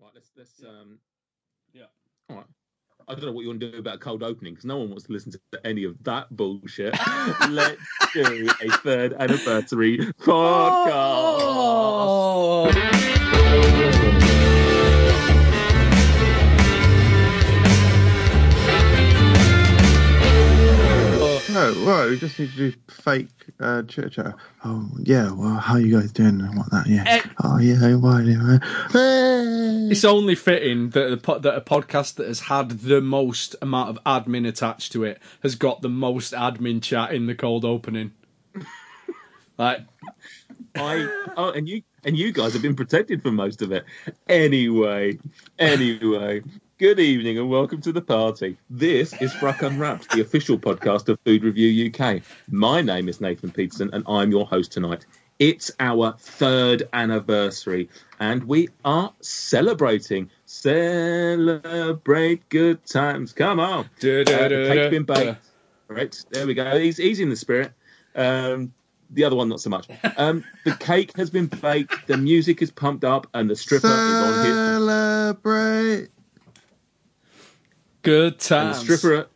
[0.00, 0.98] Right, let's let's um.
[1.72, 1.84] Yeah.
[2.30, 2.46] All right.
[3.08, 4.88] I don't know what you want to do about a cold opening because no one
[4.88, 6.92] wants to listen to any of that bullshit.
[7.50, 7.80] let's
[8.12, 10.90] do a third anniversary podcast.
[13.48, 13.92] Oh.
[21.66, 23.28] No, well, we just need to do fake
[23.58, 24.34] uh, chit chat.
[24.64, 26.86] Oh, yeah, well, how you guys doing and what that?
[26.86, 27.24] Yeah.
[27.42, 28.58] Oh, yeah, why, yeah.
[28.90, 29.88] Hey.
[29.90, 33.90] It's only fitting that, the, po- that a podcast that has had the most amount
[33.90, 38.12] of admin attached to it has got the most admin chat in the cold opening.
[39.58, 39.80] like,
[40.76, 43.84] I oh, and you and you guys have been protected from most of it.
[44.28, 45.18] Anyway,
[45.58, 46.42] anyway.
[46.78, 48.58] Good evening and welcome to the party.
[48.68, 52.20] This is Fruck Unwrapped, the official podcast of Food Review UK.
[52.50, 55.06] My name is Nathan Peterson and I'm your host tonight.
[55.38, 57.88] It's our third anniversary
[58.20, 60.28] and we are celebrating.
[60.44, 63.32] Celebrate good times.
[63.32, 63.86] Come on.
[63.86, 63.88] Uh,
[64.48, 65.38] the cake's been baked.
[65.88, 66.78] Right, there we go.
[66.78, 67.72] He's, he's in the spirit.
[68.14, 68.74] Um,
[69.08, 69.88] the other one, not so much.
[70.18, 73.94] Um, the cake has been baked, the music is pumped up, and the stripper is
[73.94, 74.54] on his.
[74.54, 76.08] Celebrate.
[78.06, 79.26] Good And the stripper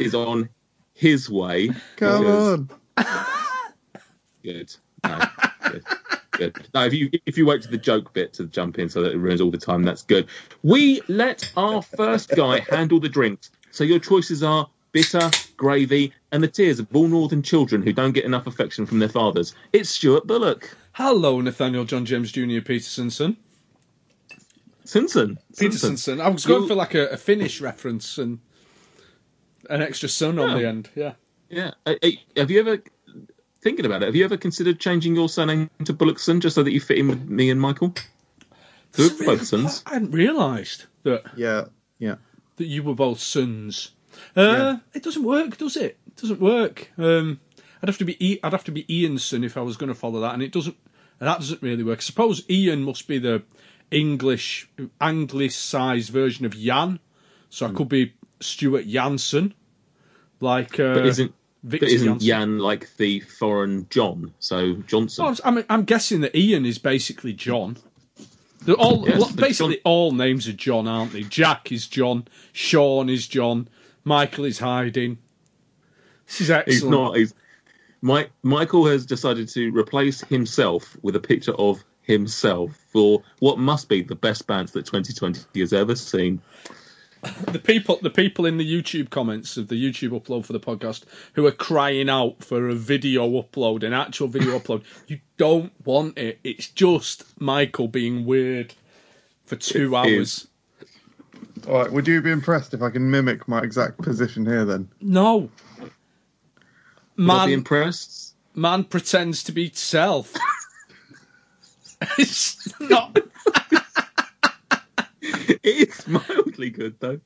[0.00, 0.48] is on
[0.94, 1.68] his way.
[1.94, 2.70] Come because- on.
[4.42, 4.74] Good.
[5.04, 5.20] No,
[5.62, 5.84] good.
[6.32, 6.68] Good.
[6.74, 9.12] No, if you if you wait to the joke bit to jump in so that
[9.12, 10.26] it ruins all the time, that's good.
[10.64, 13.50] We let our first guy handle the drinks.
[13.70, 18.12] So your choices are bitter, gravy, and the tears of all northern children who don't
[18.12, 19.54] get enough affection from their fathers.
[19.72, 20.74] It's Stuart Bullock.
[20.92, 22.60] Hello, Nathaniel John James Jr.
[22.60, 23.36] Petersonson.
[24.88, 25.38] Simpson.
[25.52, 25.94] Simpson.
[25.96, 26.20] Petersonson.
[26.20, 28.38] I was going You- for like a, a Finnish reference and
[29.68, 30.56] an extra son on Yeah.
[30.58, 30.90] the end.
[30.94, 31.12] Yeah.
[31.50, 31.70] Yeah.
[31.84, 32.82] Uh, uh, Have you ever
[33.60, 34.06] thinking about it?
[34.06, 37.08] Have you ever considered changing your surname to Bullockson just so that you fit in
[37.08, 37.94] with me and Michael?
[38.96, 39.82] Who are both sons.
[39.86, 41.66] I hadn't realised that Yeah,
[41.98, 42.16] yeah.
[42.56, 43.90] that you were both sons.
[44.34, 44.76] Uh, Yeah.
[44.94, 45.98] It doesn't work, does it?
[46.06, 46.90] It doesn't work.
[46.96, 47.40] Um,
[47.82, 49.88] I'd have to be I- I'd have to be Ian's son if I was going
[49.88, 50.76] to follow that, and it doesn't.
[51.18, 51.98] That doesn't really work.
[51.98, 53.42] I suppose Ian must be the
[53.90, 54.68] English
[55.00, 56.98] Anglicised version of Jan,
[57.50, 59.54] so I could be Stuart Jansen,
[60.40, 61.32] like uh, But isn't
[61.62, 62.20] Victor but isn't.
[62.20, 64.32] Jan like the foreign John?
[64.38, 65.24] So Johnson.
[65.24, 67.76] Oh, I'm, I'm guessing that Ian is basically John.
[68.64, 71.22] They're all Yes, well, basically John- all names are John, aren't they?
[71.22, 73.68] Jack is John, Sean is John,
[74.04, 75.18] Michael is hiding.
[76.26, 76.72] This is excellent.
[76.74, 77.16] he's not.
[77.16, 77.34] He's
[78.02, 78.30] Mike.
[78.42, 84.02] Michael has decided to replace himself with a picture of himself for what must be
[84.02, 86.42] the best band that 2020 has ever seen.
[87.50, 91.02] The people, the people in the YouTube comments of the YouTube upload for the podcast
[91.32, 94.84] who are crying out for a video upload, an actual video upload.
[95.08, 96.38] You don't want it.
[96.44, 98.74] It's just Michael being weird
[99.46, 100.46] for two It hours.
[101.66, 104.88] All right, would you be impressed if I can mimic my exact position here then?
[105.00, 105.50] No.
[105.80, 105.86] Would I
[107.16, 108.34] be Man, impressed?
[108.54, 110.34] man pretends to be self.
[112.18, 113.18] it's not.
[115.62, 117.20] It's mildly good though.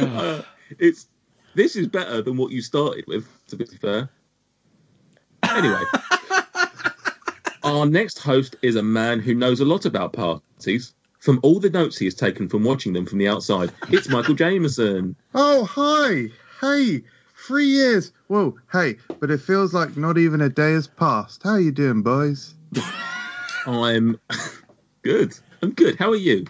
[0.00, 0.42] Uh,
[0.78, 1.06] it's
[1.54, 3.26] this is better than what you started with.
[3.48, 4.10] To be fair.
[5.42, 5.82] Anyway,
[7.64, 10.92] our next host is a man who knows a lot about parties.
[11.18, 14.34] From all the notes he has taken from watching them from the outside, it's Michael
[14.34, 15.16] Jameson.
[15.34, 16.30] Oh, hi.
[16.60, 17.02] Hey,
[17.46, 18.12] three years.
[18.28, 21.42] Whoa, hey, but it feels like not even a day has passed.
[21.42, 22.54] How are you doing, boys?
[23.66, 24.18] I'm
[25.02, 25.34] good.
[25.62, 25.96] I'm good.
[25.98, 26.46] How are you?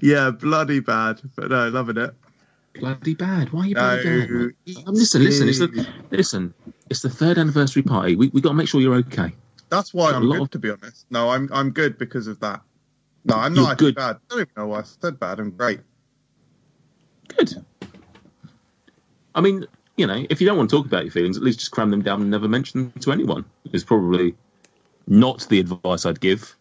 [0.00, 2.14] Yeah, bloody bad, but no, loving it.
[2.78, 3.52] Bloody bad.
[3.52, 4.30] Why are you No, bloody bad?
[4.30, 4.86] mate?
[4.86, 5.48] Um, listen, listen.
[5.48, 6.54] It's the listen.
[6.88, 8.16] It's the third anniversary party.
[8.16, 9.34] We we got to make sure you're okay.
[9.68, 11.06] That's why I'm good, of- to be honest.
[11.10, 12.62] No, I'm I'm good because of that.
[13.24, 13.94] No, I'm You're not good.
[13.96, 14.16] bad.
[14.16, 15.40] I don't even know why I said bad.
[15.40, 15.80] I'm great.
[17.36, 17.54] Good.
[19.34, 21.58] I mean, you know, if you don't want to talk about your feelings, at least
[21.58, 23.44] just cram them down and never mention them to anyone.
[23.72, 24.34] Is probably
[25.10, 26.56] not the advice I'd give.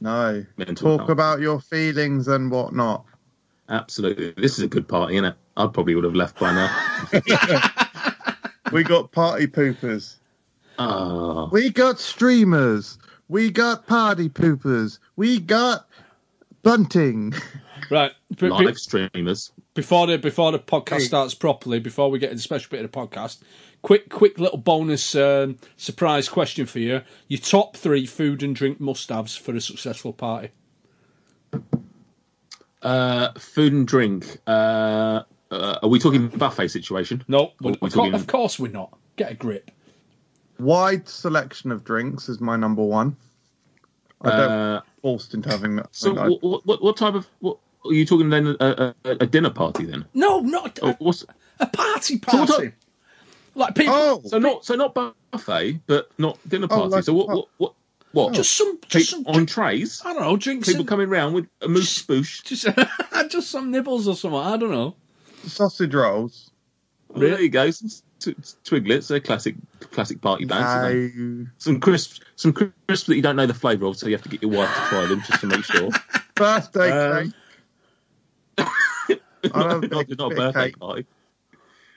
[0.00, 1.10] No, Mental talk health.
[1.10, 3.04] about your feelings and whatnot.
[3.68, 5.34] Absolutely, this is a good party, isn't it?
[5.56, 6.70] I probably would have left by now.
[8.72, 10.14] We got party poopers.
[10.78, 12.98] Ah, We got streamers.
[13.28, 14.98] We got party poopers.
[15.16, 15.86] We got
[16.62, 17.34] bunting.
[17.90, 18.12] Right.
[18.30, 19.50] b- b- live streamers.
[19.74, 21.04] before the before the podcast Hey.
[21.06, 23.40] starts properly, before we get into the special bit of the podcast,
[23.82, 28.80] quick quick little bonus um, surprise question for you: your top three food and drink
[28.80, 30.50] must-haves for a successful party.
[32.82, 34.38] Uh, food and drink.
[34.46, 37.22] Uh, uh, are we talking buffet situation?
[37.28, 38.96] No, Or are of, course, talking- of course we're not.
[39.16, 39.70] Get a grip.
[40.58, 43.16] Wide selection of drinks is my number one.
[44.22, 45.88] I don't Uh, forced into having that.
[45.92, 48.56] so I- what, what what type of what are you talking then?
[48.60, 50.04] A, a, a dinner party then?
[50.14, 51.12] No, not Oh, a,
[51.60, 52.64] a party So what party.
[52.68, 52.74] type-
[53.54, 54.94] like people, oh, so not so not
[55.32, 56.88] buffet, but not dinner Oh, party.
[56.90, 57.72] like so what a- what what
[58.12, 58.32] what?
[58.34, 60.02] just some, Pe- just some, on trays.
[60.04, 60.66] I don't know, drinks.
[60.68, 62.42] People and- coming round with a moose spoosh.
[62.44, 62.66] just,
[63.30, 64.38] just some nibbles or something.
[64.40, 64.94] I don't know.
[65.44, 66.50] sausage rolls.
[67.08, 67.70] Well, there you go.
[67.70, 67.88] Some
[68.20, 69.08] t- twiglets.
[69.08, 69.54] They're classic
[69.92, 71.14] classic party bands.
[71.16, 71.46] No.
[71.58, 74.28] Some crisps, some crisps that you don't know the flavour of, so you have to
[74.28, 75.90] get your wife to try them just to make sure.
[76.36, 77.32] Birthday Um,
[78.58, 79.18] cake.
[79.54, 80.78] I not, don't not, think not a birthday cake.
[80.78, 81.06] party.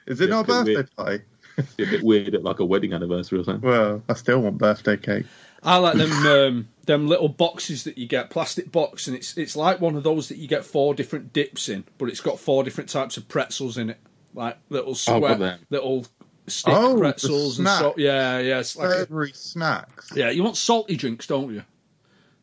[0.08, 0.96] Is it yeah, not a birthday weird.
[0.96, 1.20] party?
[1.78, 3.70] Be a bit weird at like a wedding anniversary or something.
[3.70, 5.26] Well, I still want birthday cake.
[5.62, 9.56] I like them um, them little boxes that you get, plastic box, and it's it's
[9.56, 12.64] like one of those that you get four different dips in, but it's got four
[12.64, 14.00] different types of pretzels in it,
[14.34, 16.06] like little Oh, square, got little
[16.48, 20.12] stick Oh, pretzels and so yeah, yeah, it's like a, Every snacks.
[20.16, 20.30] yeah.
[20.32, 21.64] You want salty drinks, don't you?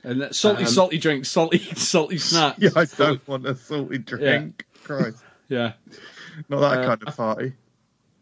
[0.02, 2.58] And that salty, Um, salty drinks, salty, salty snacks.
[2.58, 4.64] Yeah, I don't want a salty drink.
[4.84, 5.18] Christ,
[5.50, 5.72] yeah.
[6.48, 7.52] not that Uh, kind of party.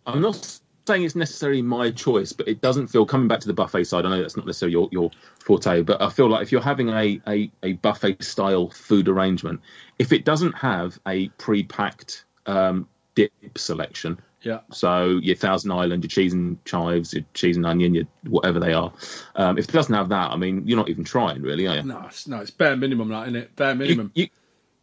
[0.05, 0.59] I'm not
[0.89, 4.05] saying it's necessarily my choice, but it doesn't feel coming back to the buffet side.
[4.05, 6.89] I know that's not necessarily your, your forte, but I feel like if you're having
[6.89, 9.61] a, a, a buffet style food arrangement,
[10.01, 14.61] if it doesn't have a pre packed um, dip selection, Yeah.
[14.73, 18.73] so your Thousand Island, your cheese and chives, your cheese and onion, your whatever they
[18.73, 18.93] are,
[19.37, 21.83] um, if it doesn't have that, I mean, you're not even trying, really, are you?
[21.83, 23.57] No, it's, no, it's bare minimum, that, isn't it?
[23.57, 24.11] Bare you, minimum.
[24.15, 24.29] you,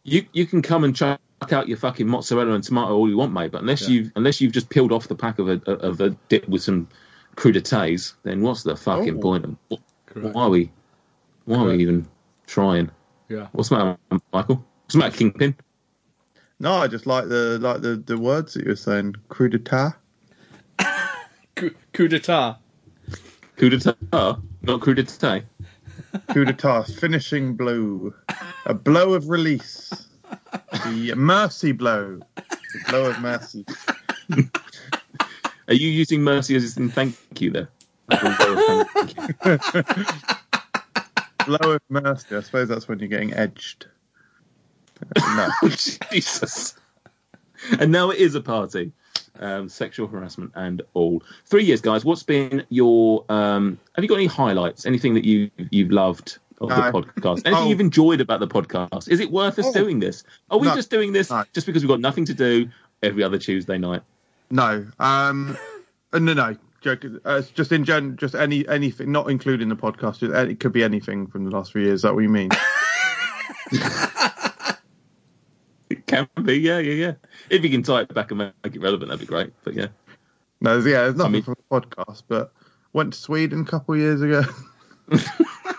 [0.04, 1.20] you, you can come and chuck
[1.52, 3.52] out your fucking mozzarella and tomato all you want, mate.
[3.52, 3.88] But unless Yeah.
[3.90, 6.88] you've unless you've just peeled off the pack of a of a dip with some
[7.36, 9.20] crudités, then what's the fucking Oh.
[9.20, 9.44] point?
[9.44, 10.34] Of, Correct.
[10.34, 10.70] why are we
[11.44, 12.06] why are we even
[12.46, 12.90] trying?
[13.28, 13.48] Yeah.
[13.52, 13.98] What's the matter,
[14.32, 14.64] Michael?
[14.84, 15.54] What's the matter, Kingpin?
[16.58, 19.16] No, I just like the like the, the words that you were saying.
[19.28, 19.94] Crudita.
[21.56, 22.58] Coup, coup d'etat.
[23.56, 23.96] Coup d'etat,
[24.62, 25.42] not crudité.
[26.28, 26.86] Crudita.
[26.98, 28.12] Finishing blow.
[28.66, 30.08] A blow of release.
[30.84, 32.20] The mercy blow.
[32.36, 33.64] The blow of mercy.
[35.68, 37.68] Are you using mercy as in thank you there?
[41.46, 42.36] Blow of mercy.
[42.36, 43.86] I suppose that's when you're getting edged.
[45.16, 45.48] No.
[46.12, 46.76] Jesus.
[47.80, 48.92] And now it is a party.
[49.38, 51.22] Um, sexual harassment and all.
[51.44, 52.04] Three years, guys.
[52.04, 53.24] What's been your?
[53.28, 54.86] Um, have you got any highlights?
[54.86, 57.42] Anything that you you've loved of the podcast?
[57.46, 57.68] Anything Oh.
[57.68, 59.08] you've enjoyed about the podcast?
[59.08, 59.72] Is it worth us Oh.
[59.72, 60.24] doing this?
[60.50, 60.74] Are we No.
[60.74, 61.44] just doing this No.
[61.52, 62.68] just because we've got nothing to do
[63.02, 64.02] every other Tuesday night?
[64.50, 64.86] No.
[64.98, 65.56] Um.
[66.12, 66.32] uh, No.
[66.34, 66.56] No.
[67.24, 68.16] Uh, just in gen.
[68.16, 70.22] Just any anything, not including the podcast.
[70.22, 71.94] It could be anything from the last three years.
[71.96, 72.50] Is that what you mean?
[75.90, 77.12] It can be, yeah, yeah, yeah.
[77.50, 79.52] If you can tie it back and make it relevant, that'd be great.
[79.64, 79.88] But yeah,
[80.60, 80.76] No.
[80.76, 81.02] Yeah.
[81.02, 82.52] There's nothing mean- from the podcast, but
[82.92, 84.42] went to Sweden a couple of years ago.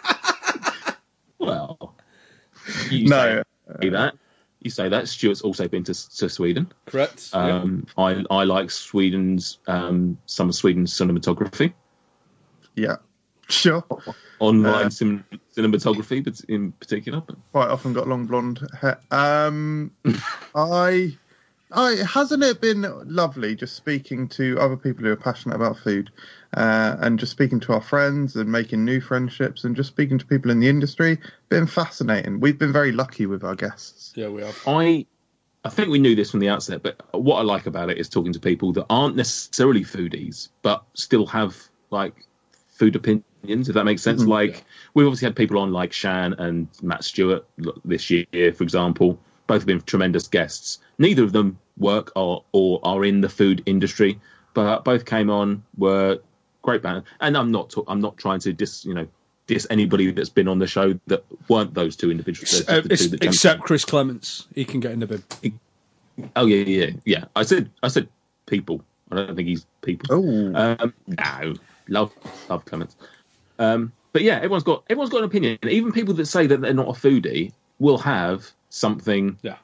[1.47, 1.95] well,
[2.89, 3.44] you no.
[3.81, 4.15] say that.
[4.61, 5.07] You say that.
[5.07, 6.71] Stuart's also been to, to Sweden.
[6.88, 7.29] Correct.
[7.33, 7.59] yeah.
[7.59, 11.73] Um, I I like Sweden's um, some of Sweden's cinematography,
[12.75, 12.97] Yeah.
[13.49, 13.81] Sure.
[14.39, 15.23] online Uh, cin-
[15.55, 17.21] cinematography, but in particular.
[17.21, 18.99] But quite often got long blonde hair.
[19.09, 19.91] Um,
[20.55, 21.15] I,
[21.71, 26.11] I hasn't it been lovely just speaking to other people who are passionate about food,
[26.55, 30.25] uh, and just speaking to our friends and making new friendships and just speaking to
[30.25, 31.19] people in the industry.
[31.49, 32.39] Been fascinating.
[32.39, 34.13] We've been very lucky with our guests.
[34.15, 34.57] yeah, we have.
[34.66, 35.06] I
[35.66, 36.81] I think we knew this from the outset.
[36.83, 40.83] But what I like about it is talking to people that aren't necessarily foodies, but
[40.94, 41.57] still have
[41.89, 42.25] like
[42.69, 43.69] food opinions.
[43.69, 44.23] If that makes sense.
[44.23, 44.27] Mhm.
[44.30, 44.63] Like
[44.94, 47.45] we've obviously had people on like Shan and Matt Stewart
[47.83, 49.19] this year, for example.
[49.47, 50.80] Both have been tremendous guests.
[50.97, 54.19] Neither of them work or or are in the food industry,
[54.54, 56.19] but both came on were
[56.61, 57.04] great band.
[57.21, 59.07] And I'm not ta- I'm not trying to dis you know
[59.47, 62.68] diss anybody that's been on the show that weren't those two individuals.
[62.68, 63.61] Uh, two that except.
[63.61, 65.59] Chris Clements, he can get in the bin.
[66.35, 67.26] Oh yeah, yeah, yeah.
[67.35, 68.07] I said, I said
[68.47, 68.83] people.
[69.11, 70.07] I don't think he's people.
[70.11, 71.54] Oh, Um, no,
[71.87, 72.11] love,
[72.49, 72.97] love Clements.
[73.59, 75.57] Um, but yeah, everyone's got everyone's got an opinion.
[75.64, 79.56] Even people that say that they're not a foodie will have something Yeah.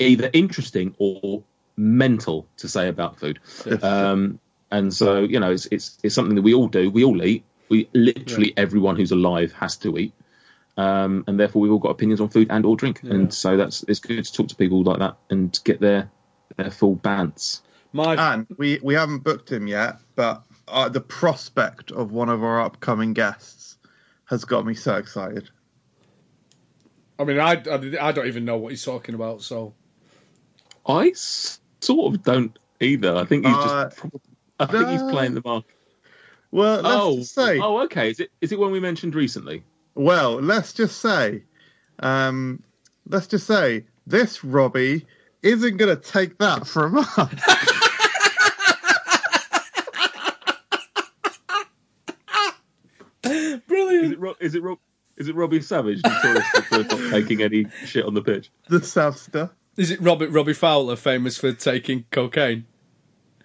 [0.00, 1.42] either interesting or
[1.76, 3.38] mental to say about food.
[3.82, 4.38] Um,
[4.78, 6.90] and so you know, it's it's it's something that we all do.
[6.90, 7.44] We all eat.
[7.68, 10.12] We literally everyone who's alive has to eat.
[10.76, 13.14] Um, and therefore, we've all got opinions on food and or drink, Yeah.
[13.14, 16.10] and so that's it's good to talk to people like that and get their
[16.56, 17.60] their full bants.
[17.92, 22.42] My and we we haven't booked him yet, but uh, the prospect of one of
[22.42, 23.78] our upcoming guests
[24.26, 25.48] has got me so excited.
[27.18, 29.42] I mean, I, I, I don't even know what he's talking about.
[29.42, 29.74] So
[30.86, 33.14] I sort of don't either.
[33.14, 34.00] I think he's Uh, just.
[34.60, 35.64] I think he's playing the mark.
[36.50, 38.10] Well, let's Oh, just say oh, okay.
[38.10, 39.64] Is it is it one we mentioned recently?
[39.96, 41.42] Well, let's just say,
[42.00, 42.62] um,
[43.08, 45.06] let's just say this Robbie
[45.42, 47.18] isn't going to take that from us.
[53.24, 54.12] Is Brilliant.
[54.12, 54.80] it Ro- is it Ro-
[55.16, 58.50] is it Robbie Savage notorious for not taking any shit on the pitch?
[58.68, 59.50] the Savster.
[59.76, 62.66] Is it Robert Robbie Fowler famous for taking cocaine?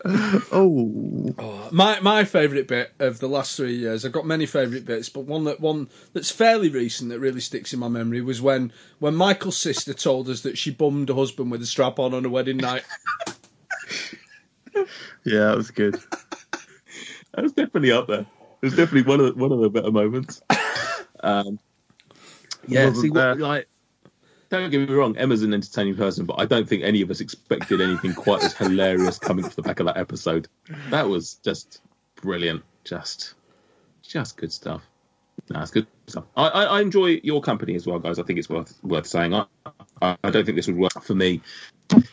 [0.52, 5.10] Oh, My my favourite bit of the last three years, I've got many favourite bits,
[5.10, 8.72] but one that one that's fairly recent that really sticks in my memory was when
[9.00, 12.26] when Michael's sister told us that she bummed her husband with a strap on on
[12.26, 12.84] a wedding night.
[15.26, 16.00] yeah, that was good.
[17.34, 18.22] That was definitely up there.
[18.62, 20.42] It was definitely one of the, one of the better moments.
[21.22, 21.60] Um,
[22.66, 23.68] yeah, see, what, like,
[24.50, 27.22] don't get me wrong, Emma's an entertaining person, but I don't think any of us
[27.22, 30.48] expected anything quite as hilarious coming off the back of that episode.
[30.90, 31.82] That was just
[32.16, 33.36] brilliant, just,
[34.02, 34.82] just good stuff.
[35.50, 36.26] No, it's good stuff.
[36.36, 38.20] I, I, I enjoy your company as well, guys.
[38.20, 39.34] I think it's worth worth saying.
[39.34, 39.46] I,
[40.02, 41.42] I I don't think this would work for me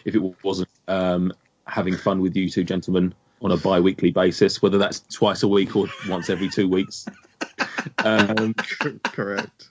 [0.04, 1.32] if it wasn't um,
[1.66, 5.76] having fun with you two gentlemen on a bi-weekly basis, whether that's twice a week
[5.76, 7.06] or once every two weeks.
[8.04, 8.54] Um,
[9.04, 9.68] Correct.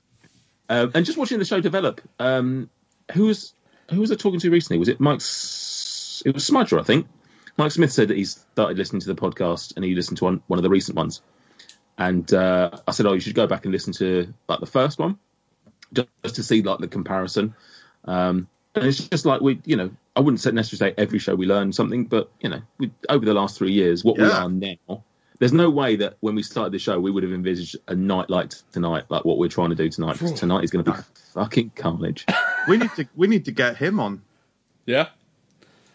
[0.69, 2.01] Um, and just watching the show develop.
[2.19, 2.69] Um,
[3.13, 3.53] who was
[3.89, 4.79] who was I talking to recently?
[4.79, 6.24] Was it Mike's?
[6.25, 7.07] It was Smudger, I think.
[7.57, 10.41] Mike Smith said that he started listening to the podcast and he listened to one,
[10.48, 11.22] one of the recent ones.
[11.98, 15.00] And uh, I said, "Oh, you should go back and listen to like the first
[15.00, 15.17] one,
[15.93, 17.55] just, just to see like the comparison."
[18.03, 21.45] Um, and it's just like we, you know, I wouldn't necessarily say every show we
[21.45, 24.43] learn something, but you know, we, over the last three years, what we Yeah.
[24.43, 25.03] are now.
[25.39, 28.30] There's no way that when we started the show we would have envisaged a night
[28.30, 30.13] like tonight, like what we're trying to do tonight.
[30.13, 30.98] Because tonight is going to be
[31.34, 32.25] fucking carnage.
[32.68, 34.24] We need to we need to get him on.
[34.88, 35.10] Yeah.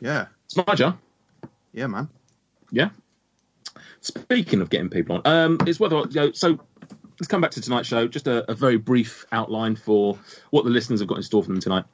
[0.01, 0.97] Yeah, Smudger,
[1.73, 2.09] yeah, man.
[2.71, 2.91] yeah.
[4.01, 6.61] Speaking of getting people on, um, it's whether you know, so.
[7.19, 8.09] Let's come back to tonight's show.
[8.09, 10.19] Just a, a very brief outline for
[10.51, 11.85] what the listeners have got in store for them tonight.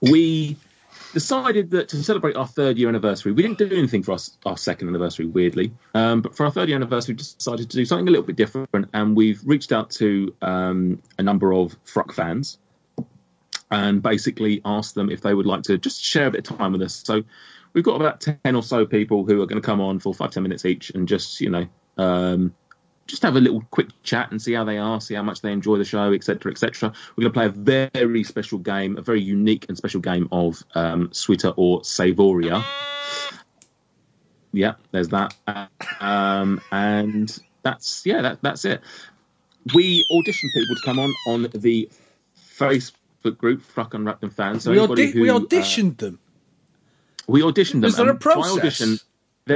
[0.00, 0.56] We
[1.12, 4.56] decided that to celebrate our third year anniversary, we didn't do anything for our, our
[4.56, 5.72] second anniversary, weirdly.
[5.94, 8.36] Um, but for our third year anniversary, we decided to do something a little bit
[8.36, 12.58] different, and we've reached out to um, a number of Fruck fans
[13.70, 16.72] and basically asked them if they would like to just share a bit of time
[16.72, 17.02] with us.
[17.04, 17.22] So
[17.72, 20.30] we've got about 10 or so people who are going to come on for five,
[20.30, 21.66] 10 minutes each and just, you know,
[21.96, 22.54] um,
[23.10, 25.52] just have a little quick chat and see how they are, see how much they
[25.52, 26.92] enjoy the show, etc., etc.
[27.16, 30.62] We're going to play a very special game, a very unique and special game of
[30.74, 32.64] um, Sweeter or Savoria.
[34.52, 35.34] Yeah, there's that.
[36.00, 38.80] Um, and that's, yeah, that, that's it.
[39.74, 41.88] We auditioned people to come on on the
[42.56, 44.64] Facebook group, Fruck Unwrapped and Fans.
[44.64, 46.18] So we, audi- we who, uh, auditioned them.
[47.26, 47.82] we auditioned them.
[47.82, 49.04] Was there a process?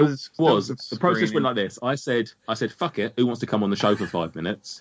[0.03, 1.79] Audition, there There was, was- there was the process went like this.
[1.83, 3.15] I said, I said, fuck it.
[3.17, 4.81] Who wants to come on the show for five minutes?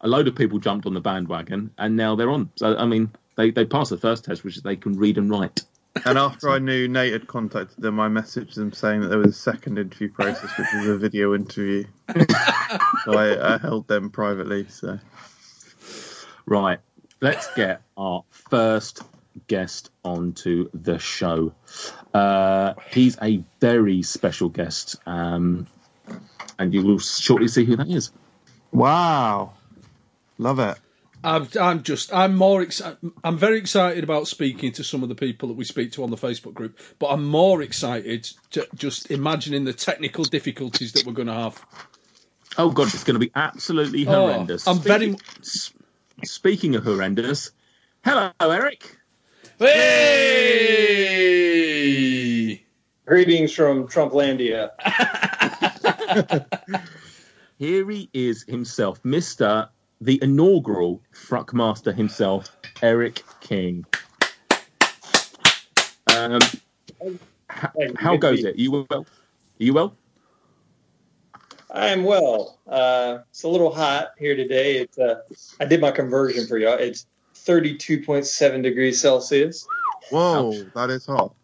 [0.00, 2.50] A load of people jumped on the bandwagon, and now they're on.
[2.56, 5.30] So I mean, they they passed the first test, which is they can read and
[5.30, 5.62] write.
[6.06, 9.36] And after I knew Nate had contacted them, I messaged them saying that there was
[9.36, 11.84] a second interview process, which was a video interview.
[13.04, 14.66] so I, I held them privately.
[14.68, 14.98] So
[16.46, 16.78] Right.
[17.20, 19.02] Let's get our first
[19.46, 21.52] guest onto the show.
[22.14, 25.66] Uh, he's a very special guest, um,
[26.58, 28.10] and you will shortly see who that is.
[28.72, 29.52] wow,
[30.38, 30.78] love it.
[31.22, 32.96] I'm, I'm just, I'm more excited.
[33.22, 36.10] I'm very excited about speaking to some of the people that we speak to on
[36.10, 41.12] the Facebook group, but I'm more excited to just imagining the technical difficulties that we're
[41.12, 41.62] going to have.
[42.56, 44.66] Oh god, it's going to be absolutely Oh, horrendous.
[44.66, 45.16] I'm very-
[46.24, 47.50] Speaking of horrendous,
[48.04, 48.96] hello, Eric.
[49.60, 49.66] Hey!
[53.04, 54.70] Greetings from Trumplandia.
[57.58, 59.68] Here he is himself, Mister
[60.00, 63.84] the inaugural Fruck Master himself, Eric King.
[66.16, 66.40] Um,
[67.50, 68.58] how, how goes it?
[68.58, 68.86] You well?
[68.90, 69.04] Are
[69.58, 69.94] you well?
[71.70, 72.58] I am well.
[72.66, 74.78] Uh, it's a little hot here today.
[74.78, 75.20] It's uh,
[75.60, 76.78] I did my conversion for y'all.
[76.78, 77.04] It's
[77.46, 79.66] 32.7 degrees Celsius.
[80.10, 80.66] Whoa, Ouch.
[80.74, 81.34] that is hot.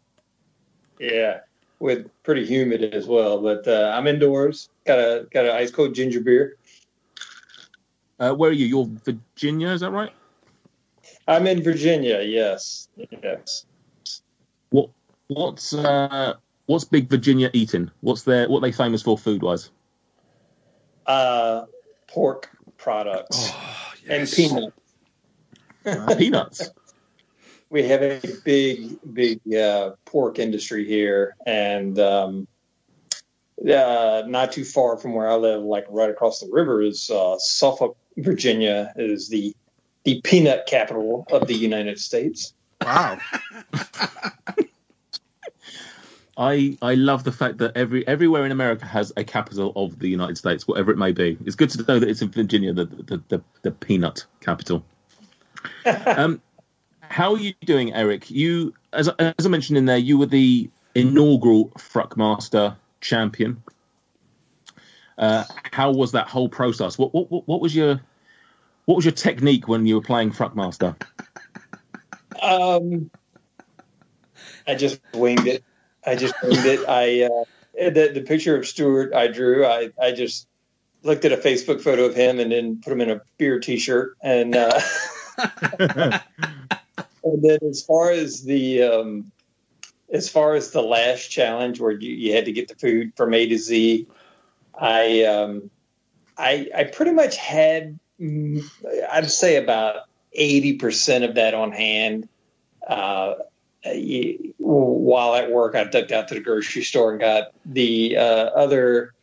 [0.98, 1.40] Yeah,
[1.78, 3.40] with pretty humid as well.
[3.40, 4.68] But uh, I'm indoors.
[4.84, 6.56] Got a got an ice cold ginger beer.
[8.18, 8.66] Uh, where are you?
[8.66, 10.12] You're Virginia, is that right?
[11.28, 12.22] I'm in Virginia.
[12.22, 12.88] Yes,
[13.22, 13.66] yes.
[14.70, 14.90] What
[15.28, 16.34] what's uh,
[16.66, 17.90] what's Big Virginia eating?
[18.00, 19.70] What's their what are they famous for food wise?
[21.06, 21.66] Uh,
[22.08, 23.52] pork products
[24.08, 24.72] and peanut.
[26.16, 26.70] Peanuts.
[27.70, 32.46] we have a big, big uh, pork industry here, and um,
[33.60, 37.36] uh, not too far from where I live, like right across the river, is uh,
[37.38, 39.54] Suffolk, Virginia is the
[40.04, 42.54] the peanut capital of the United States.
[42.80, 43.18] Wow.
[46.38, 50.08] I I love the fact that every everywhere in America has a capital of the
[50.08, 51.36] United States, whatever it may be.
[51.44, 54.84] It's good to know that it's in Virginia, the the the, the peanut capital.
[56.06, 56.40] um,
[57.00, 58.30] how are you doing, Eric?
[58.30, 63.62] You, as as I mentioned in there, you were the inaugural Fruckmaster champion.
[65.18, 66.99] Uh, how was that whole process?
[66.99, 68.00] What, what what was your
[68.85, 70.96] what was your technique when you were playing Fruckmaster?
[72.42, 73.11] Um,
[74.66, 75.64] I just winged it.
[76.04, 76.88] I just winged it.
[76.88, 79.64] I uh, the the picture of Stuart I drew.
[79.64, 80.49] I I just
[81.02, 84.16] looked at a Facebook photo of him and then put him in a beer T-shirt.
[84.23, 84.80] And uh,
[85.78, 89.30] and then as far as the um,
[90.12, 93.34] as far as the last challenge where you, you had to get the food from
[93.34, 94.06] A to Z,
[94.78, 95.70] I um,
[96.38, 98.62] I I pretty much had mm,
[99.10, 100.02] I'd say about
[100.32, 102.28] eighty percent of that on hand.
[102.86, 103.34] Uh,
[104.58, 109.14] while at work, I ducked out to the grocery store and got the uh, other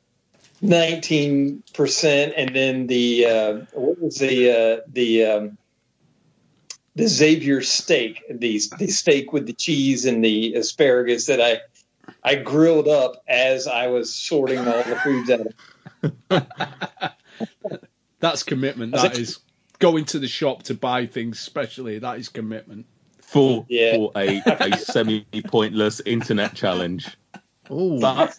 [0.62, 5.58] nineteen percent, and then the uh, what was the uh, the um,
[6.96, 11.60] the Xavier steak, the the steak with the cheese and the asparagus that I
[12.24, 15.30] I grilled up as I was sorting all the foods
[16.30, 16.44] out.
[18.20, 18.94] That's commitment.
[18.94, 19.40] That is
[19.80, 22.00] going to the shop to buy things specially.
[22.00, 22.86] That is commitment.
[23.22, 23.96] For Yeah.
[23.96, 27.18] for a, a semi pointless internet challenge.
[27.70, 28.38] Oh, But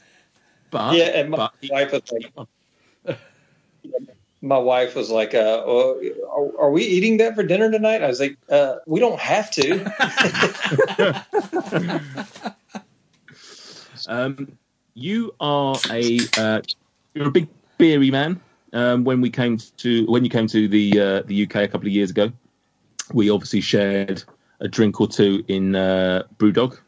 [0.71, 3.19] but Yeah, and my but wife was like,
[4.45, 8.09] my wife was like, uh, oh, are, "Are we eating that for dinner tonight?" I
[8.09, 9.85] was like, uh, "We don't have to."
[14.07, 14.59] Um,
[14.93, 16.61] you are a uh,
[17.15, 17.49] you're a big
[17.79, 18.41] beery man.
[18.73, 21.87] Um, when we came to when you came to the uh, the UK a couple
[21.87, 22.31] of years ago,
[23.13, 24.23] we obviously shared
[24.61, 26.79] a drink or two in uh, BrewDog.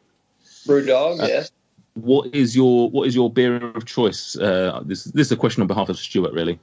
[0.67, 1.53] Brew dog, yes.
[1.95, 4.37] What is your what is your beer of choice?
[4.37, 6.59] Uh, this this is a question on behalf of Stuart, really.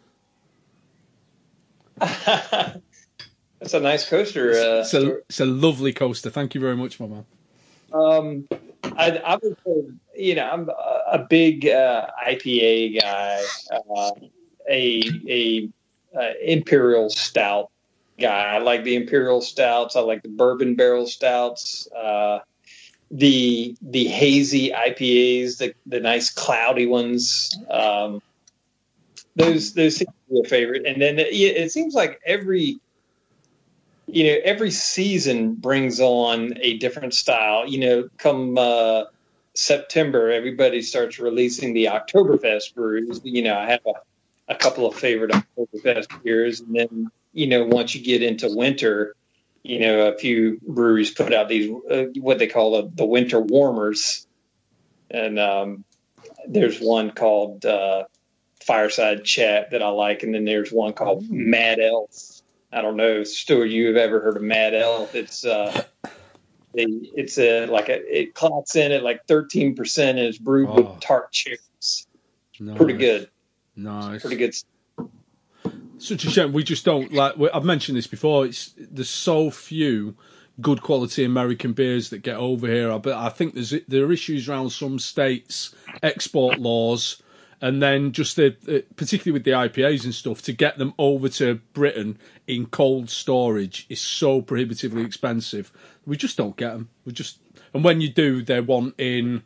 [3.59, 4.51] That's a nice coaster.
[4.51, 6.29] Uh, It's a, it's a lovely coaster.
[6.29, 7.25] Thank you very much, my man.
[7.93, 8.47] Um,
[8.83, 9.83] I, I would say,
[10.17, 14.11] you know, I'm a, a big uh, IPA guy, uh,
[14.69, 15.69] a a
[16.17, 17.69] uh, imperial stout
[18.19, 18.55] guy.
[18.55, 19.95] I like the imperial stouts.
[19.95, 21.87] I like the bourbon barrel stouts.
[21.91, 22.39] Uh,
[23.11, 27.55] the the hazy IPAs, the the nice cloudy ones.
[27.69, 28.21] Um,
[29.35, 30.07] those those seem
[30.43, 30.85] favorite.
[30.85, 32.79] And then it, it seems like every
[34.07, 37.67] you know every season brings on a different style.
[37.67, 39.03] You know come uh
[39.55, 43.21] september everybody starts releasing the oktoberfest brews.
[43.23, 46.59] You know i have a, a couple of favorite oktoberfest beers.
[46.59, 49.15] And then you know once you get into winter
[49.63, 53.39] you know a few breweries put out these uh, what they call the, the winter
[53.39, 54.27] warmers.
[55.11, 55.85] And um
[56.47, 58.03] there's one called uh
[58.65, 62.29] fireside chat that i like and then there's one called mad elf
[62.75, 65.13] I don't know, Stuart, you have ever heard of Mad Elf?
[65.13, 65.83] It's uh,
[66.73, 70.69] they, it's a like a it clocks in at like thirteen percent and it's brewed
[70.71, 70.81] Oh.
[70.81, 72.07] with tart cherries.
[72.75, 73.29] Pretty good,
[73.75, 74.21] Nice.
[74.21, 74.55] pretty good.
[75.99, 76.51] Such a shame.
[76.51, 77.35] We just don't like.
[77.53, 78.47] I've mentioned this before.
[78.47, 80.15] It's there's so few
[80.59, 82.97] good quality American beers that get over here.
[82.97, 87.21] But I think there's there are issues around some states export laws,
[87.63, 91.29] and then just the uh, particularly with the IPAs and stuff to get them over
[91.29, 95.71] to Britain in cold storage is so prohibitively expensive.
[96.05, 96.89] We just don't get them.
[97.05, 97.39] We just
[97.73, 99.43] and when you do, they're wanting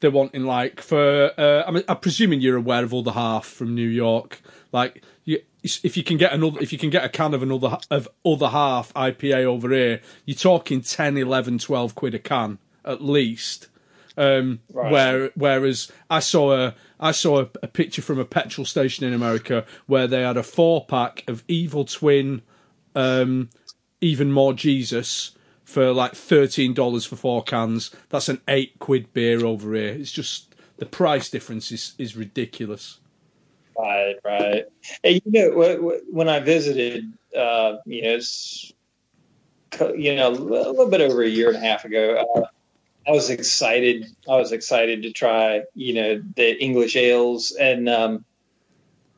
[0.00, 3.88] they're wanting like for uh, I'm, I'm presuming you're aware of Other Half from New
[3.88, 4.40] York.
[4.72, 7.76] Like you, if you can get another, if you can get a can of another
[7.90, 13.04] of other half IPA over here, you're talking 10, 11, 12 quid a can at
[13.04, 13.68] least.
[14.16, 14.92] Um, Right.
[14.92, 19.12] Where whereas I saw a I saw a, a picture from a petrol station in
[19.14, 22.42] America where they had a four pack of Evil Twin,
[22.94, 23.48] um,
[24.00, 25.32] even more Jesus
[25.64, 27.90] for like thirteen dollars for four cans.
[28.10, 29.88] That's an eight quid beer over here.
[29.88, 32.98] It's just the price difference is is ridiculous.
[33.78, 34.64] Right, right.
[35.02, 38.18] Hey, you know, wh- wh- when I visited, uh, you know,
[39.96, 42.42] you know, a little bit over a year and a half ago, uh,
[43.06, 44.06] I was excited.
[44.28, 48.24] I was excited to try, you know, the English ales, and um,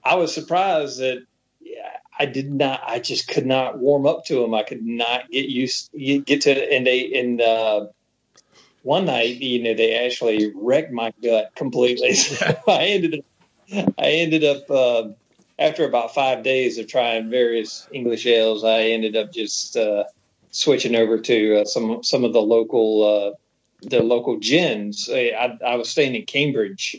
[0.03, 1.25] I was surprised that
[2.19, 2.83] I did not.
[2.87, 4.55] I just could not warm up to them.
[4.55, 7.87] I could not get used get to, and they and uh,
[8.83, 12.15] one night, you know, they actually wrecked my gut completely.
[12.15, 15.09] So I ended up I ended up uh,
[15.59, 20.05] after about five days of trying various English ales, I ended up just uh,
[20.51, 23.44] switching over to uh, some some of the local uh,
[23.85, 25.09] the local gins.
[25.13, 26.97] I, I was staying in Cambridge,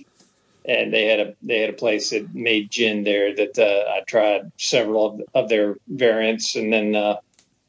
[0.68, 4.02] and they had a they had a place that made gin there that uh, I
[4.08, 7.16] tried several of, of their variants, and then uh,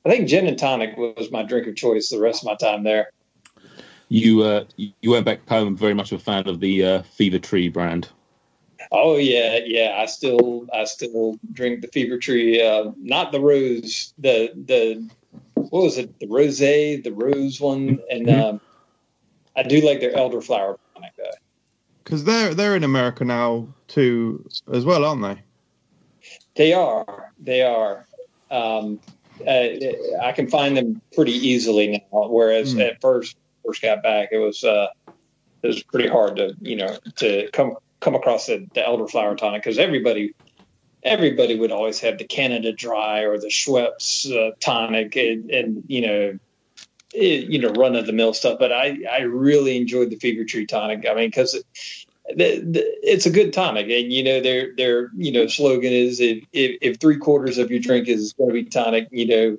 [0.05, 2.85] I think gin and tonic was my drink of choice the rest of my time
[2.85, 3.11] there.
[4.09, 7.69] You uh, you went back home very much a fan of the uh, Fever Tree
[7.69, 8.09] brand.
[8.93, 9.97] Oh yeah, yeah.
[9.99, 15.09] I still I still drink the Fever Tree, uh, not the rose, the the
[15.55, 16.19] what was it?
[16.21, 18.41] The rose, the rose one, and Mm-hmm.
[18.41, 18.61] um,
[19.57, 21.31] I do like their elderflower tonic though.
[22.05, 25.43] Because they're they're in America now too, as well, aren't they?
[26.55, 27.33] They are.
[27.39, 28.07] They are.
[28.51, 29.01] Um,
[29.47, 29.69] uh,
[30.23, 32.29] I can find them pretty easily now.
[32.29, 32.81] Whereas Hmm.
[32.81, 34.89] at first, first got back, it was uh,
[35.63, 39.63] it was pretty hard to you know to come come across the, the elderflower tonic
[39.63, 40.33] because everybody
[41.03, 46.03] everybody would always have the Canada Dry or the Schweppes uh, tonic, and, and you
[46.03, 46.39] know.
[47.15, 50.45] It, you know, run of the mill stuff, but I, I really enjoyed the Fever
[50.45, 51.07] Tree tonic.
[51.09, 51.53] I mean, because
[52.29, 56.21] the, the, it's a good tonic, and you know their their you know slogan is
[56.21, 59.59] if if, if three quarters of your drink is going to be tonic, you know,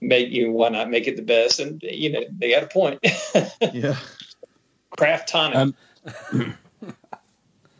[0.00, 1.60] make you why not make it the best?
[1.60, 3.04] And you know they got a point.
[3.72, 3.96] Yeah.
[4.96, 5.56] Craft tonic.
[5.56, 5.74] Um,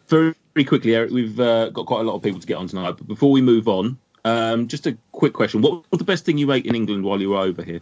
[0.08, 2.68] Very, very quickly, Eric, we've uh, got quite a lot of people to get on
[2.68, 2.94] tonight.
[2.98, 6.36] But before we move on, um, just a quick question: What was the best thing
[6.36, 7.80] you ate in England while you were over here?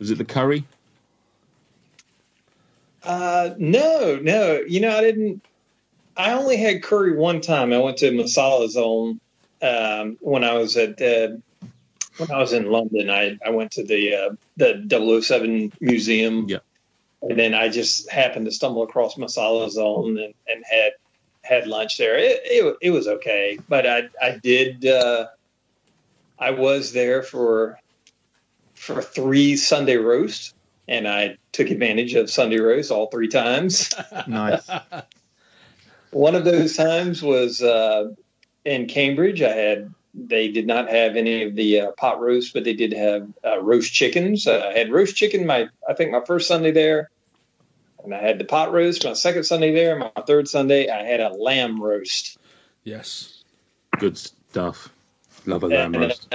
[0.00, 0.64] Was it the curry?
[3.04, 4.64] Uh, no, no.
[4.66, 5.44] You know, I didn't.
[6.16, 7.72] I only had curry one time.
[7.72, 9.20] I went to Masala Zone
[9.62, 11.36] um, when I was at uh,
[12.16, 13.10] when I was in London.
[13.10, 16.46] I I went to the uh, the 007 museum.
[16.48, 16.58] Yeah.
[17.22, 20.92] And then I just happened to stumble across Masala Zone and, and had
[21.42, 22.16] had lunch there.
[22.16, 24.86] It, it it was okay, but I I did.
[24.86, 25.26] Uh,
[26.38, 27.78] I was there for
[28.80, 30.54] for three Sunday roasts,
[30.88, 33.92] and I took advantage of Sunday roast all three times.
[34.26, 34.68] Nice.
[36.12, 38.08] One of those times was uh,
[38.64, 39.42] in Cambridge.
[39.42, 42.92] I had they did not have any of the uh, pot roast, but they did
[42.92, 44.46] have uh, roast chickens.
[44.48, 47.10] Uh, I had roast chicken my I think my first Sunday there,
[48.02, 49.96] and I had the pot roast my second Sunday there.
[49.96, 52.38] My third Sunday I had a lamb roast.
[52.82, 53.44] Yes.
[53.98, 54.92] Good stuff.
[55.46, 56.28] Love a lamb And, roast.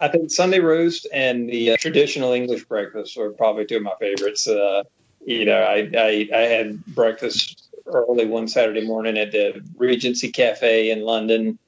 [0.00, 3.94] I think Sunday roast and the uh, traditional English breakfast were probably two of my
[3.98, 4.46] favorites.
[4.46, 4.84] Uh,
[5.24, 10.90] you know, I, I I had breakfast early one Saturday morning at the Regency Cafe
[10.90, 11.58] in London.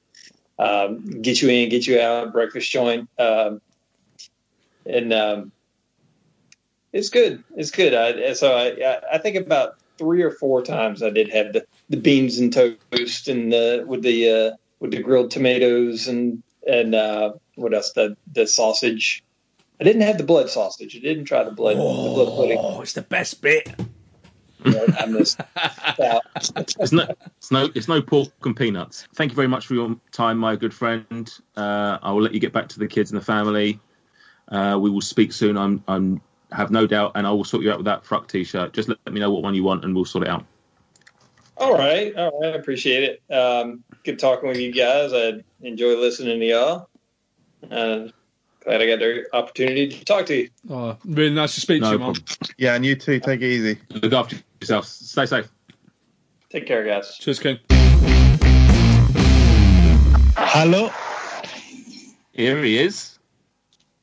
[0.59, 3.61] Um, get you in, get you out, breakfast joint, um,
[4.85, 5.51] and um,
[6.93, 7.43] it's good.
[7.55, 7.93] It's good.
[7.93, 11.97] I, so I I think about three or four times I did have the, the
[11.97, 17.33] beans and toast and the with the uh, with the grilled tomatoes and and uh,
[17.55, 19.23] what else the the sausage.
[19.79, 20.95] I didn't have the blood sausage.
[20.95, 22.57] I didn't try the blood the blood pudding.
[22.59, 23.73] Oh, it's the best bit.
[24.63, 25.39] I missed
[26.03, 26.23] out.
[26.55, 29.07] It's no, it's no, it's no pork and peanuts.
[29.15, 31.31] Thank you very much for your time, my good friend.
[31.55, 33.79] Uh, I will let you get back to the kids and the family.
[34.49, 35.57] Uh, we will speak soon.
[35.57, 38.73] I'm, I'm, have no doubt, and I will sort you out with that fruck t-shirt.
[38.73, 40.45] Just let me know what one you want, and we'll sort it out.
[41.57, 42.53] All right, all right.
[42.53, 43.33] I appreciate it.
[43.33, 45.13] Um, good talking with you guys.
[45.13, 46.89] I enjoy listening to y'all.
[47.69, 48.07] Uh,
[48.63, 50.49] glad I got the opportunity to talk to you.
[50.69, 52.15] Oh, really nice to speak No to you, man.
[52.57, 53.19] Yeah, and you too.
[53.19, 53.79] Take it easy.
[53.89, 54.85] Look after yourself.
[54.85, 55.47] Stay safe.
[56.49, 57.17] Take care, guys.
[57.17, 57.59] Cheers, Ken.
[60.35, 60.91] Hello.
[62.33, 63.19] Here he is,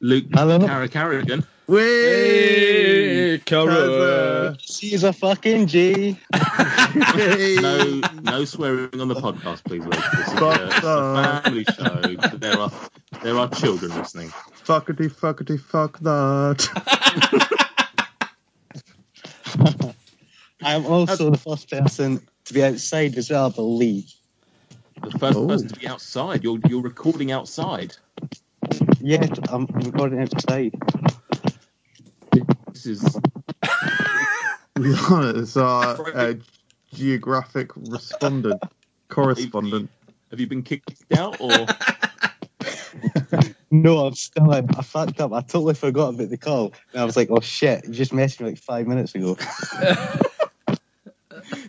[0.01, 0.89] Luke Hello.
[0.89, 1.45] Carrigan.
[1.67, 1.79] Whee!
[1.83, 4.57] Hey, Cara.
[4.59, 6.19] She's a fucking G.
[7.61, 10.03] No, no swearing on the podcast, please, Luke.
[10.17, 10.47] This is a,
[10.87, 12.37] a family show.
[12.39, 12.73] There are,
[13.23, 14.29] there are children listening.
[14.65, 16.69] Fuckity fuckity fuck that.
[20.63, 24.13] I'm also the first person to be outside as well, I believe.
[25.03, 25.47] The first Oh.
[25.47, 26.43] person to be outside.
[26.43, 27.97] You're, you're recording outside.
[29.01, 30.75] Yeah, I'm recording outside.
[32.73, 33.03] This is
[34.79, 36.35] We are it's our uh,
[36.93, 38.63] geographic respondent,
[39.09, 39.91] correspondent.
[40.31, 41.67] Have you been kicked out or?
[43.71, 44.67] No, I'm still in.
[44.77, 45.33] I fucked up.
[45.33, 46.73] I totally forgot about the call.
[46.93, 49.37] And I was like, oh shit, you just messaged me like five minutes ago.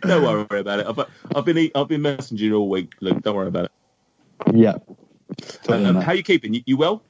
[0.00, 0.86] Don't worry about it.
[0.86, 0.98] I've,
[1.36, 3.22] I've been I've been messaging you all week, Luke.
[3.22, 3.72] Don't worry about it.
[4.54, 4.78] yeah.
[5.62, 6.54] Totally Um, how you keeping?
[6.54, 7.02] You, you well?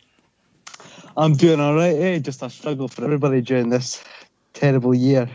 [1.16, 2.18] I'm doing alright, eh?
[2.18, 4.02] Just a struggle for everybody during this
[4.54, 5.28] terrible year.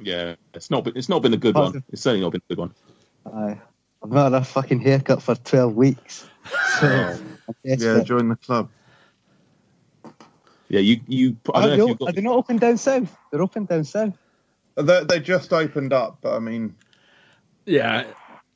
[0.00, 1.82] Yeah, it's not been it's not been a good one.
[1.90, 2.74] It's certainly not been a good one.
[3.32, 3.58] I,
[4.02, 6.26] I've not had a fucking haircut for 12 weeks.
[6.80, 8.00] So, I'm Yeah, desperate.
[8.00, 8.70] join the club.
[10.68, 11.36] Yeah, you you.
[11.54, 12.06] I Are don't they, know if o- you've got.
[12.06, 13.16] are they not open down south?
[13.32, 14.16] They're open down south.
[14.76, 16.76] Uh, they, they just opened up, but I mean,
[17.66, 18.06] Yeah,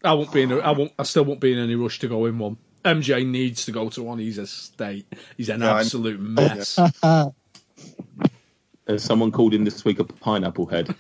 [0.05, 0.52] I won't be in.
[0.52, 0.92] A, I won't.
[0.98, 2.59] I still won't be in any rush to go in one.
[2.85, 4.20] MJ needs to go to one.
[4.20, 5.07] He's a state.
[5.37, 6.85] He's an Yeah, I- absolute mess.
[8.88, 10.94] As someone called in this week a pineapple head.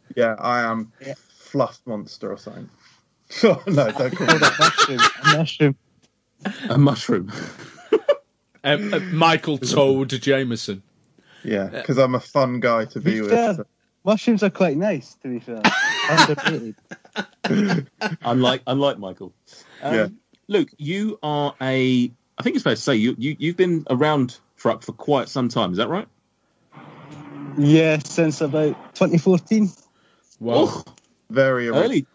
[0.16, 1.14] yeah, I am Yeah.
[1.38, 2.70] fluff monster or something.
[3.44, 4.58] Oh, no, don't call me that.
[4.58, 5.10] mushroom.
[5.22, 5.76] A mushroom.
[6.70, 7.32] A mushroom.
[8.64, 10.82] Um, uh, Michael Toad Jameson.
[11.44, 13.30] Yeah, because I'm a fun guy to be with.
[13.30, 13.52] Yeah.
[13.54, 13.66] so-
[14.04, 15.62] Mushrooms are quite nice, to be fair.
[16.10, 16.74] Underrated.
[18.22, 19.32] unlike unlike Michael.
[19.82, 20.06] Um, Yeah.
[20.48, 22.10] Luke, you are a.
[22.38, 25.48] I think it's fair to say you, you you've been around Fruck for quite some
[25.48, 25.70] time.
[25.70, 26.08] Is that right?
[27.58, 29.70] Yeah, since about 2014.
[30.40, 30.92] Well, Oh,
[31.30, 31.84] Very original.
[31.84, 32.06] early,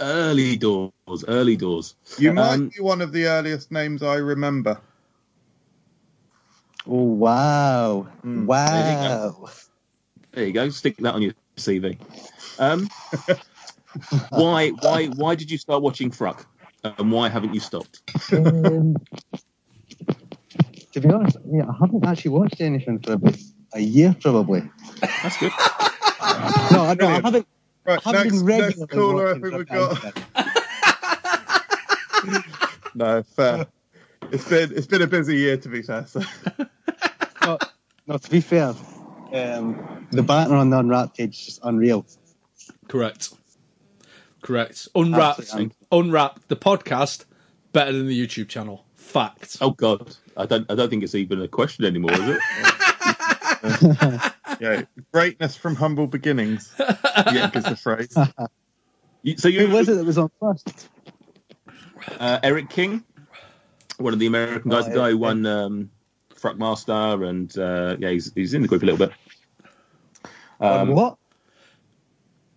[0.00, 1.94] early doors, early doors.
[2.18, 4.80] You might Um, be one of the earliest names I remember.
[6.86, 8.06] Oh, wow.
[8.24, 9.48] Mm, wow.
[10.32, 10.68] There you go.
[10.68, 11.98] Stick that on your CV.
[12.58, 12.88] Um,
[14.30, 16.46] why why why did you start watching Fruck?
[16.82, 18.02] And why haven't you stopped?
[18.32, 18.96] Um,
[20.92, 23.36] to be honest, yeah, I haven't actually watched anything for about
[23.74, 24.68] a year, probably.
[25.00, 25.52] That's good.
[26.72, 27.46] No, I, no, I haven't.
[27.84, 30.22] Right, I haven't next, been next caller, I think we've got.
[32.94, 33.66] No, fair.
[34.30, 36.06] It's been it's been a busy year to be fair.
[36.06, 36.22] So
[37.42, 37.58] no,
[38.06, 38.72] no, to be fair,
[39.32, 42.06] um, the banter on the Unwrapped page is just unreal.
[42.88, 43.34] correct.
[44.42, 44.86] Correct.
[44.94, 45.40] Unwrapped.
[45.40, 45.74] Absolutely.
[45.90, 46.48] Unwrapped.
[46.48, 47.24] The podcast
[47.72, 48.84] better than the YouTube channel.
[48.94, 49.56] Fact.
[49.60, 52.38] Oh God, I don't I don't think it's even a question anymore, is it?
[54.72, 56.72] yeah, greatness from humble beginnings.
[56.78, 58.12] yeah, is the phrase.
[59.38, 60.88] So you Who was it that was on first?
[62.20, 63.02] uh, Eric King,
[63.98, 65.90] one of the American guys, Oh, the guy who won um,
[66.34, 69.12] Fruckmaster, and uh, yeah, he's he's in the group a little bit.
[70.60, 71.16] Um, what?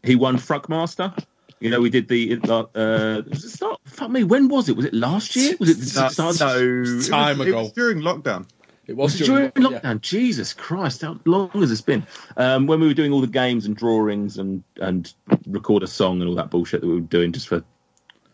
[0.04, 1.14] he won Fruck Master.
[1.60, 3.80] You know, we did the uh, was it start.
[3.86, 4.76] Fuck me, when was it?
[4.76, 5.56] Was it last year?
[5.60, 6.40] Was it the No, start?
[6.40, 7.64] no, it was- Time it ago.
[7.64, 8.48] was during lockdown.
[8.88, 9.80] It was, Was it during yeah.
[9.80, 10.02] lockdown?
[10.02, 12.08] Jesus Christ, how long has this been?
[12.38, 15.14] Um, when we were doing all the games and drawings and and
[15.46, 17.64] record a song and all that bullshit that we were doing just for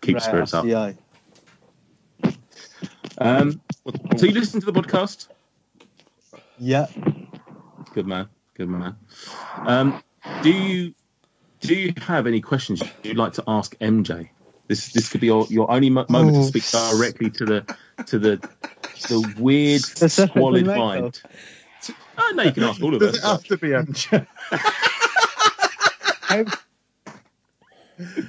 [0.01, 0.65] keep Right, spirits up.
[0.65, 0.93] Yeah.
[3.17, 3.61] Um,
[4.17, 5.27] so you listen to the podcast?
[6.59, 6.87] Yeah.
[7.93, 8.95] Good man, good man.
[9.57, 10.03] Um,
[10.43, 10.93] do you
[11.61, 14.29] do you have any questions you'd like to ask MJ?
[14.67, 18.19] This this could be your, your only mo- moment to speak directly to the to
[18.19, 18.49] the
[19.07, 21.21] the weird Specifically squalid mind.
[22.17, 23.23] Oh, no, you can ask all of Does us.
[23.23, 24.27] it have to be MJ?
[26.21, 26.45] How,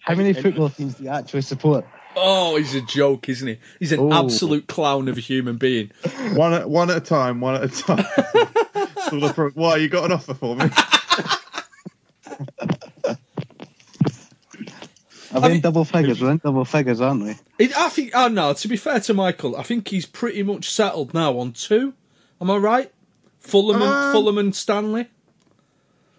[0.00, 1.84] how many football teams do you actually support?
[2.16, 3.58] Oh, he's a joke, isn't he?
[3.78, 4.24] He's an Oh.
[4.24, 5.90] absolute clown of a human being.
[6.34, 7.40] one at one at a time.
[7.40, 8.04] One at a time.
[9.10, 10.64] Sort of pro- Why you got an offer for me?
[15.36, 16.20] Are we in double figures?
[16.20, 17.36] We're in double figures, aren't we?
[17.58, 18.12] It, I think.
[18.14, 18.52] Oh no.
[18.52, 21.94] To be fair to Michael, I think he's pretty much settled now on two.
[22.40, 22.92] Am I right?
[23.40, 25.08] Fulham, and, Um, Fulham and Stanley.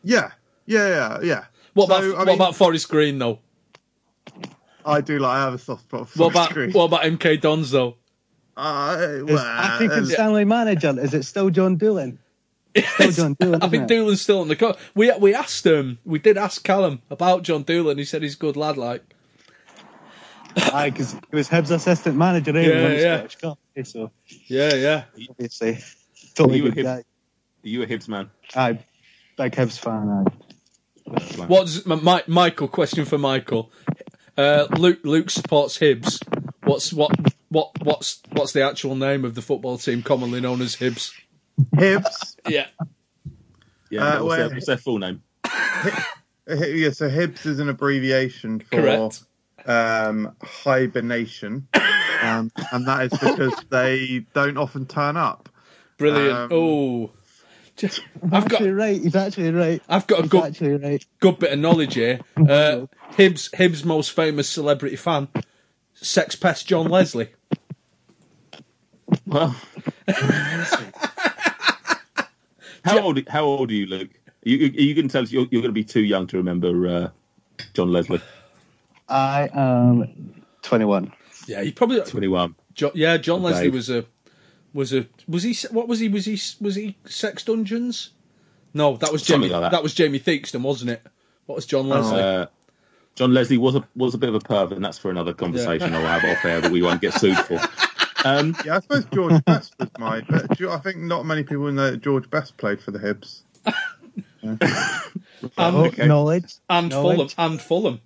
[0.03, 0.31] Yeah,
[0.65, 1.43] yeah, yeah, yeah.
[1.73, 3.39] What So, about I what mean- about Forest Green though?
[4.85, 6.71] I do like I have a soft spot for What about screen.
[6.71, 7.95] what about MK Dons though?
[8.55, 12.17] Uh, Is well, Accrington uh, Stanley manager, is it still John Doolan?
[12.81, 13.95] Still John Doolan, I think isn't it?
[13.95, 14.77] Doolan's still on the court.
[14.95, 15.99] We we asked him.
[16.05, 17.97] We did ask Callum about John Doolan.
[17.97, 18.77] He said he's a good lad.
[18.77, 19.03] Like
[20.73, 23.17] Aye, because he was Hibs assistant manager eh, Yeah, the yeah.
[23.17, 23.59] Scottish Cup.
[23.75, 24.11] eh, So
[24.47, 25.03] yeah, yeah.
[25.29, 25.77] obviously,
[26.35, 27.03] totally You were good Hibs- guy.
[27.63, 28.29] Are you a Hibs man?
[28.55, 28.79] Aye,
[29.37, 30.09] big Hibs fan.
[30.09, 31.45] Aye.
[31.47, 32.67] What's my, my, Michael?
[32.67, 33.71] Question for Michael.
[34.37, 36.19] Uh, Luke Luke supports Hibs.
[36.63, 37.11] What's what
[37.49, 41.13] what what's what's the actual name of the football team commonly known as Hibs?
[41.75, 42.37] Hibs.
[42.47, 42.67] Yeah.
[43.89, 44.03] Yeah.
[44.05, 45.21] Uh, what's, their, what's their full name?
[46.49, 49.23] Yeah, so Hibs is an abbreviation for Correct.
[49.65, 51.67] um, hibernation,
[52.21, 55.49] um, and that is because they don't often turn up.
[55.97, 56.37] Brilliant.
[56.37, 57.11] Um, oh,
[57.75, 59.01] Just- I've got Actually, right.
[59.01, 59.81] He's actually right.
[59.89, 61.05] I've got a He's good actually right.
[61.19, 62.19] good bit of knowledge here.
[62.37, 65.27] Uh, Hibs Hibs' most famous celebrity fan,
[65.93, 67.29] sex pest John Leslie.
[69.25, 69.55] Well,
[72.87, 73.27] how old?
[73.27, 74.09] How old are you, Luke?
[74.43, 76.87] You, you, going to tell us you're, you're going to be too young to remember
[76.87, 77.09] uh,
[77.73, 78.21] John Leslie.
[79.09, 81.11] I am 21.
[81.47, 82.01] Yeah, he probably.
[82.01, 82.55] Twenty-one.
[82.73, 83.53] Jo- yeah, John Okay.
[83.53, 84.05] Leslie was a
[84.73, 88.11] was a was he what was he was he was he Sex Dungeons?
[88.73, 89.53] No, that was Something Jamie.
[89.53, 89.71] like that.
[89.77, 89.83] that.
[89.83, 91.01] was Jamie Theakston, wasn't it?
[91.45, 92.19] What was John Leslie?
[92.21, 92.45] Uh,
[93.15, 95.95] John Leslie was a was a bit of a perv, and that's for another conversation
[95.95, 97.59] I'll have off air that we won't get sued for.
[98.27, 100.21] Um, Yeah, I suppose George Best was my.
[100.21, 103.41] But I think not many people know that George Best played for the Hibs.
[104.41, 104.61] And,
[105.57, 106.07] Oh, Okay.
[106.07, 106.55] knowledge.
[106.69, 107.35] and knowledge.
[107.35, 107.51] Fulham.
[107.51, 108.01] And Fulham.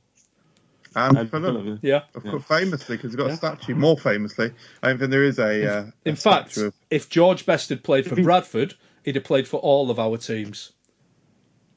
[0.95, 2.01] And, and Fulham, Yeah.
[2.15, 3.75] of course, famously, because he's got a statue.
[3.75, 4.51] More famously,
[4.83, 5.65] I don't think there is a.
[5.77, 9.59] Uh, In fact, of- if George Best had played for Bradford, he'd have played for
[9.61, 10.73] all of our teams.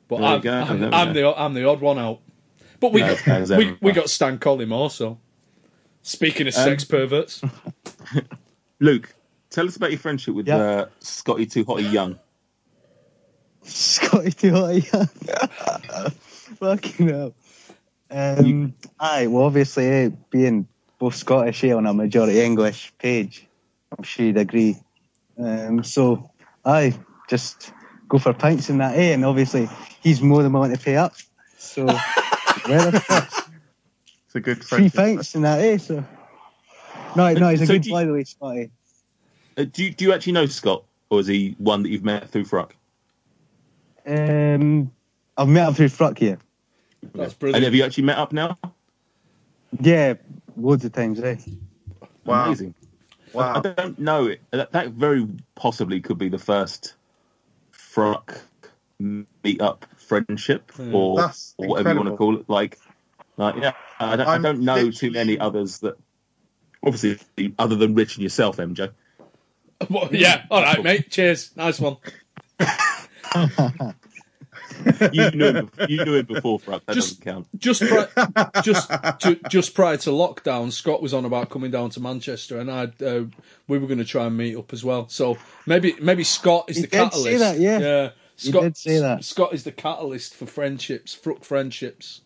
[0.08, 2.20] But There I'm, go, I'm, I'm the I'm the odd one out.
[2.80, 5.18] But we No, got, we, we got Stan Collymore, so
[6.04, 7.42] speaking of Um, sex perverts,
[8.80, 9.12] Luke,
[9.50, 10.56] tell us about your friendship with Yeah.
[10.56, 12.18] uh, Scotty Too Hotty Young.
[13.62, 14.92] Scotty too hot.
[14.92, 15.06] Young,
[16.60, 17.34] fucking hell.
[18.10, 23.46] Um, aye, well, obviously, eh, being both Scottish eh, on a majority English page,
[23.96, 24.76] I'm sure you'd agree.
[25.38, 26.30] Um, so,
[26.64, 26.92] aye,
[27.30, 27.72] just
[28.06, 29.14] go for pints in that, eh?
[29.14, 29.68] And obviously,
[30.02, 31.14] he's more than willing to pay up.
[31.56, 31.86] So,
[32.68, 32.92] well,
[34.34, 35.16] it's a good three friend.
[35.16, 35.78] pints in that, eh?
[35.78, 36.04] So,
[37.16, 38.70] no, no, he's a So good do you- by the way, Scotty.
[39.56, 42.28] Uh, do you, do you actually know Scott, or is he one that you've met
[42.28, 42.74] through Fruck?
[44.04, 44.90] Um,
[45.36, 46.38] I've met him through Fruck here.
[47.14, 47.56] that's brilliant.
[47.58, 48.58] And have you actually met up now?
[49.80, 50.14] Yeah,
[50.56, 51.36] loads of times, eh?
[52.24, 52.46] Wow.
[52.46, 52.74] Amazing.
[53.32, 53.60] I Wow.
[53.60, 54.26] don't know.
[54.26, 54.40] it.
[54.50, 56.94] That, that very possibly could be the first
[57.70, 58.40] Fruck
[58.98, 61.20] meet up friendship, or,
[61.58, 62.48] or whatever you want to call it.
[62.48, 62.78] Like,
[63.36, 65.96] like yeah, I don't, I don't know too many others that,
[66.84, 67.18] obviously,
[67.58, 68.90] other than Rich and yourself, MJ.
[69.90, 71.10] Well, yeah, all right, mate.
[71.10, 71.50] Cheers.
[71.56, 71.96] Nice one.
[75.12, 76.84] You knew him, you knew him before Fruck.
[76.86, 77.48] That Just- doesn't count.
[77.58, 82.00] Just pri- just ju- just prior to lockdown, Scott was on about coming down to
[82.00, 83.24] Manchester, and I uh,
[83.68, 85.08] we were going to try and meet up as well.
[85.08, 87.38] So maybe maybe Scott is He the did say catalyst.
[87.40, 87.78] that, yeah.
[87.78, 88.10] yeah.
[88.36, 89.24] He Scott, did say that.
[89.24, 92.20] Scott is the catalyst for friendships, Fruck friendships.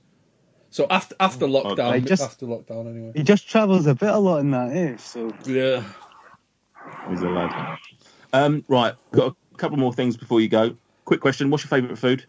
[0.79, 3.11] So after after lockdown, I just- after lockdown anyway.
[3.17, 4.97] He just travels a bit a lot in that, eh?
[4.99, 5.83] So, Yeah.
[7.11, 7.79] He's a lad.
[8.33, 10.77] Um, right, got a couple more things before you go.
[11.05, 12.25] Quick question: What's your favourite food?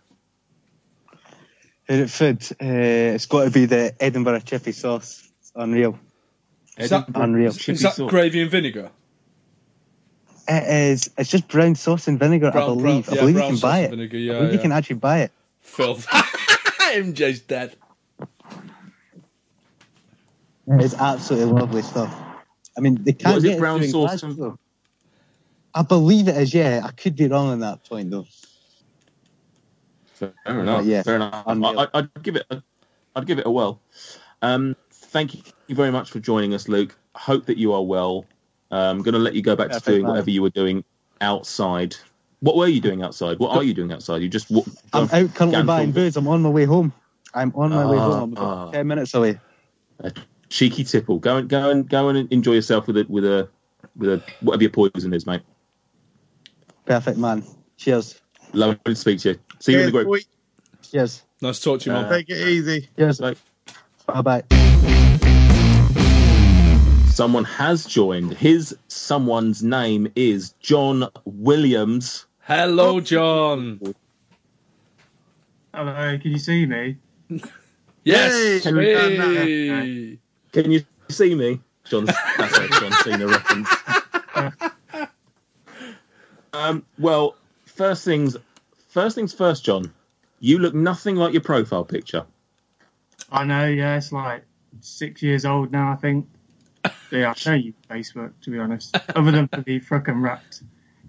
[1.84, 2.42] Favourite food?
[2.60, 5.30] Uh, it's got to be the Edinburgh chippy sauce.
[5.42, 6.00] It's unreal.
[6.76, 7.52] Is that, Unreal.
[7.52, 8.10] Is that sauce.
[8.10, 8.90] gravy and vinegar?
[10.48, 11.12] It is.
[11.20, 13.06] It's just brown sauce and vinegar, I believe.
[13.06, 13.90] brown- I yeah, believe you can buy it.
[13.92, 15.32] vinegar, I yeah, believe you can actually buy it.
[15.62, 16.08] Filth.
[16.80, 17.76] MJ's dead.
[20.72, 22.14] It's absolutely lovely stuff.
[22.78, 24.60] I mean, they can't What is it, brown through sauce Glasgow.
[25.74, 26.54] I believe it is.
[26.54, 28.26] Yeah, I could be wrong on that point though.
[30.14, 30.86] Fair enough.
[30.86, 31.44] yeah, Fair enough.
[31.48, 31.80] unreal.
[31.80, 32.46] I, I'd give it.
[32.52, 32.62] A,
[33.16, 33.80] I'd give it a well.
[34.42, 35.36] Um, thank
[35.68, 36.96] you very much for joining us, Luke.
[37.16, 38.26] Hope that you are well.
[38.72, 40.12] I'm going to let you go back to doing man.
[40.12, 40.84] whatever you were doing
[41.22, 41.96] outside.
[42.42, 43.40] What were you doing outside?
[43.40, 44.22] What are you doing outside?
[44.22, 46.16] You just wa- I'm out currently Ganful- buying booze.
[46.16, 46.94] I'm on my way home.
[47.34, 48.24] I'm on my way Ah, home.
[48.24, 48.72] I'm about ah.
[48.72, 49.40] ten minutes away.
[50.00, 50.12] a
[50.50, 51.20] cheeky tipple.
[51.20, 53.50] Go and go and go and enjoy yourself with a with a
[53.96, 55.42] with a whatever your poison is, mate.
[56.86, 57.44] Perfect, man.
[57.78, 58.20] Cheers.
[58.54, 59.40] Lovely to speak to you.
[59.60, 60.08] See you in the Cheers, group.
[60.08, 60.20] boy.
[60.82, 61.24] Cheers.
[61.42, 62.06] Nice to talk to you, man.
[62.06, 62.90] Uh, Take it easy.
[62.98, 63.20] Cheers.
[63.20, 63.36] Bye.
[64.08, 64.44] Bye bye.
[67.12, 68.34] Someone has joined.
[68.34, 72.26] His someone's name is John Williams.
[72.40, 73.80] Hello, John.
[75.74, 76.98] Hello, can you see me?
[78.04, 78.64] Yes.
[78.64, 79.46] Hey, we've done that.
[79.46, 80.20] Hey.
[80.52, 81.60] Can you see me?
[81.86, 83.70] John's that's a John Cena reference.
[86.54, 87.36] um, well,
[87.66, 88.38] first things
[88.90, 89.94] first things first, John.
[90.40, 92.26] You look nothing like your profile picture.
[93.32, 94.44] I know, yeah, it's like
[94.82, 96.28] six years old now, I think.
[97.12, 98.96] Yeah, I know you Facebook, to be honest.
[99.16, 100.62] Other than for the frickin' wrapped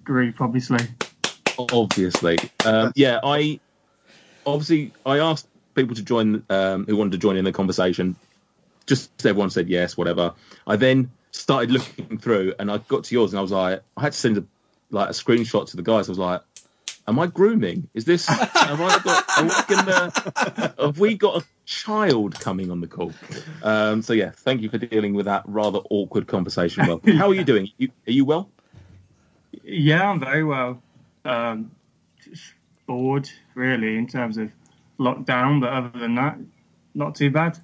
[0.03, 0.79] group, obviously.
[1.59, 3.21] Obviously, um, yeah.
[3.23, 3.61] I
[4.47, 8.17] obviously I asked people to join um, who wanted to join in the conversation.
[8.91, 10.35] Just everyone said yes, whatever.
[10.67, 14.01] I then started looking through, and I got to yours, and I was like, I
[14.01, 14.45] had to send a
[14.91, 16.09] like a screenshot to the guys.
[16.09, 16.41] I was like,
[17.07, 17.89] "Am I grooming?
[17.95, 18.27] Is this?
[18.27, 19.25] Have I got?
[19.39, 23.13] Are we gonna, have we got a child coming on the call?"
[23.63, 26.89] Um, so yeah, thank you for dealing with that rather awkward conversation.
[26.89, 27.71] Well, how are you doing?
[27.79, 28.51] You, are you well?
[29.63, 30.83] Yeah, I'm very well.
[31.25, 31.71] Um,
[32.25, 32.55] just
[32.89, 34.51] bored, really, in terms of
[34.99, 36.41] lockdown, but other than that,
[36.93, 37.57] not too bad.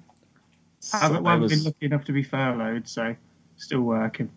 [0.93, 3.15] I haven't, I was- been lucky enough to be furloughed, so
[3.57, 4.29] still working.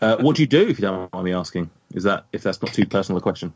[0.00, 1.70] Uh, what do you do if you don't mind me asking?
[1.94, 3.52] Is that if that's not too personal a question?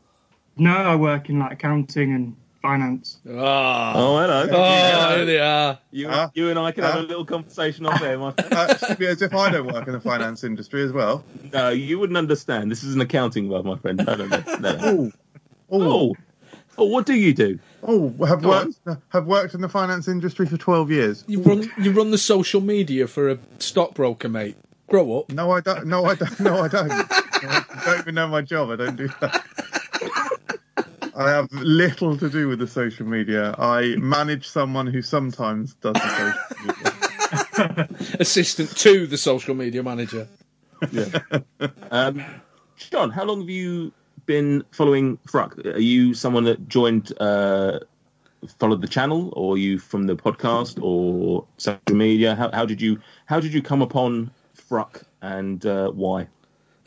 [0.56, 3.18] No, I work in like accounting and finance.
[3.28, 3.92] Ah.
[3.96, 4.46] Oh, hello.
[4.50, 5.78] Oh, here they are.
[5.90, 6.30] You, Huh?
[6.34, 8.52] you and I can have a little conversation off there, my friend.
[8.52, 11.24] Uh, it should be as if I don't work in the finance industry as well.
[11.52, 12.70] No, you wouldn't understand.
[12.70, 14.02] This is an accounting world, my friend.
[14.06, 14.42] No, no, no.
[14.60, 15.12] no, no.
[15.70, 16.16] Oh, oh,
[16.82, 17.60] Oh, what do you do?
[17.84, 18.74] Oh, have Go worked
[19.10, 21.22] have worked in the finance industry for twelve years.
[21.28, 24.56] You run you run the social media for a stockbroker, mate.
[24.88, 25.30] Grow up.
[25.30, 25.86] No, I don't.
[25.86, 26.40] No, I don't.
[26.40, 26.90] No, I don't.
[26.90, 28.70] I don't even know my job.
[28.70, 29.44] I don't do that.
[31.14, 33.54] I have little to do with the social media.
[33.58, 37.88] I manage someone who sometimes does the social media.
[38.18, 40.26] Assistant to the social media manager.
[40.90, 41.06] Yeah.
[41.92, 42.24] Um,
[42.90, 43.92] John, how long have you
[44.26, 45.58] been following Fruck?
[45.64, 47.80] Are you someone that joined, uh,
[48.58, 52.34] followed the channel, or are you from the podcast or social media?
[52.34, 56.28] How, how did you how did you come upon Fruck and uh, why?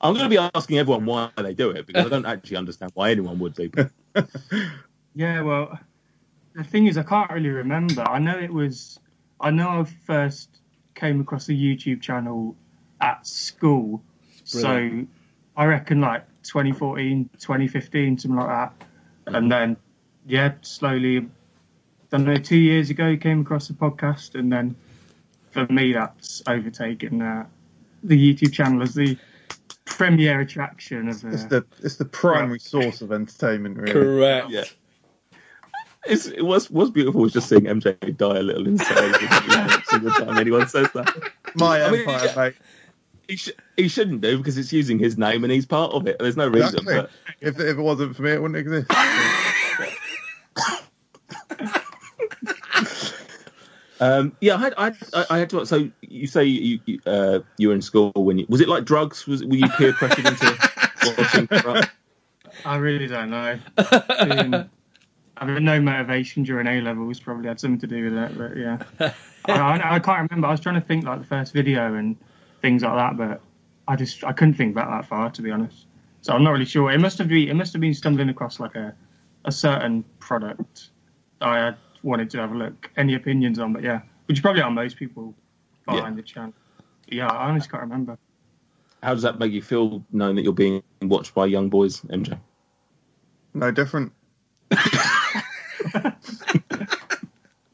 [0.00, 2.92] I'm going to be asking everyone why they do it because I don't actually understand
[2.94, 3.70] why anyone would do.
[5.18, 5.76] Yeah, well,
[6.54, 8.02] the thing is, I can't really remember.
[8.02, 9.00] I know it was.
[9.40, 10.48] I know I first
[10.94, 12.54] came across the YouTube channel
[13.00, 14.00] at school,
[14.44, 15.04] so
[15.56, 18.72] I reckon like 2014, 2015, something like that.
[19.26, 19.76] And then,
[20.26, 21.26] yeah, slowly, I
[22.10, 24.74] don't know, two years ago, came across the podcast, and then
[25.50, 27.46] for me, that's overtaken uh,
[28.02, 29.18] the YouTube channel as the
[29.84, 31.24] premier attraction of.
[31.24, 33.92] Uh, It's the it's the primary source of entertainment, really.
[33.92, 34.50] Correct.
[34.50, 34.64] Yeah.
[36.06, 39.14] it's, it was was beautiful was just seeing MJ die a little inside
[39.92, 41.14] every time anyone says that.
[41.54, 42.34] My I mean, empire, yeah.
[42.36, 42.54] mate.
[43.28, 46.16] He, sh- he shouldn't do because it's using his name and he's part of it.
[46.18, 46.78] There's no reason.
[46.80, 46.94] Exactly.
[46.96, 47.10] But
[47.40, 48.90] If, if it wasn't for me, it wouldn't exist.
[54.00, 55.66] Um, yeah, I had, I, I- I had to.
[55.66, 58.84] So you say you you, uh, you were in school when you was it like
[58.84, 59.26] drugs?
[59.26, 60.56] Was were you peer pressured into
[61.18, 61.48] watching?
[62.64, 63.58] I really don't know.
[64.24, 64.70] Being-
[65.36, 68.78] having no motivation during A levels probably had something to do with it, but yeah.
[69.46, 70.46] I, I, I can't remember.
[70.46, 72.16] I was trying to think like the first video and
[72.60, 73.40] things like that, but
[73.86, 75.86] I just I couldn't think back that far to be honest.
[76.20, 76.90] So I'm not really sure.
[76.90, 78.94] It must have been it must have been stumbling across like a
[79.44, 80.90] a certain product
[81.40, 82.90] that I had wanted to have a look.
[82.96, 83.72] Any opinions on?
[83.72, 85.34] But yeah, which is probably how most people
[85.86, 86.10] find Yeah.
[86.14, 86.54] the channel.
[87.08, 88.18] Yeah, I honestly can't remember.
[89.02, 92.38] How does that make you feel knowing that you're being watched by young boys, MJ?
[93.54, 94.12] No different.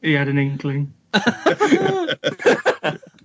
[0.01, 0.93] He had an inkling.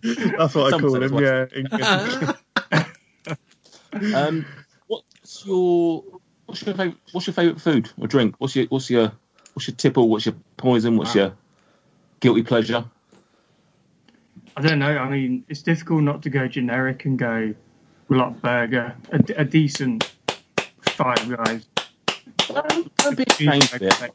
[0.03, 1.15] That's what I call Sometimes him.
[1.15, 2.33] watch.
[2.73, 2.85] Yeah.
[4.15, 4.47] Um,
[4.87, 6.05] what's your
[6.47, 8.37] what's your favorite what's your favorite food or drink?
[8.39, 9.13] What's your what's your
[9.55, 10.09] what's your tipple?
[10.09, 10.97] What's your poison?
[10.97, 11.35] What's your
[12.21, 12.85] guilty pleasure?
[14.57, 14.97] I don't know.
[14.97, 17.55] I mean, it's difficult not to go generic and go
[18.09, 20.13] like burger, a, a decent
[20.83, 21.67] Five Guys.
[22.49, 24.13] Don't, don't be ashamed of it.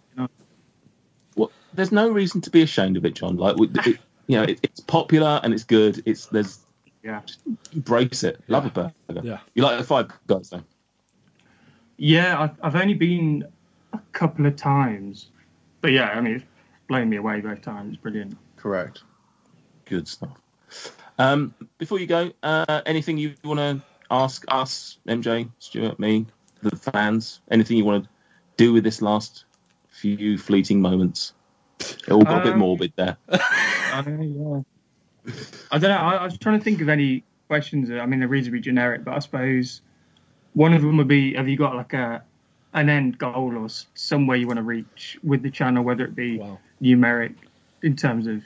[1.35, 3.37] What, there's no reason to be ashamed of it, John.
[3.37, 6.01] Like, it, you know, it, it's popular and it's good.
[6.05, 6.65] It's there's
[7.03, 7.21] Yeah,
[7.73, 8.41] embrace it.
[8.47, 9.21] Love a burger.
[9.23, 9.39] Yeah.
[9.53, 10.63] You like the five guys though?
[11.97, 12.41] yeah.
[12.41, 13.45] I've, I've only been
[13.93, 15.29] a couple of times,
[15.81, 16.45] but yeah, I mean, it's
[16.87, 17.93] blown me away both times.
[17.93, 18.37] It's brilliant.
[18.57, 19.03] Correct.
[19.85, 20.41] Good stuff.
[21.17, 26.25] Um, before you go, uh, anything you want to ask us, MJ, Stuart, me,
[26.61, 27.41] the fans?
[27.51, 28.09] Anything you want to
[28.57, 29.45] do with this last
[29.89, 31.33] few fleeting moments?
[31.79, 33.17] It all got a bit Um, morbid there.
[33.29, 34.65] I don't know.
[35.25, 35.33] Yeah.
[35.71, 35.97] I don't know.
[35.97, 37.89] I, I was trying to think of any questions.
[37.91, 39.81] I mean, they're reasonably generic, but I suppose
[40.53, 42.23] one of them would be: Have you got like a
[42.73, 46.37] an end goal or somewhere you want to reach with the channel, whether it be
[46.37, 46.59] Wow.
[46.81, 47.35] numeric
[47.83, 48.43] in terms of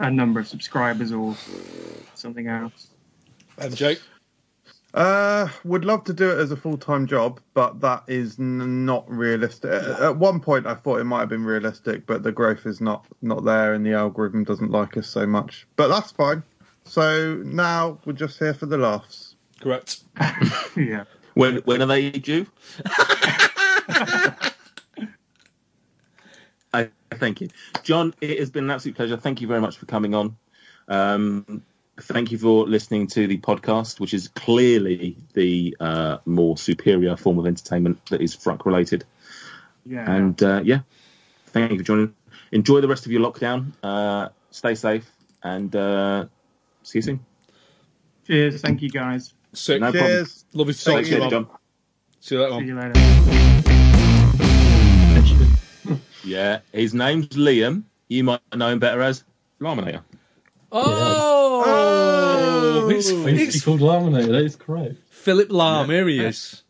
[0.00, 1.36] a number of subscribers or
[2.14, 2.88] something else?
[3.58, 3.98] MJ.
[4.92, 8.84] Uh, would love to do it as a full time job, but that is n-
[8.84, 9.70] not realistic.
[9.70, 12.80] At at one point, I thought it might have been realistic, but the growth is
[12.80, 15.66] not not there, and the algorithm doesn't like us so much.
[15.76, 16.42] But that's fine.
[16.84, 19.36] So now we're just here for the laughs.
[19.60, 20.00] Correct.
[20.76, 21.04] yeah.
[21.34, 22.46] When when are they due?
[26.72, 27.48] I, thank you,
[27.84, 28.14] John.
[28.20, 29.16] It has been an absolute pleasure.
[29.16, 30.36] Thank you very much for coming on.
[30.88, 31.62] Um,
[31.98, 37.38] thank you for listening to the podcast, which is clearly the uh, more superior form
[37.38, 39.04] of entertainment that is Fruck related.
[39.84, 40.10] Yeah.
[40.10, 40.80] And uh, yeah,
[41.46, 42.14] thank you for joining.
[42.52, 43.72] Enjoy the rest of your lockdown.
[43.82, 45.10] Uh, stay safe,
[45.42, 46.26] and uh,
[46.82, 47.20] see you soon.
[48.26, 48.60] Cheers.
[48.60, 49.32] Thank you, guys.
[49.52, 49.80] Sick.
[49.80, 50.10] No problem.
[50.10, 50.44] Cheers.
[50.52, 51.46] Lovely to talk Thanks, to you, John.
[52.20, 52.60] See you later.
[52.60, 53.00] See you later.
[56.22, 57.84] Yeah, his name's Liam.
[58.08, 59.24] You might know him better as
[59.60, 60.02] Laminator.
[60.72, 62.88] Oh, Oh.
[62.90, 64.96] it's, I used to be it's called Laminator, that is correct.
[65.10, 65.88] Philip Lam.
[65.90, 66.62] Here he is.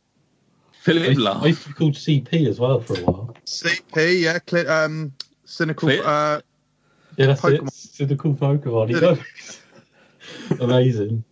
[0.81, 1.47] Philip used, I Lam.
[1.47, 3.37] used to be called CP as well for a while.
[3.45, 5.13] CP, yeah, cli um,
[5.45, 5.89] cynical.
[5.89, 6.03] Clear.
[6.05, 6.41] Uh,
[7.17, 7.69] Yeah, that's Pokemon.
[7.69, 7.73] it.
[7.75, 8.91] Cynical Pokemon.
[8.91, 9.01] You
[10.61, 10.65] know?
[10.65, 11.25] Amazing.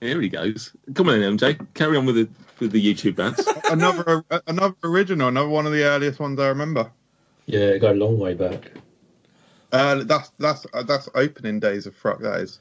[0.00, 0.72] Here he goes.
[0.94, 1.58] Come on, in, MJ.
[1.74, 2.28] Carry on with the
[2.60, 3.46] with the YouTube bants.
[3.72, 6.90] another another original, another one of the earliest ones I remember.
[7.46, 8.70] Yeah, it go a long way back.
[9.72, 12.20] Uh, that's that's uh, that's opening days of Fruck.
[12.20, 12.58] That is.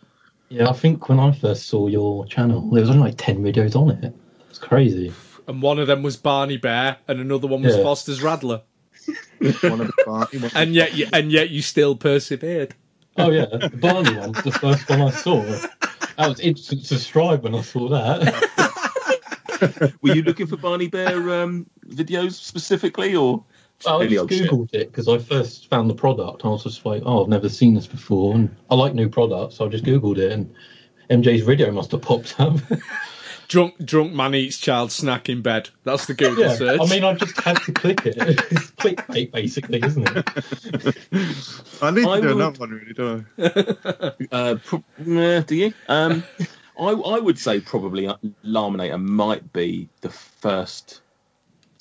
[0.50, 3.76] Yeah, I think when I first saw your channel, there was only like 10 videos
[3.76, 4.14] on it.
[4.50, 5.12] It's crazy.
[5.48, 7.84] And one of them was Barney Bear, and another one was Yeah.
[7.84, 8.62] Foster's Radler.
[9.62, 10.54] One of the Barney ones.
[10.56, 12.74] And yet, you, and yet, you still persevered.
[13.18, 15.42] Oh, yeah, the Barney one's the first one I saw.
[15.44, 19.94] That was instant subscribe when I saw that.
[20.02, 23.44] Were you looking for Barney Bear um, videos specifically, or
[23.88, 24.50] I just old shit?
[24.50, 26.46] googled it because I first found the product.
[26.46, 29.56] I was just like, oh, I've never seen this before, and I like new products,
[29.56, 30.54] so I just googled it, and
[31.10, 32.58] MJ's video must have popped up.
[33.48, 35.70] Drunk, drunk man eats child snack in bed.
[35.84, 36.80] That's the Google yeah, search.
[36.82, 38.16] I mean, I just had to click it.
[38.18, 40.28] It's clickbait, basically, isn't it?
[41.84, 44.14] I need to I do would- another one, really, don't I?
[44.32, 45.74] uh, pro- uh, do you?
[45.88, 46.24] Um,
[46.80, 51.02] I I would say probably uh, Laminator might be the first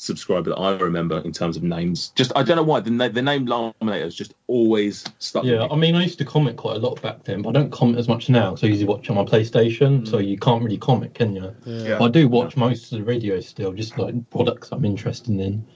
[0.04, 2.12] subscriber that I remember in terms of names.
[2.14, 5.44] Just I don't know why the na- the name Laminator has just always stuck.
[5.44, 7.52] Yeah, with I mean, I used to comment quite a lot back then, but I
[7.52, 8.54] don't comment as much now.
[8.54, 11.54] So I usually watch on my PlayStation, so you can't really comment, can you?
[11.64, 12.02] Yeah.
[12.02, 15.66] I do watch most of the videos still, just like products I'm interested in.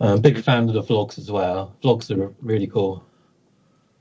[0.00, 1.76] Uh, big fan of the vlogs as well.
[1.82, 3.04] Vlogs are really cool.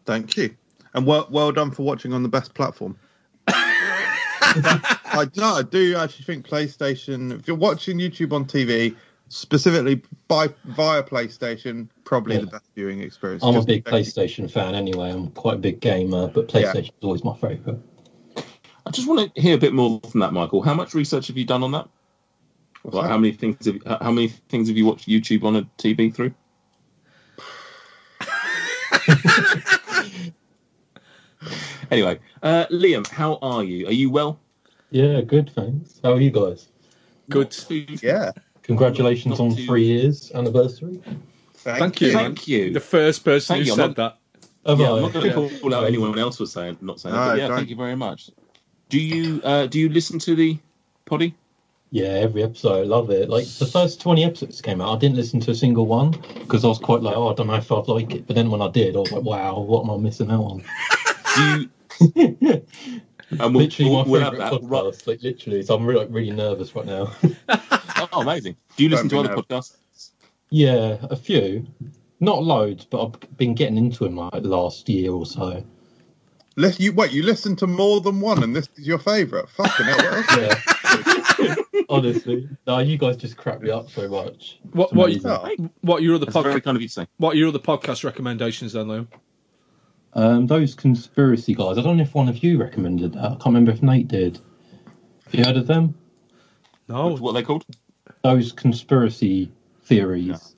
[0.05, 0.55] Thank you,
[0.93, 2.97] and well well done for watching on the best platform.
[4.53, 7.37] I no, I do actually think PlayStation.
[7.37, 8.95] If you're watching YouTube on TV,
[9.31, 12.41] specifically by via PlayStation, probably Yeah.
[12.41, 13.43] the best viewing experience.
[13.43, 15.09] I'm a big PlayStation fan anyway.
[15.09, 16.73] I'm quite a big gamer, but Yeah.
[16.73, 17.79] PlayStation is always my favourite.
[18.85, 20.61] I just want to hear a bit more from that, Michael.
[20.61, 21.87] How much research have you done on that?
[22.81, 23.09] What's Like, that?
[23.09, 26.13] how many things have how how many things have you watched YouTube on a TV
[26.13, 26.33] through?
[31.91, 33.87] anyway, uh, Liam, how are you?
[33.87, 34.39] Are you well?
[34.89, 36.01] Yeah, good, thanks.
[36.03, 36.67] How are you guys?
[37.29, 37.51] Good.
[37.51, 38.31] Too- Yeah,
[38.71, 41.01] Congratulations on too- three years anniversary.
[41.55, 42.11] thank, Thank you.
[42.13, 42.71] Thank you.
[42.73, 44.17] The first person Thank who you, said not- that.
[44.69, 44.95] Have yeah, I?
[44.97, 45.59] I'm not going to Yeah.
[45.59, 47.21] call out anyone else was saying not saying that.
[47.25, 47.57] No, But yeah, don't.
[47.57, 48.29] thank you very much.
[48.89, 50.57] Do you uh, do you listen to the
[51.05, 51.33] poddy?
[51.89, 53.27] Yeah, every episode, I love it.
[53.29, 56.63] Like the first twenty episodes came out, I didn't listen to a single one because
[56.63, 58.27] I was quite like, oh, I don't know if I'd like it.
[58.27, 60.63] But then when I did, I was like, wow, what am I missing out on?
[61.35, 61.69] Do you?
[63.31, 64.61] and we'll, literally we'll, my we'll have favourite that.
[64.61, 64.69] podcast.
[64.69, 65.07] Right.
[65.07, 67.11] Like literally, so I'm really, like, really nervous right now.
[68.11, 68.55] Oh, amazing!
[68.75, 69.75] Do you listen to other be podcasts?
[70.49, 71.65] yeah, a few,
[72.19, 75.63] not loads, but I've been getting into them like last year or so.
[76.55, 79.49] Lis- you wait, you listen to more than one, and this is your favourite.
[79.49, 79.97] Fucking hell!
[79.97, 81.37] what else?
[81.39, 81.55] Yeah,
[81.89, 84.59] honestly, no, you guys just crack me up so much.
[84.71, 85.31] What what amazing.
[85.31, 87.07] Oh, what are your other podcast kind of you say.
[87.17, 89.07] what are your other podcast recommendations then, Liam?
[90.13, 91.77] Um, those conspiracy guys.
[91.77, 93.23] I don't know if one of you recommended that.
[93.23, 94.39] I can't remember if Nate did.
[95.25, 95.95] Have you heard of them?
[96.89, 97.15] No.
[97.15, 97.65] What are they called?
[98.23, 99.51] Those conspiracy
[99.83, 100.55] theories.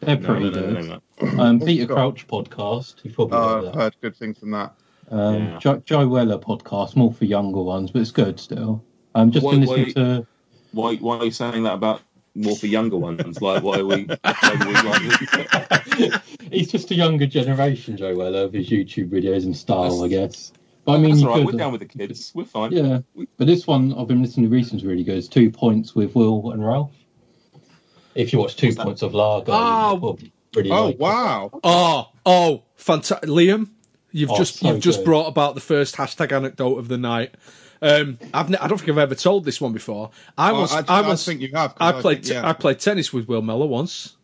[0.00, 0.88] They're No, pretty no, no, good.
[0.88, 1.00] no,
[1.36, 1.42] no.
[1.42, 1.94] Um, Peter God.
[1.94, 2.96] Crouch podcast.
[3.04, 3.74] You've probably Oh, heard I've that.
[3.74, 4.74] heard good things from that.
[5.10, 5.58] Um, Yeah.
[5.58, 8.82] Joe, Joe Weller podcast, more for younger ones, but it's good still.
[9.14, 10.26] Um, just Why- been listening why- to.
[10.72, 12.00] Why why are you saying that about
[12.34, 13.42] more for younger ones?
[13.42, 14.04] Like why are we?
[14.04, 14.72] Why are we
[16.08, 20.08] like, He's just a younger generation, Joe Weller, of his YouTube videos and style, I
[20.08, 20.50] guess.
[20.84, 21.36] But I mean, That's all right.
[21.46, 22.32] could- We're down with the kids.
[22.34, 22.72] We're fine.
[22.72, 23.00] Yeah,
[23.36, 25.16] but this one I've been listening to recently is really good.
[25.16, 26.90] It's Two Pints with Will and Ralf.
[28.14, 29.98] If you watch Two Pints of Lager, Oh.
[30.02, 30.18] you'll
[30.54, 31.00] really Oh like it.
[31.00, 31.60] wow!
[31.64, 33.70] Oh, oh, fantastic, Liam!
[34.10, 35.04] You've Oh, just so you've just good.
[35.06, 37.34] brought about the first hashtag anecdote of the night.
[37.80, 40.10] Um, I've ne- I don't think I've ever told this one before.
[40.36, 41.74] I was actually, I I was think you have.
[41.74, 42.48] 'cause I played think- yeah.
[42.48, 44.16] I played tennis with Will Mellor once.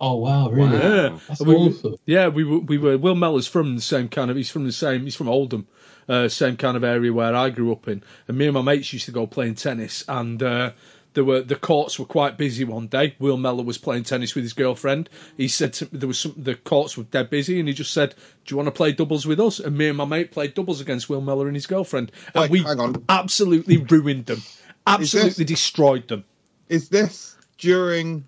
[0.00, 0.78] Oh wow, really?
[0.78, 0.82] Wow.
[1.12, 1.96] Yeah, That's we, awesome.
[2.06, 4.72] yeah, we were we were Will Mellor's from the same kind of he's from the
[4.72, 5.66] same he's from Oldham,
[6.08, 8.92] uh, same kind of area where I grew up in, and me and my mates
[8.92, 10.72] used to go playing tennis, and uh,
[11.14, 13.14] there were the courts were quite busy one day.
[13.18, 15.08] Will Mellor was playing tennis with his girlfriend.
[15.36, 18.14] He said to, there was some the courts were dead busy, and he just said,
[18.44, 20.80] "Do you want to play doubles with us?" And me and my mate played doubles
[20.80, 24.42] against Will Mellor and his girlfriend, and Wait, we absolutely ruined them,
[24.86, 26.24] absolutely destroyed them.
[26.68, 28.24] Is this during?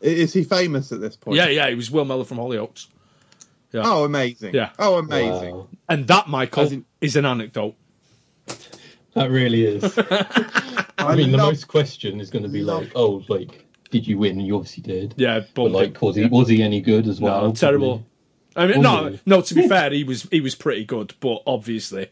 [0.00, 1.38] Is he famous at this point?
[1.38, 2.88] Yeah, yeah, he was Will Mellor from Hollyoaks,
[3.84, 4.54] Oh, amazing!
[4.54, 4.70] Yeah.
[4.78, 5.54] Oh, amazing!
[5.56, 5.68] Wow.
[5.88, 7.74] and that Michael As in- is an anecdote.
[9.14, 9.84] That really is.
[10.98, 14.38] I mean, the most question is going to be like, oh, like, did you win?
[14.38, 15.14] And you obviously did.
[15.16, 16.28] Yeah, But bumped like, was he Yeah.
[16.28, 17.46] was he any good as well?
[17.46, 18.04] No, terrible.
[18.56, 19.20] I mean, Was no, he?
[19.26, 19.40] no.
[19.40, 22.08] To be fair, he was he was pretty good, but obviously,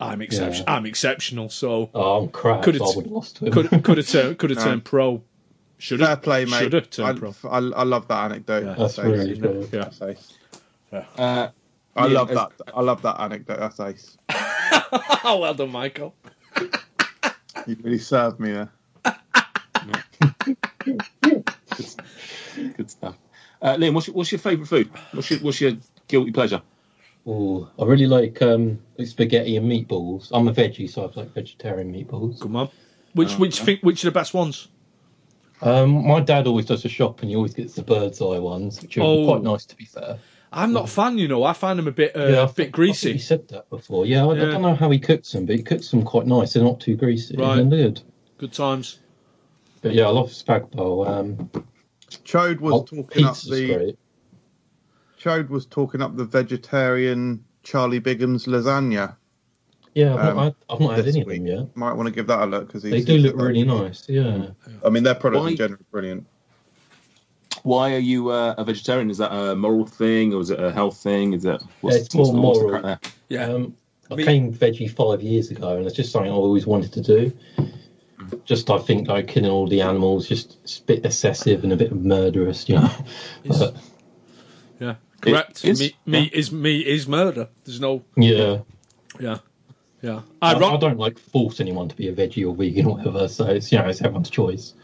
[0.00, 0.64] I'm exception.
[0.66, 0.74] Yeah.
[0.74, 1.48] I'm exceptional.
[1.50, 2.62] So Oh, I'm crap.
[2.62, 3.52] Could've- so I would have lost to him.
[3.52, 4.64] could could have turned could have No.
[4.66, 5.22] turned pro.
[5.78, 6.52] Should Fair have play, mate.
[6.58, 7.34] Should have I, turned pro.
[7.50, 8.64] I, I love that anecdote.
[8.64, 8.74] Yeah.
[8.78, 9.04] That's ace.
[9.04, 9.60] really cool.
[9.72, 9.80] Yeah.
[9.84, 10.32] That's ace.
[10.92, 11.48] Uh,
[11.96, 12.52] I love as- that.
[12.74, 13.58] I love that anecdote.
[13.58, 14.16] That's ace.
[15.24, 16.14] Well done, Michael.
[17.66, 18.70] You really served me there.
[22.76, 23.16] Good stuff.
[23.62, 24.90] Uh, Liam, what's your, what's your favourite food?
[25.12, 25.72] What's your, what's your
[26.08, 26.62] guilty pleasure?
[27.26, 30.30] Oh, I really like um, spaghetti and meatballs.
[30.32, 32.40] I'm a veggie, so I like vegetarian meatballs.
[32.40, 32.68] Come on.
[33.14, 33.76] Which Oh, which yeah.
[33.82, 34.68] which are the best ones?
[35.62, 38.80] Um, my dad always does a shop, and he always gets the Birds Eye ones,
[38.82, 39.24] which are Oh.
[39.26, 40.18] quite nice, to be fair.
[40.56, 41.44] I'm not a fan, you know.
[41.44, 43.12] I find them a bit uh, I a think- bit I think greasy.
[43.12, 44.06] you said that before.
[44.06, 46.54] Yeah, I, I don't know how he cooks them, but he cooks them quite nice.
[46.54, 47.36] They're not too greasy.
[47.36, 47.56] Right.
[47.56, 48.00] They're good.
[48.38, 49.00] Good times.
[49.82, 51.06] But yeah, I love spag bowl.
[51.06, 51.50] Um,
[52.10, 53.98] Chode was oh, talking up the great.
[55.20, 59.16] Chode was talking up the vegetarian Charlie Bigham's lasagna.
[59.94, 61.76] Yeah, I've, um, not, had, I've not had this any of them yet.
[61.76, 64.08] Might want to give that a look because They do look really nice.
[64.08, 64.48] Yeah.
[64.84, 66.26] I mean, their product Why- in general is brilliant.
[67.62, 69.10] Why are you uh, a vegetarian?
[69.10, 71.32] Is that a moral thing or is it a health thing?
[71.32, 72.80] Is it what's, It's what's, more what's the moral.
[72.80, 73.12] crack?
[73.28, 73.46] Yeah.
[73.46, 73.76] Um,
[74.10, 77.02] I Me- came veggie five years ago, and it's just something I always wanted to
[77.02, 77.32] do.
[78.44, 81.76] Just, I think, like killing all the animals, just it's a bit excessive and a
[81.76, 82.90] bit murderous, you know.
[83.46, 83.76] But,
[84.80, 84.94] Yeah.
[85.20, 85.64] Correct.
[85.64, 87.48] is, meat, meat is meat is murder.
[87.64, 88.58] There's no yeah,
[89.18, 89.38] yeah.
[90.02, 90.20] Yeah.
[90.42, 93.26] I, Iron- I don't like force anyone to be a veggie or vegan or whatever.
[93.26, 94.74] So it's you know it's everyone's choice.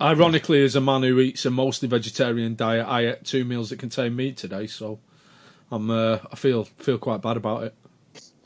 [0.00, 3.78] Ironically, as a man who eats a mostly vegetarian diet, I ate two meals that
[3.78, 4.98] contain meat today, so
[5.70, 7.74] I'm uh, I feel feel quite bad about it.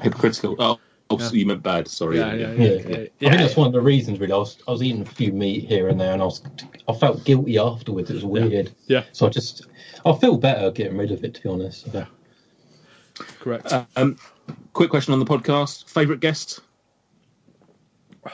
[0.00, 0.56] Hypocritical.
[0.58, 0.80] Oh,
[1.10, 1.28] oh Yeah.
[1.28, 1.86] so you meant bad.
[1.86, 2.18] Sorry.
[2.18, 2.72] Yeah, yeah, Yeah, yeah.
[2.72, 2.96] yeah.
[3.20, 3.28] yeah.
[3.28, 4.18] I think that's one of the reasons.
[4.18, 6.42] Really, I was I was eating a few meat here and there, and I was
[6.88, 8.10] I felt guilty afterwards.
[8.10, 8.72] It was weird.
[8.86, 9.04] Yeah.
[9.12, 9.66] So I just
[10.04, 11.34] I feel better getting rid of it.
[11.34, 11.86] To be honest.
[11.92, 12.06] Yeah.
[13.38, 13.72] Correct.
[13.94, 14.16] Um,
[14.72, 15.88] quick question on the podcast.
[15.88, 16.60] Favorite guest?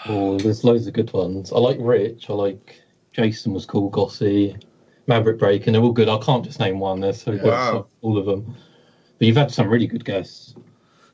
[0.07, 1.53] Oh, there's loads of good ones.
[1.53, 2.31] I like Rich.
[2.31, 2.81] I like
[3.21, 3.91] Jason was cool.
[3.91, 4.57] Gossy,
[5.07, 6.09] Maverick Break, and they're all good.
[6.09, 7.01] I can't just name one.
[7.01, 7.43] They're so good.
[7.45, 7.87] Wow.
[8.01, 8.57] All of them.
[9.19, 10.55] But you've had some really good guests.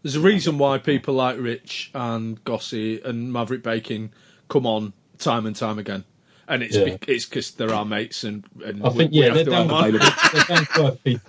[0.03, 4.13] There's a reason why people like Rich and Gossy and Maverick Bacon
[4.49, 6.05] come on time and time again,
[6.47, 6.85] and it's Yeah.
[6.97, 9.45] be- it's because they're our mates and, and I we- think we yeah, have they're
[9.47, 10.13] to down, have them on.
[10.33, 11.21] they're down to.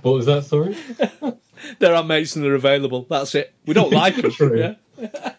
[0.00, 0.44] What was that?
[0.44, 0.74] Sorry.
[1.78, 3.06] they're our mates and they're available.
[3.10, 3.52] That's it.
[3.66, 4.30] We don't like them.
[4.30, 4.58] True.
[4.98, 5.32] Yeah.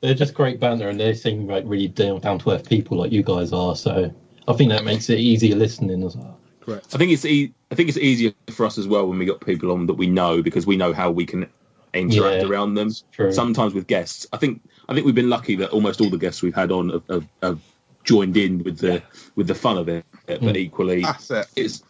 [0.00, 3.12] They're just great banter, and they seem like really down down to earth people like
[3.12, 3.74] you guys are.
[3.74, 4.14] So
[4.46, 6.38] I think that makes it easier listening as well.
[6.60, 6.94] Correct.
[6.94, 9.40] I think it's e- I think it's easier for us as well when we got
[9.40, 11.48] people on that we know because we know how we can
[11.94, 12.90] interact Yeah, around them.
[13.12, 13.32] true.
[13.32, 16.42] Sometimes with guests, I think I think we've been lucky that almost all the guests
[16.42, 17.60] we've had on have, have, have
[18.04, 19.02] joined in with the
[19.34, 20.04] with the fun of it.
[20.26, 20.56] But Mm.
[20.56, 21.46] equally, it.
[21.56, 21.82] it's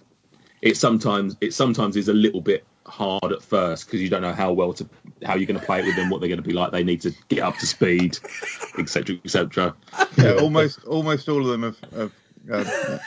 [0.62, 4.32] it sometimes it sometimes is a little bit hard at first because you don't know
[4.32, 4.88] how well to
[5.24, 6.72] how you're going to play it with them, what they're going to be like.
[6.72, 8.18] They need to get up to speed,
[8.78, 9.74] etc., etc.
[10.18, 11.80] Yeah, almost almost all of them have.
[11.96, 12.12] have
[12.50, 13.00] um,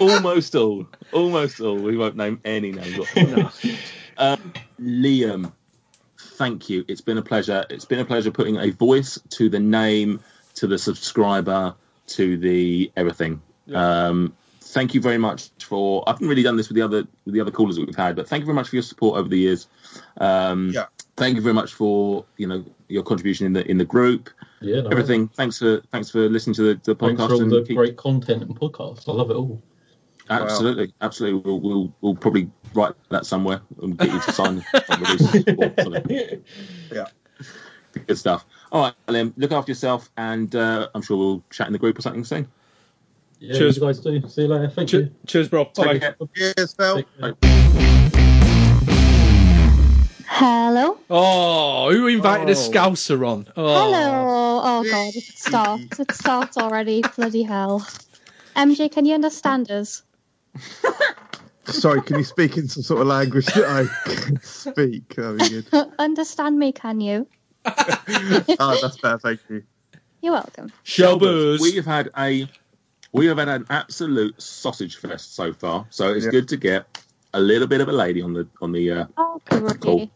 [0.00, 1.76] almost all, almost all.
[1.76, 3.06] We won't name any names.
[4.18, 5.52] Um, Liam,
[6.18, 6.84] thank you.
[6.86, 7.64] It's been a pleasure.
[7.70, 10.20] It's been a pleasure putting a voice to the name,
[10.56, 11.74] to the subscriber,
[12.08, 13.40] to the everything.
[13.74, 14.36] Um,
[14.72, 16.02] thank you very much for.
[16.06, 18.16] I haven't really done this with the other with the other callers that we've had,
[18.16, 19.68] but thank you very much for your support over the years.
[20.18, 20.86] Um, Yeah.
[21.16, 24.30] Thank you very much for you know your contribution in the in the group.
[24.60, 25.28] Yeah, no, Everything.
[25.28, 27.96] Thanks for thanks for listening to the, the Thanks for all and the keep- great
[27.96, 29.08] content and podcast.
[29.08, 29.62] I love it all.
[30.30, 31.40] Absolutely, absolutely.
[31.44, 35.82] We'll, we'll we'll probably write that somewhere and get you to sign a release or
[35.82, 36.44] something.
[36.90, 37.06] Yeah.
[38.06, 38.46] Good stuff.
[38.70, 41.98] All right, Liam, look after yourself, and uh, I'm sure we'll chat in the group
[41.98, 42.48] or something soon.
[43.44, 43.76] Yeah, Cheers.
[43.76, 44.28] you guys do.
[44.28, 44.68] See you later.
[44.70, 45.10] Thank Che- you.
[45.26, 45.64] cheers, bro.
[45.74, 45.98] Bye.
[45.98, 46.16] Care.
[46.36, 47.02] Cheers, Phil.
[50.28, 50.98] Hello.
[51.10, 52.54] Oh, who invited a Oh.
[52.54, 53.48] Scouser on?
[53.56, 53.66] Oh.
[53.66, 54.60] Hello.
[54.64, 55.98] Oh god, it starts.
[55.98, 57.02] It starts already.
[57.16, 57.80] Bloody hell.
[58.54, 60.02] MJ, can you understand us?
[61.64, 65.14] Sorry, can you speak in some sort of language that I can speak?
[65.16, 65.92] That'd be good.
[65.98, 67.26] understand me, can you?
[67.64, 69.18] Oh, that's better.
[69.18, 69.62] Thank you.
[70.20, 70.70] You're welcome.
[70.84, 71.60] Shelbers.
[71.60, 72.46] We have had a
[73.12, 75.86] we have had an absolute sausage fest so far.
[75.90, 76.30] So it's Yeah.
[76.30, 76.86] good to get
[77.34, 78.90] a little bit of a lady on the on the.
[78.90, 79.80] Uh, Oh, great.
[79.80, 80.10] Cool.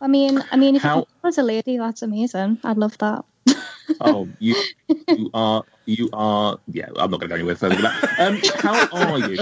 [0.00, 2.58] I mean, I mean, if How- you was a lady, that's amazing.
[2.64, 3.24] I'd love that.
[4.00, 4.54] oh, you
[5.08, 6.86] you are you are yeah.
[6.96, 8.18] I'm not going to go anywhere further than that.
[8.20, 9.38] Um, how are you?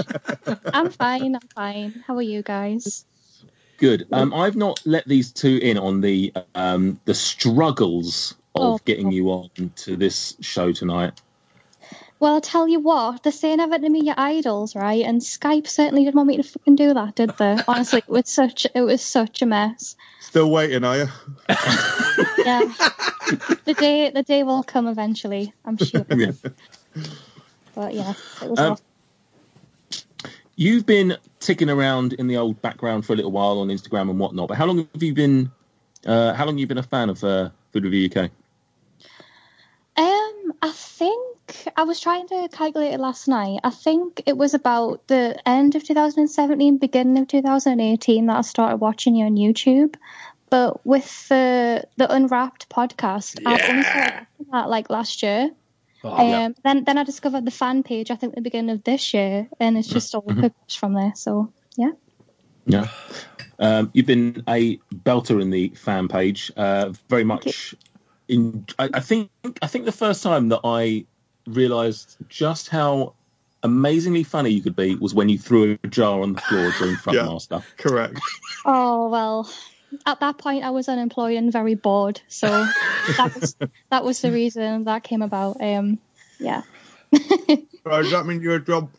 [0.73, 1.35] I'm fine.
[1.35, 2.03] I'm fine.
[2.07, 3.05] How are you guys?
[3.77, 4.07] Good.
[4.11, 8.79] Um, I've not let these two in on the um, the struggles of Oh.
[8.85, 11.21] getting you on to this show tonight.
[12.19, 15.05] Well, I'll tell you what, they're saying everything to me, your idols, right?
[15.05, 17.57] And Skype certainly didn't want me to fucking do that, did they?
[17.67, 19.95] Honestly, it was such it was such a mess.
[20.19, 21.07] Still waiting, are you?
[22.43, 22.61] Yeah.
[23.65, 26.05] the day the day will come eventually, I'm sure.
[26.15, 26.31] Yeah.
[27.75, 28.85] But yeah, it was Um, awful.
[30.55, 34.17] You've been ticking around in the old background for a little while on Instagram and
[34.17, 34.47] whatnot.
[34.47, 35.51] But how long have you been?
[36.03, 38.31] Uh, how long have you been a fan of uh, Food Review UK?
[39.97, 41.36] Um, I think
[41.75, 43.59] I was trying to calculate it last night.
[43.63, 48.77] I think it was about the end of 2017, beginning of 2018 that I started
[48.77, 49.95] watching you on YouTube.
[50.49, 55.51] But with the the Unwrapped podcast, I've only started that like last year.
[56.03, 58.11] Oh, um, Then then I discovered the fan page.
[58.11, 61.13] I think at the beginning of this year, and it's just all picked from there.
[61.15, 61.91] So yeah.
[62.65, 62.87] Yeah.
[63.59, 66.51] Um, you've been a belter in the fan page.
[66.55, 67.75] Uh, very much.
[68.27, 69.31] In, I, I think.
[69.61, 71.05] I think the first time that I
[71.47, 73.13] realised just how
[73.63, 76.95] amazingly funny you could be was when you threw a jar on the floor during
[76.97, 77.63] Frontmaster.
[77.77, 78.19] Correct.
[78.65, 79.51] Oh well,
[80.05, 82.47] at that point I was unemployed and very bored, so
[83.17, 83.55] that was
[83.89, 85.61] that was the reason that came about.
[85.61, 85.99] Um,
[86.39, 86.61] yeah.
[87.11, 88.89] Right, does that mean you're a job?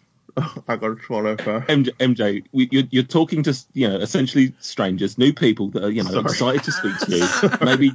[0.68, 1.68] I got to swallow first.
[1.68, 5.90] MJ, MJ we- you're, you're talking to you know essentially strangers, new people that are
[5.90, 6.24] you know Sorry.
[6.24, 7.50] excited to speak to you.
[7.64, 7.92] maybe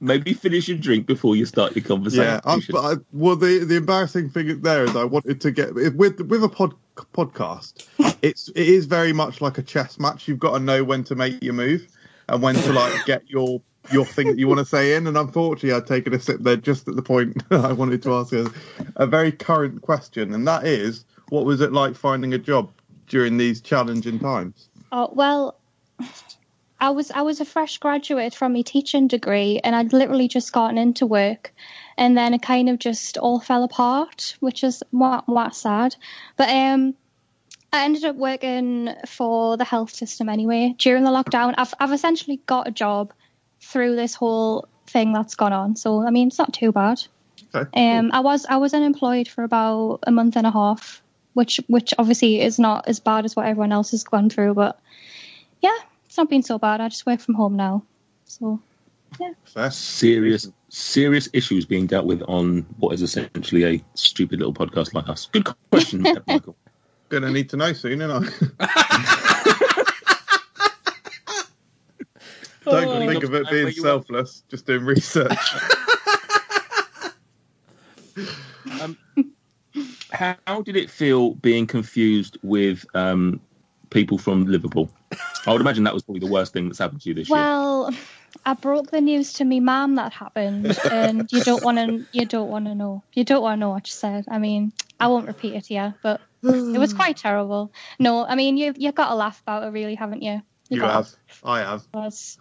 [0.00, 2.24] maybe finish your drink before you start your conversation.
[2.24, 5.74] Yeah, I'm, but I, well, the the embarrassing thing there is I wanted to get
[5.74, 6.74] with with a pod
[7.12, 7.86] podcast.
[8.20, 10.26] It's it is very much like a chess match.
[10.26, 11.86] You've got to know when to make your move
[12.28, 15.06] and when to like get your your thing that you want to say in.
[15.06, 18.32] And unfortunately, I'd taken a sip there just at the point I wanted to ask
[18.32, 18.50] a,
[18.96, 22.72] a very current question, and that is, what was it like finding a job
[23.06, 24.68] during these challenging times?
[24.90, 25.60] Oh well,
[26.80, 30.52] I was I was a fresh graduate from my teaching degree, and I'd literally just
[30.52, 31.52] gotten into work,
[31.96, 35.96] and then it kind of just all fell apart, which is what what sad.
[36.36, 36.94] But um,
[37.72, 41.54] I ended up working for the health system anyway during the lockdown.
[41.58, 43.12] I've I've essentially got a job
[43.60, 47.02] through this whole thing that's gone on, so I mean it's not too bad.
[47.54, 47.96] Okay.
[47.98, 51.02] Um, I was I was unemployed for about a month and a half,
[51.34, 54.78] which which obviously is not as bad as what everyone else has gone through, but
[55.60, 55.76] yeah,
[56.08, 56.80] it's not been so bad.
[56.80, 57.84] I just work from home now,
[58.24, 58.58] so
[59.44, 59.70] Fair.
[59.70, 65.08] serious serious issues being dealt with on what is essentially a stupid little podcast like
[65.08, 65.26] us.
[65.26, 66.56] Good question, Michael.
[67.10, 68.20] Gonna need to know soon, ain't I?
[72.64, 75.32] Don't think of it being selfless, just doing research.
[80.10, 83.40] How did it feel being confused with um,
[83.90, 84.90] people from Liverpool?
[85.46, 87.36] I would imagine that was probably the worst thing that's happened to you this year.
[87.36, 87.90] well.
[88.44, 92.04] I broke the news to me mum that happened, and you don't want to.
[92.12, 93.02] You don't want to know.
[93.14, 94.26] You don't want to know what she said.
[94.28, 97.72] I mean, I won't repeat it here, but it was quite terrible.
[97.98, 100.42] No, I mean, you you've got to laugh about it, really, haven't you?
[100.68, 101.08] You got have.
[101.42, 101.90] I have.
[101.90, 102.38] Because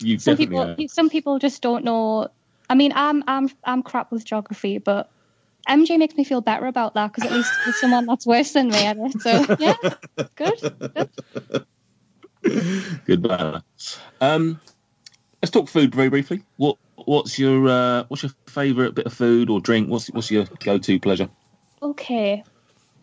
[0.00, 0.78] You some people, have.
[0.88, 2.28] some people just don't know.
[2.68, 5.10] I mean, I'm I'm I'm crap with geography, but
[5.68, 8.68] MJ makes me feel better about that because at least there's someone that's worse than
[8.68, 9.20] me at it.
[9.20, 9.74] So yeah,
[10.34, 10.60] good.
[10.94, 11.66] good.
[13.06, 13.98] Good balance.
[14.20, 14.60] Um,
[15.42, 16.42] let's talk food very briefly.
[16.56, 19.88] What what's your uh, what's your favourite bit of food or drink?
[19.88, 21.28] What's what's your go to pleasure?
[21.82, 22.44] Okay,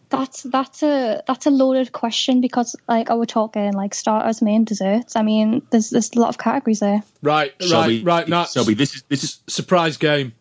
[0.09, 4.63] that's that's a that's a loaded question because like I were talking like starters, main,
[4.63, 5.15] desserts.
[5.15, 7.01] I mean, there's there's a lot of categories there.
[7.21, 8.27] Right, Shelby, right, right.
[8.27, 10.33] Now, Shelby, this is this is surprise game.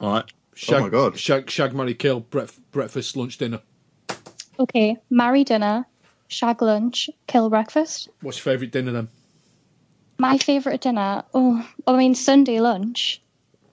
[0.00, 0.32] all right.
[0.54, 1.18] Shag, my God.
[1.18, 2.20] Shag, shag, marry, kill.
[2.20, 3.60] Bref- breakfast, lunch, dinner.
[4.58, 5.86] Okay, marry dinner,
[6.28, 8.08] shag lunch, kill breakfast.
[8.20, 9.08] What's your favourite dinner then?
[10.18, 11.24] My favourite dinner.
[11.32, 13.22] Oh, I mean Sunday lunch,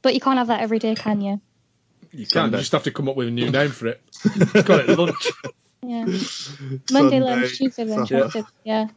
[0.01, 1.41] but you can't have that every day, can you?
[2.11, 2.30] You can.
[2.30, 2.57] Sunday.
[2.57, 4.01] You just have to come up with a new name for it.
[4.65, 4.97] Got it.
[4.97, 5.32] Lunch.
[5.84, 6.05] Yeah.
[6.05, 8.21] Monday Sunday, lunch, Tuesday lunch, Sunday.
[8.21, 8.88] Wednesday, yeah.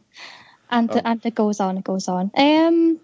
[0.69, 2.31] And and it goes on, it goes on.
[2.35, 2.99] Um,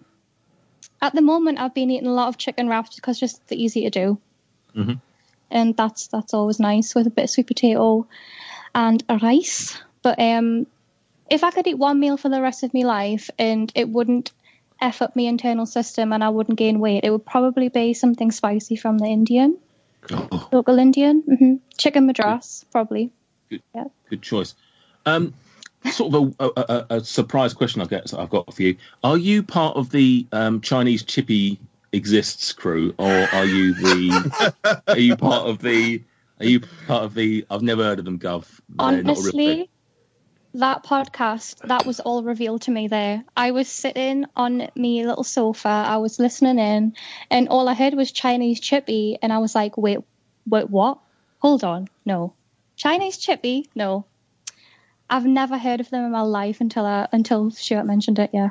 [1.01, 3.84] at the moment, I've been eating a lot of chicken wraps because it's just easy
[3.84, 4.19] to do,
[4.78, 5.01] Mhm.
[5.49, 8.05] and that's that's always nice with a bit of sweet potato
[8.75, 9.78] and a rice.
[10.03, 10.67] But um,
[11.30, 14.32] if I could eat one meal for the rest of my life and it wouldn't
[14.80, 18.32] f up my internal system and I wouldn't gain weight, it would probably be something
[18.32, 19.57] spicy from the Indian,
[20.11, 23.11] Oh, local Indian, hmm chicken madras, probably.
[24.09, 24.53] good choice.
[25.05, 25.34] Um,
[25.91, 28.78] sort of a, a, a, a surprise question I guess I've got for you.
[29.03, 31.59] Are you part of the um, Chinese Chippy
[31.91, 34.83] exists crew, or are you the?
[34.88, 36.03] are you part of the?
[36.39, 37.45] Are you part of the?
[37.49, 38.45] I've never heard of them, Gov.
[38.69, 39.47] They're not a real thing.
[39.47, 39.69] Honestly,
[40.53, 43.23] that podcast, that was all revealed to me there.
[43.35, 46.95] I was sitting on me little sofa, I was listening in,
[47.29, 49.99] and all I heard was Chinese chippy, and I was like, wait,
[50.47, 50.99] wait, what?
[51.39, 52.33] Hold on, no.
[52.75, 53.69] Chinese chippy?
[53.75, 54.05] No.
[55.09, 58.49] I've never heard of them in my life until I, until Stuart mentioned it, yeah.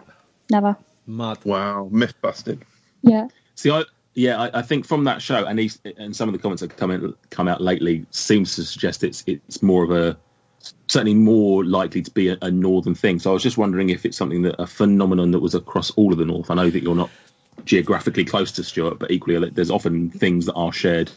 [0.50, 0.76] Never.
[1.06, 1.38] Mad.
[1.44, 2.64] Wow, myth busted.
[3.06, 3.28] Yeah.
[3.54, 3.84] See, I
[4.14, 5.58] yeah, I, I think from that show and
[5.98, 9.22] and some of the comments that come in, come out lately seems to suggest it's
[9.26, 10.16] it's more of a
[10.88, 13.18] certainly more likely to be a, a northern thing.
[13.18, 16.12] So I was just wondering if it's something that a phenomenon that was across all
[16.12, 16.50] of the north.
[16.50, 17.10] I know that you're not
[17.64, 21.10] geographically close to Stuart, but equally there's often things that are shared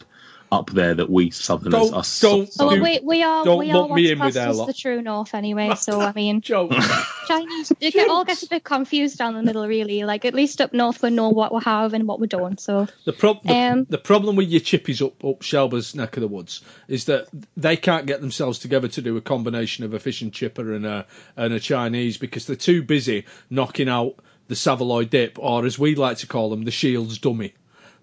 [0.52, 3.58] up there that we Southerners Don't- are don't Oh, well, do- we, we are don't
[3.58, 4.66] we are lump me in with classed their as lot.
[4.66, 5.72] the true north anyway.
[5.76, 6.40] So I mean,
[7.28, 10.02] Chinese it get- all gets a bit confused down the middle, really.
[10.04, 12.58] Like at least up north we know what we have and what we don't.
[12.60, 16.20] So The, prob- the, Um, the problem with your chippies up up Shelbur's neck of
[16.22, 20.00] the woods is that they can't get themselves together to do a combination of a
[20.00, 24.14] fish and chipper and a and a Chinese because they're too busy knocking out
[24.48, 27.54] the saveloy dip, or as we like to call them, the Shields dummy.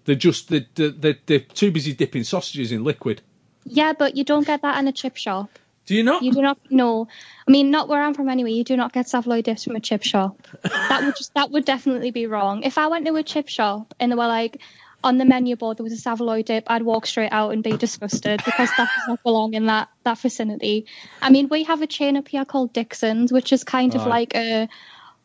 [0.08, 3.20] They're just they're, they're, they're too busy dipping sausages in liquid.
[3.66, 5.50] yeah, but you don't get that in a chip shop.
[5.84, 6.22] Do you not?
[6.22, 7.08] You do not know.
[7.46, 8.52] I mean, not where I'm from anyway.
[8.52, 10.48] You do not get saveloy dips from a chip shop.
[10.62, 12.62] That would just that would definitely be wrong.
[12.62, 14.62] If I went to a chip shop and they were like
[15.04, 17.76] on the menu board there was a saveloy dip, I'd walk straight out and be
[17.76, 20.86] disgusted because that does not belong in that that vicinity.
[21.20, 24.34] I mean, we have a chain up here called Dickson's, which is kind of like
[24.34, 24.70] a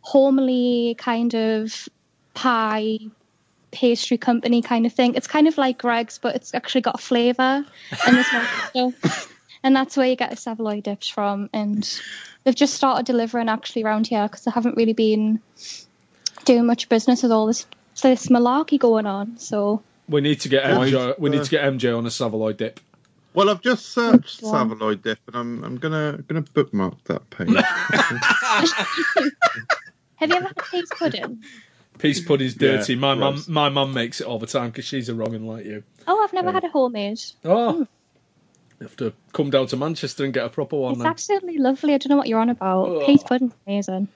[0.02, 1.88] homely kind of
[2.34, 3.00] pie
[3.74, 5.16] pastry company kind of thing.
[5.16, 7.66] It's kind of like Greggs, but it's actually got a flavour
[8.06, 8.28] and there's
[8.74, 8.94] more.
[9.66, 11.50] And that's where you get the saveloy dips from.
[11.54, 11.90] And
[12.44, 15.40] they've just started delivering actually around here because they haven't really been
[16.44, 17.66] doing much business with all this
[18.02, 19.38] this malarkey going on.
[19.38, 21.18] So we need to get MJ.
[21.18, 22.82] We need to get MJ on a saveloy dip.
[23.34, 27.48] Well, I've just searched saveloy dip, and I'm I'm gonna gonna bookmark that page.
[30.16, 31.42] have you ever had pease pudding?
[32.04, 32.96] Pease pudding's dirty.
[32.96, 35.66] Yeah, my mum, my mum makes it all the time because she's a wrongin' like
[35.66, 35.84] you.
[36.06, 37.22] Oh, I've never had a homemade.
[37.46, 37.88] Oh, you
[38.82, 40.92] have to come down to Manchester and get a proper one.
[40.92, 41.08] It's Then.
[41.08, 41.94] absolutely lovely.
[41.94, 42.88] I don't know what you're on about.
[42.90, 43.06] Oh.
[43.06, 44.10] Pease pudding's amazing.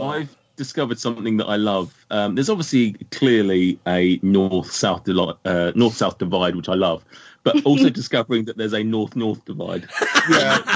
[0.00, 1.94] I've discovered something that I love.
[2.10, 7.04] Um, there's obviously clearly a north south uh, north south divide, which I love,
[7.42, 9.86] but also discovering that there's a north north divide.
[10.30, 10.75] yeah,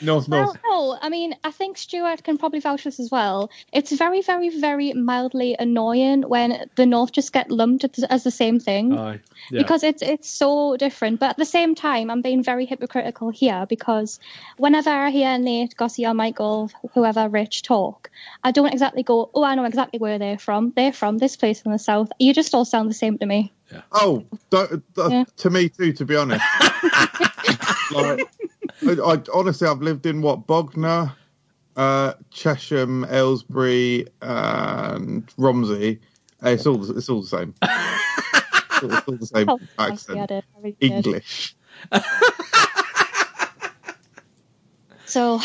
[0.00, 0.56] north north.
[0.64, 3.50] Well, no, I mean, I think Stuart can probably vouch for this as well.
[3.72, 8.30] It's very, very, very mildly annoying when the North just get lumped as- as the
[8.30, 8.92] same thing.
[8.96, 9.20] Aye,
[9.50, 9.58] yeah.
[9.62, 13.66] Because it's it's so different, but at the same time, I'm being very hypocritical here
[13.68, 14.18] because
[14.56, 18.10] whenever I hear Nate, Gossie, or Michael, whoever, Rich talk,
[18.42, 20.72] I don't exactly go, "Oh, I know exactly where they're from.
[20.76, 23.52] They're from this place in the south." You just all sound the same to me.
[23.92, 25.24] Oh, don't, uh, Yeah.
[25.38, 25.92] to me too.
[25.94, 26.44] To be honest,
[27.92, 28.28] like,
[28.82, 31.12] I, I honestly, I've lived in what Bognor,
[31.76, 36.00] uh, Chesham, Aylesbury, and Romsey.
[36.42, 37.54] Uh, It's all it's all the same.
[37.62, 40.30] it's, all, it's all the same Oh, accent.
[40.56, 40.76] Really.
[40.80, 41.56] English.
[45.14, 45.38] So,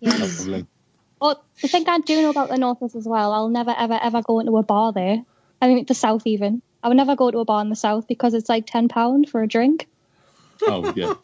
[0.00, 0.46] yes.
[0.46, 0.66] Lovely.
[1.20, 3.98] Well, the thing I do know about the North is as well, I'll never, ever,
[4.02, 5.22] ever go into a bar there.
[5.60, 6.62] I mean, the South even.
[6.82, 9.42] I would never go to a bar in the South because it's like £10 for
[9.42, 9.88] a drink.
[10.66, 11.14] Oh yeah.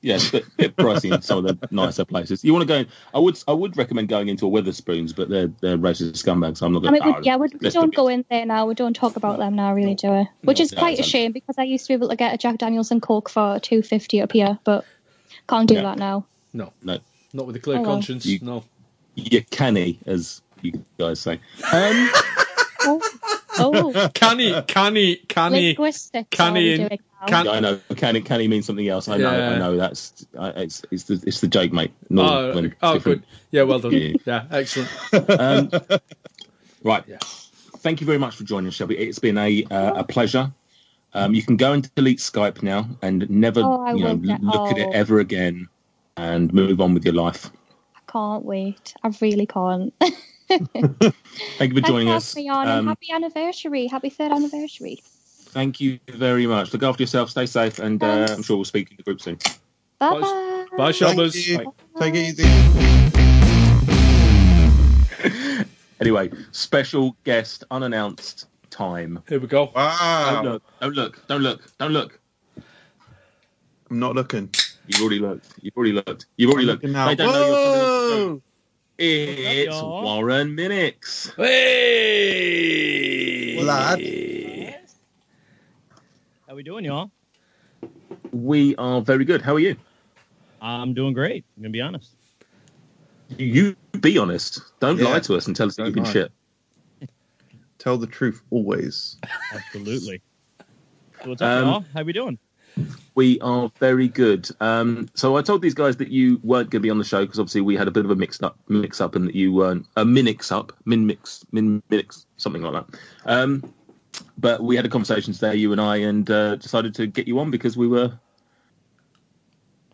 [0.00, 2.44] Yes, but bit pricey in some of the nicer places.
[2.44, 2.76] You want to go?
[2.80, 6.58] In, I would, I would recommend going into a Wetherspoons, but they're they're racist scumbags.
[6.58, 7.02] So I'm not going.
[7.02, 8.64] I mean, we, yeah, we, we don't go in there now.
[8.66, 10.28] We don't talk about them now, really, do we?
[10.44, 12.38] Which is No, quite a shame because I used to be able to get a
[12.38, 14.84] Jack Daniels and Coke for two fifty up here, but
[15.48, 15.82] can't do Yeah.
[15.82, 16.24] that now.
[16.52, 16.98] no, No,
[17.32, 17.90] not with a clear Oh, well.
[17.94, 18.24] conscience.
[18.24, 18.62] You- No.
[19.16, 21.40] you're canny, as you guys say.
[21.72, 22.10] Um,
[22.82, 23.00] Oh,
[23.58, 25.66] oh Canny, canny, canny.
[25.68, 26.28] linguistics.
[26.30, 27.26] can he in- doing now?
[27.26, 29.08] can- yeah, I know canny, canny means something else.
[29.08, 29.76] I know, I know.
[29.76, 31.92] That's I, it's it's the it's the joke, mate.
[32.10, 33.22] Not Oh, when oh good.
[33.50, 33.92] Yeah, well done.
[33.92, 34.14] Yeah.
[34.24, 34.90] Yeah, excellent.
[35.40, 35.70] Um,
[36.84, 37.04] right.
[37.06, 37.18] Yeah.
[37.78, 38.96] Thank you very much for joining us, Shelby.
[38.98, 40.52] It's been a uh, a pleasure.
[41.14, 44.42] Um, you can go and delete Skype now and never Oh, you know will get-
[44.42, 44.92] look at it oh.
[44.92, 45.68] ever again
[46.16, 47.50] and move on with your life.
[47.96, 48.94] I can't wait.
[49.02, 49.92] I really can't.
[51.58, 52.34] Thank you for joining us.
[52.34, 53.86] me on, Um, happy anniversary.
[53.86, 55.02] Happy third anniversary.
[55.50, 56.72] thank you very much.
[56.72, 57.30] Look after yourself.
[57.30, 59.36] Stay safe, and uh, I'm sure we'll speak in the group soon.
[59.98, 60.64] Bye bye.
[60.76, 61.46] Bye, Thank Shelbers.
[61.46, 61.72] you.
[61.98, 62.44] Take it easy.
[66.00, 69.20] Anyway, special guest, unannounced time.
[69.28, 69.72] Here we go.
[69.74, 70.42] Wow.
[70.44, 70.62] Don't look!
[70.80, 71.26] Don't look!
[71.26, 71.76] Don't look!
[71.78, 72.20] Don't look!
[73.90, 74.48] I'm not looking.
[74.86, 75.54] You've already looked.
[75.60, 76.26] You've already looked.
[76.36, 76.84] You've already I'm looked.
[76.84, 77.06] now.
[77.08, 78.42] They don't know you're Whoa!
[79.00, 80.02] It's y'all?
[80.02, 81.32] Warren Minix.
[81.36, 84.00] Hey, Lad.
[86.48, 87.12] How we doing, y'all?
[88.32, 89.40] We are very good.
[89.40, 89.76] How are you?
[90.60, 91.44] I'm doing great.
[91.56, 92.16] I'm gonna be honest.
[93.38, 94.62] You be honest.
[94.80, 95.04] Don't Yeah.
[95.04, 96.32] lie to us and tell us that you've been shit.
[97.78, 99.16] Tell the truth always.
[99.52, 100.20] Absolutely.
[101.22, 101.84] So what's up, Um, y'all?
[101.94, 102.38] How we doing?
[103.14, 104.48] We are very good.
[104.60, 107.24] Um, so I told these guys that you weren't going to be on the show
[107.24, 109.52] because obviously we had a bit of a mix up, mix up, and that you
[109.52, 112.98] weren't a minix up, min mix, min mix, something like that.
[113.24, 113.72] Um,
[114.36, 117.38] but we had a conversation today, you and I, and uh, decided to get you
[117.40, 118.12] on because we were.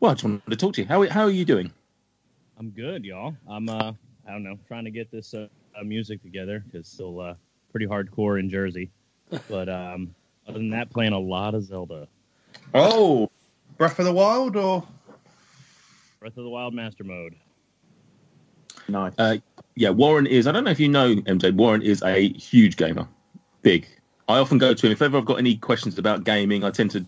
[0.01, 0.89] Well, I just wanted to talk to you.
[0.89, 1.73] How how are you doing?
[2.59, 3.35] I'm good, y'all.
[3.49, 3.93] I'm uh,
[4.27, 7.35] I don't know, trying to get this uh, uh music together because still uh,
[7.71, 8.91] pretty hardcore in Jersey.
[9.49, 10.15] But um,
[10.47, 12.07] other than that, playing a lot of Zelda.
[12.75, 13.31] Oh,
[13.77, 14.87] Breath of the Wild or
[16.21, 17.35] Breath of the Wild Master Mode.
[18.89, 19.13] Nice.
[19.19, 19.37] Uh,
[19.77, 20.47] yeah, Warren is.
[20.47, 21.55] I don't know if you know MJ.
[21.55, 23.09] Warren is a huge gamer,
[23.63, 23.87] big.
[24.29, 26.65] I often go to him if ever I've got any questions about gaming.
[26.65, 27.05] I tend to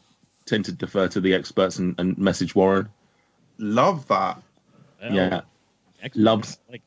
[0.47, 2.89] tend to defer to the experts and, and message Warren.
[3.59, 4.41] love that?
[5.03, 5.41] Well, Yeah,
[6.03, 6.25] excellent.
[6.25, 6.83] loves like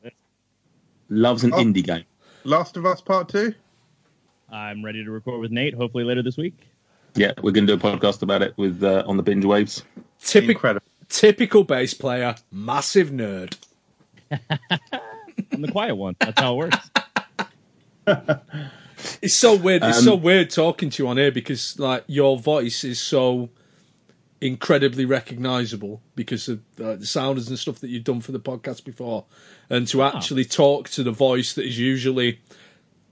[1.08, 1.58] loves an Oh.
[1.58, 2.04] indie game.
[2.44, 3.54] Last of Us Part Two.
[4.50, 5.74] I'm ready to record with Nate.
[5.74, 6.58] Hopefully later this week.
[7.14, 9.82] Yeah, we're going to do a podcast about it with uh, on the binge waves.
[10.22, 10.86] Typical, Incredible.
[11.08, 13.56] typical bass player, massive nerd.
[14.30, 16.14] I'm the quiet one.
[16.20, 16.90] That's how it works.
[19.22, 19.82] It's so weird.
[19.82, 23.48] It's Um, so weird talking to you on here because like your voice is so
[24.42, 28.84] incredibly recognizable because of uh, the sounders and stuff that you've done for the podcast
[28.84, 29.24] before,
[29.70, 32.40] and to actually talk to the voice that is usually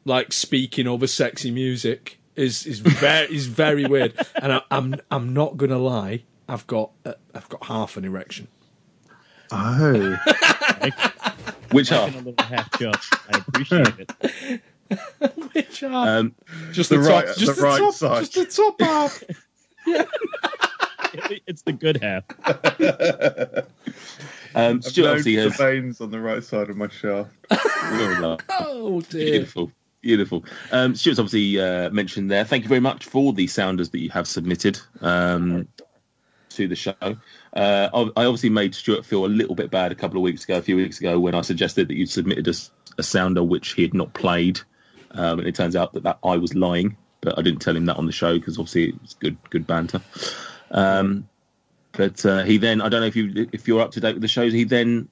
[0.05, 4.14] like speaking over sexy music is is very is very weird.
[4.36, 8.49] And I, I'm I'm not gonna lie, I've got uh, I've got half an erection.
[9.51, 10.16] Oh,
[11.72, 12.97] Which Liking are a little half jump.
[13.32, 14.61] I appreciate it.
[15.53, 15.93] Which half?
[16.09, 16.34] um,
[16.72, 18.20] just the the, right- top, just the the, right top, side.
[18.30, 19.22] just the top half.
[21.47, 22.24] It's the good half.
[24.55, 27.30] um, I've Stuart known obviously the has veins on the right side of my shaft.
[27.51, 29.30] Oh dear.
[29.30, 30.44] Beautiful, beautiful.
[30.72, 32.44] Um, Stuart's obviously uh, mentioned there.
[32.44, 35.68] Thank you very much for the sounders that you have submitted um,
[36.51, 36.94] to the show.
[37.01, 40.59] Uh, I obviously made Stuart feel a little bit bad a couple of weeks ago,
[40.59, 42.49] a few weeks ago, when I suggested that you'd submitted
[42.99, 44.61] a sounder which he had not played,
[45.12, 47.86] um, and it turns out that, that I was lying, but I didn't tell him
[47.86, 50.01] that on the show because obviously it's good, good banter.
[50.70, 51.28] Um,
[51.92, 54.22] but uh, he then, I don't know if you if you're up to date with
[54.22, 55.09] the shows, he then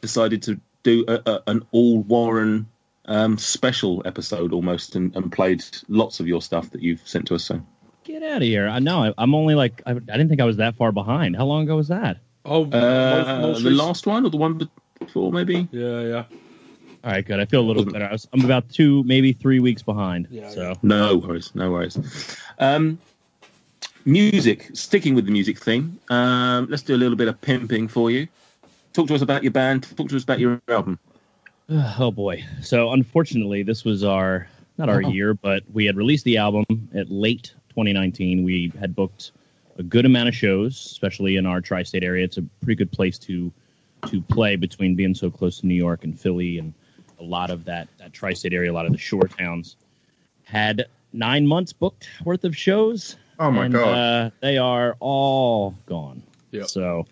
[0.00, 2.68] decided to do a, a, an all Warren
[3.08, 7.34] um, special episode almost, and, and played lots of your stuff that you've sent to
[7.34, 7.44] us.
[7.44, 7.60] So
[8.04, 8.68] Get out of here.
[8.68, 9.04] I know.
[9.04, 11.36] I, I'm only like, I, I didn't think I was that far behind.
[11.36, 12.18] How long ago was that?
[12.44, 15.68] Oh, uh, most, most the last one or the one before, maybe.
[15.70, 16.24] Yeah, yeah.
[17.04, 17.38] All right, good.
[17.38, 18.06] I feel a little better.
[18.06, 20.26] I was, I'm about two, maybe three weeks behind.
[20.30, 21.98] Yeah, so No worries, no worries.
[22.58, 22.98] Um,
[24.04, 26.00] music, sticking with the music theme.
[26.08, 28.26] Um, let's do a little bit of pimping for you.
[28.94, 29.84] Talk to us about your band.
[29.96, 30.98] Talk to us about your album.
[31.98, 32.44] Oh boy.
[32.62, 34.48] So unfortunately, this was our
[34.78, 35.08] not our Oh.
[35.10, 36.64] year, but we had released the album
[36.94, 38.44] at late 2019.
[38.44, 39.32] We had booked
[39.76, 42.24] a good amount of shows, especially in our tri-state area.
[42.24, 43.52] It's a pretty good place to
[44.06, 46.72] to play between being so close to New York and Philly, and
[47.18, 49.76] a lot of that that tri-state area, a lot of the shore towns
[50.44, 53.16] had nine months booked worth of shows.
[53.40, 53.88] Oh my and, god!
[53.98, 56.22] Uh, they are all gone.
[56.52, 56.68] Yep.
[56.68, 57.06] So,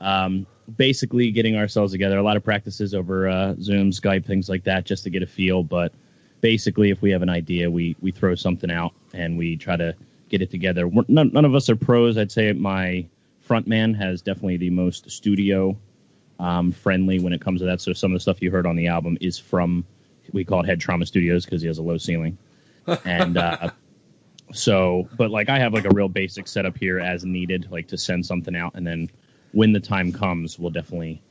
[0.00, 0.46] um,
[0.76, 2.18] basically, getting ourselves together.
[2.18, 5.26] A lot of practices over uh, Zoom, Skype, things like that, just to get a
[5.26, 5.62] feel.
[5.62, 5.92] But
[6.40, 9.94] basically, if we have an idea, we we throw something out and we try to
[10.28, 10.88] get it together.
[10.88, 12.16] We're, none, none of us are pros.
[12.16, 13.06] I'd say my
[13.40, 15.76] front man has definitely the most studio
[16.38, 17.80] um, friendly when it comes to that.
[17.80, 19.84] So some of the stuff you heard on the album is from
[20.32, 22.38] we call it Head Trauma Studios because he has a low ceiling,
[23.04, 23.70] and uh,
[24.52, 27.98] so but like I have like a real basic setup here as needed, like to
[27.98, 29.10] send something out, and then
[29.52, 31.22] when the time comes, we'll definitely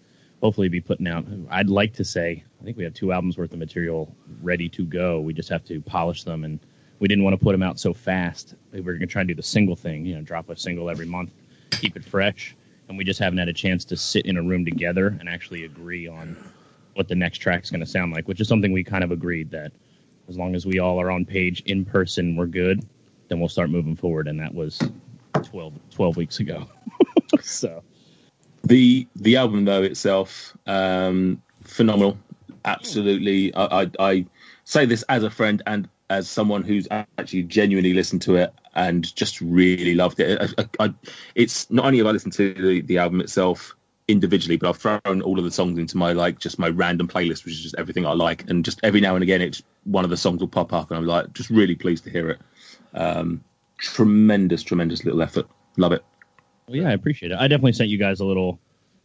[0.42, 1.26] hopefully be putting out.
[1.50, 4.86] I'd like to say I think we have two albums worth of material ready to
[4.86, 5.20] go.
[5.20, 6.60] We just have to polish them, and
[7.00, 8.56] we didn't want to put them out so fast.
[8.72, 10.90] We were going to try and do the single thing, you know, drop a single
[10.90, 11.32] every month,
[11.72, 12.56] keep it fresh,
[12.88, 15.64] and we just haven't had a chance to sit in a room together and actually
[15.64, 16.36] agree on
[16.96, 19.50] what the next track's going to sound like, which is something we kind of agreed
[19.52, 19.72] that
[20.28, 22.86] as long as we all are on page in person, we're good.
[23.30, 24.80] Then we'll start moving forward, and that was
[25.44, 26.68] 12, 12 weeks ago.
[27.42, 27.84] so
[28.64, 32.18] The the album though itself, um, phenomenal.
[32.66, 34.26] Absolutely, I, I, I
[34.66, 39.16] say this as a friend and as someone who's actually genuinely listened to it and
[39.16, 40.54] just really loved it.
[40.58, 40.94] I, I,
[41.36, 43.76] it's not only have I listened to the, the album itself
[44.08, 47.46] individually, but I've thrown all of the songs into my like just my random playlist,
[47.46, 50.10] which is just everything I like, and just every now and again, it's one of
[50.10, 52.40] the songs will pop up, and I'm like just really pleased to hear it.
[52.94, 53.44] Um,
[53.78, 55.48] tremendous, tremendous little effort.
[55.78, 56.04] Love it.
[56.70, 57.38] Well, yeah, I appreciate it.
[57.40, 58.60] I definitely sent you guys a little,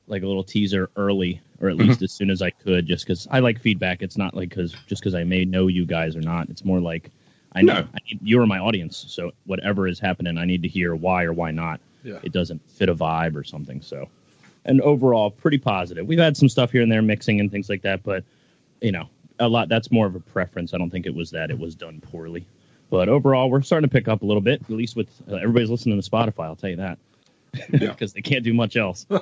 [0.07, 3.27] like a little teaser early, or at least as soon as I could, just because
[3.31, 4.03] I like feedback.
[4.03, 6.51] It's not like because just because I may know you guys or not.
[6.51, 7.11] It's more like
[7.53, 7.81] I know No.
[7.81, 11.33] I need, you're my audience, so whatever is happening, I need to hear why or
[11.33, 11.81] why not.
[12.03, 12.19] Yeah.
[12.23, 13.81] It doesn't fit a vibe or something.
[13.81, 14.11] So,
[14.67, 16.07] and overall, pretty positive.
[16.07, 18.25] We've had some stuff here and there mixing and things like that, but
[18.83, 19.09] you know,
[19.39, 19.71] a lot.
[19.71, 20.75] That's more of a preference.
[20.75, 22.45] I don't think it was that it was done poorly.
[22.91, 24.61] But overall, we're starting to pick up a little bit.
[24.61, 26.99] At least with uh, everybody's listening to Spotify, I'll tell you that,
[27.71, 29.07] because they can't do much else.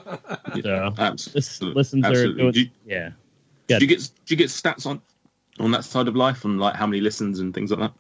[0.63, 1.33] So, Absolutely.
[1.39, 3.11] this listens are doing, Did you, yeah.
[3.69, 5.01] did you get did you get stats on
[5.61, 7.93] on that side of life, and like how many listens and things like that?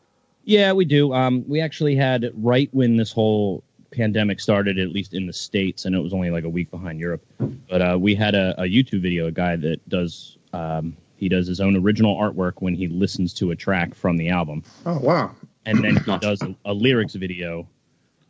[0.44, 1.14] Yeah, we do.
[1.14, 5.84] Um, we actually had right when this whole pandemic started, at least in the states,
[5.86, 7.24] and it was only like a week behind Europe.
[7.70, 11.46] But uh, we had a, a YouTube video, a guy that does um, he does
[11.46, 15.34] his own original artwork when he listens to a track from the album, Oh wow.
[15.64, 16.20] and then he Nice.
[16.20, 17.66] does a, a lyrics video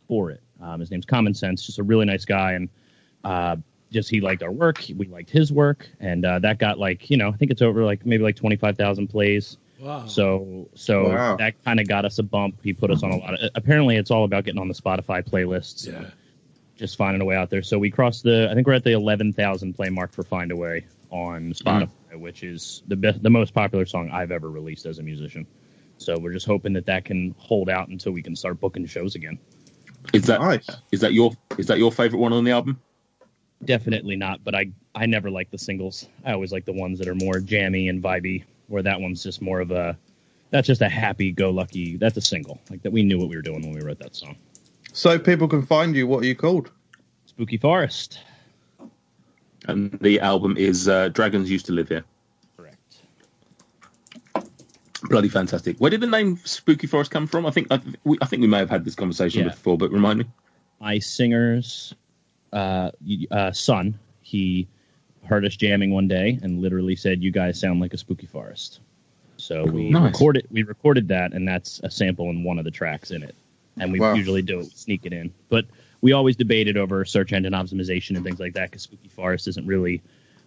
[0.07, 0.41] for it.
[0.63, 2.69] Um, his name's Common Sense, just a really nice guy, and
[3.23, 3.57] uh,
[3.91, 7.17] just he liked our work, we liked his work, and uh, that got like you
[7.17, 9.57] know I think it's over like maybe like twenty five thousand plays.
[9.79, 10.05] Wow.
[10.07, 11.35] So so Wow.
[11.37, 12.59] that kind of got us a bump.
[12.63, 13.49] He put us on a lot of.
[13.55, 15.85] Apparently, it's all about getting on the Spotify playlists.
[15.87, 16.09] yeah.
[16.75, 17.61] Just finding a way out there.
[17.61, 18.47] So we crossed the.
[18.49, 21.89] I think we're at the eleven thousand play mark for "Find a Way" on Spotify,
[22.15, 25.45] which is the best, the most popular song I've ever released as a musician.
[25.97, 29.13] So we're just hoping that that can hold out until we can start booking shows
[29.15, 29.37] again.
[30.11, 30.67] Is that Nice.
[30.91, 32.79] is that your is that your favorite one on the album?
[33.63, 36.07] Definitely not, but I I never like the singles.
[36.25, 38.43] I always like the ones that are more jammy and vibey.
[38.67, 39.97] Where that one's just more of a.
[40.49, 41.97] That's just a happy-go-lucky.
[41.97, 42.59] That's a single.
[42.69, 44.35] Like that, we knew what we were doing when we wrote that song.
[44.91, 46.05] So people can find you.
[46.05, 46.69] What are you called?
[47.25, 48.19] Spooky Forest.
[49.67, 52.03] And the album is uh, Dragons Used to Live Here.
[55.09, 55.77] Bloody fantastic.
[55.77, 57.45] Where did the name Spooky Forest come from?
[57.45, 59.49] I think I, we, I think we may have had this conversation Yeah.
[59.49, 60.25] before, but remind me.
[60.79, 61.93] My singer's
[62.51, 62.91] uh,
[63.31, 64.67] uh, son, he
[65.25, 68.79] heard us jamming one day and literally said, "You guys sound like a spooky forest."
[69.37, 70.13] So we Nice.
[70.13, 73.35] recorded we recorded that, and that's a sample in one of the tracks in it.
[73.77, 74.13] And we Wow.
[74.13, 75.65] usually do it, sneak it in, but
[76.01, 79.65] we always debated over search engine optimization and things like that because spooky forest isn't
[79.65, 80.01] really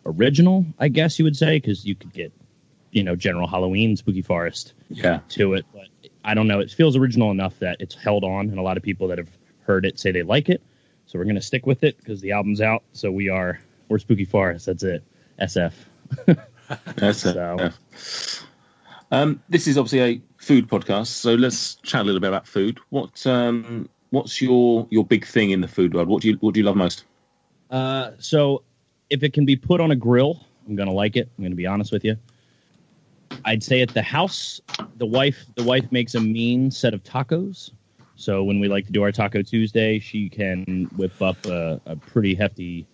[0.05, 2.33] original, I guess you would say, because you could get
[2.97, 5.21] you know general Halloween spooky forest Yeah.
[5.31, 5.89] to it, but
[6.25, 6.61] I don't know.
[6.61, 9.29] It feels original enough that it's held on, and a lot of people that have
[9.67, 10.63] heard it say they like it.
[11.07, 12.83] So we're gonna stick with it because the album's out.
[12.93, 14.67] So we are we're Spooky Forest.
[14.67, 15.03] That's it.
[15.41, 15.73] SF.
[16.97, 17.35] That's it.
[17.35, 17.71] So- Yeah.
[19.13, 22.81] Um, this is obviously a food podcast, so let's chat a little bit about food.
[22.91, 26.09] What um, what's your your big thing in the food world?
[26.09, 27.05] What do you what do you love most?
[27.71, 28.63] Uh, so
[29.11, 31.29] if it can be put on a grill, I'm gonna like it.
[31.39, 32.17] I'm gonna be honest with you.
[33.47, 34.61] I'd say at the house,
[34.97, 37.71] the wife the wife makes a mean set of tacos.
[38.17, 41.97] So when we like to do our Taco Tuesday, she can whip up a, a
[41.97, 42.87] pretty hefty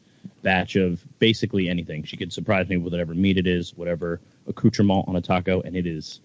[0.42, 2.05] batch of basically anything.
[2.05, 5.76] She could surprise me with whatever meat it is, whatever accoutrement on a taco, and
[5.76, 6.20] it is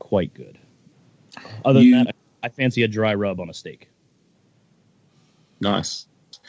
[0.00, 0.58] quite good.
[1.64, 3.88] Other You- than that, I fancy a dry rub on a steak.
[5.60, 6.06] Nice.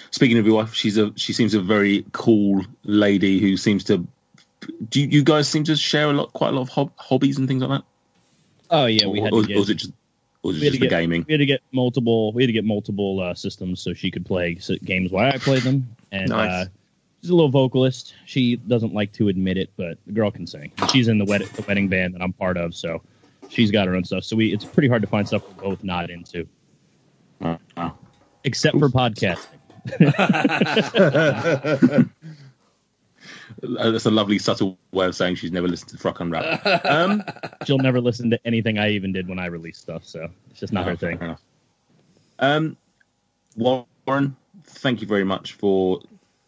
[0.10, 4.06] Speaking of your wife, she's a she seems a very cool lady who seems to.
[4.90, 7.38] Do you, you guys seem to share a lot, quite a lot of hob- hobbies
[7.38, 7.84] and things like that?
[8.70, 9.92] Oh yeah, we or, had or, to get or is it just
[10.42, 11.26] or is it just the get- gaming?
[11.28, 12.34] We had to get multiple.
[12.34, 15.64] We had to get multiple uh, systems so she could play games while I played
[15.64, 15.96] them.
[16.12, 16.52] And Nice.
[16.52, 16.66] uh,
[17.22, 18.14] she's a little vocalist.
[18.26, 20.72] She doesn't like to admit it, but the girl can sing.
[20.78, 23.02] And she's in the, wed- the wedding band that I'm part of, so
[23.50, 24.24] she's got her own stuff.
[24.24, 26.48] So we it's pretty hard to find stuff we're both not into,
[27.40, 27.60] wow.
[28.44, 29.48] except for podcasting.
[33.64, 36.86] Uh, That's a lovely subtle way of saying she's never listened to Fruck Unwrapped.
[36.86, 37.24] Um,
[37.66, 40.74] She'll never listen to anything I even did when I released stuff, so it's just
[40.74, 41.36] not her Oh, thing.
[42.40, 42.78] Um,
[43.56, 44.36] Warren,
[44.66, 46.02] thank you very much for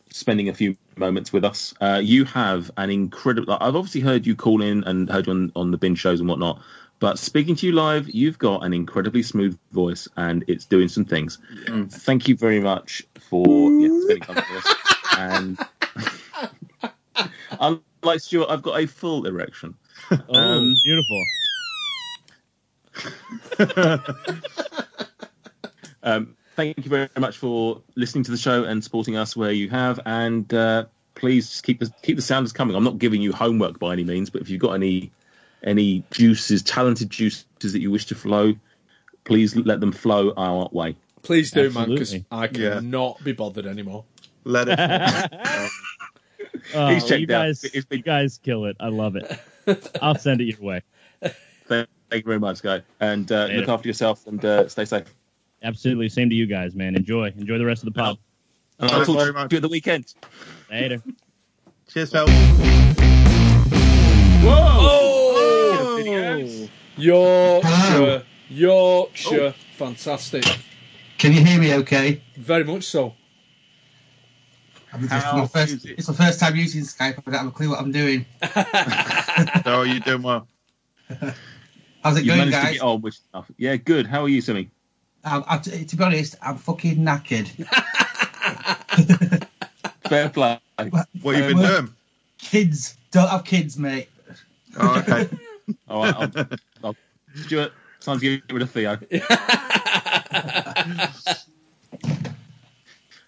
[0.10, 1.74] spending a few moments with us.
[1.80, 3.54] Uh, you have an incredible.
[3.54, 6.28] I've obviously heard you call in and heard you on, on the binge shows and
[6.28, 6.62] whatnot,
[7.00, 11.06] but speaking to you live, you've got an incredibly smooth voice and it's doing some
[11.06, 11.38] things.
[11.90, 14.76] Thank you very much for yeah, spending time with us.
[15.18, 15.58] And
[17.60, 19.76] unlike Stuart, I've got a full erection.
[20.30, 21.24] Oh, Um, beautiful.
[26.04, 29.70] Um, thank you very much for listening to the show and supporting us where you
[29.72, 30.00] have.
[30.06, 32.76] And uh, please just keep the keep the sounders coming.
[32.76, 35.12] I'm not giving you homework by any means, but if you've got any
[35.64, 38.54] any juices, talented juices that you wish to flow,
[39.24, 40.96] please let them flow our way.
[41.24, 42.26] Please do, man, because Absolutely.
[42.32, 42.76] I Yeah.
[42.76, 44.04] cannot be bothered anymore.
[44.44, 44.78] Let it.
[46.74, 47.46] Oh, He's checked you out.
[47.46, 48.76] guys, It's been- you guys kill it.
[48.80, 49.40] I love it.
[50.02, 50.82] I'll send it your way.
[51.68, 55.06] Thank you very much, guy, and uh, look after yourself and uh, stay safe.
[55.64, 56.08] Absolutely.
[56.10, 56.96] Same to you guys, man.
[56.96, 57.26] Enjoy.
[57.38, 58.18] Enjoy the rest of the pod.
[58.80, 59.52] And I'll Thanks talk very to much.
[59.52, 60.14] you at the weekend.
[60.70, 61.02] Later.
[61.90, 62.26] Cheers, Phil.
[64.48, 66.70] Oh, Videos.
[66.98, 70.46] Yorkshire, Yorkshire, fantastic,
[71.18, 72.22] Can you hear me okay?
[72.38, 73.14] very much so.
[74.96, 75.96] I'm How just my first, it?
[75.98, 77.18] it's my first time using Skype.
[77.18, 78.26] I don't have a clue what I'm doing.
[79.66, 80.48] So are you doing well?
[82.04, 82.74] How's it You going, managed to guys?
[82.74, 83.52] get on with stuff.
[83.58, 84.08] Yeah, good.
[84.08, 84.70] How are you, Simmy?
[85.26, 87.48] Um, I, to be honest, I'm fucking knackered.
[90.08, 90.60] Fair play.
[91.22, 91.94] What you been Well, doing?
[92.38, 94.08] Kids don't have kids, mate.
[94.78, 95.28] Oh, okay.
[95.90, 96.32] All right, I'll,
[96.84, 96.96] I'll,
[97.36, 98.98] Stuart, time to get rid of Theo.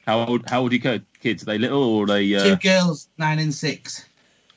[0.08, 0.50] How old?
[0.50, 1.44] How old are your kids?
[1.44, 2.30] Are they little or are they?
[2.30, 2.56] Two Uh...
[2.56, 4.06] girls, nine and six.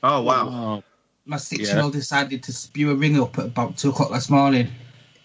[0.01, 0.47] Oh wow!
[0.49, 0.83] Oh,
[1.25, 4.67] My six-year-old decided to spew a ring up at about two o'clock this morning,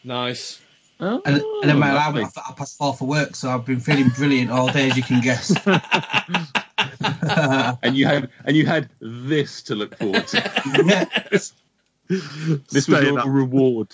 [0.04, 0.60] Nice.
[1.00, 2.22] oh, and, and then my alarm lovely.
[2.24, 3.34] went off at half past four for work.
[3.36, 5.54] So I've been feeling brilliant all day, as you can guess.
[7.82, 10.50] and you had and you had this to look forward to.
[10.84, 11.04] yeah.
[11.30, 11.52] this
[12.08, 13.26] was your up.
[13.28, 13.88] reward.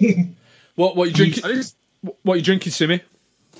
[0.76, 1.44] What what you drinking?
[1.44, 1.76] I just-
[2.22, 3.00] What you drinking, Simmy?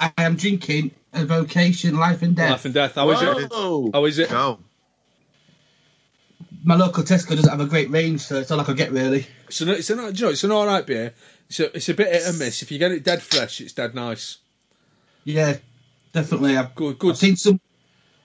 [0.01, 2.51] I am drinking a vocation, life and death.
[2.51, 2.95] Life and death.
[2.97, 3.51] How is it?
[3.53, 3.91] Whoa.
[3.93, 4.31] How is it?
[4.31, 4.59] Go.
[6.63, 9.27] My local Tesco doesn't have a great range, so it's all I could get really.
[9.49, 11.13] It's an, it's an, you know, it's an all right beer.
[11.49, 12.63] It's a, it's a bit hit and miss.
[12.63, 14.39] If you get it dead fresh, it's dead nice.
[15.25, 15.57] Yeah,
[16.13, 16.57] definitely.
[16.57, 17.11] I've, Good, good.
[17.13, 17.61] I've seen some.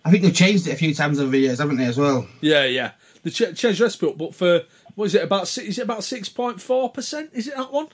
[0.05, 2.27] I think they've changed it a few times over the years, haven't they, as well?
[2.39, 2.91] Yeah, yeah.
[3.23, 4.61] The ch- change recipe, but for
[4.95, 5.43] what is it about?
[5.57, 7.31] Is it about six point four percent?
[7.33, 7.89] Is it that one?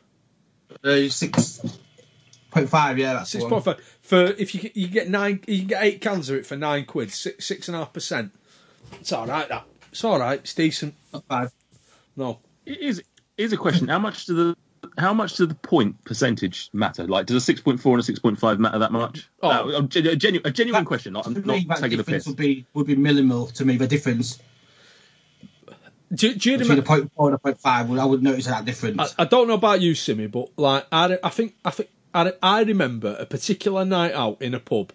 [0.84, 1.60] Uh, six
[2.52, 3.00] point five.
[3.00, 3.50] Yeah, that's the Six one.
[3.50, 3.95] point five.
[4.06, 6.56] For if you get- you get nine, you can get eight cans of it for
[6.56, 7.12] nine quid.
[7.12, 8.32] Six six and a half percent.
[9.00, 9.50] It's all right.
[9.50, 10.40] That it's all right.
[10.40, 10.94] It's decent.
[11.12, 11.50] Not bad.
[12.16, 12.40] No.
[12.66, 13.02] Here's,
[13.38, 14.56] here's a question: How much do the
[15.00, 17.08] how much do the point percentage matter?
[17.08, 19.28] Like, does a six point four and a six point five matter that much?
[19.42, 19.50] Oh.
[19.50, 21.14] Uh, a, gen- a genuine, a genuine question.
[21.14, 22.28] Not, I'm To me, not taking a difference piss.
[22.28, 23.78] would be would be minimal to me.
[23.78, 24.38] The difference
[26.14, 26.82] Do, do you between remember?
[26.82, 29.16] a point four and a point five, would- I would notice that difference.
[29.18, 32.34] I, I don't know about you, Simmy, but like I, I think I think I,
[32.42, 34.94] I remember a particular night out in a pub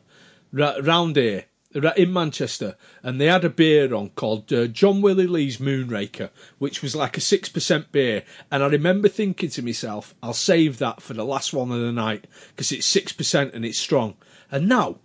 [0.53, 1.45] ra- round here
[1.75, 6.31] ra- in Manchester, and they had a beer on called uh, John Willie Lee's Moonraker,
[6.59, 10.79] which was like a six percent beer, and I remember thinking to myself, I'll save
[10.79, 14.15] that for the last one of the night because it's six percent and it's strong.
[14.51, 14.97] And now.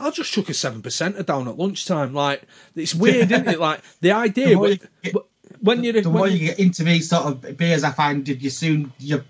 [0.00, 2.12] I just chuck a seven percent down at lunchtime.
[2.14, 2.42] Like
[2.74, 3.60] it's weird, isn't it?
[3.60, 5.14] Like the idea The more when, you get-
[5.60, 8.50] when you're the more when you get into these sort of beers, I find you
[8.50, 9.22] soon you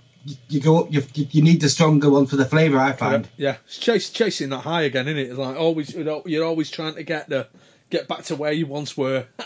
[0.49, 0.93] you go up.
[0.93, 2.78] You you need the stronger one for the flavour.
[2.78, 3.28] I find.
[3.36, 5.31] Yeah, it's chase, chasing that high again, isn't it?
[5.31, 7.49] It's like always, you know, you're always trying to get the
[7.90, 9.27] get back to where you once were.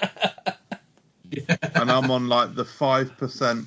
[1.75, 3.67] and I'm on like the five percent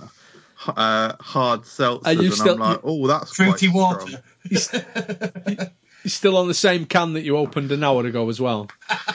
[0.68, 4.24] uh, hard seltzers, Are you and still- I'm like, oh, that's Fruity quite water.
[4.56, 5.68] strong.
[6.04, 8.70] You're still on the same can that you opened an hour ago as well.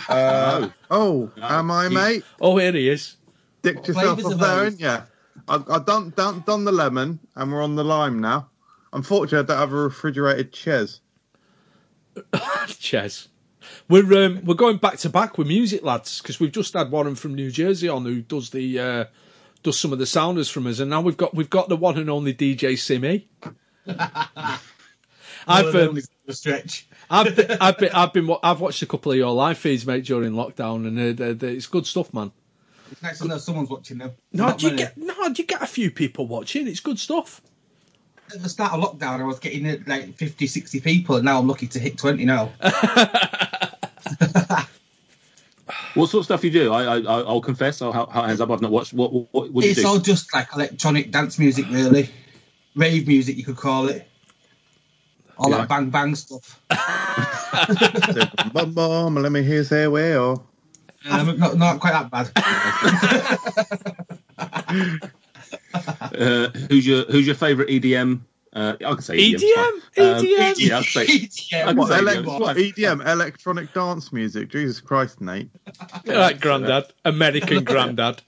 [0.09, 2.25] Uh, oh, am I, you- mate?
[2.41, 3.17] Oh, here he is.
[3.63, 4.73] Dicked yourself up there, those?
[4.73, 4.97] ain't you?
[5.49, 8.49] I, I done, done done the lemon, and we're on the lime now.
[8.93, 11.01] Unfortunately, I don't have a refrigerated ches.
[12.69, 13.29] Ches.
[13.89, 17.15] We're um, we're going back to back with music, lads, because we've just had Warren
[17.17, 19.05] from New Jersey on who does the uh,
[19.63, 21.99] does some of the sounders from us, and now we've got we've got the one
[21.99, 23.29] and only DJ Simi.
[25.47, 25.99] I've um,
[26.29, 26.87] a stretch.
[27.11, 30.05] I've been, I've been I've been I've watched a couple of your live feeds, mate,
[30.05, 32.33] during lockdown, and uh, they're- they're- it's good stuff, man.
[32.91, 34.13] It's nice to know someone's watching them.
[34.33, 34.83] No, Not do you many.
[34.85, 35.29] get no?
[35.31, 36.67] Do you get a few people watching?
[36.69, 37.41] It's good stuff.
[38.35, 41.39] At the start of lockdown, I was getting uh, like 50, 60 people, and now
[41.39, 42.51] I'm lucky to hit 20 now.
[45.95, 46.73] What sort of stuff you do?
[46.73, 47.81] I, I I'll confess.
[47.81, 48.51] I'll ha- hands up.
[48.51, 48.93] I've not watched.
[48.93, 49.87] What what, what do you it's do?
[49.87, 52.11] all just like electronic dance music, really.
[52.75, 54.07] Rave music, you could call it.
[55.39, 55.59] All Yeah.
[55.59, 56.61] that bang bang stuff.
[58.53, 60.21] bum bum, let me hear say where.
[60.21, 60.43] Or
[61.09, 62.31] Um, not, not quite that bad.
[65.75, 68.21] Uh, who's your who's your favourite EDM?
[68.53, 69.39] Uh, I can say EDM.
[69.39, 69.81] 's EDM?
[69.97, 70.07] fine.
[70.07, 70.55] Um, EDM?
[70.59, 71.07] yeah, I'll say.
[71.51, 72.57] yeah, I can what, say ele- EDM, what.
[72.57, 74.49] EDM, electronic dance music.
[74.51, 75.51] Jesus Christ, Nate.
[76.07, 78.23] Right, Grandad, American Grandad.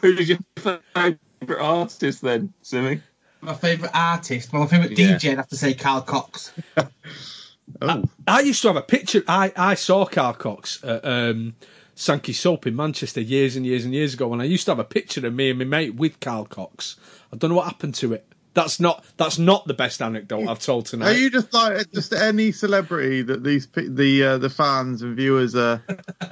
[0.00, 1.18] Who's your favourite
[1.60, 3.02] artist then, Simi?
[3.42, 5.16] my favourite artist, well, my favourite Yeah.
[5.16, 6.52] DJ, I'd have to say Carl Cox.
[7.80, 9.22] Oh, I used to have a picture.
[9.28, 11.54] I, I saw Carl Cox at um,
[11.94, 14.78] Sankey Soap in Manchester years and years and years ago, and I used to have
[14.78, 16.96] a picture of me and my mate with Carl Cox.
[17.32, 18.26] I don't know what happened to it.
[18.54, 21.16] That's not that's not the best anecdote I've told tonight.
[21.16, 25.54] Are you just like just any celebrity that these the uh, the fans and viewers
[25.54, 25.82] are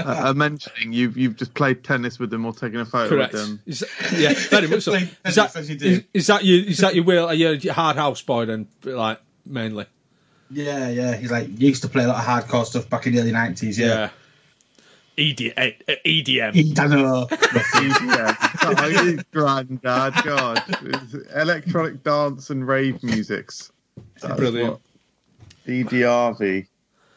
[0.05, 0.93] are mentioning?
[0.93, 3.33] You've you've just played tennis with them or taken a photo Correct.
[3.33, 3.63] with them.
[3.65, 4.91] Is that- yeah, very much so.
[4.99, 6.57] Play Is that, you is, is that you?
[6.63, 7.05] Is that you?
[7.05, 8.69] Will are you a hard house boy then?
[8.85, 9.87] Like mainly.
[10.51, 13.15] Yeah, yeah, he's like, he used to play a lot of hardcore stuff back in
[13.15, 14.11] the early 90s, yeah.
[15.19, 16.55] ED, uh, EDM.
[16.55, 17.29] He don't know.
[17.31, 23.71] yeah, oh, granddad, God, It's electronic dance and rave musics.
[24.21, 24.73] That's Brilliant.
[24.73, 24.81] what-
[25.67, 26.67] EDRV.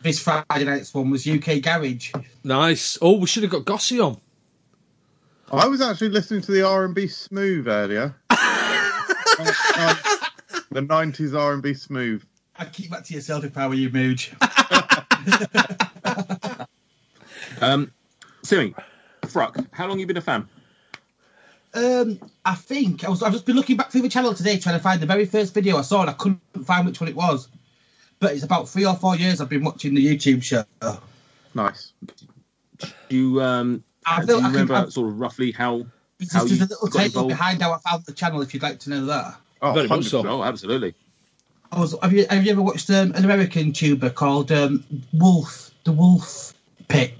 [0.02, 2.12] this Friday night's one was UK Garage.
[2.44, 2.98] Nice.
[3.02, 4.20] Oh, we should have got Gossy on.
[5.52, 8.16] I was actually listening to the R and B smooth earlier.
[9.40, 9.96] Uh,
[10.72, 12.24] the nineties R and B smooth.
[12.58, 14.34] I'd keep that to yourself if I were you, Mooge.
[17.62, 17.92] Um,
[18.42, 18.74] Simi,
[19.28, 20.48] Fruck, how long you been a fan?
[21.74, 23.24] Um, I think I was.
[23.24, 25.54] I've just been looking back through the channel today trying to find the very first
[25.54, 27.48] video I saw, and I couldn't find which one it was.
[28.20, 30.64] But it's about three or four years I've been watching the YouTube show.
[31.54, 31.94] Nice.
[32.80, 35.86] Do you um I do you I can- remember I- sort of roughly how
[36.18, 38.42] There's how just you a little got table behind how I found the channel.
[38.42, 39.36] If you'd like to know that.
[39.62, 40.24] Oh, Very much so.
[40.24, 40.28] 100%.
[40.30, 40.96] Oh, absolutely.
[41.74, 45.72] I was, have you have you ever watched um, an American tuber called um, Wolfe?
[45.86, 46.54] The Wolfe
[46.88, 47.14] Pit.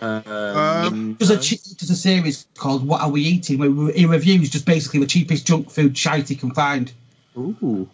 [0.00, 3.58] Um, There's a there's a series called What Are We Eating?
[3.58, 6.92] Where he reviews just basically the cheapest junk food shite he can find.
[7.36, 7.88] Ooh.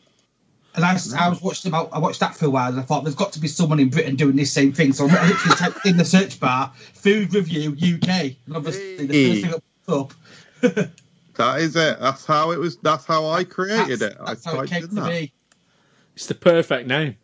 [0.74, 3.04] And I, I was watched about I watched that for a while and I thought
[3.04, 4.92] there's got to be someone in Britain doing this same thing.
[4.92, 9.42] So I literally typed in the search bar food review UK, and obviously the first
[9.42, 10.12] thing that popped
[10.82, 10.90] up.
[11.40, 11.98] That is it.
[12.00, 12.76] That's how it was.
[12.78, 14.18] That's how I created That's, it.
[14.26, 15.06] that's I how it came to that.
[15.08, 15.32] me.
[16.14, 17.16] It's the perfect name.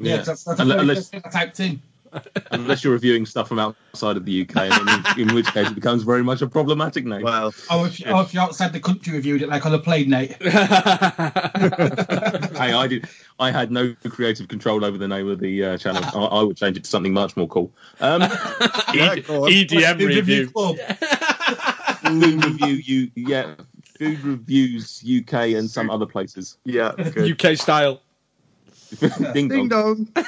[0.00, 1.80] Yeah, that's, that's the Unle- unless, first thing I typed in.
[2.50, 5.74] unless you're reviewing stuff from outside of the UK, and in, in which case it
[5.74, 7.22] becomes very much a problematic name.
[7.22, 10.10] Well, Or if, or if you're outside the country, reviewed it like on a plane
[10.10, 10.30] night.
[10.42, 10.48] hey,
[12.72, 13.06] I did.
[13.38, 16.02] I had no creative control over the name of the uh, channel.
[16.04, 17.70] I, I would change it to something much more cool.
[18.00, 18.22] Um,
[18.94, 19.42] yeah, go.
[19.42, 20.50] EDM Food review.
[22.06, 22.22] Club.
[22.22, 23.54] food review, you yeah,
[23.98, 26.58] food reviews UK and some other places.
[26.64, 27.44] Yeah, good.
[27.44, 28.00] UK style.
[29.00, 29.10] Ding
[29.48, 30.08] Ding dong.
[30.14, 30.24] dong.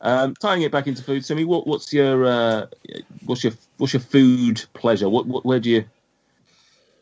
[0.00, 2.66] Um, tying it back into food, Simi, what, what's your uh,
[3.24, 5.08] what's your what's your food pleasure?
[5.08, 5.84] What, what where do you?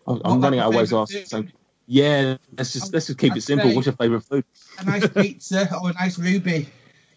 [0.06, 1.12] I'm, I'm running out of my ways to ask.
[1.26, 1.44] So,
[1.86, 3.74] yeah, let's just let's just keep it I'd simple.
[3.74, 4.44] What's your favourite food?
[4.78, 6.68] A nice pizza or a nice ruby.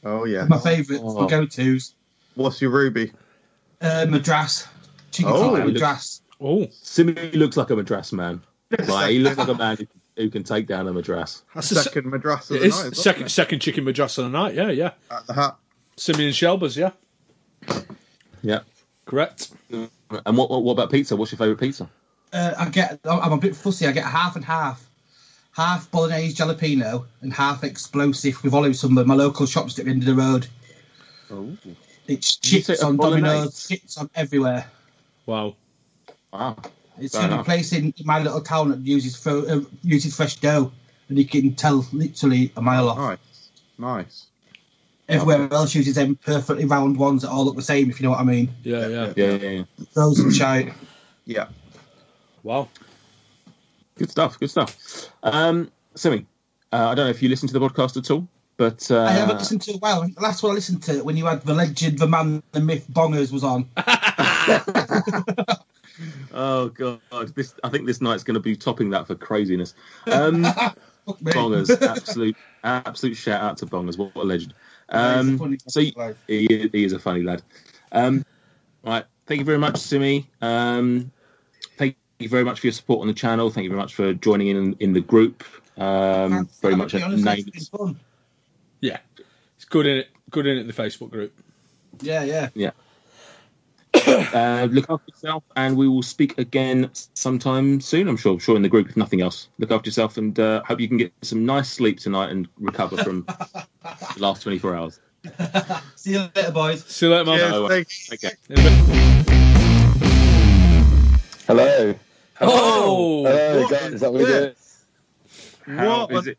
[0.04, 0.45] Oh yeah.
[0.45, 1.22] My favourites, Oh.
[1.22, 1.94] my go-tos.
[2.36, 3.12] What's your ruby?
[3.82, 4.68] Uh, Madras.
[5.12, 6.22] Chicken Oh, tikka it Madras.
[6.40, 8.41] Oh, Simi looks like a madras man.
[8.88, 9.88] Like, he looks like a man who,
[10.18, 11.44] who can take down a madras.
[11.56, 12.95] that's the se- Second madrasa of the night.
[12.95, 13.30] second it?
[13.30, 14.54] second chicken madras of the night.
[14.54, 14.91] Yeah, yeah.
[15.10, 15.56] At the hat.
[15.95, 16.76] Simeon Shelbers.
[16.78, 16.91] Yeah,
[18.44, 18.60] Yeah.
[19.06, 19.52] correct.
[19.72, 21.16] And what, what what about pizza?
[21.16, 21.90] What's your favourite pizza?
[22.34, 22.99] Uh, I get.
[23.06, 23.88] I'm a bit fussy.
[23.88, 24.86] I get half and half.
[25.54, 29.04] Half bolognese jalapeno and half explosive with olive summer.
[29.06, 30.48] My local shop's at the end of the road.
[31.32, 31.58] Oh,
[32.08, 33.24] It you say shits a on bolognese?
[33.26, 34.66] Domino's, shits on everywhere.
[35.26, 35.56] Wow.
[36.32, 36.56] wow.
[37.00, 37.46] It's Fair the only enough.
[37.46, 40.72] place in, in my little town that uses fro- uh, uses fresh dough,
[41.10, 42.98] and you can tell literally a mile off.
[42.98, 43.50] Nice.
[43.78, 44.26] Nice.
[45.10, 48.12] Everywhere else uses them perfectly round ones that all look the same, if you know
[48.12, 48.50] what I mean.
[48.64, 49.14] Yeah, yeah.
[49.16, 49.64] Yeah, yeah, yeah.
[49.94, 50.74] Frozen shite.
[51.26, 51.48] Yeah.
[52.44, 52.68] Wow.
[53.96, 54.38] Good stuff.
[54.40, 55.10] Good stuff.
[55.24, 56.26] Um, Simi,
[56.74, 58.28] uh, I don't know if you listen to the podcast at all,
[58.58, 60.02] but uh, I haven't listened to it well.
[60.02, 62.88] The last one I listened to when you had the legend, the man, the myth,
[62.92, 63.70] Bongers was on.
[66.32, 67.00] Oh god,
[67.36, 69.74] this I think this night's going to be topping that for craziness.
[70.06, 70.44] Um,
[71.08, 73.98] Bongers, absolute, absolute shout out to Bongers.
[73.98, 74.54] What, what a legend.
[74.92, 75.96] Yeah, he's a Um, so he,
[76.28, 77.42] is- he is a funny lad.
[77.92, 78.26] Um,
[78.84, 80.30] right, thank you very much, Simi.
[80.42, 81.12] Um,
[81.78, 83.50] thank you very much for your support on the channel.
[83.50, 85.44] Thank you very much for joining in in the group.
[85.78, 87.46] Um, very much honest, name.
[87.48, 88.00] it's been fun.
[88.82, 89.28] Yeah, it's
[89.69, 90.10] good in it.
[90.30, 90.68] Good in it.
[90.68, 91.34] The Facebook group.
[92.02, 92.72] Yeah, yeah.
[94.07, 98.07] Uh, look after yourself, and we will speak again sometime soon.
[98.07, 98.39] I'm sure.
[98.39, 99.49] Sure, in the group, if nothing else.
[99.57, 102.98] Look after yourself, and uh, hope you can get some nice sleep tonight and recover
[102.98, 103.23] from
[103.84, 104.99] the last 24 hours.
[105.95, 106.85] See you later, boys.
[106.85, 107.38] See you later, man.
[107.39, 108.10] Cheers, Oh, thanks.
[108.14, 108.31] Okay.
[108.49, 108.73] In a bit.
[111.48, 111.95] Hello.
[112.41, 113.94] Oh, Hello, what guys.
[113.94, 114.53] is How we doing?
[115.65, 116.38] How What is it?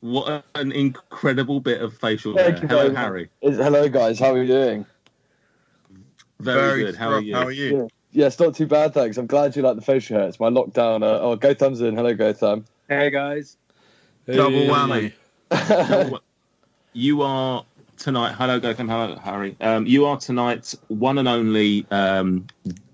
[0.00, 2.68] What an incredible bit of facial Thank hair.
[2.68, 2.94] Hello, very.
[2.96, 3.30] Harry.
[3.42, 4.18] Is- hello, guys.
[4.18, 4.86] How are you doing?
[6.40, 6.96] Very, good.
[6.96, 7.34] How are you?
[7.34, 7.76] How are you?
[7.76, 7.86] Yeah.
[8.10, 9.18] Yeah, it's not too bad, thanks.
[9.18, 10.28] I'm glad you like the facial hair.
[10.28, 11.02] It's my lockdown.
[11.02, 11.94] Uh, oh, go thumbs in.
[11.94, 12.64] Hello, go thumb.
[12.88, 13.56] Hey guys.
[14.26, 15.12] Double whammy.
[15.52, 16.18] So,
[16.94, 17.64] you are
[17.98, 18.32] tonight.
[18.32, 18.88] Hello, go, Gotham.
[18.88, 19.56] Hello, Harry.
[19.60, 22.46] Um, you are tonight's one and only um,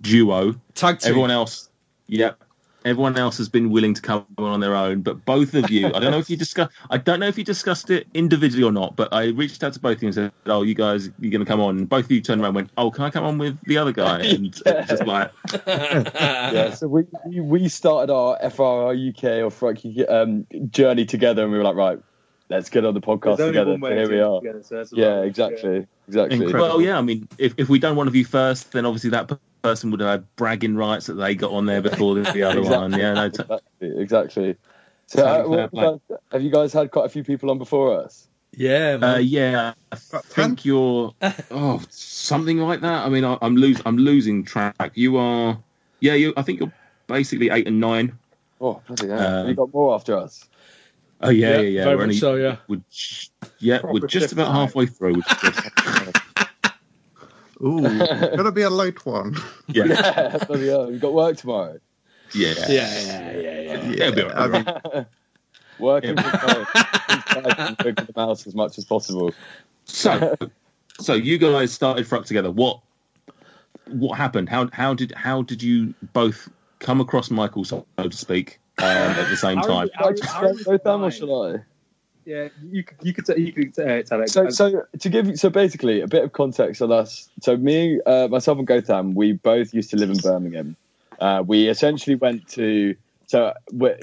[0.03, 0.55] duo.
[0.75, 1.11] Tag team.
[1.11, 1.69] Everyone else,
[2.09, 2.43] yep.
[2.85, 5.87] Everyone else has been willing to come on on their own, but both of you,
[5.87, 8.73] I don't know if you discuss, I don't know if you discussed it individually or
[8.73, 11.31] not, but I reached out to both of you and said, "Oh, you guys, you're
[11.31, 13.11] going to come on." And both of you turned around and went, "Oh, can I
[13.11, 15.31] come on with the other guy?" And it's just like,
[15.67, 21.53] yeah, so we, we we started our FRR UK or Frank um, journey together, and
[21.53, 21.99] we were like, right,
[22.51, 23.79] let's get on the podcast together.
[23.81, 24.41] So here we are.
[24.41, 26.37] together, so Yeah, about- exactly, exactly.
[26.37, 26.69] Incredible.
[26.69, 26.99] well, yeah.
[26.99, 29.31] I mean, if if we done one of you first, then obviously that
[29.65, 32.63] person would have had bragging rights that they got on there before the, the other
[32.63, 32.93] one.
[32.93, 34.57] Yeah, no, t- exactly, exactly.
[35.07, 35.69] So, uh, Totally fair
[36.09, 38.29] what- have you guys had quite a few people on before us?
[38.57, 41.13] Yeah, Uh, yeah, I think you're
[41.51, 43.05] oh something like that.
[43.05, 44.93] I mean, I, I'm losing I'm losing track.
[44.95, 45.59] You are,
[46.01, 46.35] yeah, you.
[46.37, 46.73] I think you're
[47.09, 48.17] basically eight and nine.
[48.61, 49.19] Oh, bloody hell.
[49.19, 50.49] Um, Have you got more after us?
[51.21, 51.85] Oh yeah, Yeah, yeah, yeah.
[51.85, 52.57] very We're only, so, yeah.
[52.69, 52.81] We're,
[53.59, 55.23] yeah, we're just about halfway through.
[57.65, 58.03] Which is.
[58.33, 59.37] Ooh, gonna be a late one.
[59.69, 61.79] Yeah, yeah, bloody hell, We've got work tomorrow.
[62.33, 63.91] yeah, Yeah, yeah, yeah, yeah.
[63.91, 65.07] Yeah, it'll be all I mean,
[65.79, 66.67] Working from home.
[67.85, 69.35] Working the mouse as much as possible.
[69.87, 70.37] So,
[71.01, 72.51] so you guys started Fruck together.
[72.51, 72.81] What
[73.87, 74.49] what happened?
[74.49, 79.29] How how did how did you both come across Michael, so to speak, um, at
[79.31, 79.89] the same time?
[79.95, 81.11] How- Should I how just is go down or mine?
[81.11, 81.57] shall I?
[82.25, 84.31] Yeah, you could you could you could uh, tell it.
[84.31, 87.29] So, so to give you, so basically a bit of context on us.
[87.43, 90.77] So me, uh, myself, and Gotham, we both used to live in Birmingham.
[91.21, 92.97] Uh, we essentially went to.
[93.27, 93.53] So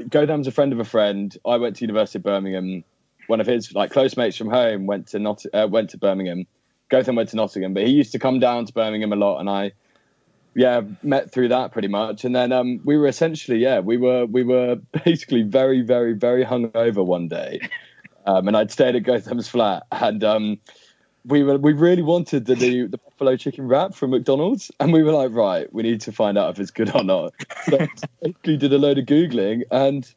[0.10, 1.36] Gotham's a friend of a friend.
[1.46, 2.84] I went to University of Birmingham.
[3.28, 6.46] One of his like close mates from home went to not uh, went to Birmingham.
[6.92, 9.50] Gotham went to Nottingham, but he used to come down to Birmingham a lot, and
[9.50, 9.72] I,
[10.54, 12.26] yeah, met through that pretty much.
[12.26, 14.76] And then um, we were essentially, yeah, we were we were
[15.06, 17.62] basically very, very, very hungover one day,
[18.26, 20.60] um, and I'd stayed at Gotham's flat, and um,
[21.26, 25.04] we were we really wanted the new the buffalo chicken wrap from McDonald's, and we
[25.04, 27.34] were like, right, we need to find out if it's good or not.
[27.70, 27.78] So
[28.22, 30.12] basically, did a load of googling and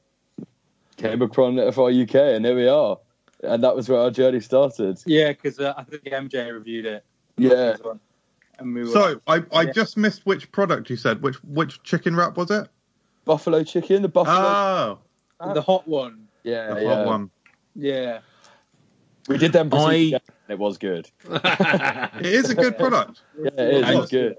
[0.96, 2.98] came across FR UK, and here we are,
[3.42, 5.00] and that was where our journey started.
[5.06, 7.04] yeah, because uh, I think MJ reviewed it.
[7.36, 7.74] Yeah,
[8.58, 9.72] and we were, so I, I Yeah.
[9.72, 11.20] just missed which product you said.
[11.22, 12.68] Which which chicken wrap was it?
[13.24, 15.00] buffalo chicken, the buffalo.
[15.40, 16.28] Oh, the hot one.
[16.44, 16.94] yeah, the yeah.
[16.94, 17.30] hot one.
[17.74, 18.20] Yeah,
[19.28, 19.70] We did them.
[19.72, 20.20] I- I...
[20.52, 21.10] It was good.
[21.28, 23.22] It is a good product.
[23.42, 23.82] Yeah, it is.
[23.88, 24.36] And- It's good.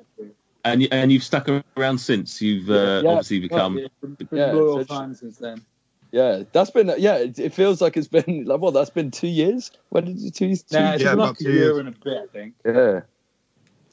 [0.63, 1.47] And you, and you've stuck
[1.77, 2.41] around since.
[2.41, 3.09] You've uh, Yeah.
[3.11, 3.77] obviously become.
[3.77, 5.61] yeah, been, been Yeah, loyal it's- fans since then.
[6.11, 6.91] Yeah, that's been.
[6.97, 8.73] Yeah, it, it feels like it's been like what?
[8.73, 9.71] That's been two years.
[9.89, 10.55] When did you two?
[10.55, 11.77] two Nah, it's Yeah, been about like a two year years.
[11.77, 12.53] and a bit, I think.
[12.65, 13.01] Yeah.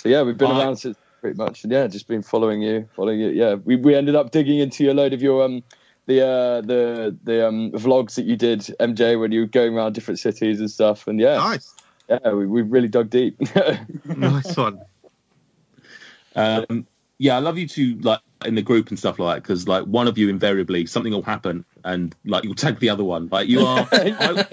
[0.03, 2.89] So yeah, we've been I- around since pretty much, and yeah, just been following you,
[2.95, 3.31] following you.
[3.31, 5.63] Yeah, we we ended up digging into a load of your um
[6.07, 9.95] the uh the the um vlogs that you did, MJ, when you were going around
[9.95, 11.75] different cities and stuff, and yeah, Nice,
[12.09, 13.37] yeah, we we really dug deep.
[14.05, 14.81] nice one.
[16.35, 16.87] Um,
[17.19, 19.85] yeah, I love you two like in the group and stuff like that because like
[19.85, 23.29] one of you invariably something will happen and like you'll tag the other one.
[23.31, 23.87] Like you are.
[23.93, 24.45] I,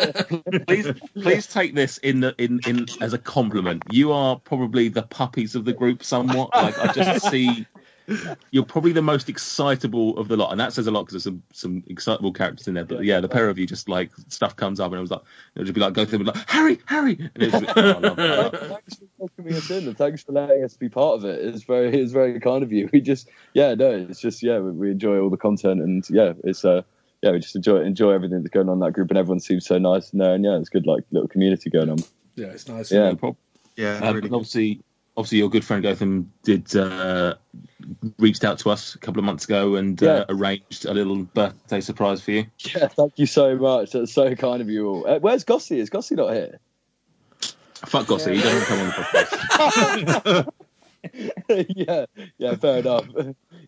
[0.67, 3.83] please, please take this in the in in as a compliment.
[3.89, 6.55] You are probably the puppies of the group somewhat.
[6.55, 7.65] Like I just see.
[8.51, 11.23] You're probably the most excitable of the lot, and that says a lot because there's
[11.23, 12.85] some some excitable characters in there.
[12.85, 15.21] But yeah, the pair of you just like stuff comes up, and it was like
[15.55, 18.19] it'll just be like go through and like Harry, Harry, and it's, oh, I love,
[18.19, 21.25] I love thanks for welcoming us in and thanks for letting us be part of
[21.25, 21.43] it.
[21.45, 22.89] It's very it's very kind of you.
[22.91, 26.33] We just yeah no it's just yeah we, we enjoy all the content and yeah
[26.43, 26.81] it's uh
[27.21, 29.65] yeah we just enjoy enjoy everything that's going on in that group and everyone seems
[29.65, 31.99] so nice in there and yeah it's good like little community going on.
[32.35, 32.91] Yeah, it's nice.
[32.91, 33.13] Yeah.
[33.79, 34.81] Yeah, Um, really and obviously,
[35.15, 37.35] obviously, your good friend Gotham did uh,
[38.17, 41.81] reached out to us a couple of months ago and uh, arranged a little birthday
[41.81, 42.45] surprise for you.
[42.59, 43.91] Yeah, thank you so much.
[43.91, 45.07] That's so kind of you all.
[45.07, 45.79] Uh, where's Gossie?
[45.79, 46.59] Is Gossie not here?
[47.85, 50.49] Fuck Gossy, he doesn't come on the podcast.
[51.75, 52.05] yeah,
[52.37, 53.05] yeah, fair enough.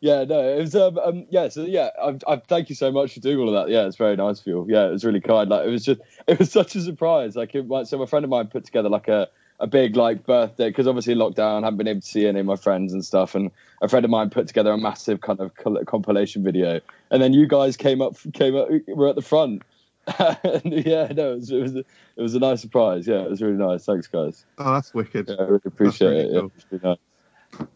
[0.01, 3.13] yeah, no, it was um, um yeah, so yeah, I, I thank you so much
[3.13, 3.71] for doing all of that.
[3.73, 4.65] Yeah, it's very nice of you.
[4.69, 5.49] Yeah, it was really kind.
[5.49, 7.35] Like it was just, it was such a surprise.
[7.35, 9.29] Like, it, so a friend of mine put together like a
[9.61, 12.55] a big like birthday because obviously lockdown, haven't been able to see any of my
[12.55, 13.51] friends and stuff, and
[13.81, 15.51] a friend of mine put together a massive kind of
[15.85, 16.81] compilation video,
[17.11, 19.61] and then you guys came up, came up, were at the front.
[20.19, 21.85] and yeah, no, it was, it was it
[22.17, 23.07] was a nice surprise.
[23.07, 23.85] Yeah, it was really nice.
[23.85, 24.45] Thanks, guys.
[24.57, 25.29] Oh, that's wicked.
[25.29, 26.31] Yeah, I really appreciate really it.
[26.33, 26.51] Yeah, cool.
[26.55, 27.67] it's really nice.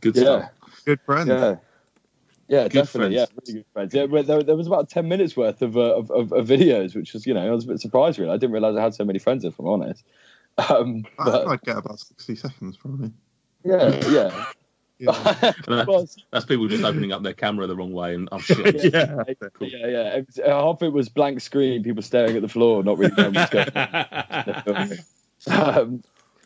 [0.00, 0.22] Good Yeah.
[0.22, 0.50] stuff.
[0.84, 1.28] Good friend.
[1.28, 1.56] Yeah.
[2.48, 3.16] Yeah, Good definitely.
[3.16, 3.30] friends.
[3.34, 3.94] Yeah, really good friends.
[3.94, 7.14] Yeah, there, there was about ten minutes worth of, uh, of, of of videos, which
[7.14, 8.30] was you know I was a bit surprised really.
[8.30, 9.44] I didn't realize I had so many friends.
[9.44, 10.04] If I'm honest.
[10.58, 13.12] Um, I but, I'd get about sixty seconds probably.
[13.64, 14.44] yeah, yeah.
[15.02, 15.52] Yeah.
[15.66, 15.88] And
[16.30, 18.84] that's people just opening up their camera the wrong way and oh shit.
[18.94, 19.24] yeah.
[19.60, 20.14] yeah, yeah.
[20.14, 23.34] It was, half it was blank screen, people staring at the floor, not really knowing
[23.34, 23.68] what's going
[25.48, 25.78] on.
[25.78, 26.04] um,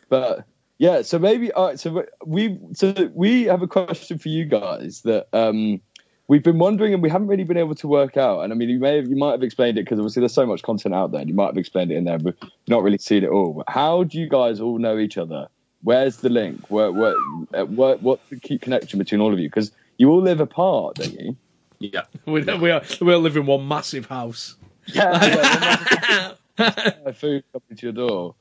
[0.09, 0.45] but
[0.79, 1.79] yeah, so maybe all right.
[1.79, 5.81] So we so we have a question for you guys that um,
[6.27, 8.41] we've been wondering and we haven't really been able to work out.
[8.41, 10.45] And I mean, you may have, you might have explained it because obviously there's so
[10.45, 11.21] much content out there.
[11.21, 12.35] and You might have explained it in there, but
[12.67, 13.63] not really seen it all.
[13.67, 15.47] How do you guys all know each other?
[15.83, 16.69] Where's the link?
[16.69, 17.15] Where, where,
[17.53, 19.47] uh, where what's the key connection between all of you?
[19.47, 21.37] Because you all live apart, don't you?
[21.79, 22.01] Yeah.
[22.25, 24.57] we, we, are, we all live in one massive house.
[24.87, 26.33] Yeah.
[26.57, 28.35] yeah food coming to your door.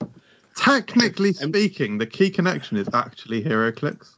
[0.57, 4.15] Technically speaking, the key connection is actually HeroClix.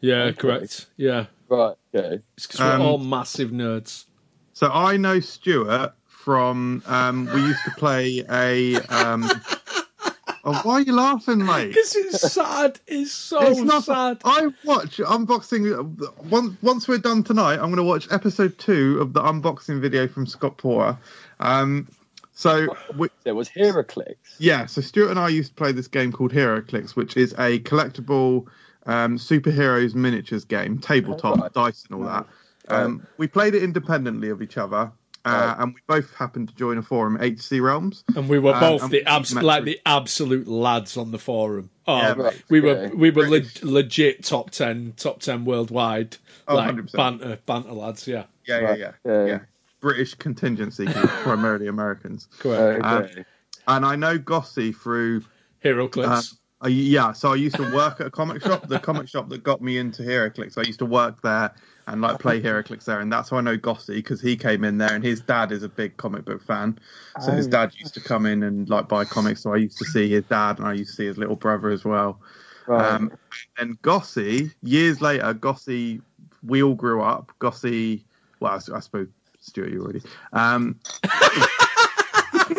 [0.00, 0.86] Yeah, correct.
[0.96, 1.74] Yeah, Right.
[1.94, 2.22] Okay.
[2.36, 4.06] it's because Um, we're all massive nerds.
[4.54, 8.76] So I know Stuart from um, we used to play a.
[8.86, 9.24] Um,
[10.44, 11.68] oh, why are you laughing, mate?
[11.68, 12.80] Because it's sad.
[12.86, 14.22] It's so It's not sad.
[14.24, 16.24] I watch unboxing.
[16.30, 20.08] Once once we're done tonight, I'm going to watch episode two of the unboxing video
[20.08, 20.96] from Scott Porter.
[21.40, 21.88] Um,
[22.34, 24.14] so we, It was HeroClix.
[24.38, 27.58] yeah, so Stuart and I used to play this game called HeroClix, which is a
[27.60, 28.46] collectible
[28.86, 32.26] um, superheroes miniatures game, tabletop, dice, and all that.
[32.68, 34.92] Um, we played it independently of each other,
[35.24, 38.04] uh, and we both happened to join a forum, HC Realms.
[38.16, 41.18] And we were Um, both and the we abs- like the absolute lads on the
[41.18, 41.70] forum.
[41.86, 42.42] Oh, Yeah, right.
[42.48, 46.16] we were we were le- legit top ten, top ten worldwide.
[46.48, 46.92] Oh, like 100%.
[46.92, 48.06] banter, banter lads.
[48.08, 49.38] Yeah, Yeah, yeah, yeah, yeah.
[49.80, 50.86] British contingency,
[51.24, 52.28] primarily Americans.
[52.38, 52.84] Correct.
[52.84, 53.24] Um, Okay.
[53.68, 55.22] and I know Gossy through
[55.64, 56.06] HeroClix.
[56.06, 56.22] Uh,
[56.62, 59.42] I, yeah, so I used to work at a comic shop, the comic shop that
[59.42, 60.56] got me into HeroClix.
[60.56, 61.52] I used to work there
[61.88, 64.78] and like play HeroClix there, and that's how I know Gossy because he came in
[64.78, 66.78] there, and his dad is a big comic book fan.
[67.20, 67.50] So his Oh.
[67.50, 70.24] dad used to come in and like buy comics, so I used to see his
[70.26, 72.20] dad, and I used to see his little brother as well.
[72.68, 72.94] Right.
[72.94, 73.10] Um,
[73.58, 76.00] and Gossy, years later, Gossy,
[76.44, 77.32] we all grew up.
[77.40, 78.04] Gossy,
[78.38, 79.08] well, I suppose
[79.40, 80.02] Stuart, you already.
[80.32, 80.78] Um,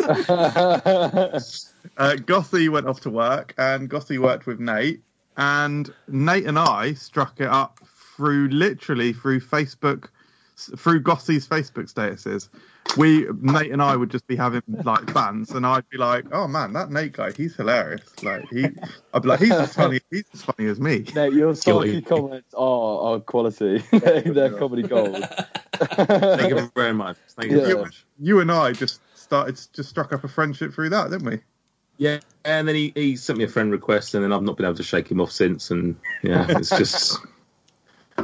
[1.96, 5.02] uh, Gossy went off to work, and Gossy worked with Nate,
[5.36, 7.80] and Nate and I struck it up
[8.16, 10.08] through literally through Facebook,
[10.56, 12.48] through Gossy's Facebook statuses.
[12.98, 16.46] We Nate and I would just be having like bans, and I'd be like, "Oh
[16.46, 18.66] man, that Nate guy, he's hilarious." Like he,
[19.12, 21.60] I'd be like, "He's as funny, he's as funny as me." Mate, your Guilty.
[21.60, 23.78] salty comments are, are quality.
[23.90, 25.24] they're, they're comedy gold.
[25.72, 27.16] Thank you very much.
[27.30, 28.04] Thank you very You, much.
[28.20, 31.40] you and I just started, just struck up a friendship through that, didn't we?
[31.96, 34.66] Yeah, and then he, he sent me a friend request, and then I've not been
[34.66, 35.70] able to shake him off since.
[35.70, 37.18] And yeah, it's just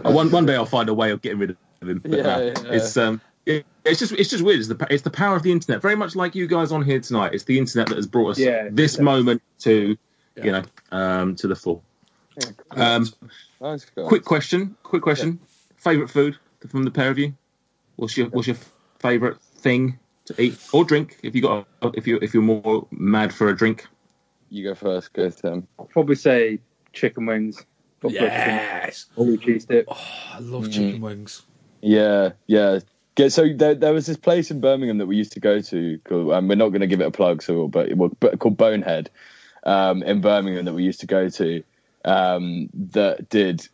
[0.03, 1.99] one one day I'll find a way of getting rid of him.
[1.99, 2.73] But Yeah, no, yeah.
[2.73, 4.59] it's um, it, it's just it's just weird.
[4.59, 5.83] It's the it's the power of the internet.
[5.83, 7.35] Very much like you guys on here tonight.
[7.35, 9.05] It's the internet that has brought us Yeah, this exactly.
[9.05, 9.97] moment to
[10.43, 11.83] you know um to the full.
[12.71, 13.07] Um,
[13.61, 14.77] Nice quick question.
[14.83, 15.39] Quick question.
[15.77, 16.39] Favorite food
[16.69, 17.35] from the pair of you?
[17.97, 18.57] What's your what's your
[18.99, 19.99] favorite thing
[20.35, 21.19] to eat or drink?
[21.23, 23.87] If you got if you if you're more mad for a drink.
[24.53, 25.69] You go first, go Tim.
[25.79, 26.59] I'll probably say
[26.93, 27.65] chicken wings.
[28.01, 29.87] Buffalo chicken, yes, Holy cheese dip.
[29.91, 31.43] I love chicken wings.
[31.83, 32.81] Yeah, yeah.
[33.15, 35.99] Get- So there, there was this place in Birmingham that we used to go to,
[36.05, 38.39] called, and we're not going to give it a plug, so but it was but
[38.39, 39.11] called Bonehead
[39.65, 41.63] um, in Birmingham that we used to go to.
[42.05, 43.69] Um, that did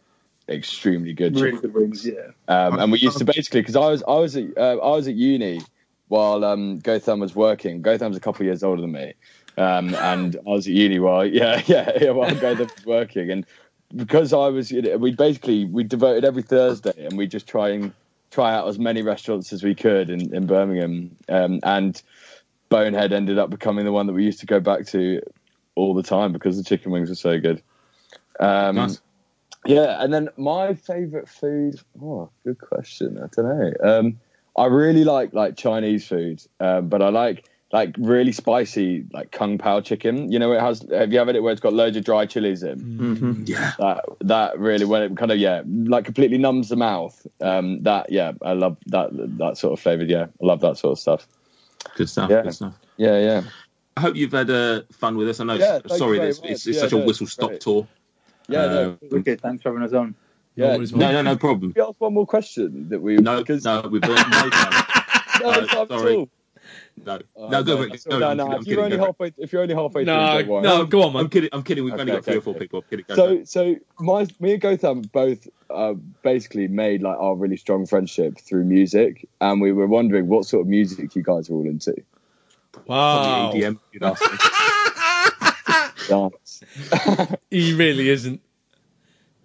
[0.48, 1.34] extremely good.
[1.36, 2.30] Really chicken good wings, yeah.
[2.48, 5.06] Um, and we used to basically because I was I was at uh, I was
[5.08, 5.60] at uni
[6.08, 7.82] while um, Gotham was working.
[7.82, 9.14] Gotham's a couple of years older than me,
[9.56, 13.30] um, and I was at uni while yeah yeah, yeah while Gotham was working.
[13.30, 13.46] And
[13.94, 17.70] because I was, you know, we basically we devoted every Thursday, and we just try
[17.70, 17.92] and
[18.30, 21.16] try out as many restaurants as we could in, in Birmingham.
[21.28, 22.00] Um, and
[22.68, 25.20] Bonehead ended up becoming the one that we used to go back to
[25.74, 27.62] all the time because the chicken wings were so good.
[28.40, 29.00] Um, Nice.
[29.64, 31.80] yeah, and then my favourite food.
[32.02, 33.18] Oh, good question.
[33.18, 33.72] I don't know.
[34.56, 39.58] I really like like Chinese food, um, but I like like really spicy like kung
[39.58, 40.30] pao chicken.
[40.30, 40.86] You know, it has.
[40.90, 42.80] Have you ever had it where it's got loads of dry chilies in?
[42.80, 43.44] Mm-hmm.
[43.46, 43.72] Yeah.
[43.78, 47.26] That that really when it kind of yeah like completely numbs the mouth.
[47.40, 50.04] Um, that yeah, I love that that sort of flavour.
[50.04, 51.26] Yeah, I love that sort of stuff.
[51.96, 52.30] Good stuff.
[52.30, 52.42] Yeah.
[52.42, 52.74] Good stuff.
[52.96, 53.42] Yeah, yeah.
[53.96, 55.40] I hope you've had uh, fun with us.
[55.40, 55.54] I know.
[55.54, 57.86] Yeah, sorry, you it's, it's, it's Yeah, such a whistle stop tour.
[58.48, 60.14] Yeah, no, Um, Wicked, thanks for having us on.
[60.56, 61.72] Yeah, no, no, no problem.
[61.74, 64.84] Can we ask one more question that we No, because no, we've got no time.
[65.42, 66.14] no, no, it's not at sorry.
[66.14, 66.28] all.
[67.04, 69.32] No, Oh, no, go no, for no, No, no, I'm If kidding, you're only halfway,
[69.36, 71.50] if you're only halfway through, No, no, go on, I'm kidding.
[71.52, 71.84] I'm kidding.
[71.84, 72.60] We've only Okay, got three or four okay.
[72.64, 72.82] people.
[72.82, 73.44] Kidding, go, So, go.
[73.44, 75.92] so my me and Gotham both uh,
[76.22, 80.62] basically made like our really strong friendship through music, and we were wondering what sort
[80.62, 81.94] of music you guys are all into.
[82.86, 83.78] Wow, EDM.
[83.92, 84.38] you'd ask me.
[86.08, 86.62] Dance.
[87.50, 88.40] he really isn't.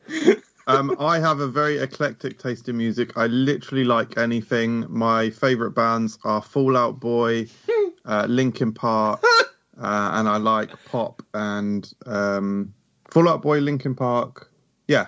[0.68, 3.18] Um, I have a very eclectic taste in music.
[3.18, 4.86] I literally like anything.
[4.90, 7.48] My favourite bands are Fall Out Boy,
[8.06, 9.22] uh, Linkin Park,
[9.82, 12.74] uh, and I like pop and um,
[13.10, 14.52] Fall Out Boy, Linkin Park.
[14.88, 15.08] Yeah,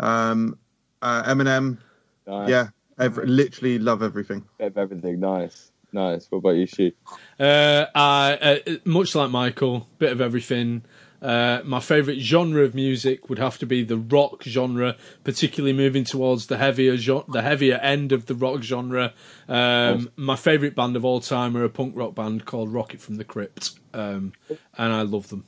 [0.00, 0.58] um,
[1.02, 1.78] uh, Eminem.
[2.26, 2.48] Nice.
[2.48, 4.44] Yeah, every, literally love everything.
[4.58, 5.20] Bit of everything.
[5.20, 6.26] Nice, nice.
[6.30, 6.94] What about you, She?
[7.38, 10.82] Uh, I, uh, much like Michael, bit of everything.
[11.20, 16.04] Uh, my favourite genre of music would have to be the rock genre, particularly moving
[16.04, 19.12] towards the heavier the heavier end of the rock genre.
[19.48, 23.16] Um, my favourite band of all time are a punk rock band called Rocket from
[23.16, 24.32] the Crypt, um,
[24.76, 25.44] and I love them.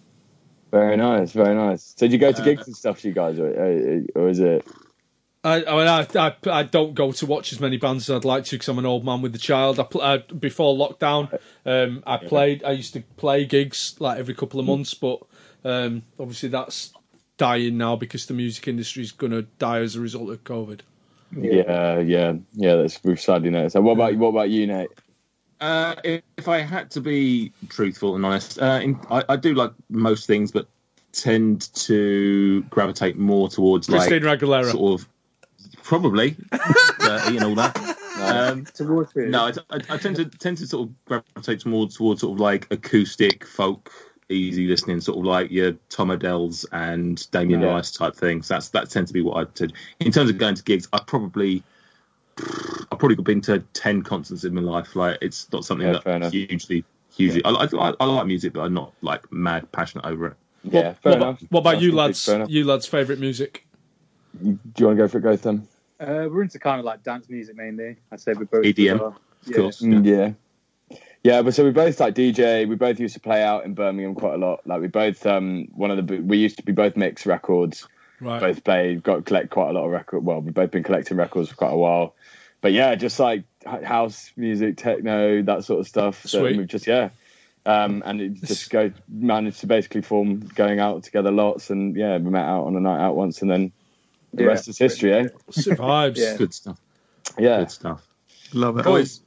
[0.72, 1.94] Very nice, very nice.
[1.96, 3.48] So, did you go to gigs and stuff, you guys, or,
[4.14, 4.66] or is it?
[5.42, 8.24] I, I mean, I, I, I don't go to watch as many bands as I'd
[8.26, 9.80] like to because I'm an old man with a child.
[9.80, 12.62] I, pl- I before lockdown, um, I played.
[12.62, 15.20] I used to play gigs like every couple of months, but
[15.64, 16.92] um, obviously that's
[17.36, 20.80] dying now because the music industry is going to die as a result of COVID.
[21.36, 22.76] Yeah, yeah, yeah.
[22.76, 23.74] That's we've sadly noticed.
[23.74, 24.90] So, what about what about you, Nate?
[25.60, 29.54] Uh, if, if I had to be truthful and honest, uh, in, I, I do
[29.54, 30.66] like most things, but
[31.12, 34.70] tend to gravitate more towards like Christina Aguilera.
[34.72, 35.08] sort of
[35.82, 37.96] probably uh, and all that.
[38.20, 39.26] Um, Towards who?
[39.26, 42.40] no, I, I, I tend to tend to sort of gravitate more towards sort of
[42.40, 43.90] like acoustic folk,
[44.30, 47.68] easy listening, sort of like your Tom Odell's and Damien Yeah.
[47.68, 48.48] Rice type things.
[48.48, 49.72] That's that tends to be what I tend.
[50.00, 51.62] In terms of going to gigs, I probably
[52.90, 54.96] I've probably been to ten concerts in my life.
[54.96, 56.32] Like it's not something Yeah, that fair enough.
[56.32, 56.84] hugely,
[57.14, 57.44] hugely.
[57.44, 60.34] I, I, I like music, but I'm not like mad passionate over it.
[60.62, 61.42] Yeah, fair what, enough.
[61.50, 62.28] what about you lads?
[62.48, 63.66] You lads' favourite music?
[64.42, 65.66] Do you want to go for it, Gotham?
[65.98, 67.96] Uh, we're into kind of like dance music mainly.
[68.12, 68.64] I'd say we're both.
[68.64, 69.08] EDM, as well.
[69.08, 69.56] Of Yeah.
[69.56, 69.82] course.
[69.82, 70.32] Mm, yeah.
[71.22, 72.66] Yeah, but so we both like DJ.
[72.66, 74.66] We both used to play out in Birmingham quite a lot.
[74.66, 77.86] Like we both, um, one of the we used to be both mix records.
[78.20, 78.40] Right.
[78.40, 80.20] Both played, got collect quite a lot of record.
[80.24, 82.14] Well, we've both been collecting records for quite a while.
[82.60, 86.26] But yeah, just like house music, techno, that sort of stuff.
[86.26, 86.56] So Sweet.
[86.56, 87.10] we've just yeah,
[87.64, 91.70] um, and it just go managed to basically form going out together lots.
[91.70, 93.72] And yeah, we met out on a night out once, and then
[94.34, 94.48] the Yeah.
[94.48, 95.28] rest is history, eh?
[95.50, 96.16] Sick vibes.
[96.16, 96.36] Yeah.
[96.36, 96.78] Good stuff.
[97.38, 97.60] Yeah.
[97.60, 98.06] Good stuff.
[98.52, 98.84] Love it.
[98.84, 99.22] Boys,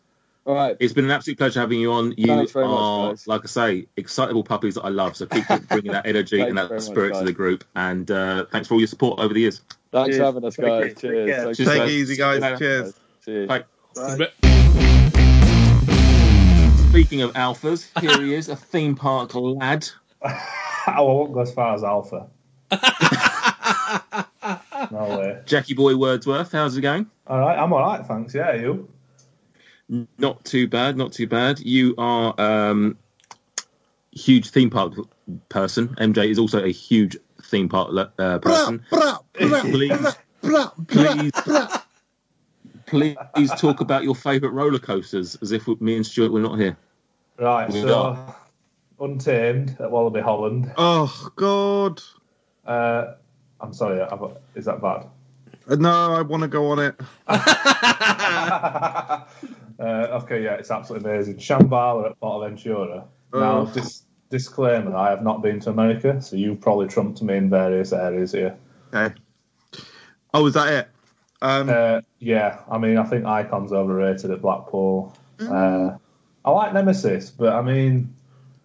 [0.45, 0.76] All right.
[0.80, 2.14] It's been an absolute pleasure having you on.
[2.18, 3.28] You Thanks very much, are, guys.
[3.28, 5.15] like I say, excitable puppies that I love.
[5.15, 7.64] So keep bringing that energy and that very much, spirit to the group.
[7.76, 9.61] And uh, thanks for all your support over the years.
[9.91, 10.18] Thanks Cheers.
[10.18, 10.84] for having us, guys.
[10.88, 11.57] Take Cheers.
[11.57, 12.41] Cheers, Take it easy, guys.
[12.41, 12.57] Later.
[12.57, 12.94] Cheers.
[13.24, 13.48] Cheers.
[13.48, 13.64] Bye.
[14.18, 14.34] Bit-
[16.90, 19.90] Speaking of alphas, here he is, a theme park lad.
[20.22, 22.28] I won't go as far as Alpha.
[24.91, 25.41] no way.
[25.45, 27.07] Jackie Boy Wordsworth, how's it going?
[27.26, 28.36] All right, I'm all right, thanks.
[28.36, 28.93] Yeah, you?
[29.89, 31.60] Not too bad, not too bad.
[31.60, 32.97] You are um,
[34.11, 34.93] huge theme park
[35.49, 35.89] person.
[35.99, 38.85] MJ is also a huge theme park uh, person.
[40.88, 41.31] please,
[42.85, 46.57] please, please talk about your favourite roller coasters, as if me and Stuart were not
[46.60, 46.77] here.
[47.38, 48.35] Right, We so are.
[48.99, 50.72] Untamed at Walibi Holland.
[50.77, 52.01] Oh God.
[52.65, 53.15] Uh,
[53.60, 55.07] I'm sorry, I've, is that bad?
[55.68, 56.95] No, I want to go on it.
[57.27, 59.22] uh,
[59.80, 61.38] okay, yeah, it's absolutely amazing.
[61.38, 63.06] Shambhala at Portaventura.
[63.34, 63.72] Now, Oh.
[63.73, 67.94] dis- disclaimer: I have not been to America, so you've probably trumped me in various
[67.94, 68.56] areas here.
[68.94, 69.14] Okay.
[70.34, 70.88] Oh, is that it?
[71.41, 75.14] Um, Uh, yeah, I mean, I think Icon's overrated at Blackpool.
[75.40, 75.91] Uh,
[76.45, 78.14] I like Nemesis, but I mean,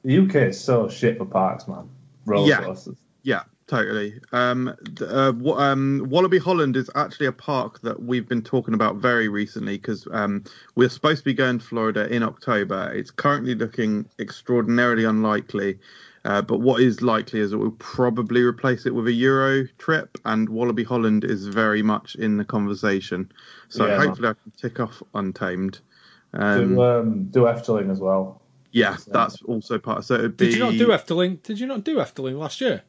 [0.05, 1.89] the UK is so shit for parks, man.
[2.25, 2.61] Roller Yeah.
[2.63, 2.97] coasters.
[3.23, 4.21] Yeah, totally.
[4.33, 9.29] Um, uh, um, Walibi Holland is actually a park that we've been talking about very
[9.29, 10.43] recently because um,
[10.75, 12.91] we're supposed to be going to Florida in October.
[12.93, 15.79] It's currently looking extraordinarily unlikely.
[16.25, 20.19] Uh, but what is likely is that we'll probably replace it with a Euro trip,
[20.25, 23.31] and Walibi Holland is very much in the conversation.
[23.69, 23.97] So Yeah.
[23.97, 25.79] hopefully I can tick off Untamed.
[26.35, 28.43] Um, do um, do Efteling as well.
[28.73, 30.05] yeah, that's also part.
[30.05, 30.47] So it'd be.
[30.47, 31.43] Did you not do Efteling?
[31.43, 32.83] Did you not do Efteling last year?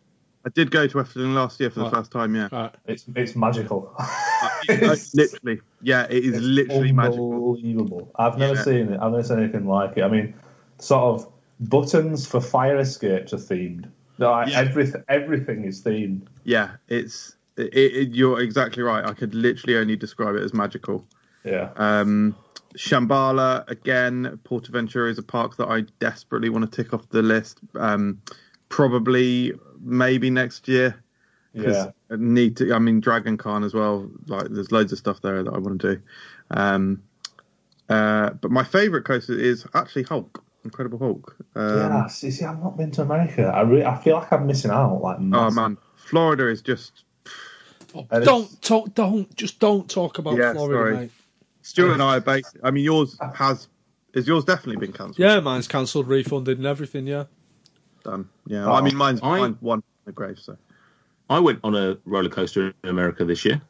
[0.50, 1.94] I did go to Efteling last year for the Right.
[1.94, 2.34] first time.
[2.36, 2.74] Yeah, Right.
[2.88, 3.94] It's it's magical.
[4.00, 4.50] Uh,
[5.14, 5.62] literally.
[5.84, 7.32] Yeah, it is It's literally magical.
[7.34, 8.12] unbelievable.
[8.16, 8.64] I've never Yeah.
[8.64, 9.00] seen it.
[9.00, 10.02] I've never seen anything like it.
[10.02, 10.34] I mean,
[10.80, 11.28] sort of
[11.70, 13.86] buttons for fire escapes are themed.
[14.18, 14.60] Like, Yeah.
[14.62, 16.24] everything everything is themed.
[16.46, 19.06] Yeah, it's it, it, you're exactly right.
[19.06, 21.06] I could literally only describe it as magical.
[21.44, 21.70] Yeah.
[21.76, 22.36] Um,
[22.76, 27.60] Shambhala again, Portaventura is a park that I desperately want to tick off the list.
[27.76, 28.22] Um,
[28.70, 31.02] probably maybe next year.
[31.56, 31.92] 'cause Yeah.
[32.12, 32.74] I need to.
[32.74, 34.10] I mean, Dragon Khan as well.
[34.28, 36.02] Like, there's loads of stuff there that I want to do.
[36.52, 37.02] Um,
[37.90, 41.36] uh, but my favourite coaster is actually Hulk, Incredible Hulk.
[41.56, 42.08] Um, yeah.
[42.08, 43.44] See, see, I've not been to America.
[43.48, 45.02] I really, I feel like I'm missing out.
[45.02, 45.56] Like, Oh massive.
[45.56, 47.04] man, Florida is just.
[47.96, 48.94] Oh, don't talk.
[48.94, 50.96] Don't just don't talk about Yeah, Florida, sorry.
[50.98, 51.12] mate.
[51.64, 52.56] Stuart and I are based.
[52.64, 53.68] I mean, yours has.
[54.14, 55.20] Is yours definitely been cancelled?
[55.20, 57.08] Yeah, mine's cancelled, refunded, and everything.
[57.08, 57.26] Yeah.
[58.04, 58.30] Done.
[58.48, 58.66] Yeah.
[58.66, 60.40] Oh, I mean, mine's, I- mine's one in the grave.
[60.40, 60.58] So.
[61.30, 63.62] I went on a roller coaster in America this year.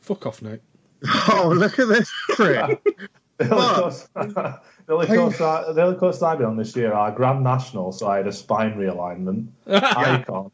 [0.00, 0.60] Fuck off, Nate.
[1.28, 2.80] Oh, look at this prick.
[3.38, 6.94] The only course, the only course I, the only course I've been on this year
[6.94, 10.50] are Grand National, so I had a spine realignment, Icon,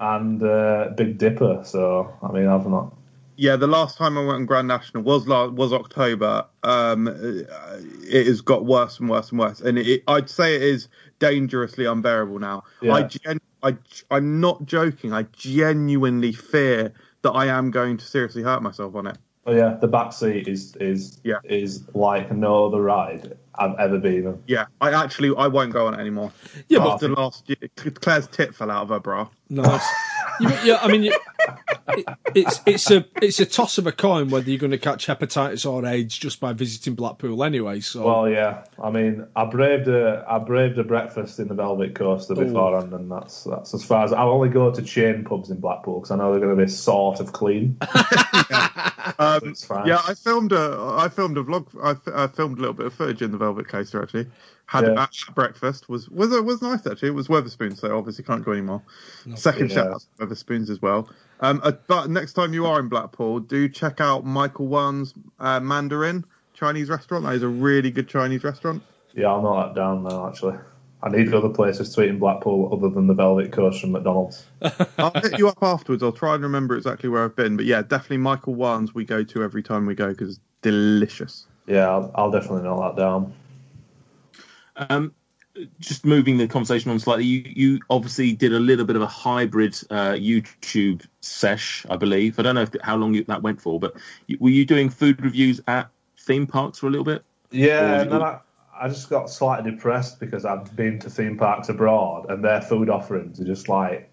[0.00, 1.62] and uh, Big Dipper.
[1.64, 2.92] So I mean, I've not.
[3.36, 6.44] Yeah, the last time I went on Grand National was la- was October.
[6.62, 10.88] Um, it has got worse and worse and worse, and it, I'd say it is
[11.18, 12.64] dangerously unbearable now.
[12.80, 12.94] Yeah.
[12.94, 13.76] I, gen- I,
[14.10, 15.12] I'm not joking.
[15.12, 16.92] I genuinely fear
[17.22, 19.18] that I am going to seriously hurt myself on it.
[19.44, 21.38] But yeah, the back seat is is Yeah.
[21.44, 24.42] is like no other ride I've ever been on.
[24.48, 26.32] Yeah, I actually I won't go on it anymore.
[26.68, 29.28] Yeah, but- after last year, Claire's tit fell out of her bra.
[29.48, 29.86] Nice.
[30.40, 31.12] You- yeah, I mean, you,
[31.88, 35.06] it, it's it's a it's a toss of a coin whether you're going to catch
[35.06, 37.80] hepatitis or AIDS just by visiting Blackpool anyway.
[37.80, 38.64] So Well, yeah.
[38.82, 42.76] I mean, I braved a I braved a breakfast in the Velvet Coaster Ooh.
[42.76, 46.10] and that's that's as far as I only go to chain pubs in Blackpool because
[46.10, 47.78] I know they're going to be sort of clean.
[49.18, 49.54] Um,
[49.86, 51.66] yeah, I filmed a I filmed a vlog.
[51.82, 54.26] I, f- I filmed a little bit of footage in the Velvet Coaster actually.
[54.66, 55.02] Had Yeah.
[55.02, 57.08] at breakfast was was it was nice actually.
[57.08, 58.82] It was Wetherspoons, so obviously can't go anymore.
[59.36, 59.74] Second Yeah.
[59.76, 61.08] shout out to Wetherspoons as well.
[61.40, 65.60] Um, uh, but next time you are in Blackpool, do check out Michael Wan's uh,
[65.60, 66.24] Mandarin
[66.54, 67.24] Chinese restaurant.
[67.24, 68.82] That is a really good Chinese restaurant.
[69.14, 70.28] Yeah, I'm not that down now.
[70.28, 70.58] Actually,
[71.02, 74.46] I need other places to eat in Blackpool other than the Velvet Coaster from McDonald's.
[74.98, 76.02] I'll hit you up afterwards.
[76.02, 77.56] I'll try and remember exactly where I've been.
[77.56, 81.46] But yeah, definitely Michael Wan's we go to every time we go because it's delicious.
[81.66, 83.34] Yeah, I'll, I'll definitely note that down.
[84.76, 85.12] Um,
[85.80, 89.06] just moving the conversation on slightly, you, you obviously did a little bit of a
[89.06, 92.38] hybrid uh, YouTube sesh, I believe.
[92.38, 93.94] I don't know if, how long you, that went for, but
[94.26, 97.22] you, were you doing food reviews at theme parks for a little bit?
[97.50, 98.40] Yeah, and then I,
[98.78, 102.90] I just got slightly depressed because I've been to theme parks abroad and their food
[102.90, 104.10] offerings are just like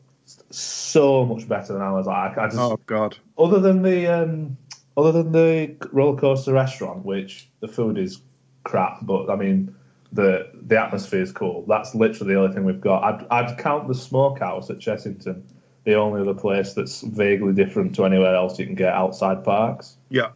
[0.49, 2.05] so much better than ours.
[2.05, 3.17] Like, I just, Oh God.
[3.37, 4.57] other than the um,
[4.95, 8.21] other than the roller coaster restaurant, which the food is
[8.63, 9.75] crap, but I mean
[10.11, 11.65] the the atmosphere is cool.
[11.67, 13.03] That's literally the only thing we've got.
[13.03, 15.41] I'd I'd count the smokehouse at Chessington,
[15.83, 19.97] the only other place that's vaguely different to anywhere else you can get outside parks.
[20.09, 20.29] Yeah.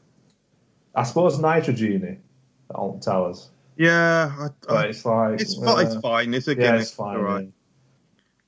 [0.96, 2.18] I suppose Nitrogenie
[2.70, 3.50] at Alton Towers.
[3.78, 6.34] Yeah, I, But it's like it's, fi- it's uh, fine.
[6.34, 6.82] It's a yeah, gimmick.
[6.82, 7.18] it's fine.
[7.18, 7.44] All right.
[7.46, 7.50] yeah.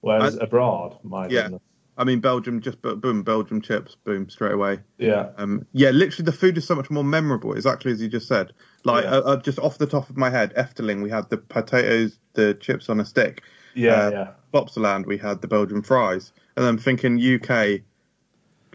[0.01, 1.43] Whereas I- abroad, my Yeah.
[1.43, 1.61] goodness.
[1.97, 4.79] I mean, Belgium just boom, Belgium chips, boom, straight away.
[4.97, 5.31] Yeah.
[5.37, 7.53] Um, yeah, literally, the food is so much more memorable.
[7.53, 8.53] Exactly as you just said.
[8.85, 9.15] Like, Yeah.
[9.17, 12.53] uh, uh, just off the top of my head, Efteling, we had the potatoes, the
[12.53, 13.41] chips on a stick.
[13.75, 14.27] Yeah, Uh, yeah.
[14.53, 17.81] Bobbejaanland, we had the Belgian fries, and then thinking UK,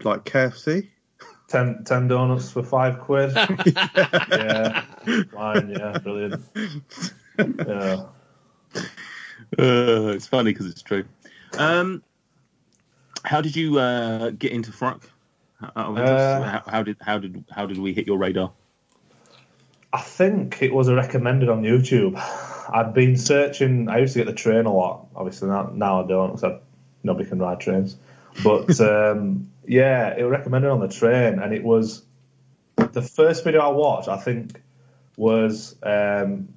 [0.03, 0.89] like KFC.
[1.47, 3.31] Ten, ten donuts for five quid.
[3.35, 4.81] yeah,
[5.31, 5.69] fine.
[5.69, 6.41] Yeah, brilliant.
[7.37, 8.05] Yeah.
[9.57, 11.05] Uh, it's funny because it's true.
[11.57, 12.03] Um,
[13.23, 15.07] how did you uh, get into Fruck?
[15.59, 16.23] How, out of interest?
[16.23, 18.51] Uh, how, how did how did how did we hit your radar?
[19.93, 22.17] I think it was a recommended on YouTube.
[22.69, 23.87] I'd been searching.
[23.87, 25.07] I used to get the train a lot.
[25.15, 26.59] Obviously now, now I don't because
[27.03, 27.95] nobody can ride trains.
[28.43, 32.03] But um, yeah, it was recommended on the train, and it was
[32.75, 34.07] the first video I watched.
[34.07, 34.61] I think
[35.17, 36.49] was um,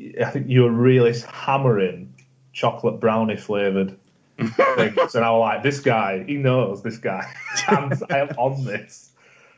[0.00, 2.14] I think you were really hammering
[2.52, 3.96] chocolate brownie flavored
[4.38, 7.32] things, and I was like, this guy, he knows this guy.
[7.68, 9.12] and I am on this.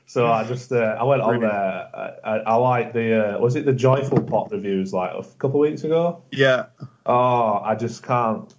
[0.06, 1.52] So I just uh, I went on Brilliant.
[1.52, 1.90] there.
[1.94, 5.62] I, I, I like the uh, was it the joyful pot reviews like a couple
[5.62, 6.24] of weeks ago.
[6.32, 6.66] Yeah.
[7.06, 8.52] Oh, I just can't.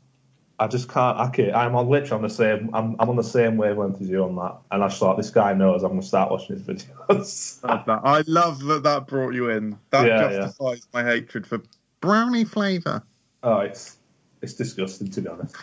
[0.61, 1.17] I just can't.
[1.17, 1.55] I can't.
[1.55, 2.69] I'm on literally on the same.
[2.71, 4.57] I'm, I'm on the same wavelength as you on that.
[4.69, 5.81] And I just thought this guy knows.
[5.81, 7.63] I'm going to start watching his videos.
[7.67, 8.01] Love that.
[8.03, 9.79] I love that that brought you in.
[9.89, 10.38] That Yeah, yeah.
[10.41, 11.63] justifies my hatred for
[11.99, 13.01] brownie flavour.
[13.41, 13.97] oh, it's
[14.43, 15.55] it's disgusting to be honest.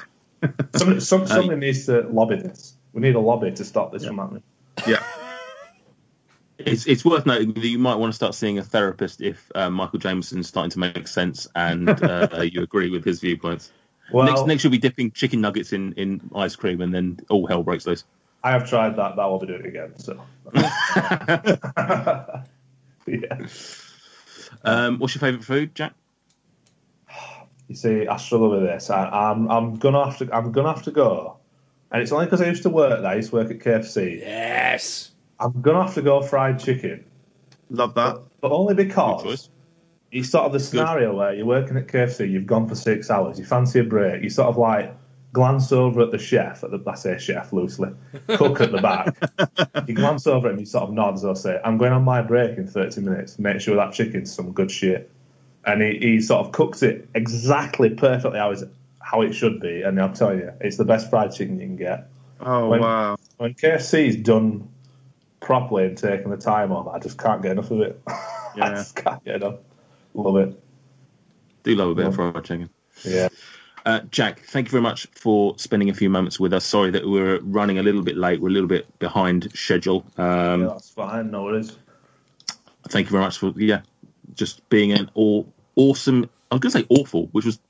[0.75, 2.75] Somebody, some, somebody needs to lobby this.
[2.93, 4.43] We need a lobby to stop this from happening.
[4.87, 5.03] Yeah.
[6.59, 9.70] It's it's worth noting that you might want to start seeing a therapist if uh,
[9.70, 13.70] Michael Jameson's starting to make sense and uh, you agree with his viewpoints.
[14.11, 17.47] Well- next, next you'll be dipping chicken nuggets in, in ice cream, and then all
[17.47, 18.05] hell breaks loose.
[18.43, 19.17] I have tried that.
[19.17, 19.99] That will be doing it again.
[19.99, 20.21] So.
[23.07, 23.39] yeah.
[24.65, 25.93] Um, what's your favourite food, Jack?
[27.69, 28.89] You see, I struggle with this.
[28.91, 31.37] I, I'm I'm gonna have to I'm gonna have to go,
[31.91, 33.11] and it's only because I used to work there.
[33.11, 34.21] I used to work at KFC.
[34.21, 35.11] Yes.
[35.39, 37.05] I'm gonna have to go fried chicken,
[37.71, 38.21] Love that.
[38.41, 39.49] but only Good because choice.
[40.11, 43.39] It's sort of the scenario where you're working at KFC, you've gone for six hours,
[43.39, 44.95] you fancy a break, you sort of like
[45.35, 47.91] glance over at the chef, at the I say chef loosely,
[48.29, 49.17] cook at the back.
[49.89, 52.03] you glance over at him, you sort of nod as I say, I'm going on
[52.05, 53.39] my break in 30 minutes.
[53.39, 55.11] Make sure that chicken's some good shit.
[55.67, 58.55] And he, he sort of cooks it exactly perfectly how,
[59.01, 59.83] how it should be.
[59.83, 62.09] And I'm telling you, it's the best fried chicken you can get.
[62.41, 63.17] Oh When- wow.
[63.37, 64.69] When KFC is done
[65.41, 68.01] properly and taking the time on, I just can't get enough of it.
[68.07, 68.71] I Yeah.
[68.71, 69.57] just can't get enough.
[70.15, 70.63] Love it.
[71.63, 72.71] Do love a bit of fried chicken.
[73.05, 73.29] Yeah.
[73.87, 76.65] Uh, Jack, thank you very much for spending a few moments with us.
[76.65, 78.41] Sorry that we're running a little bit late.
[78.41, 80.05] We're a little bit behind schedule.
[80.17, 81.31] Um, yeah, that's fine.
[81.31, 81.77] No worries.
[82.89, 83.81] Thank you very much for yeah,
[84.35, 86.29] just being an all awesome.
[86.51, 87.61] I was going to say awful, which was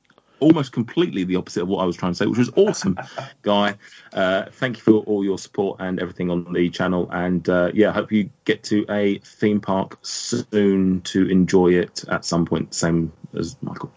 [0.40, 2.96] almost completely the opposite of what I was trying to say, which was awesome,
[3.42, 3.74] guy.
[4.12, 7.08] Uh, thank you for all your support and everything on the channel.
[7.12, 12.04] And uh, yeah, I hope you get to a theme park soon to enjoy it
[12.08, 13.92] at some point, same as Michael.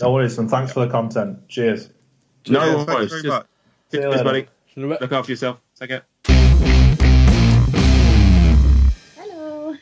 [0.00, 1.46] No worries, and thanks for the content.
[1.48, 1.90] Cheers.
[2.48, 3.10] No Yeah, thanks worries.
[3.10, 3.46] very Just- much.
[3.92, 4.46] See Cheers, buddy.
[4.76, 5.58] Look after yourself.
[5.78, 6.02] Take care.
[9.16, 9.74] Hello.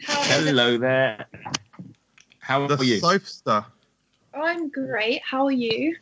[0.00, 1.26] Hello there.
[2.38, 3.00] How The are you?
[3.00, 3.64] Soapster.
[4.36, 5.22] I'm great.
[5.24, 5.96] How are you?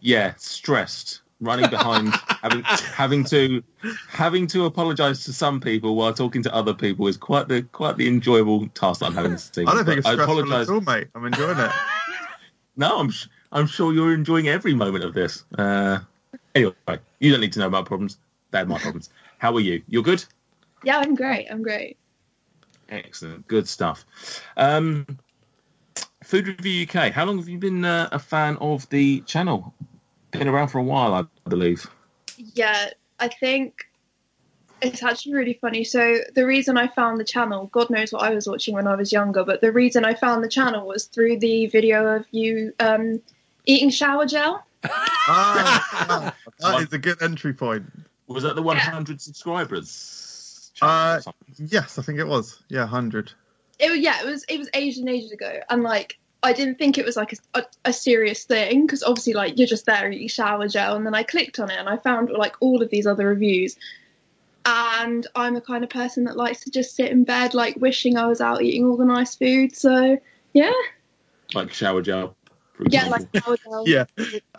[0.00, 2.08] Yeah, stressed, running behind,
[2.42, 3.62] having having to
[4.08, 7.96] having to apologise to some people while talking to other people is quite the quite
[7.96, 9.68] the enjoyable task that I'm having to evening.
[9.68, 10.68] I don't think it's But stressful apologise.
[10.68, 11.08] at all, mate.
[11.14, 11.70] I'm enjoying it.
[12.74, 15.44] No, I'm sh- I'm sure you're enjoying every moment of this.
[15.58, 15.98] Uh,
[16.54, 16.72] anyway,
[17.20, 18.16] you don't need to know my problems.
[18.50, 19.10] They're my problems.
[19.36, 19.82] How are you?
[19.88, 20.24] You're good.
[20.82, 21.48] Yeah, I'm great.
[21.50, 21.98] I'm great.
[22.88, 24.06] Excellent, good stuff.
[24.56, 25.06] Um,
[26.32, 27.12] Food Review UK.
[27.12, 29.74] How long have you been uh, a fan of the channel?
[30.30, 31.86] Been around for a while, I believe.
[32.38, 32.88] Yeah,
[33.20, 33.86] I think
[34.80, 35.84] it's actually really funny.
[35.84, 38.94] So the reason I found the channel, God knows what I was watching when I
[38.94, 42.72] was younger, but the reason I found the channel was through the video of you
[42.80, 43.20] um,
[43.66, 44.64] eating shower gel.
[45.28, 47.84] Ah, that is a good entry point.
[48.26, 50.72] Was that the 100 subscribers?
[50.80, 51.20] Uh,
[51.58, 52.62] yes, I think it was.
[52.70, 53.32] Yeah, 100.
[53.78, 56.76] It was, yeah, it was it was ages and ages ago, and like I didn't
[56.76, 60.10] think it was like a, a, a serious thing because obviously like you're just there
[60.10, 62.90] eating shower gel, and then I clicked on it and I found like all of
[62.90, 63.76] these other reviews,
[64.64, 68.16] and I'm the kind of person that likes to just sit in bed like wishing
[68.16, 69.74] I was out eating all the nice food.
[69.76, 70.18] So
[70.52, 70.72] yeah,
[71.54, 72.36] Like shower gel.
[72.88, 73.84] yeah, like shower gel.
[73.86, 74.04] Yeah,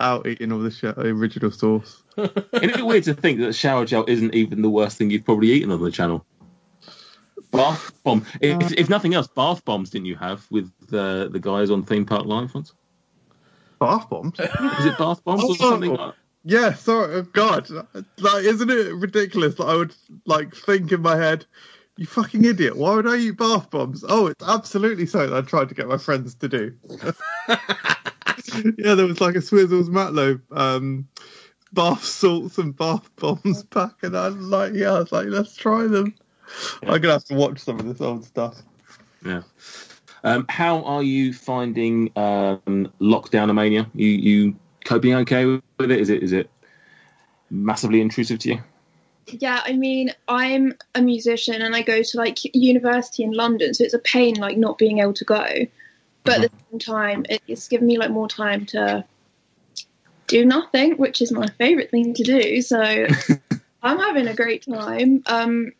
[0.00, 2.02] out eating all the sh- original sauce.
[2.16, 5.50] Isn't it weird to think that shower gel isn't even the worst thing you've probably
[5.52, 6.24] eaten on the channel?
[7.54, 8.26] Bath bomb.
[8.40, 12.04] If, if nothing else, bath bombs didn't you have with uh, the guys on Theme
[12.04, 12.72] Park Live once?
[13.80, 14.38] Bath bombs?
[14.78, 15.54] Is it bath bombs or Oh.
[15.54, 15.94] something?
[15.94, 16.14] Like
[16.44, 17.14] Yeah, sorry.
[17.14, 17.68] Oh, God,
[18.18, 19.94] like, isn't it ridiculous that I would
[20.26, 21.46] like think in my head,
[21.96, 22.76] "You fucking idiot!
[22.76, 25.96] Why would I eat bath bombs?" Oh, it's absolutely something I tried to get my
[25.96, 26.74] friends to do.
[28.78, 31.08] yeah, there was like a Swizzels Matlow um,
[31.72, 35.56] bath salts and bath bombs pack, and I was like, yeah, I was like, let's
[35.56, 36.14] try them.
[36.82, 38.62] I'm gonna have to watch some of this old stuff.
[39.24, 39.42] Yeah.
[40.22, 43.90] Um, how are you finding um, lockdown mania?
[43.94, 46.00] You you coping okay with it?
[46.00, 46.50] Is it is it
[47.50, 48.62] massively intrusive to you?
[49.26, 53.84] Yeah, I mean, I'm a musician and I go to like university in London, so
[53.84, 55.46] it's a pain like not being able to go.
[56.24, 59.04] But at the same time, it's given me like more time to
[60.26, 62.62] do nothing, which is my favourite thing to do.
[62.62, 62.80] So
[63.82, 65.22] I'm having a great time.
[65.26, 65.72] Um,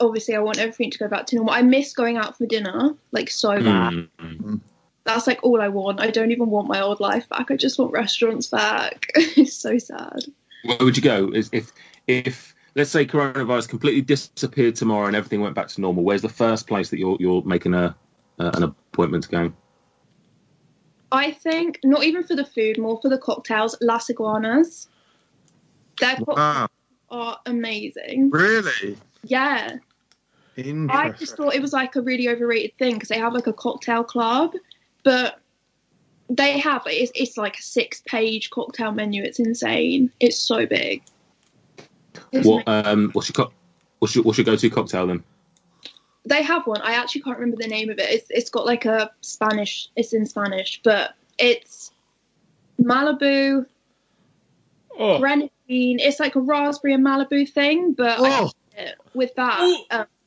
[0.00, 1.54] obviously, I want everything to go back to normal.
[1.54, 4.08] I miss going out for dinner, like so bad.
[4.18, 4.60] Mm.
[5.04, 6.00] That's like all I want.
[6.00, 7.50] I don't even want my old life back.
[7.50, 9.10] I just want restaurants back.
[9.14, 10.24] it's so sad.
[10.64, 11.30] Where would you go?
[11.30, 11.72] Is if
[12.06, 16.04] if let's say coronavirus completely disappeared tomorrow and everything went back to normal?
[16.04, 17.94] Where's the first place that you're you're making a
[18.38, 19.52] uh, an appointment to go?
[21.12, 23.76] I think not even for the food, more for the cocktails.
[23.80, 24.88] Las Iguanas.
[25.98, 26.68] Their cocktails Wow,
[27.10, 28.30] are amazing.
[28.30, 28.96] really?
[29.24, 29.78] Yeah,
[30.58, 33.52] I just thought it was like a really overrated thing because they have like a
[33.52, 34.54] cocktail club,
[35.04, 35.40] but
[36.28, 39.22] they have it's it's like a six page cocktail menu.
[39.22, 40.10] It's insane.
[40.20, 41.02] It's so big.
[42.32, 43.52] It's What um what's your co-
[43.98, 45.22] what's your what's your go to cocktail then?
[46.26, 46.82] They have one.
[46.82, 48.10] I actually can't remember the name of it.
[48.10, 49.88] It's it's got like a Spanish.
[49.96, 51.92] It's in Spanish, but it's
[52.80, 53.66] Malibu
[54.98, 55.18] Oh.
[55.18, 55.98] grenadine.
[55.98, 58.50] It's like a raspberry and Malibu thing, but Oh.
[58.74, 58.94] hate it.
[59.14, 59.60] with that,
[59.90, 60.19] um, it's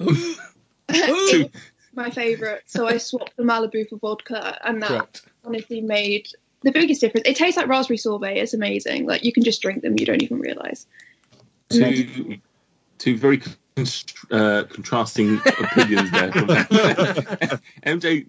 [1.94, 2.62] my favorite.
[2.66, 5.22] So I swapped the Malibu for vodka, and that Correct.
[5.44, 6.28] honestly made
[6.62, 7.26] the biggest difference.
[7.26, 8.38] It tastes like raspberry sorbet.
[8.38, 9.06] It's amazing.
[9.06, 9.98] Like you can just drink them.
[9.98, 10.86] You don't even realize.
[11.70, 12.38] Two
[12.98, 13.56] two very con-
[14.30, 16.32] uh, contrasting opinions there.
[16.32, 16.48] From
[17.86, 18.26] MJ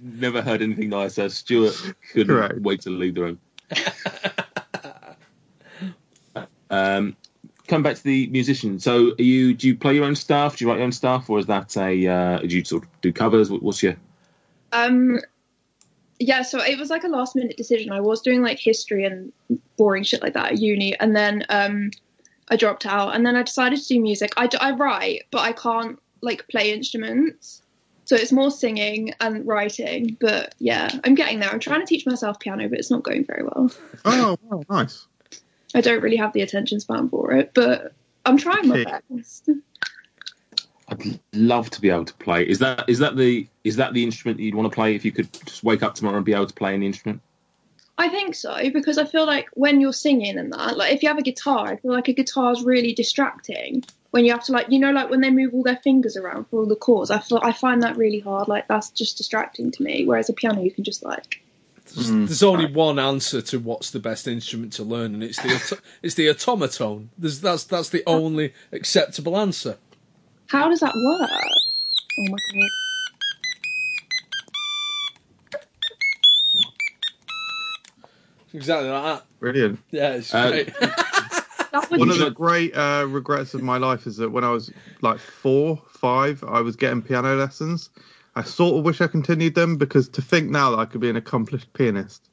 [0.00, 1.28] never heard anything nicer.
[1.28, 2.60] Stuart couldn't Correct.
[2.60, 3.40] wait to leave the room.
[6.70, 7.16] um,
[7.68, 8.78] come back to the musician.
[8.78, 10.56] So, are you do you play your own stuff?
[10.56, 13.00] Do you write your own stuff, or is that a uh, do you sort of
[13.00, 13.50] do covers?
[13.50, 13.96] What's your
[14.72, 15.20] Um,
[16.18, 17.92] yeah, so it was like a last minute decision.
[17.92, 19.32] I was doing like history and
[19.76, 21.90] boring shit like that at uni, and then um,
[22.48, 24.32] I dropped out, and then I decided to do music.
[24.36, 27.62] I, I write, but I can't like play instruments,
[28.04, 30.16] so it's more singing and writing.
[30.20, 31.50] But yeah, I'm getting there.
[31.50, 33.70] I'm trying to teach myself piano, but it's not going very well.
[34.04, 35.06] Oh, wow, nice.
[35.74, 37.92] I don't really have the attention span for it, but
[38.24, 39.48] I'm trying my best.
[40.88, 42.46] I'd love to be able to play.
[42.48, 45.12] Is that is that the is that the instrument you'd want to play if you
[45.12, 47.22] could just wake up tomorrow and be able to play an instrument?
[47.98, 51.08] I think so because I feel like when you're singing and that, like if you
[51.08, 54.52] have a guitar, I feel like a guitar is really distracting when you have to
[54.52, 57.10] like you know like when they move all their fingers around for all the chords.
[57.10, 58.48] I feel I find that really hard.
[58.48, 60.04] Like that's just distracting to me.
[60.04, 61.42] Whereas a piano, you can just like
[61.94, 65.54] There's, there's only one answer to what's the best instrument to learn, and it's the
[65.54, 67.10] auto- it's the automaton.
[67.18, 69.78] There's, that's that's the only acceptable answer.
[70.48, 71.30] How does that work?
[72.18, 72.70] Oh my god.
[78.54, 79.24] Exactly like that.
[79.40, 79.78] Brilliant.
[79.90, 80.70] Yeah, it's Uh, great.
[81.98, 84.70] One of the great uh, regrets of my life is that when I was
[85.00, 87.88] like four, five, I was getting piano lessons.
[88.34, 91.10] I sort of wish I continued them because to think now that I could be
[91.10, 92.28] an accomplished pianist.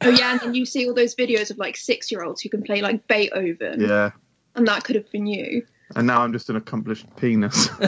[0.00, 2.48] Oh yeah, and then you see all those videos of like six year olds who
[2.48, 3.80] can play like Beethoven.
[3.80, 4.10] Yeah.
[4.54, 5.66] And that could have been you.
[5.96, 7.68] And now I'm just an accomplished penis.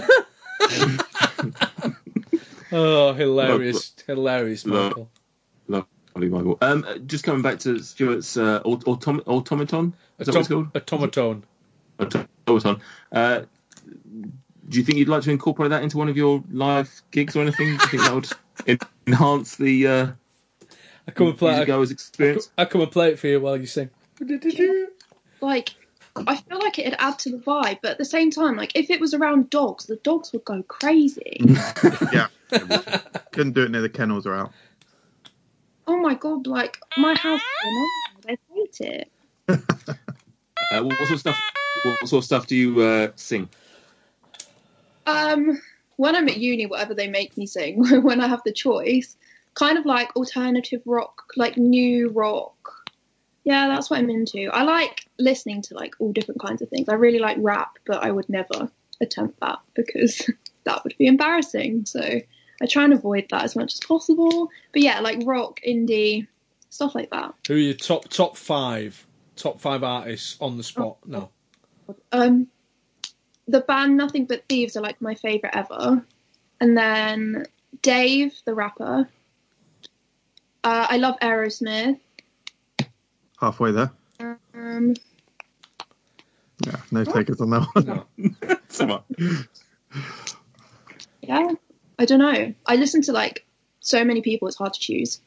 [2.72, 5.10] Oh, hilarious, hilarious, Love- Michael.
[5.68, 6.58] Lovely, Michael.
[6.60, 9.94] Um, just coming back to Stuart's uh, autom- automaton.
[10.18, 10.70] Is that what it's called?
[10.74, 11.44] Automaton.
[12.46, 12.82] Automaton.
[13.12, 13.42] Uh,
[14.68, 17.42] do you think you'd like to incorporate that into one of your live gigs or
[17.42, 17.66] anything?
[17.66, 18.14] Do you think that
[18.66, 20.06] would enhance the uh,
[21.06, 21.64] I come and play.
[21.64, 22.50] goers experience?
[22.58, 23.90] I come and play it for you while you sing.
[25.40, 25.74] Like
[26.26, 28.90] I feel like it'd add to the vibe, but at the same time, like if
[28.90, 31.40] it was around dogs, the dogs would go crazy.
[32.12, 32.28] yeah.
[33.32, 34.52] Couldn't do it near the kennels or out.
[35.86, 37.40] oh my god, like my house
[38.22, 39.12] they hate it.
[39.48, 41.40] Uh, what, what sort of stuff?
[41.84, 43.48] What, what sort of stuff do you uh, sing?
[45.06, 45.60] Um
[45.96, 49.16] when I'm at uni, whatever they make me sing, when I have the choice,
[49.54, 52.90] kind of like alternative rock, like new rock.
[53.44, 54.50] Yeah, that's what I'm into.
[54.52, 56.88] I like listening to like all different kinds of things.
[56.88, 58.70] I really like rap, but I would never
[59.00, 60.28] attempt that because
[60.64, 61.86] that would be embarrassing.
[61.86, 64.50] So I try and avoid that as much as possible.
[64.72, 66.26] But yeah, like rock, indie,
[66.70, 67.34] stuff like that.
[67.46, 69.06] Who are your top top five
[69.36, 70.98] top five artists on the spot?
[71.06, 71.30] No.
[72.12, 72.48] Um,
[73.48, 76.04] the band Nothing But Thieves are like my favorite ever,
[76.60, 77.44] and then
[77.82, 79.08] Dave, the rapper.
[80.64, 81.98] Uh, I love Aerosmith.
[83.40, 83.90] Halfway there.
[84.20, 84.94] Um,
[86.66, 88.58] Yeah, no takers on that one.
[88.68, 89.02] Someone.
[91.22, 91.52] yeah,
[91.98, 92.54] I don't know.
[92.66, 93.44] I listen to like
[93.80, 95.20] so many people; it's hard to choose.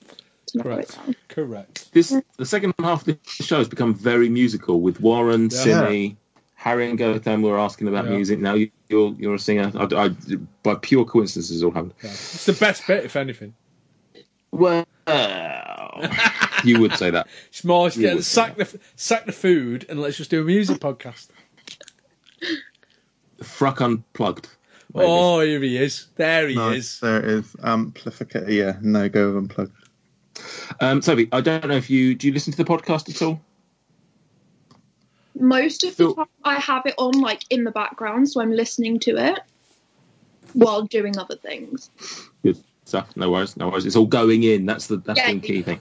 [0.47, 0.97] to Correct.
[1.29, 1.91] Correct.
[1.93, 5.57] This the second half of the show has become very musical with Warren, Yeah.
[5.57, 6.17] Simi,
[6.59, 8.11] Harry, and Gotham were asking about Yeah.
[8.11, 8.39] music.
[8.39, 9.71] Now you, you're you're a singer.
[9.75, 10.09] I, I,
[10.61, 11.93] by pure coincidence, this all happened.
[12.01, 13.53] It's the best bit, if anything.
[14.51, 14.85] Well,
[16.65, 17.27] you would say that.
[17.47, 20.43] It's more it's get, would sack the sack the food and let's just do a
[20.43, 21.29] music podcast.
[23.41, 24.49] Fruck unplugged.
[24.93, 25.07] maybe.
[25.09, 26.07] Oh, here he is.
[26.17, 26.99] There he Nice, is.
[26.99, 27.45] There it is.
[27.63, 28.49] Amplificator.
[28.51, 29.71] Yeah, no go of unplugged.
[30.81, 33.39] Um, Toby, I don't know if you do you listen to the podcast at all?
[35.39, 38.99] Most of the time, I have it on like in the background, so I'm listening
[38.99, 39.39] to it
[40.53, 41.89] while doing other things.
[42.43, 43.15] Good stuff.
[43.15, 43.55] No worries.
[43.57, 43.85] No worries.
[43.85, 44.65] It's all going in.
[44.65, 45.31] That's the that's Yeah.
[45.33, 45.79] the key thing.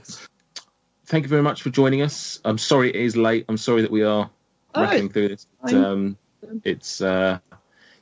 [1.06, 2.40] Thank you very much for joining us.
[2.44, 3.44] I'm sorry it is late.
[3.48, 4.30] I'm sorry that we are
[4.74, 5.46] Oh, rattling through this.
[5.64, 6.16] Um,
[6.64, 7.38] it's uh,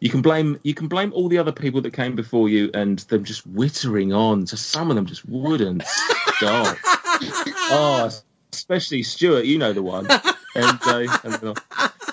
[0.01, 2.99] you can blame you can blame all the other people that came before you and
[3.01, 4.47] them just wittering on.
[4.47, 5.85] So some of them just wouldn't
[6.37, 6.77] stop.
[7.71, 8.11] oh,
[8.57, 9.45] especially Stuart.
[9.45, 10.07] You know the one.
[10.55, 11.59] And, uh, and,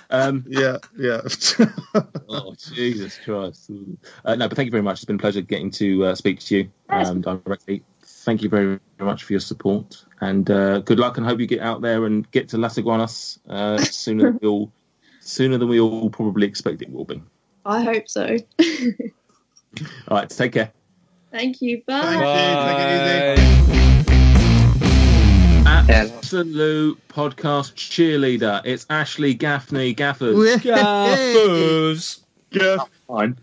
[0.09, 1.21] um, yeah, yeah.
[2.29, 3.71] oh, Jesus Christ.
[4.25, 4.97] Uh, no, but thank you very much.
[4.97, 7.83] It's been a pleasure getting to uh, speak to you um, directly.
[8.03, 11.17] Thank you very, very much for your support, and uh, good luck.
[11.17, 14.47] And hope you get out there and get to Las Iguanas uh, sooner than we
[14.47, 14.71] all
[15.19, 17.21] sooner than we all probably expect it will be.
[17.65, 18.37] I hope so.
[20.07, 20.71] All right, take care.
[21.31, 21.81] Thank you.
[21.87, 23.79] Bye.
[25.89, 28.61] Absolute podcast cheerleader.
[28.64, 30.61] It's Ashley Gaffney Gaffers.
[30.61, 32.22] Gaffers.
[32.51, 32.89] Gaff.
[33.07, 33.38] Fine.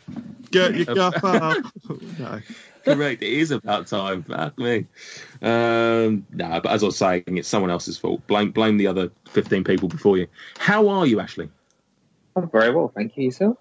[0.50, 1.58] Get your gaff out.
[2.18, 2.40] no.
[2.84, 3.22] Correct.
[3.22, 4.22] It is about time.
[4.22, 4.86] Fuck me.
[5.42, 8.26] Um, no, but as I was saying, it's someone else's fault.
[8.26, 10.26] Blame blame the other fifteen people before you.
[10.58, 11.50] How are you, Ashley?
[12.36, 13.24] I'm very well, thank you.
[13.24, 13.58] Yourself?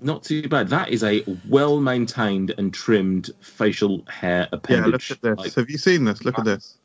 [0.00, 0.68] Not too bad.
[0.68, 5.10] That is a well maintained and trimmed facial hair appearance.
[5.10, 5.54] Yeah, look at this.
[5.56, 6.24] Have you seen this?
[6.24, 6.78] Look at this.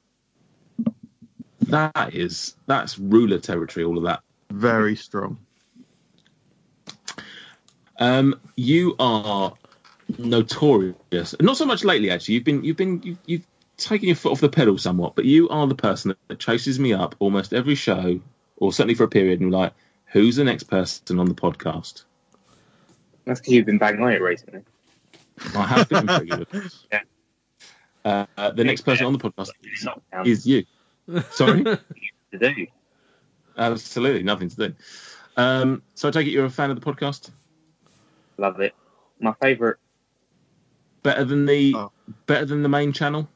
[1.72, 3.85] That is that's ruler territory.
[3.85, 4.22] All of that.
[4.52, 5.38] Very strong.
[7.98, 9.53] Um, you are
[10.18, 11.35] notorious.
[11.39, 12.35] Not so much lately, actually.
[12.35, 15.48] You've been you've been you've, you've taken your foot off the pedal somewhat, but you
[15.49, 18.19] are the person that chases me up almost every show,
[18.57, 19.73] or certainly for a period, and you're like,
[20.07, 22.03] "Who's the next person on the podcast?"
[23.26, 24.61] That's because you've been banging on it recently.
[25.56, 26.48] I have been pretty good.
[26.91, 28.26] Yeah.
[28.35, 29.52] Uh, the next person on the podcast
[29.84, 30.26] Lockdown.
[30.26, 30.65] is you.
[31.32, 31.64] Sorry?
[32.32, 32.68] to do.
[33.57, 34.76] Absolutely, nothing to do.
[35.38, 37.32] Um, so I take it you're a fan of the podcast?
[38.38, 38.73] Love it.
[39.19, 39.78] My favourite.
[41.03, 41.91] Better than the oh.
[42.28, 43.28] better than the main channel?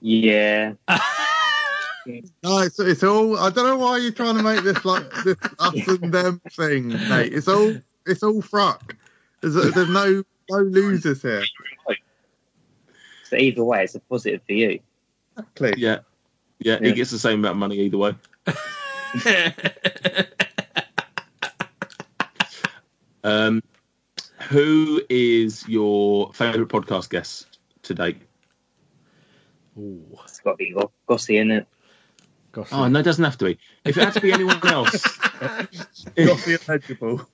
[0.00, 0.74] Yeah.
[0.88, 3.38] no, it's, it's all.
[3.38, 6.88] I don't know why you're trying to make this like this us and them thing,
[6.88, 7.32] mate.
[7.32, 7.74] It's all.
[8.06, 8.94] It's all Fruck.
[9.40, 11.44] There's, there's no no losers here.
[13.28, 14.80] So either way, it's a positive for you.
[15.36, 15.74] Exactly.
[15.76, 15.98] Yeah.
[16.58, 18.14] Yeah, he gets the same amount of money either way.
[23.24, 23.62] um,
[24.48, 28.22] who is your favourite podcast guest to date?
[29.76, 31.66] It's got to be Go- Gossy, in it?
[32.72, 33.58] Oh, no, it doesn't have to be.
[33.84, 35.02] If it had to be anyone else,
[36.16, 37.28] Gossy eligible.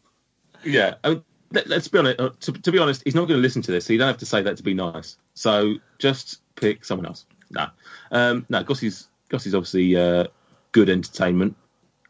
[0.65, 0.97] yeah.
[1.05, 2.21] I mean, let, us be honest.
[2.21, 4.09] Uh, to, to be honest, he's not going to listen to this, so you don't
[4.09, 5.17] have to say that to be nice.
[5.35, 7.25] So just pick someone else.
[7.51, 7.67] No,
[8.11, 8.63] um, no.
[8.65, 10.27] Gossy's Gossy's obviously uh,
[10.73, 11.57] good entertainment,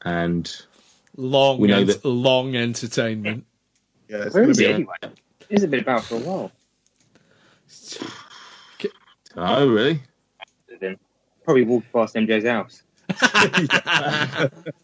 [0.04, 0.50] and
[1.16, 3.44] Long, We know ent- that- long entertainment.
[4.08, 4.94] Yeah, Where is it anyway?
[5.50, 6.52] It's been about for a while.
[9.34, 10.02] Oh, really?
[11.42, 12.82] Probably walked past MJ's house.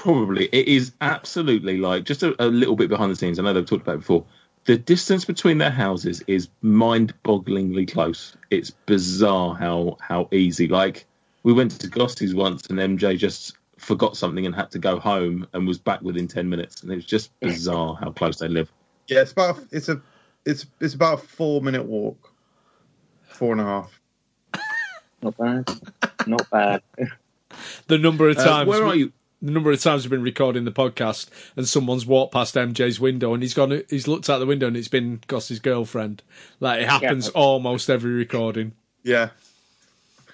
[0.00, 0.46] Probably.
[0.46, 3.38] It is absolutely like just a, a little bit behind the scenes.
[3.38, 4.24] I know they've talked about it before.
[4.64, 8.34] The distance between their houses is mind-bogglingly close.
[8.50, 10.68] It's bizarre how how easy.
[10.68, 11.04] Like
[11.42, 15.46] we went to Gossy's once, and MJ just forgot something and had to go home,
[15.52, 16.82] and was back within ten minutes.
[16.82, 18.72] And it was just bizarre how close they live.
[19.06, 19.60] Yeah, it's about.
[19.70, 20.00] It's a.
[20.46, 22.32] It's it's about a four minute walk.
[23.24, 24.00] Four and a half.
[25.20, 25.68] Not bad.
[26.26, 26.82] Not bad.
[27.88, 29.12] The number of Uh, times where are you?
[29.42, 33.32] The number of times we've been recording the podcast and someone's walked past MJ's window
[33.32, 33.82] and he's gone.
[33.88, 36.22] He's looked out the window and it's been Goss's girlfriend.
[36.60, 37.40] Like it happens Yeah.
[37.40, 38.72] almost every recording.
[39.02, 39.30] Yeah.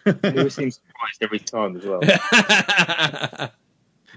[0.05, 2.01] He always seems surprised every time as well.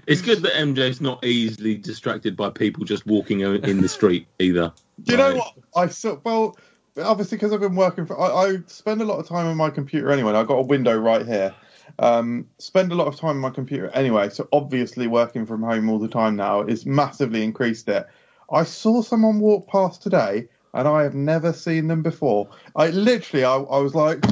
[0.06, 4.72] It's good that MJ's not easily distracted by people just walking in the street either.
[5.02, 5.54] Do you know what?
[5.76, 6.56] I so well,
[7.00, 8.18] obviously because I've been working for.
[8.18, 10.30] I, I spend a lot of time on my computer anyway.
[10.30, 11.54] and I've got a window right here.
[12.00, 14.30] Um, spend a lot of time on my computer anyway.
[14.30, 18.06] So obviously working from home all the time now is massively increased it.
[18.50, 22.48] I saw someone walk past today, and I have never seen them before.
[22.74, 24.24] I literally, I, I was like.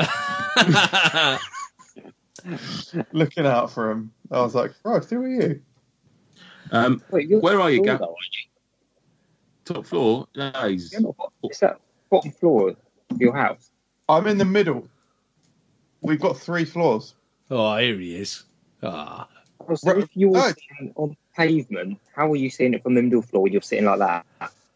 [3.12, 4.12] looking out for him.
[4.30, 5.60] I was like, Christ, who are you?
[6.72, 8.08] Um, Wait, where are you, floor, Gav?
[9.64, 10.26] Top floor?
[10.34, 11.80] No, he's- You're not bottom- It's that
[12.10, 12.76] bottom floor of
[13.20, 13.70] your house.
[14.08, 14.88] I'm in the middle.
[16.02, 17.14] We've got three floors.
[17.50, 18.44] Oh, here he is.
[18.82, 19.28] Ah,
[19.68, 20.48] Oh, So if you were Oh.
[20.48, 23.84] sitting on pavement, how are you seeing it from the middle floor when you're sitting
[23.84, 24.24] like that?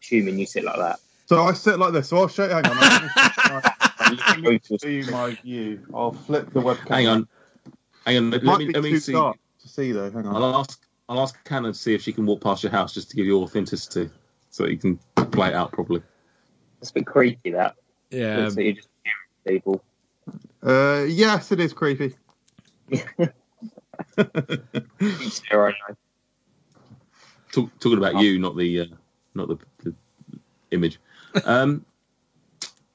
[0.01, 0.99] Assuming you sit like that.
[1.25, 2.09] So I sit like this.
[2.09, 2.51] So I'll show you.
[2.53, 2.77] Hang on.
[4.07, 5.85] Let me show you my view.
[5.93, 6.89] I'll flip the webcam.
[6.89, 7.27] Hang on.
[8.05, 8.29] Hang on.
[8.31, 9.13] Let, Might me be let me too see.
[9.13, 10.11] dark to see though.
[10.11, 10.35] Hang on.
[10.35, 10.79] I'll ask.
[11.09, 13.25] I'll ask Hannah to see if she can walk past your house just to give
[13.27, 14.09] you authenticity,
[14.49, 14.99] so you can
[15.31, 16.01] play it out properly.
[16.81, 17.75] It's a bit creepy that.
[18.11, 18.49] yeah.
[18.49, 19.83] So you just hearing people.
[20.65, 22.15] Uh, yes, it is creepy.
[22.89, 23.01] Each.
[27.51, 28.85] Talk, talking about you, not the uh,
[29.35, 29.93] not the, the
[30.71, 30.99] image.
[31.45, 31.85] Um,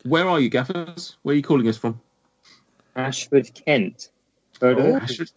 [0.04, 1.16] where are you, Gaffers?
[1.22, 2.00] Where are you calling us from?
[2.96, 4.10] Ashford, Kent.
[4.60, 4.96] Oh.
[4.96, 5.30] Ashford.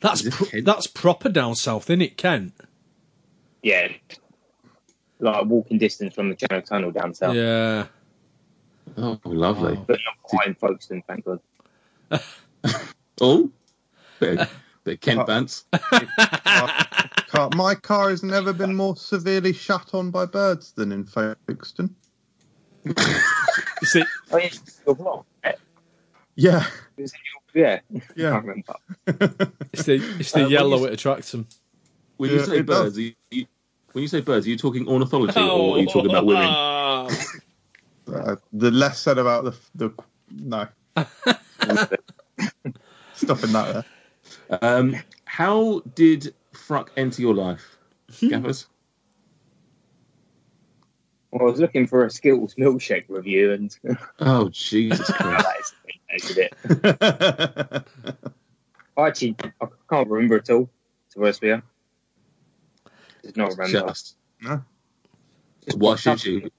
[0.00, 0.64] That's Is pro- Kent?
[0.64, 2.54] that's proper down south, isn't it, Kent?
[3.62, 3.88] Yeah.
[5.18, 7.34] Like walking distance from the Channel Tunnel down south.
[7.34, 7.86] Yeah.
[8.96, 9.76] Oh, lovely.
[9.86, 11.40] But not quite in Folkestone, thank God.
[13.20, 13.50] Oh,
[14.20, 14.50] bit of,
[14.84, 15.64] bit of Kent Bants.
[17.28, 21.94] Car, my car has never been more severely shut on by birds than in Folkestone.
[22.84, 22.94] You
[23.84, 25.26] see, Oh, yeah, it's your block.
[25.44, 25.54] Yeah.
[26.36, 26.66] Yeah,
[26.98, 27.20] Is it
[27.54, 27.80] your- yeah.
[28.14, 28.28] Yeah.
[28.28, 28.74] I can't remember.
[29.72, 31.48] it's the it's the Uh, yellow you- it attracts them.
[32.18, 33.46] When you Yeah, say birds, are you, you,
[33.92, 36.48] when you say birds, are you talking ornithology or are you talking about women?
[38.14, 39.90] Uh, the less said about the the
[40.30, 40.68] no.
[43.14, 43.84] Stopping that
[44.50, 44.58] there.
[44.62, 47.76] Um, how did Fruck enter your life,
[48.20, 48.66] Gaffers?
[51.30, 53.76] Well, I was looking for a Skittles milkshake review and
[54.20, 55.74] Oh, Jesus Christ.
[56.08, 56.52] that is it.
[58.96, 60.70] I actually I can't remember at all,
[61.10, 61.62] to be honest with you.
[63.22, 63.88] Did not remember.
[63.88, 64.16] Just.
[64.40, 64.62] No.
[65.64, 66.50] Just Why should you?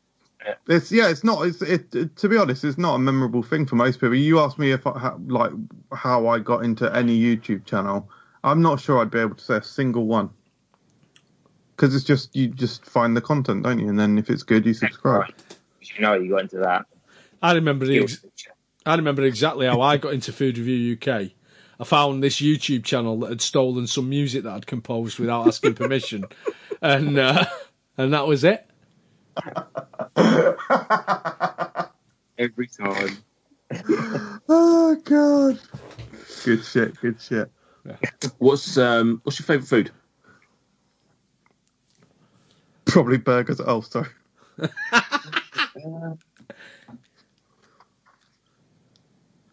[0.68, 1.46] It's yeah, it's not.
[1.46, 2.16] It's it, it.
[2.18, 4.16] To be honest, it's not a memorable thing for most people.
[4.16, 5.52] You asked me if I, how, like
[5.94, 8.10] how I got into any YouTube channel.
[8.44, 10.30] I'm not sure I'd be able to say a single one.
[11.76, 13.90] Because it's just you just find the content, don't you?
[13.90, 15.34] And then if it's good, you subscribe.
[15.82, 16.86] You know you got into that.
[17.42, 18.26] I remember the ex-
[18.86, 21.32] I remember exactly how I got into Food Review UK.
[21.80, 25.76] I found this YouTube channel that had stolen some music that I'd composed without asking
[25.76, 26.26] permission,
[26.82, 27.46] and uh,
[27.98, 28.67] and that was it.
[32.38, 33.18] Every time.
[34.50, 35.60] oh god.
[36.44, 37.00] Good shit.
[37.02, 37.52] Good shit.
[38.38, 39.92] What's um what's your favourite food?
[42.86, 43.62] Probably burgers.
[43.66, 44.10] Oh, sorry.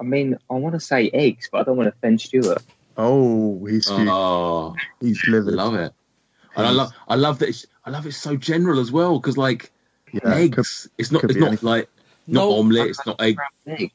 [0.01, 2.62] I mean, I want to say eggs, but I don't want to offend Stuart.
[2.97, 4.09] Oh, he's huge.
[4.09, 5.55] Oh, he's livid.
[5.55, 5.93] love it.
[6.56, 9.36] And I love I love that it's I love it's so general as well because
[9.36, 9.73] like
[10.23, 10.89] Yeah, eggs.
[10.99, 11.69] it's not it's not anything.
[11.69, 11.89] like
[12.27, 12.59] not No.
[12.59, 12.89] omelette.
[12.89, 13.36] It's not egg.
[13.66, 13.93] Egg.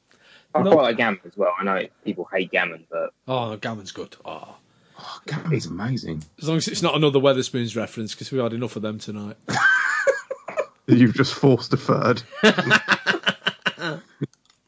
[0.54, 0.72] I No.
[0.72, 1.54] quite like gammon as well.
[1.58, 4.16] I know people hate gammon, but Oh, gammon's good.
[4.26, 4.56] Oh.
[5.00, 6.24] oh gammon's amazing.
[6.42, 9.38] As long as it's not another Wetherspoons reference, because we had enough of them tonight.
[10.88, 12.24] You've just forced a third.
[12.44, 14.02] to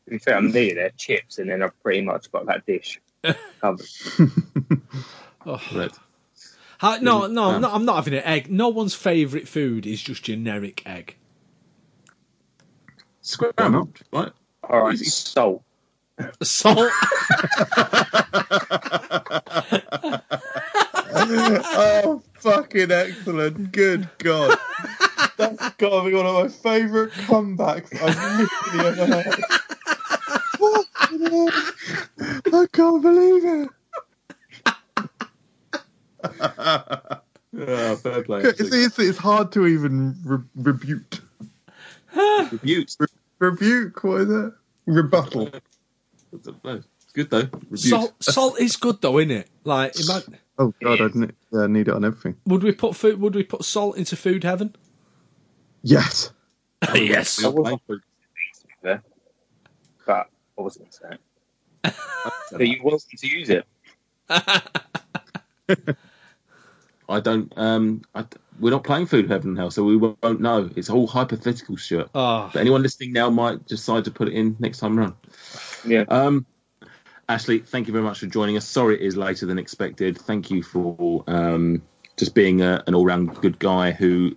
[0.08, 3.00] be fair, I'm near there chips, and then I've pretty much got that dish
[3.62, 3.86] covered.
[5.44, 5.60] Oh.
[5.74, 5.92] Right.
[6.78, 7.58] How, no, no, Yeah.
[7.58, 8.52] no, I'm not having an egg.
[8.52, 11.16] No one's favourite food is just generic egg.
[13.32, 14.32] Scrambled, right?
[14.70, 15.64] All right, salt.
[16.44, 16.78] Salt.
[21.74, 23.72] oh, fucking excellent.
[23.72, 24.58] Good God.
[25.38, 29.46] That's got to be one of my favourite comebacks I've literally ever heard.
[30.60, 31.50] Fucking.
[32.54, 33.70] I can't believe it.
[37.54, 38.42] Yeah, fair play.
[38.42, 41.20] It's, it's, it's hard to even re- rebuke.
[42.52, 42.90] Rebuke.
[43.42, 44.54] Rebuke, what is it?
[44.86, 45.50] Rebuttal.
[46.32, 46.48] It's
[47.14, 47.50] good though.
[47.70, 47.78] Rebuke.
[47.80, 49.50] Salt, salt is good though, isn't it?
[49.64, 52.36] Like, imagine, Oh, God, I'd ne- yeah, need it on everything.
[52.46, 53.20] would we put food?
[53.20, 54.76] Would we put salt into food heaven?
[55.82, 56.32] Yes.
[56.94, 57.44] yes.
[57.44, 57.80] I was
[58.84, 59.02] there,
[60.06, 60.28] but
[60.58, 61.18] I wasn't saying.
[62.50, 63.66] so you welcome to use it.
[67.10, 67.52] I don't.
[67.58, 68.26] Um, I,
[68.62, 70.70] we're not playing Food Heaven now, so we won't know.
[70.76, 72.08] It's all hypothetical shit.
[72.14, 72.50] Ah.
[72.54, 75.16] But anyone listening now might decide to put it in next time around.
[75.86, 76.06] Yeah.
[76.08, 76.46] Um,
[77.28, 78.68] Ashley, thank you very much for joining us.
[78.68, 80.18] Sorry it is later than expected.
[80.18, 81.82] Thank you for um,
[82.18, 84.36] just being a, an all-round good guy who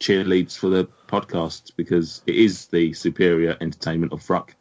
[0.00, 4.56] cheerleads for the podcast because it is the superior entertainment of Fruck.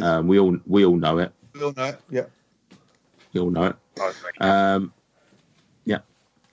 [0.00, 1.32] Um, we all we all know it.
[1.54, 2.00] We all know it.
[2.10, 2.24] Yeah.
[3.32, 3.76] We all know it.
[4.40, 4.92] Um,
[5.84, 6.00] yeah,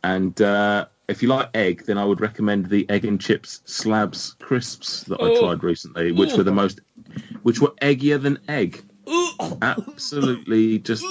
[0.03, 4.35] and uh, if you like egg, then I would recommend the egg and chips slabs
[4.39, 5.39] crisps that I Oh.
[5.39, 6.81] tried recently, which were the most,
[7.43, 8.83] which were eggier than egg.
[9.61, 11.05] Absolutely, just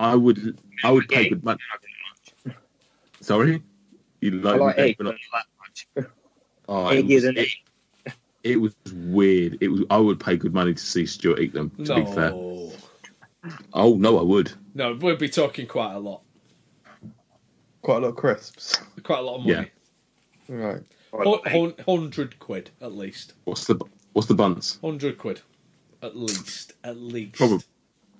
[0.00, 1.58] I would I would pay good money.
[3.20, 3.62] Sorry,
[4.20, 5.44] you like, I like egg, egg, but but not- not
[5.96, 6.10] that much.
[6.70, 7.48] Oh, it Eggier was, than it,
[8.44, 9.56] it was weird.
[9.62, 9.84] It was.
[9.88, 11.70] I would pay good money to see Stuart eat them.
[11.86, 12.32] To be fair.
[13.72, 14.52] Oh no, I would.
[14.74, 16.22] No, we'll be talking quite a lot.
[17.88, 18.78] Quite a lot of crisps.
[19.02, 19.70] Quite a lot of money.
[20.46, 20.54] Yeah.
[20.54, 20.82] Right.
[21.10, 23.32] Hun- hun- Hundred quid at least.
[23.44, 23.80] What's the
[24.12, 24.78] What's the buns?
[24.82, 25.40] Hundred quid,
[26.02, 26.74] at least.
[26.84, 27.36] At least.
[27.36, 27.64] Probably.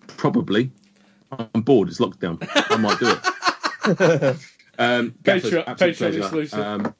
[0.06, 0.70] Probably.
[1.30, 1.88] I'm bored.
[1.88, 2.38] It's lockdown.
[2.50, 4.36] I might do it.
[4.78, 6.60] Um, Patreon- Patreon exclusive.
[6.60, 6.94] Um,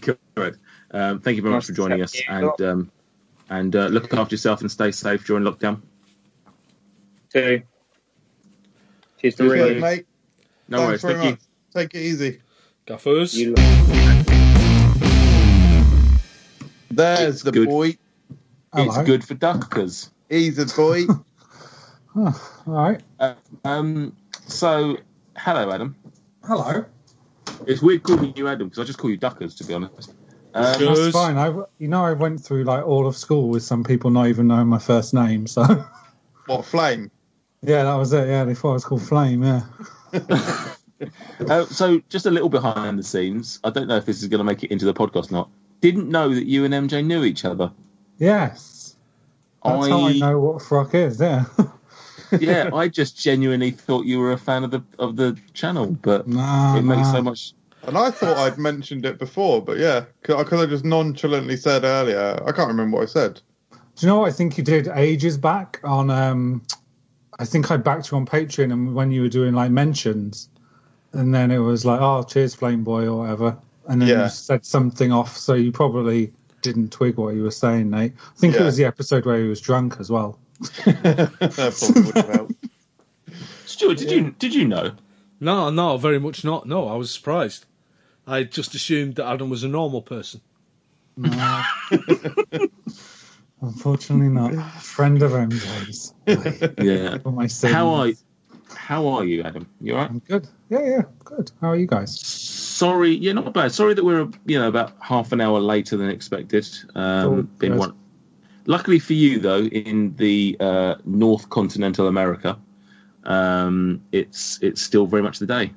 [0.00, 0.56] correct.
[0.92, 2.90] Um, thank you very much for joining us, and um,
[3.50, 5.82] and uh, look after yourself and stay safe during lockdown.
[7.30, 7.62] Two.
[9.20, 10.06] Cheers to Cheers, mate.
[10.68, 11.02] No Thanks worries.
[11.02, 11.45] very Thank you.
[11.76, 11.90] Much.
[11.90, 12.40] Take it easy.
[12.86, 13.32] Gaffers.
[16.90, 17.68] There's the good.
[17.68, 17.98] boy.
[18.74, 20.10] It's good for duckers.
[20.28, 21.04] He's a boy.
[22.14, 23.00] Oh, all right.
[23.18, 23.34] Uh,
[23.64, 24.16] um,
[24.46, 24.98] so,
[25.36, 25.96] hello, Adam.
[26.44, 26.84] Hello.
[27.66, 30.10] It's weird calling you Adam because I just call you duckers, to be honest.
[30.54, 31.36] Um, That's fine.
[31.36, 31.48] I,
[31.78, 34.68] you know, I went through like all of school with some people not even knowing
[34.68, 35.46] my first name.
[35.46, 35.84] So
[36.46, 37.10] what flame?
[37.62, 38.28] yeah, that was it.
[38.28, 39.42] Yeah, they thought I was called Flame.
[39.42, 39.62] Yeah.
[41.50, 43.60] Uh, so, just a little behind the scenes.
[43.62, 45.50] I don't know if this is going to make it into the podcast or not.
[45.82, 47.70] Didn't know that you and MJ knew each other.
[48.18, 48.96] Yes.
[49.62, 51.20] That's how I I- know what Fruck is.
[51.20, 51.44] Yeah.
[52.40, 56.26] yeah, I just genuinely thought you were a fan of the of the channel, but
[56.26, 57.12] Nah, it makes nah.
[57.12, 57.52] so much.
[57.82, 62.42] And I thought I'd mentioned it before, but yeah, because I just nonchalantly said earlier.
[62.46, 63.40] I can't remember what I said.
[63.70, 66.10] Do you know what I think you did ages back on?
[66.10, 66.62] um
[67.38, 70.48] I think I backed you on Patreon, and when you were doing like mentions,
[71.16, 73.56] and then it was like, "Oh, cheers, Flame Boy" or whatever,
[73.88, 74.24] and then Yeah.
[74.24, 76.32] you said something off, so you probably
[76.62, 78.12] didn't twig what you were saying, Nate.
[78.16, 80.38] I think it was the episode where he was drunk as well.
[80.84, 82.54] That probably would have helped.
[83.66, 84.92] Stuart, did you did you know?
[85.40, 86.66] No, no, very much not.
[86.66, 87.66] No, I was surprised.
[88.26, 90.40] I just assumed that Adam was a normal person.
[91.16, 91.62] No.
[93.62, 94.54] Unfortunately, not.
[94.82, 96.12] Friend of MJ's.
[96.82, 97.18] Yeah.
[97.18, 97.48] For my.
[97.70, 98.08] How are
[98.76, 99.66] How are you, Adam?
[99.80, 100.10] You all right?
[100.10, 100.48] I'm good.
[100.68, 101.50] Yeah, yeah, good.
[101.60, 102.18] How are you guys?
[102.20, 103.72] Sorry, yeah, not bad.
[103.72, 106.68] Sorry that we're you know about half an hour later than expected.
[106.94, 107.94] Um, Oh, been one
[108.66, 112.58] luckily for you, though, in the uh, North Continental America,
[113.24, 115.72] um, it's it's still very much the day.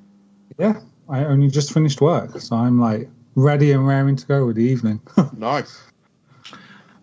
[0.58, 4.58] Yeah, I only just finished work, so I'm like ready and raring to go with
[4.58, 5.02] the evening.
[5.38, 5.82] nice.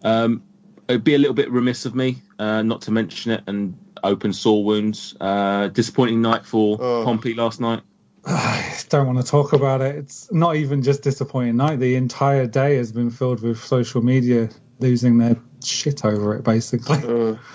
[0.02, 0.42] Um,
[0.88, 4.32] it'd be a little bit remiss of me uh, not to mention it and open
[4.32, 5.16] sore wounds.
[5.20, 7.80] Uh, disappointing night for Pompey last night.
[8.24, 9.96] I don't want to talk about it.
[9.96, 11.78] It's not even just disappointing night.
[11.78, 14.48] The entire day has been filled with social media
[14.80, 16.98] losing their shit over it, basically.
[16.98, 17.36] Uh,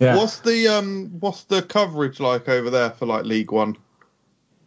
[0.00, 0.16] Yeah.
[0.16, 3.76] What's the um what's the coverage like over there for like League One?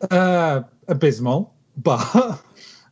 [0.10, 2.42] Uh, abysmal, but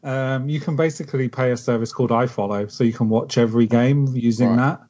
[0.04, 4.08] um, you can basically pay a service called iFollow, so you can watch every game
[4.08, 4.82] using that.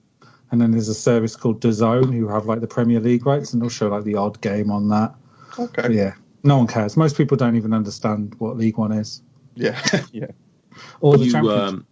[0.51, 3.61] And then there's a service called DAZN who have like the Premier League rights, and
[3.61, 5.13] they'll show like the odd game on that.
[5.59, 5.81] Okay.
[5.83, 6.13] But yeah,
[6.43, 6.97] no one cares.
[6.97, 9.21] Most people don't even understand what League One is.
[9.55, 9.79] Yeah,
[10.11, 10.27] yeah.
[11.01, 11.61] Or the you, Championship.
[11.69, 11.85] um,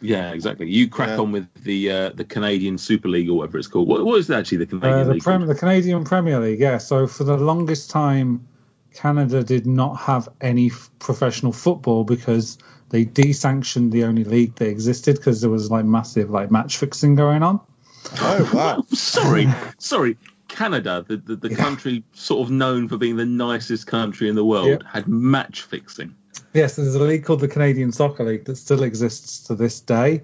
[0.00, 0.68] yeah, exactly.
[0.68, 1.18] You crack Yeah.
[1.20, 3.88] on with the uh, the Canadian Super League or whatever it's called.
[3.88, 5.22] What, what is actually the Canadian Uh, the, League?
[5.22, 6.78] Prem- the Canadian Premier League, yeah.
[6.78, 8.46] So for the longest time,
[8.92, 12.58] Canada did not have any f- professional football because
[12.90, 17.14] they desanctioned the only league that existed because there was like massive like match fixing
[17.14, 17.60] going on.
[18.20, 18.84] Oh wow!
[18.92, 19.48] sorry,
[19.78, 20.16] sorry.
[20.48, 24.44] Canada, the, the, the country sort of known for being the nicest country in the
[24.44, 24.76] world, Yeah.
[24.88, 26.14] had match fixing.
[26.52, 30.22] Yes, there's a league called the Canadian Soccer League that still exists to this day,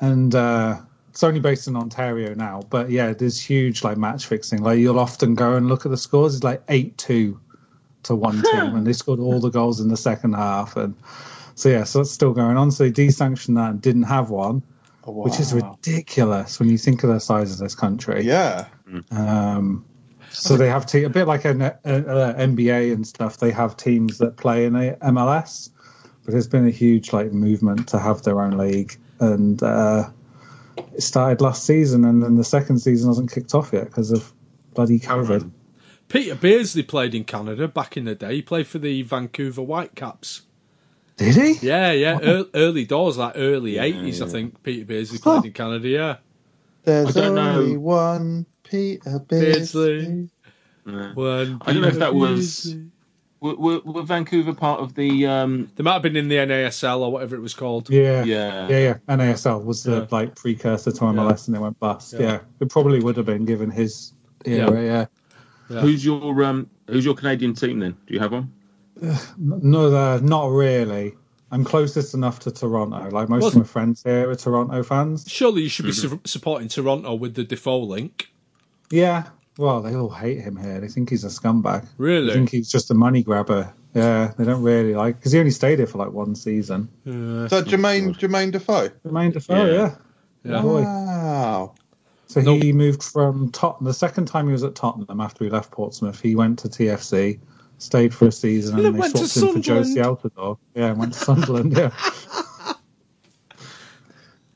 [0.00, 0.78] and uh,
[1.10, 2.62] it's only based in Ontario now.
[2.70, 4.62] But yeah, there's huge like match fixing.
[4.62, 6.36] Like you'll often go and look at the scores.
[6.36, 7.38] It's like eight two
[8.04, 10.76] to one team, and they scored all the goals in the second half.
[10.76, 10.94] And
[11.54, 12.70] so yeah, so it's still going on.
[12.70, 14.62] So they desanctioned that and didn't have one,
[15.06, 18.22] which is ridiculous when you think of the size of this country.
[18.22, 18.66] Yeah.
[19.10, 19.84] Um,
[20.30, 23.38] so they have te- a bit like an uh, uh, NBA and stuff.
[23.38, 25.70] They have teams that play in a MLS,
[26.24, 30.10] but there's been a huge like movement to have their own league, and uh,
[30.76, 34.32] it started last season, and then the second season hasn't kicked off yet because of
[34.74, 35.50] bloody COVID.
[36.08, 38.36] Peter Beardsley played in Canada back in the day.
[38.36, 40.42] He played for the Vancouver Whitecaps.
[41.16, 41.66] Did he?
[41.66, 42.18] Yeah, yeah.
[42.22, 44.62] ear- early doors, like early eighties, I think.
[44.62, 45.88] Peter Beardsley played in Canada.
[45.88, 46.16] Yeah.
[46.84, 47.58] There's I don't know.
[47.58, 50.28] only one Peter Beardsley.
[50.86, 51.14] Yeah.
[51.14, 52.76] One I don't know if that was.
[53.40, 55.26] Were, were, were Vancouver part of the?
[55.26, 57.90] Um, They might have been in the NASL or whatever it was called.
[57.90, 58.68] Yeah, Yeah.
[58.68, 59.14] yeah, yeah.
[59.16, 62.14] NASL was the like precursor to MLS, and it went bust.
[62.14, 62.20] Yeah.
[62.20, 62.38] Yeah.
[62.60, 64.12] it probably would have been given his
[64.44, 65.08] era.
[65.68, 65.80] Yeah.
[65.80, 66.70] Who's your um?
[66.88, 67.96] Who's your Canadian team then?
[68.06, 68.52] Do you have one?
[69.38, 71.14] No, uh, not really.
[71.52, 73.08] I'm closest enough to Toronto.
[73.10, 75.24] Like most Well- of my friends here are Toronto fans.
[75.28, 78.30] Surely you should be su- supporting Toronto with the Defoe link.
[78.90, 79.24] Yeah.
[79.58, 80.80] Well, they all hate him here.
[80.80, 81.86] They think he's a scumbag.
[81.98, 82.26] Really?
[82.28, 83.72] They think he's just a money grabber.
[83.94, 86.90] Yeah, they don't really like because he only stayed here for like one season.
[87.06, 88.90] Is that Jermaine Jermaine Defoe?
[89.06, 89.94] Jermaine Defoe, yeah.
[90.44, 90.60] Yeah.
[90.60, 90.82] Boy.
[90.82, 91.74] Wow.
[92.26, 93.86] So he moved from Tottenham.
[93.86, 97.38] The second time he was at Tottenham after he left Portsmouth, he went to TFC,
[97.78, 100.18] stayed for a season, He and they swapped him for Jozy Sunderland.
[100.34, 100.58] Altidore.
[100.74, 101.76] Yeah, went to Sunderland.
[101.76, 101.90] Yeah,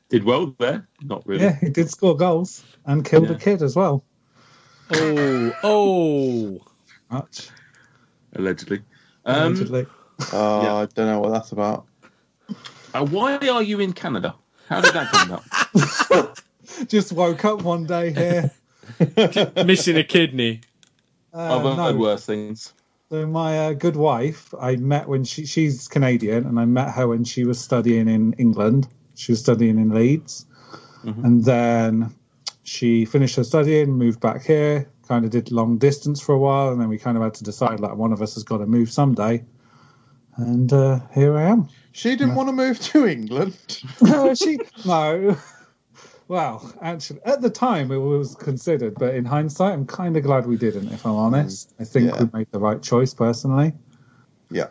[0.09, 0.87] Did well there?
[1.01, 1.43] Not really.
[1.43, 3.35] yeah, he did score goals and killed Yeah.
[3.35, 4.03] a kid as well.
[4.93, 6.59] Oh, oh.
[7.09, 7.49] Much
[8.33, 8.81] Allegedly.
[9.25, 9.85] Um, allegedly.
[10.33, 11.85] Oh, I don't know what that's about.
[12.93, 14.35] uh, why are you in Canada?
[14.67, 16.37] How did that come up?
[16.87, 18.51] Just woke up one day here.
[19.65, 20.61] Missing a kidney.
[21.33, 21.95] Uh, I've heard no.
[21.97, 22.73] worse things.
[23.11, 27.09] So my uh, good wife, I met when she she's Canadian, and I met her
[27.09, 28.87] when she was studying in England.
[29.15, 30.45] She was studying in Leeds,
[31.03, 32.15] and then
[32.63, 36.71] she finished her studying, moved back here, kind of did long distance for a while,
[36.71, 38.65] and then we kind of had to decide like one of us has got to
[38.65, 39.43] move someday.
[40.37, 41.67] And uh, here I am.
[41.91, 43.57] She didn't want to move to England.
[44.01, 45.37] no, she no.
[46.31, 50.47] Well, actually, at the time it was considered, but in hindsight, I'm kind of glad
[50.47, 50.87] we didn't.
[50.93, 52.23] If I'm honest, I think Yeah.
[52.23, 53.73] we made the right choice personally.
[54.49, 54.67] Yeah.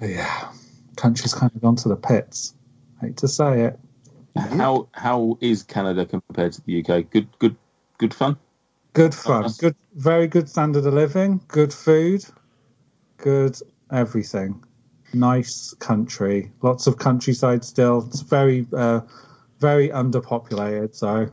[0.00, 0.48] Yeah,
[0.96, 2.54] country's kind of gone to the pits.
[3.02, 3.78] Hate to say it.
[4.38, 7.10] How how is Canada compared to the UK?
[7.10, 7.56] Good good
[7.98, 8.38] good fun.
[8.94, 12.24] Good fun, good, very good standard of living, good food,
[13.18, 13.58] good
[13.90, 14.64] everything.
[15.12, 18.06] Nice country, lots of countryside still.
[18.08, 19.02] It's very, uh,
[19.62, 20.94] very underpopulated.
[20.94, 21.30] So,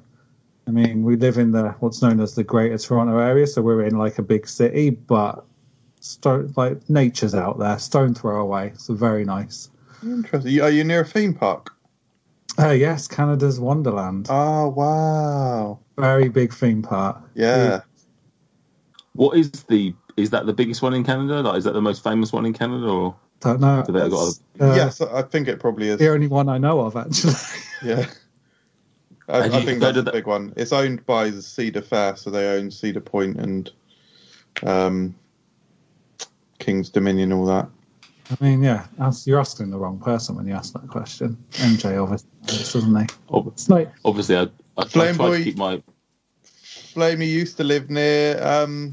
[0.67, 3.83] I mean, we live in the what's known as the Greater Toronto area, so we're
[3.83, 5.43] in like a big city, but
[5.99, 8.71] stone, like nature's out there, stone throw away.
[8.77, 9.69] So very nice.
[10.01, 10.61] Interesting.
[10.61, 11.75] Are you near a theme park?
[12.57, 14.27] Uh, yes, Canada's Wonderland.
[14.29, 15.79] Oh wow!
[15.97, 17.21] Very big theme park.
[17.33, 17.81] Yeah.
[19.13, 21.41] What is the is that the biggest one in Canada?
[21.41, 23.83] Like, is that the most famous one in Canada, or Don't know.
[23.85, 24.33] do they got?
[24.59, 25.99] Uh, yes, I think it probably is.
[25.99, 27.33] The only one I know of, actually.
[27.83, 28.07] Yeah.
[29.29, 30.51] I, And I think go that's to the the- big one.
[30.57, 33.71] It's owned by the Cedar Fair, so they own Cedar Point and
[34.63, 35.15] um,
[36.59, 37.69] King's Dominion, all that.
[38.31, 38.85] I mean, yeah,
[39.25, 41.37] you're asking the wrong person when you ask that question.
[41.53, 43.05] MJ obviously knows, doesn't he?
[43.47, 44.47] It's like Obviously, I, I,
[44.77, 45.81] I Flame try Boy- to keep my.
[46.43, 48.91] Flamey used to live near um,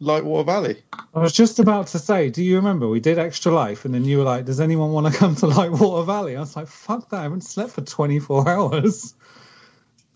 [0.00, 0.82] Lightwater Valley.
[1.14, 4.04] I was just about to say, do you remember we did Extra Life, and then
[4.04, 7.10] you were like, "Does anyone want to come to Lightwater Valley?" I was like, "Fuck
[7.10, 7.20] that!
[7.20, 9.14] I haven't slept for 24 hours."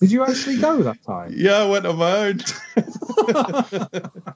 [0.00, 1.34] Did you actually go that time?
[1.36, 2.40] Yeah, I went on my own.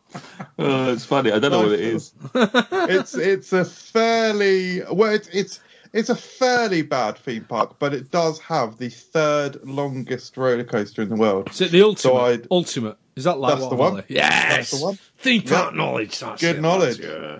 [0.56, 1.32] Oh, it's funny.
[1.32, 2.12] I don't know what it is.
[2.32, 5.58] it's it's a fairly well, it's it's
[5.94, 11.00] it's a fairly bad theme park, but it does have the third longest roller coaster
[11.00, 11.48] in the world.
[11.50, 11.98] Is it the ultimate?
[12.00, 12.98] So I ultimate.
[13.16, 14.02] Is that like That's the one.
[14.08, 14.56] Yes.
[14.56, 14.98] That's the one.
[15.18, 15.76] Theme park Yeah.
[15.78, 16.18] knowledge.
[16.18, 17.00] That's Good it, knowledge.
[17.00, 17.38] lads, Yeah.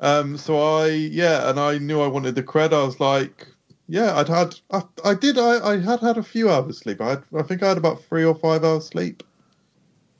[0.00, 2.72] Um, so I yeah, and I knew I wanted the cred.
[2.72, 3.48] I was like,
[3.88, 7.00] yeah, I'd had I, I did I, I had had a few hours sleep.
[7.00, 9.24] I had, I think I had about three or five hours sleep.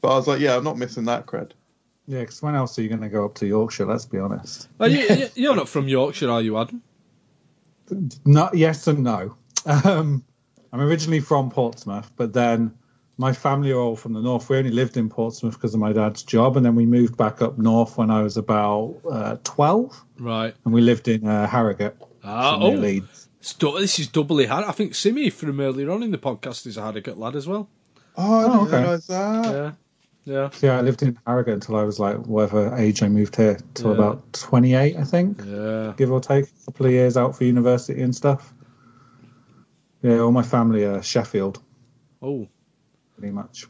[0.01, 1.53] But I was like, yeah, I'm not missing that cred.
[2.09, 3.85] Yeah, because when else are you going to go up to Yorkshire?
[3.87, 4.69] Let's be honest.
[4.81, 6.83] Are you, you- you're not from Yorkshire, are you, Adam?
[8.24, 9.36] Not yes and no.
[9.66, 10.24] Um,
[10.73, 12.73] I'm originally from Portsmouth, but then
[13.16, 14.48] my family are all from the north.
[14.48, 17.43] We only lived in Portsmouth because of my dad's job, and then we moved back
[17.43, 20.55] up north when I was about uh, 12, Right.
[20.65, 21.97] and we lived in uh, Harrogate.
[22.23, 22.70] Ah, oh.
[22.70, 23.28] Leeds.
[23.59, 24.65] Du- this is doubly hard.
[24.65, 27.69] I think Simi from earlier on in the podcast is a Harrogate lad as well.
[28.16, 28.82] Oh, I didn't okay.
[28.82, 29.44] realise that.
[29.44, 29.73] Yeah.
[30.29, 30.51] Yeah.
[30.61, 33.89] Yeah, I lived in Harrogate until I was like whatever age I moved here, till
[33.93, 33.95] Yeah.
[33.97, 35.95] about 28, I think, Yeah.
[35.97, 36.45] give or take.
[36.45, 38.53] A couple of years out for university and stuff.
[40.03, 41.63] Yeah, all my family are Sheffield,
[42.21, 42.47] Oh.
[43.17, 43.67] pretty much.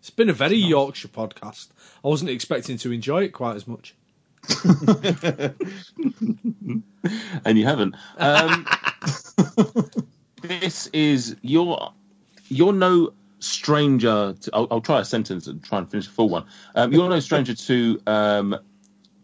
[0.00, 1.68] It's been a very Yorkshire podcast.
[2.04, 3.94] I wasn't expecting to enjoy it quite as much.
[7.44, 7.94] and you haven't.
[8.18, 8.66] Um,
[10.42, 11.92] this is you're
[12.48, 14.34] you're no stranger.
[14.40, 16.44] To, I'll, I'll try a sentence and try and finish a full one.
[16.74, 18.56] Um, you're no stranger to um,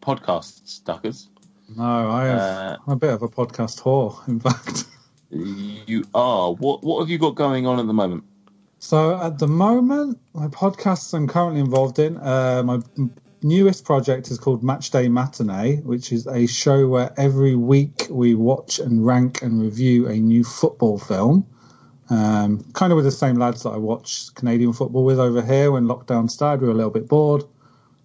[0.01, 1.29] podcasts, Duckers.
[1.77, 4.85] No, I have, Uh, I'm a bit of a podcast whore, in fact.
[5.31, 6.53] You are.
[6.53, 8.25] What What have you got going on at the moment?
[8.79, 12.81] So at the moment, my podcasts I'm currently involved in, uh, my
[13.43, 18.35] newest project is called Match Day Matinee, which is a show where every week we
[18.35, 21.47] watch and rank and review a new football film.
[22.11, 25.73] Um, kind of with the same lads that I watch Canadian football with over here.
[25.73, 27.45] When lockdown started, we were a little bit bored.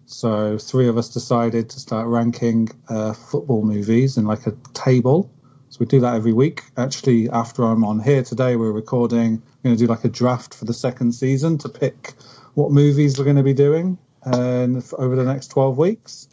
[0.06, 5.30] So three of us decided to start ranking uh, football movies in like a table.
[5.70, 6.64] So we do that every week.
[6.78, 9.34] Actually, after I'm on here today, we're recording.
[9.64, 12.14] We're going to do like a draft for the second season to pick
[12.56, 14.68] what movies we're going to be doing uh,
[14.98, 16.28] over the next 12 weeks.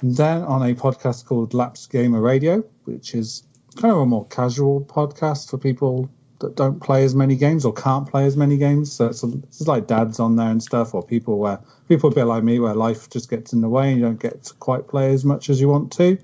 [0.00, 3.42] And then on a podcast called Lapsed Gamer Radio, which is
[3.76, 6.08] kind of a more casual podcast for people
[6.44, 8.92] that don't play as many games or can't play as many games.
[8.92, 11.58] So it's, it's like dads on there and stuff, or people where
[11.88, 14.20] people a bit like me, where life just gets in the way and you don't
[14.20, 16.18] get to quite play as much as you want to.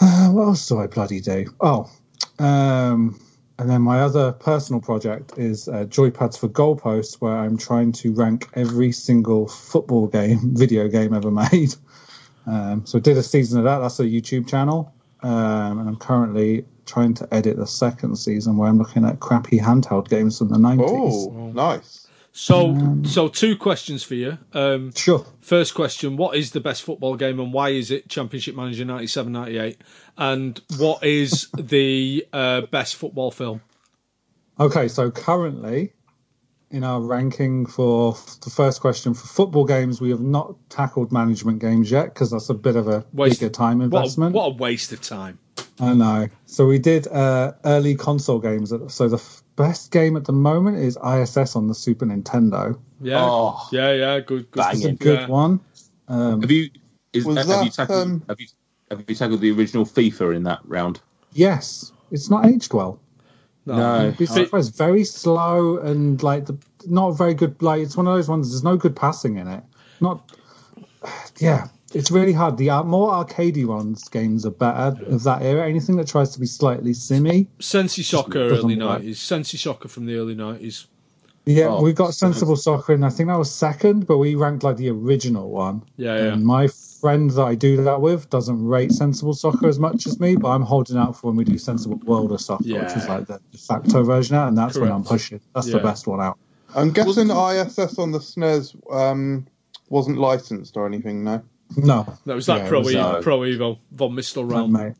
[0.00, 1.46] Uh, what else do I bloody do?
[1.60, 1.90] Oh,
[2.38, 3.18] um,
[3.58, 8.12] and then my other personal project is uh, Joypads for Goalposts, where I'm trying to
[8.12, 11.74] rank every single football game, video game ever made.
[12.46, 13.78] Um, so I did a season of that.
[13.78, 14.92] That's a YouTube channel,
[15.22, 19.58] um, and I'm currently trying to edit the second season where I'm looking at crappy
[19.58, 20.80] handheld games from the 90s.
[20.80, 22.06] Oh, nice.
[22.34, 24.38] So, so two questions for you.
[24.54, 25.26] Um, sure.
[25.42, 29.76] First question: What is the best football game, and why is it Championship Manager 97-98?
[30.16, 33.60] And what is the uh, best football film?
[34.58, 35.92] Okay, so currently
[36.70, 41.58] in our ranking for the first question for football games, we have not tackled management
[41.58, 44.34] games yet because that's a bit of a Waste- bigger time What a, investment.
[44.34, 45.38] what a waste of time.
[45.82, 46.28] I know.
[46.46, 48.72] So we did uh, early console games.
[48.88, 52.78] So the f- best game at the moment is ISS on the Super Nintendo.
[53.00, 53.68] Yeah, Oh.
[53.72, 54.20] yeah, yeah.
[54.20, 54.64] Good, good.
[54.70, 55.26] It's a good Yeah.
[55.26, 55.60] one.
[56.06, 56.70] Um, Have you
[57.12, 58.46] is, Was have you tackled um, have you
[58.90, 61.00] have you tackled the original FIFA in that round?
[61.32, 63.00] Yes, it's not aged well.
[63.66, 64.14] No.
[64.18, 66.56] It's, it's very slow and like the
[66.86, 67.60] not very good.
[67.60, 68.50] Like it's one of those ones.
[68.50, 69.64] There's no good passing in it.
[70.00, 70.30] Not.
[71.38, 72.56] Yeah, it's really hard.
[72.56, 75.68] The uh, more arcadey ones games are better of that era.
[75.68, 77.48] Anything that tries to be slightly simmy.
[77.58, 79.20] Sensi Soccer, early nineties.
[79.20, 80.86] Sensi Soccer from the early nineties.
[81.44, 84.62] Yeah, Oh, we got sensible soccer, and I think that was second, but we ranked
[84.62, 85.82] like the original one.
[85.96, 86.32] Yeah, yeah.
[86.34, 90.20] And my friend that I do that with doesn't rate sensible soccer as much as
[90.20, 93.08] me, but I'm holding out for when we do sensible world of soccer, which is
[93.08, 95.40] like the de facto version out, and that's when I'm pushing.
[95.52, 96.38] That's the best one out.
[96.76, 99.44] I'm guessing ISS on the SNES um,
[99.88, 101.42] wasn't licensed or anything, no?
[101.76, 104.68] No, That was that Yeah, it Pro was, Evo, uh, Pro Evo, Von Mistel like
[104.70, 104.94] made,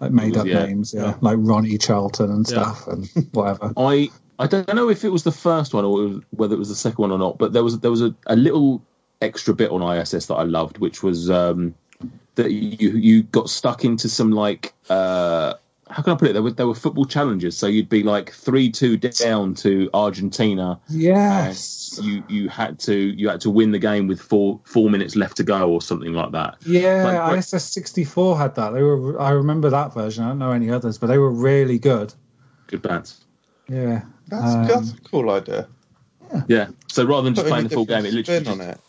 [0.00, 0.64] like made up Yeah.
[0.66, 1.02] names, yeah.
[1.06, 1.14] Yeah.
[1.20, 2.72] like Ronnie Charlton and Yeah.
[2.72, 3.72] stuff, and whatever.
[3.76, 6.58] I I don't know if it was the first one or it was- whether it
[6.58, 8.82] was the second one or not, but there was there was a, a little
[9.22, 11.74] extra bit on ISS that I loved, which was um,
[12.34, 15.54] that you you got stuck into some like uh,
[15.88, 16.32] how can I put it?
[16.32, 20.80] There were there were football challenges, so you'd be like three two down to Argentina.
[20.88, 21.98] Yes.
[22.02, 25.36] You you had to you had to win the game with four four minutes left
[25.36, 26.56] to go or something like that.
[26.66, 28.70] Yeah, Like, ISS sixty four had that.
[28.70, 29.20] They were.
[29.20, 30.24] I remember that version.
[30.24, 32.12] I don't know any others, but they were really good.
[32.66, 33.24] Good bands.
[33.68, 35.68] Yeah, That's Um, that's a cool idea.
[36.32, 36.42] Yeah.
[36.48, 36.66] yeah.
[36.88, 38.80] So rather than just Putting playing the full game, it literally spin just, on it.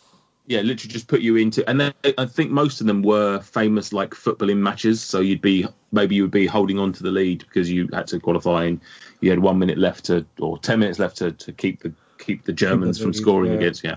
[0.48, 3.92] Yeah, literally just put you into, and then I think most of them were famous
[3.92, 5.02] like footballing matches.
[5.02, 8.06] So you'd be maybe you would be holding on to the lead because you had
[8.08, 8.80] to qualify and
[9.20, 12.44] you had one minute left to or ten minutes left to, to keep the keep
[12.44, 13.58] the Germans from lead, squaring yeah.
[13.58, 13.84] against.
[13.84, 13.96] Yeah,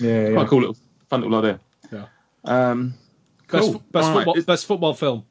[0.00, 0.32] yeah, yeah.
[0.34, 0.76] quite cool little
[1.10, 1.60] fun little idea.
[1.92, 2.06] Yeah.
[2.44, 2.94] Um,
[3.50, 3.82] Best, cool.
[3.92, 4.24] best, All right.
[4.24, 5.24] football, best football film.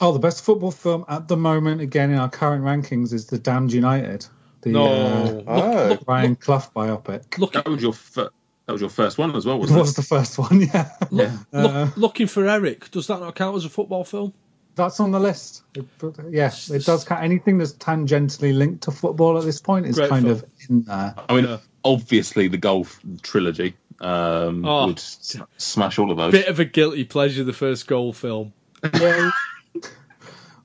[0.00, 3.38] Oh, the best football film at the moment, again in our current rankings, is The
[3.38, 4.24] Damned United.
[4.60, 4.86] The No.
[4.86, 5.98] uh, Oh.
[6.06, 7.38] Brian Clough biopic.
[7.38, 8.30] Look, that was your fir-
[8.66, 9.98] that was your first one as well, wasn't was it?
[9.98, 10.90] Was the first one, yeah.
[11.10, 11.36] Yeah.
[11.52, 12.90] look, Uh, looking for Eric.
[12.90, 14.32] Does that not count as a football film?
[14.74, 15.62] That's on the list.
[15.74, 15.86] It,
[16.30, 17.22] yeah, it does count.
[17.22, 20.36] Anything that's tangentially linked to football at this point is Great kind film.
[20.36, 21.14] of in there.
[21.28, 22.86] I mean, obviously the Goal
[23.22, 24.88] trilogy um, Oh.
[24.88, 26.32] would s- smash all of those.
[26.32, 27.42] Bit of a guilty pleasure.
[27.44, 28.52] The first goal film.
[29.00, 29.30] Yeah,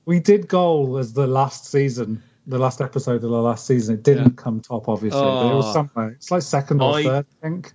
[0.04, 3.94] we did goal as the last season, the last episode of the last season.
[3.94, 5.56] It didn't come top, obviously, but it Oh.
[5.56, 6.08] was somewhere.
[6.10, 7.72] It's like second or I- third, I think.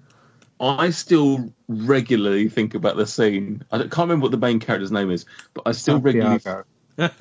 [0.60, 3.64] I still regularly think about the scene.
[3.72, 6.66] I can't remember what the main character's name is, but I still regularly Santiago.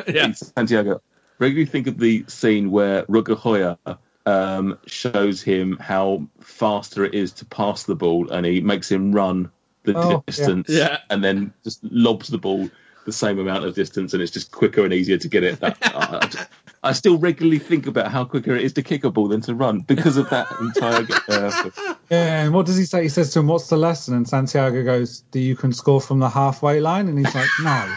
[0.09, 0.33] yeah.
[0.33, 1.03] Santiago.
[1.39, 3.77] Regularly think of the scene where Rugger Hoyer
[4.25, 9.13] um, shows him how faster it is to pass the ball, and he makes him
[9.13, 9.51] run
[9.83, 10.99] the Oh, distance, Yeah.
[11.11, 12.69] and then just lobs the ball
[13.05, 15.61] the same amount of distance, and it's just quicker and easier to get it.
[15.61, 16.47] That, I,
[16.87, 19.55] I still regularly think about how quicker it is to kick a ball than to
[19.55, 21.07] run because of that entire.
[21.29, 21.71] Uh,
[22.11, 23.03] Yeah, and what does he say?
[23.03, 26.21] He says to him, "What's the lesson?" And Santiago goes, "Do you can score from
[26.21, 27.95] the halfway line?" And he's like, "No,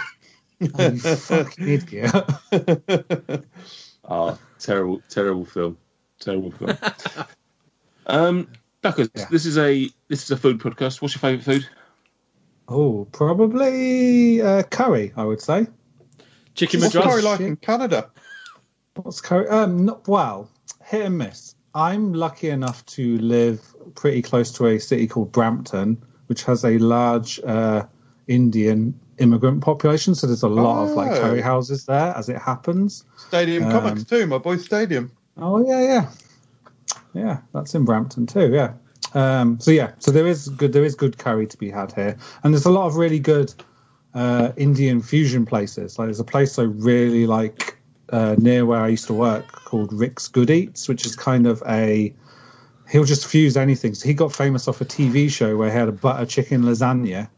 [0.80, 2.12] Oh, you fucking idiot."
[4.06, 5.78] Oh, terrible, terrible film.
[6.20, 6.76] Terrible film.
[8.08, 8.48] um,
[8.82, 11.02] Duckers, this is a this is a food podcast.
[11.02, 11.68] What's your favourite food?
[12.68, 15.14] Oh, probably uh, curry.
[15.16, 15.68] I would say.
[16.56, 17.14] Chicken What's madras.
[17.14, 18.10] curry like in Canada?
[18.96, 19.48] What's curry?
[19.48, 20.50] Um, not, well,
[20.84, 21.56] hit and miss.
[21.76, 23.62] I'm lucky enough to live
[23.96, 27.86] pretty close to a city called Brampton, which has a large uh,
[28.28, 30.16] Indian immigrant population.
[30.16, 31.22] So there's a lot of like Oh.
[31.22, 33.04] curry houses there, as it happens.
[33.18, 35.12] Stadium Um, Comics too, my boy Stadium.
[35.38, 36.12] Oh yeah, yeah,
[37.14, 37.38] yeah.
[37.54, 38.52] That's in Brampton too.
[38.52, 38.74] Yeah.
[39.14, 40.74] Um, so yeah, so there is good.
[40.74, 43.54] There is good curry to be had here, and there's a lot of really good
[44.14, 45.98] uh, Indian fusion places.
[45.98, 47.79] Like there's a place I really like
[48.12, 51.64] uh, near where I used to work called Rick's Good Eats, which is kind of
[51.68, 52.14] a
[52.90, 53.94] he'll just fuse anything.
[53.94, 57.30] So he got famous off a TV show where he had a butter chicken lasagna.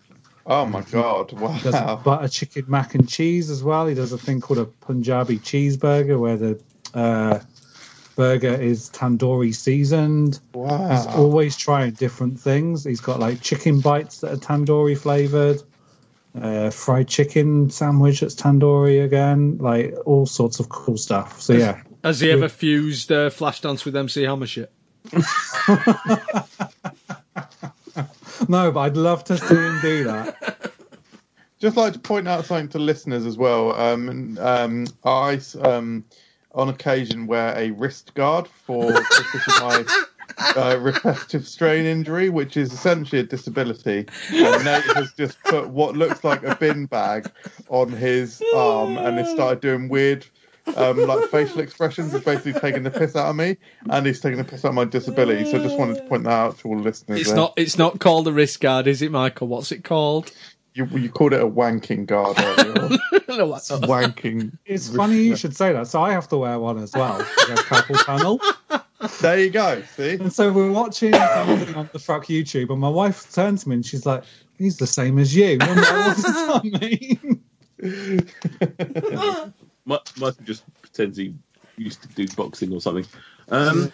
[0.46, 1.34] Oh my god!
[1.34, 1.52] Wow.
[1.52, 3.86] He does a butter chicken mac and cheese as well.
[3.88, 6.62] He does a thing called a Punjabi cheeseburger where the
[6.94, 7.40] uh,
[8.16, 10.40] burger is tandoori seasoned.
[10.54, 10.90] Wow!
[10.90, 12.84] He's always trying different things.
[12.84, 15.62] He's got like chicken bites that are tandoori flavored,
[16.40, 21.42] uh, fried chicken sandwich that's tandoori again, like all sorts of cool stuff.
[21.42, 24.72] So yeah, Has he ever fused uh, Flashdance with MC Hammer shit?
[28.48, 30.72] no, but I'd love to see him do that.
[31.60, 33.74] Just like to point out something to listeners as well.
[33.74, 36.06] Um, um, I um,
[36.54, 39.86] on occasion wear a wrist guard for because of my
[40.56, 44.06] uh, repetitive strain injury, which is essentially a disability.
[44.32, 47.32] And Nate has just put what looks like a bin bag
[47.70, 50.26] on his arm and has started doing weird.
[50.76, 53.58] Um, like facial expressions He's basically taking the piss out of me,
[53.90, 55.44] and he's taking the piss out of my disability.
[55.50, 57.20] So I just wanted to point that out to all the listeners.
[57.20, 57.36] It's there.
[57.36, 57.54] not.
[57.58, 59.48] It's not called a wrist guard, is it, Michael?
[59.48, 60.32] What's it called?
[60.74, 62.84] You, you called it a wanking guard earlier.
[62.84, 63.00] on.
[63.38, 64.58] no, what's wanking.
[64.66, 65.88] It's funny you should say that.
[65.88, 67.18] So I have to wear one as well.
[67.50, 68.40] We carpal tunnel.
[69.22, 69.82] There you go.
[69.96, 70.14] See.
[70.14, 73.76] And so we're watching something on the fuck YouTube, and my wife turns to me
[73.76, 74.24] and she's like,
[74.58, 77.42] "He's the same as you." And I'm like, what does that mean?
[79.86, 81.34] Mi- Michael just pretends he
[81.78, 83.06] used to do boxing or something.
[83.50, 83.92] Um,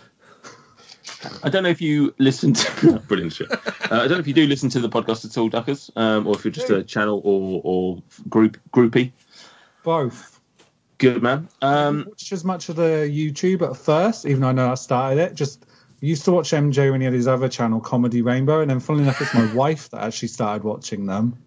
[1.44, 3.50] I don't know if you listen to brilliant shit.
[3.52, 3.58] Uh,
[3.92, 6.36] I don't know if you do listen to the podcast at all, Duckers, um, or
[6.36, 9.12] if you're just a channel or or group groupie.
[9.84, 10.37] Both.
[10.98, 11.48] Good man.
[11.62, 15.20] Um, Watched as much of the YouTube at first, even though I know I started
[15.20, 15.36] it.
[15.36, 15.66] Just
[16.02, 19.04] used to watch MJ when he had his other channel, Comedy Rainbow, and then funnily
[19.04, 21.38] enough, it's my wife that actually started watching them.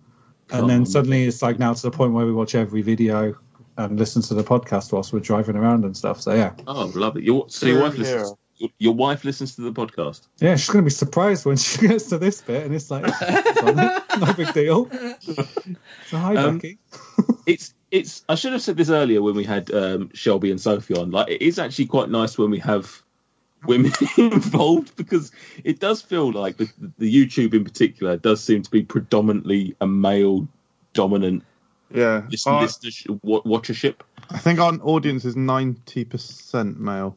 [0.52, 3.36] And then suddenly it's like now to the point where we watch every video
[3.76, 6.20] and listen to the podcast whilst we're driving around and stuff.
[6.20, 6.52] So yeah.
[6.66, 7.22] oh, love it.
[7.22, 8.34] Your, so your wife listens.
[8.56, 10.26] Your, your wife listens to the podcast.
[10.40, 13.04] Yeah, she's going to be surprised when she gets to this bit, and it's like,
[14.18, 14.90] no big deal.
[16.08, 16.78] So hi, Um, Becky.
[17.46, 18.24] it's it's.
[18.28, 21.10] I should have said this earlier when we had um, Shelby and Sophie on.
[21.10, 23.02] Like, it is actually quite nice when we have
[23.66, 25.32] women involved because
[25.64, 26.68] it does feel like the,
[26.98, 30.48] the YouTube in particular does seem to be predominantly a male
[30.94, 31.42] dominant
[31.92, 32.22] Yeah.
[32.30, 33.96] listen, I- listenership, wa- watchership.
[34.30, 37.16] I think our audience is ninety percent male.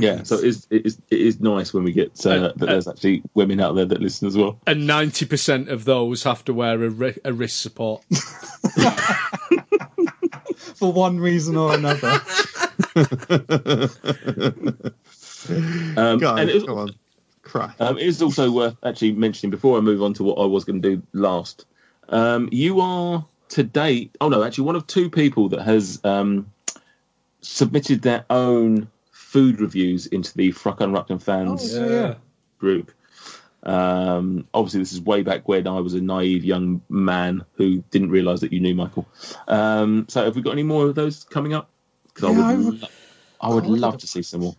[0.00, 2.88] Yeah, so it is, it is it is nice when we get uh, that there's
[2.88, 4.58] actually women out there that listen as well.
[4.66, 8.02] And ninety percent of those have to wear a, ri- a wrist support.
[10.84, 12.20] For one reason or another.
[15.96, 16.94] Um, Guys, and it was, come on.
[17.42, 17.74] Cry.
[17.78, 20.64] Um, it is also worth actually mentioning before I move on to what I was
[20.64, 21.66] going to do last.
[22.08, 26.50] Um, you are to date, oh no, actually one of two people that has um,
[27.42, 32.14] submitted their own food reviews into the Fruck and Ruckton fans Oh, yeah.
[32.58, 32.90] group.
[33.64, 38.10] Um, obviously, this is way back when I was a naive young man who didn't
[38.10, 39.06] realise that you knew Michael.
[39.48, 41.70] Um, so, have we got any more of those coming up?
[42.14, 42.88] Because Yeah, I I would, would- lo-
[43.40, 44.54] I would love to see some more.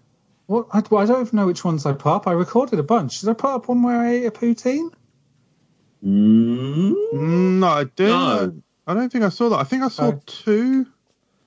[0.47, 0.67] What?
[0.71, 2.27] I, well, I don't even know which ones I put up.
[2.27, 3.21] I recorded a bunch.
[3.21, 4.91] Did I put up one where I ate a poutine?
[6.03, 6.93] Mm,
[7.59, 8.11] No, I didn't.
[8.11, 8.61] No.
[8.87, 9.57] I don't think I saw that.
[9.59, 10.21] I think I saw Oh.
[10.27, 10.85] two.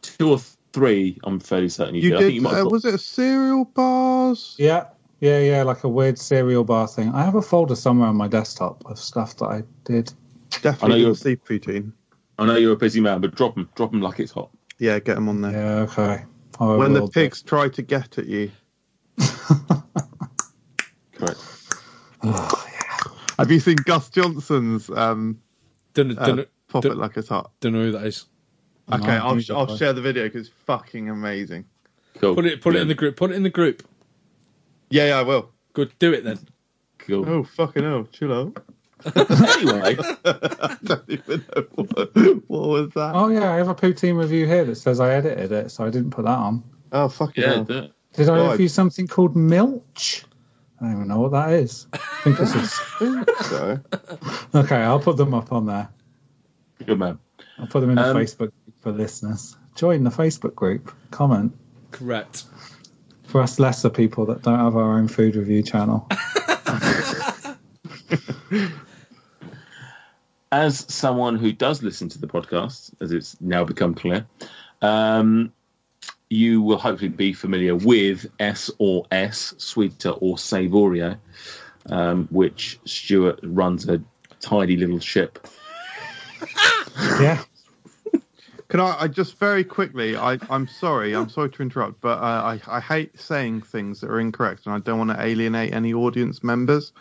[0.02, 0.38] Two or
[0.72, 2.16] three, I'm fairly certain you, You did.
[2.16, 2.34] I think did.
[2.36, 4.56] you might uh, was it a cereal bars?
[4.58, 4.86] Yeah,
[5.20, 7.10] yeah, yeah, like a weird cereal bar thing.
[7.10, 10.12] I have a folder somewhere on my desktop of stuff that I did.
[10.50, 11.92] Definitely I know you're- didn't see.
[12.40, 14.50] I know you're a busy man, but drop them, drop them like it's hot.
[14.78, 15.52] Yeah, get them on there.
[15.52, 16.24] Yeah, okay.
[16.60, 17.12] I when the will do.
[17.12, 18.50] pigs try to get at you.
[21.14, 21.40] Correct.
[23.38, 25.40] Have you seen Gus Johnson's um,
[25.94, 27.50] Don't, uh, don't, pop don't- it like it's hot?
[27.60, 28.26] don't know who that is.
[28.92, 31.64] Okay, No, I'll, I'll share the video because it's fucking amazing.
[32.18, 32.34] Cool.
[32.34, 33.16] Put it, put it in the group.
[33.16, 33.86] Put it in the group.
[34.90, 35.50] Yeah, yeah, I will.
[35.72, 35.92] Good.
[35.98, 36.38] Do it then.
[36.98, 37.28] Cool.
[37.28, 38.06] Oh, fucking hell.
[38.12, 38.62] Chill out.
[39.16, 42.16] anyway, I don't even know what,
[42.48, 43.12] what was that.
[43.14, 45.90] Oh yeah, I have a poutine review here that says I edited it, so I
[45.90, 46.64] didn't put that on.
[46.90, 47.64] Oh, fucking yeah, hell.
[47.64, 48.50] that- Did I Right.
[48.52, 50.24] review something called Milch?
[50.80, 51.86] I don't even know what that is.
[51.92, 53.44] I think it's a...
[53.44, 53.80] So,
[54.54, 55.88] Okay, I'll put them up on there.
[56.84, 57.18] good man.
[57.58, 59.56] I'll put them in the Um, Facebook group for listeners.
[59.76, 60.92] Join the Facebook group.
[61.12, 61.52] Comment
[61.92, 62.44] Correct.
[63.28, 66.08] For us lesser people that don't have our own food review channel.
[70.50, 74.26] As someone who does listen to the podcast, as it's now become clear,
[74.80, 75.52] um,
[76.30, 81.20] you will hopefully be familiar with S or S, Sweeter or Savourier,
[81.90, 84.00] um, which Stuart runs a
[84.40, 85.46] tidy little ship.
[87.20, 87.42] yeah.
[88.68, 90.16] Can I, I just very quickly?
[90.16, 91.14] I, I'm sorry.
[91.14, 94.74] I'm sorry to interrupt, but uh, I, I hate saying things that are incorrect, and
[94.74, 96.92] I don't want to alienate any audience members.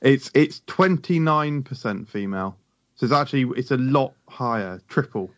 [0.00, 2.56] It's it's 29 percent female,
[2.94, 5.30] so it's actually it's a lot higher, triple.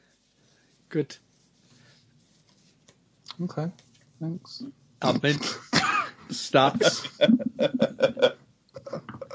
[0.90, 1.16] Good.
[3.42, 3.70] Okay.
[4.20, 4.64] Thanks.
[5.00, 5.38] Admin.
[6.28, 7.08] Stats.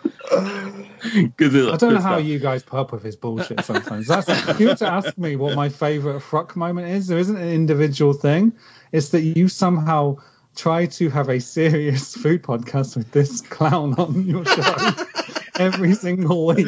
[0.05, 4.07] I don't know how you guys put up with his bullshit sometimes.
[4.07, 7.37] That's if you were to ask me what my favourite fruck moment is, there isn't
[7.37, 8.53] an individual thing.
[8.91, 10.17] It's that you somehow
[10.55, 14.91] try to have a serious food podcast with this clown on your show
[15.59, 16.67] every single week.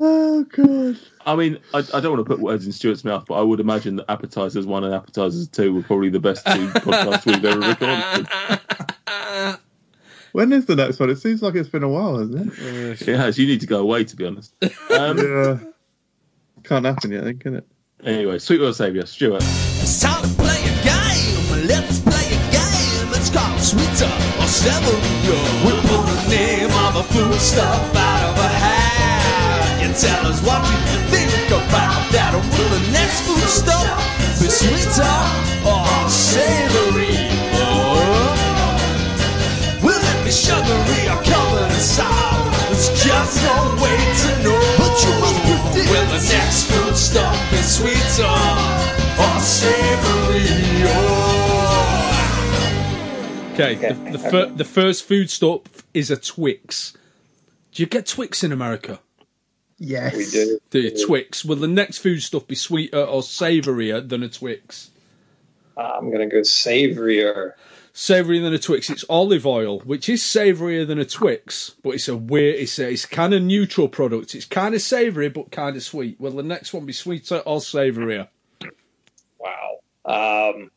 [0.00, 0.98] Oh god.
[1.24, 3.60] I mean, I, I don't want to put words in Stuart's mouth, but I would
[3.60, 7.60] imagine that Appetizers 1 and Appetizers 2 were probably the best two podcasts we've ever
[7.60, 9.58] recorded.
[10.34, 11.10] When is the next one?
[11.10, 13.06] It seems like it's been a while, hasn't it?
[13.06, 13.38] It has.
[13.38, 14.52] You need to go away, to be honest.
[14.90, 15.58] Um, yeah.
[16.64, 17.66] Can't happen yet, then, can it?
[18.02, 19.42] Anyway, Sweet Will Saviour, Stuart.
[19.44, 21.68] It's time to play a game.
[21.70, 23.14] Let's play a game.
[23.14, 24.10] It's called Sweeter
[24.42, 25.38] or Savourier.
[25.62, 29.86] We'll pull the name of a food stuff out of a hat.
[29.86, 32.34] You tell us what you think about that.
[32.34, 33.86] Will the next food stuff
[34.42, 35.14] be sweeter
[35.62, 37.23] or savory?
[40.34, 42.50] Sugary or covered in salt?
[42.66, 44.60] There's just no way to know.
[44.78, 45.90] But you must predict.
[45.90, 48.34] Will the next food stuff be sweeter
[49.22, 50.74] or savory?
[53.54, 53.74] Okay.
[53.76, 56.96] The, the, fir- the first food stop is a Twix.
[57.72, 58.98] Do you get Twix in America?
[59.78, 60.16] Yes.
[60.16, 60.58] We do.
[60.70, 61.44] Do you Twix?
[61.44, 64.90] Will the next food stuff be sweeter or savorier than a Twix?
[65.76, 67.52] I'm gonna go savorier.
[67.94, 68.90] Savorier than a Twix.
[68.90, 72.56] It's olive oil, which is savorier than a Twix, but it's a weird.
[72.56, 74.34] It's a, it's kind of neutral product.
[74.34, 76.18] It's kind of savoury but kind of sweet.
[76.20, 78.28] Will the next one be sweeter or savorier?
[79.38, 79.78] Wow.
[80.04, 80.72] Um,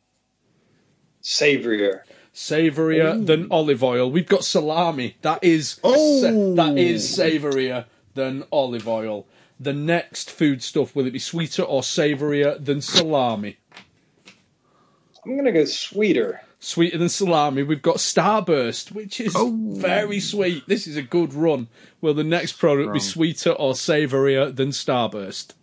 [1.24, 2.02] savorier.
[2.34, 4.12] Savourier than olive oil.
[4.12, 5.18] We've got salami.
[5.24, 9.26] That is sa- that is savourier than olive oil.
[9.60, 13.58] The next food stuff will it be sweeter or savourier than salami?
[15.26, 16.42] I'm gonna go sweeter.
[16.60, 17.62] Sweeter than salami.
[17.62, 19.56] We've got Starburst, which is oh.
[19.78, 20.68] very sweet.
[20.68, 21.68] This is a good run.
[22.02, 25.54] Will the next product be sweeter or savourier than Starburst?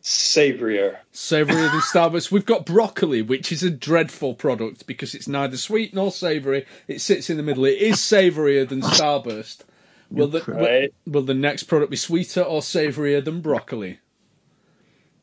[0.00, 1.00] Savourier.
[1.10, 2.30] Savourier than Starburst.
[2.30, 6.64] We've got broccoli, which is a dreadful product because it's neither sweet nor savoury.
[6.86, 7.64] It sits in the middle.
[7.64, 9.64] It is savourier than Starburst.
[10.08, 10.94] Will the Right.
[11.04, 13.98] will the next product be sweeter or savourier than broccoli?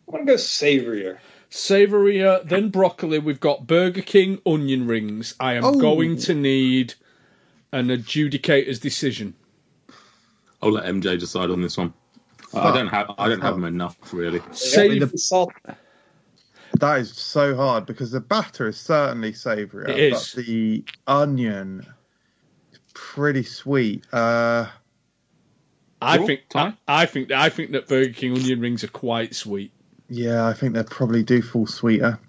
[0.10, 1.22] I'm gonna go savourier.
[1.53, 3.19] Savourier then broccoli.
[3.19, 5.35] We've got Burger King onion rings.
[5.40, 5.80] I am Oh.
[5.80, 6.95] going to need
[7.72, 9.35] an adjudicator's decision.
[10.64, 11.93] I'll let MJ decide on this one.
[12.56, 14.41] I don't have I don't have them enough really.
[14.51, 15.11] Save
[16.80, 20.33] That is so hard because the batter is certainly savoury, It is.
[20.33, 21.85] but the onion
[22.72, 24.06] is pretty sweet.
[24.11, 24.69] Uh,
[26.01, 29.72] I think I, I think I think that Burger King onion rings are quite sweet.
[30.09, 32.19] Yeah, I think they probably do fall sweeter.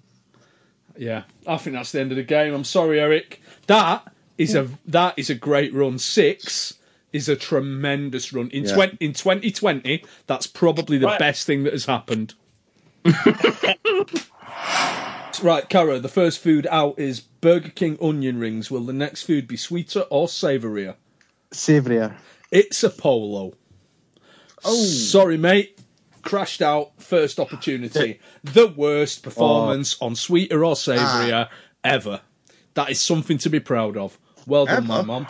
[0.97, 2.53] Yeah, I think that's the end of the game.
[2.53, 3.41] I'm sorry, Eric.
[3.67, 5.99] That is a that is a great run.
[5.99, 6.75] Six
[7.13, 8.73] is a tremendous run in Yeah.
[8.75, 10.03] twen- in 2020.
[10.27, 11.19] That's probably the Right.
[11.19, 12.33] best thing that has happened.
[15.41, 15.99] right, Cara.
[15.99, 18.71] The first food out is Burger King onion rings.
[18.71, 20.95] Will the next food be sweeter or savourier?
[21.51, 22.15] Savourier.
[22.51, 23.53] It's a polo.
[24.63, 25.74] Oh, sorry, mate.
[26.25, 27.01] Crashed out.
[27.01, 28.19] First opportunity.
[28.43, 31.47] The worst performance on sweeter or savourier
[31.83, 32.21] ever.
[32.73, 34.19] That is something to be proud of.
[34.45, 35.07] Well done, my Ever?
[35.07, 35.27] mum.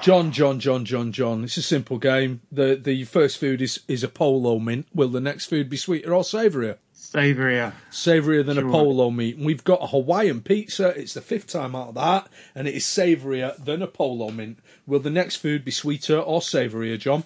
[0.00, 1.44] John, John, John, John, John.
[1.44, 2.40] It's a simple game.
[2.50, 4.86] The the first food is is a polo mint.
[4.94, 6.78] Will the next food be sweeter or savourier?
[6.92, 7.74] Savourier.
[7.90, 9.36] Savourier than a polo mint.
[9.36, 10.88] And we've got a Hawaiian pizza.
[10.98, 14.58] It's the fifth time out of that, and it is savourier than a polo mint.
[14.86, 17.24] Will the next food be sweeter or savourier, John?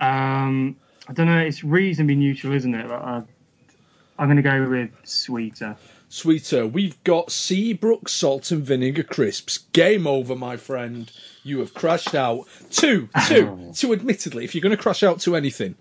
[0.00, 0.76] Um,
[1.08, 1.38] I don't know.
[1.40, 2.86] It's reasonably neutral, isn't it?
[2.86, 3.22] But, uh,
[4.18, 5.76] I'm going to go with sweeter.
[6.10, 6.66] Sweeter.
[6.66, 9.58] We've got Seabrook salt and vinegar crisps.
[9.72, 11.10] Game over, my friend.
[11.44, 12.46] You have crashed out.
[12.70, 13.92] Two, two, two.
[13.92, 15.76] Admittedly, if you're going to crash out to anything,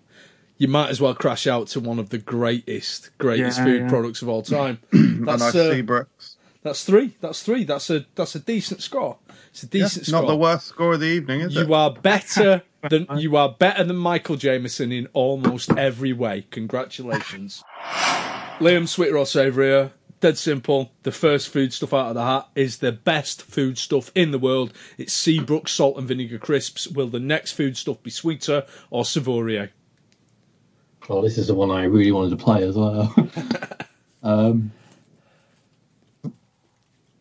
[0.58, 3.90] you might as well crash out to one of the greatest, greatest Yeah, food yeah.
[3.90, 4.80] products of all time.
[4.92, 6.36] and I uh, Seabrooks.
[6.64, 7.16] That's three.
[7.22, 7.64] That's three.
[7.64, 9.18] That's a that's a decent score.
[9.52, 10.22] It's a decent Yeah, not score.
[10.24, 11.66] Not the worst score of the evening, is it?
[11.68, 16.46] You are better than you are better than Michael Jameson in almost every way.
[16.52, 17.64] Congratulations,
[18.60, 18.88] Liam.
[18.88, 19.92] Sweeter or savourier?
[20.20, 20.92] Dead simple.
[21.04, 24.40] The first food stuff out of the hat is the best food stuff in the
[24.40, 24.74] world.
[24.98, 26.88] It's Seabrook salt and vinegar crisps.
[26.88, 29.72] Will the next food stuff be sweeter or savourier?
[31.08, 33.14] Oh, this is the one I really wanted to play as well.
[34.24, 34.72] um,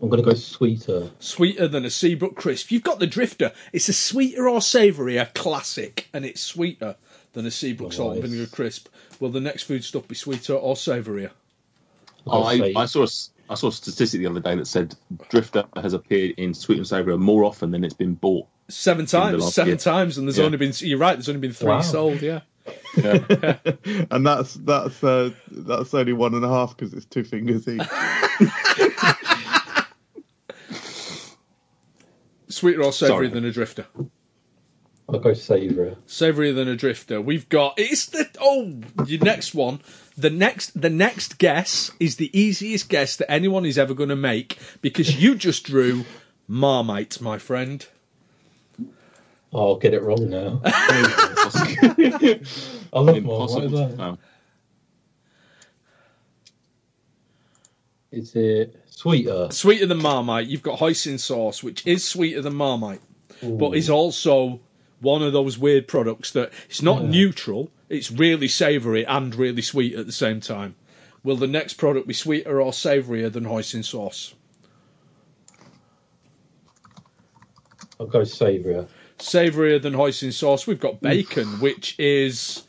[0.01, 1.11] I'm going to go sweeter.
[1.21, 2.71] Sweeter than a Seabrook crisp.
[2.71, 3.53] You've got the Drifter.
[3.73, 6.97] It's a sweeter or savoury, a classic, and it's sweeter
[7.33, 8.89] than a Seabrook salt and vinegar crisp.
[9.21, 11.31] Will the next food stuff be sweeter or savourier?
[12.31, 14.95] I, I saw a, s- I saw a statistic the other day that said
[15.31, 18.47] Drifter has appeared in Sweet and Savoury more often than it's been bought.
[18.69, 19.77] Seven times, seven year.
[19.79, 20.45] times, and there's Yeah.
[20.45, 20.73] only been.
[20.79, 21.15] You're right.
[21.15, 21.81] There's only been three Wow.
[21.83, 22.21] sold.
[22.21, 22.41] Yeah.
[24.11, 27.81] and that's that's uh, that's only one and a half because it's two fingers each.
[32.57, 33.29] Sweeter or savoury Sorry.
[33.29, 33.87] than a drifter?
[35.09, 35.95] I'll go savoury.
[36.07, 37.21] Savoury than a drifter.
[37.21, 39.81] We've got it's the oh your next one.
[40.17, 44.17] The next the next guess is the easiest guess that anyone is ever going to
[44.17, 46.05] make because you just drew
[46.49, 47.87] Marmite, my friend.
[49.53, 50.61] Oh, I'll get it wrong now.
[50.65, 52.31] I
[52.95, 53.17] love Marmite.
[53.19, 53.89] Impossible as to well.
[53.97, 54.19] know.
[58.11, 59.49] Is it sweeter?
[59.51, 60.49] Sweeter than Marmite.
[60.49, 63.03] You've got hoisin sauce, which is sweeter than Marmite,
[63.43, 64.59] but is also
[65.01, 67.11] one of those weird products that it's not Yeah.
[67.11, 67.71] neutral.
[67.89, 70.75] It's really savoury and really sweet at the same time.
[71.23, 74.35] Will the next product be sweeter or savourier than hoisin sauce?
[78.01, 78.87] I'll go savoury.
[79.19, 80.67] Savourier than hoisin sauce.
[80.67, 82.63] We've got bacon, which is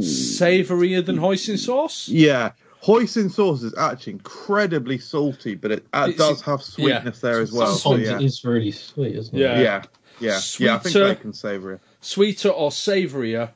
[0.00, 2.08] savourier than hoisin sauce.
[2.08, 2.52] Yeah,
[2.82, 7.52] hoisin sauce is actually incredibly salty, but it uh, It's- does have sweetness there as
[7.52, 7.68] well.
[7.74, 8.16] So, Sometimes yeah.
[8.16, 9.40] it is really sweet, isn't it?
[9.40, 9.60] Yeah.
[9.60, 9.82] yeah,
[10.20, 10.74] yeah, yeah.
[10.76, 11.14] I think Sweeter.
[11.14, 11.78] bacon's savoury.
[12.00, 13.50] Sweeter or savourier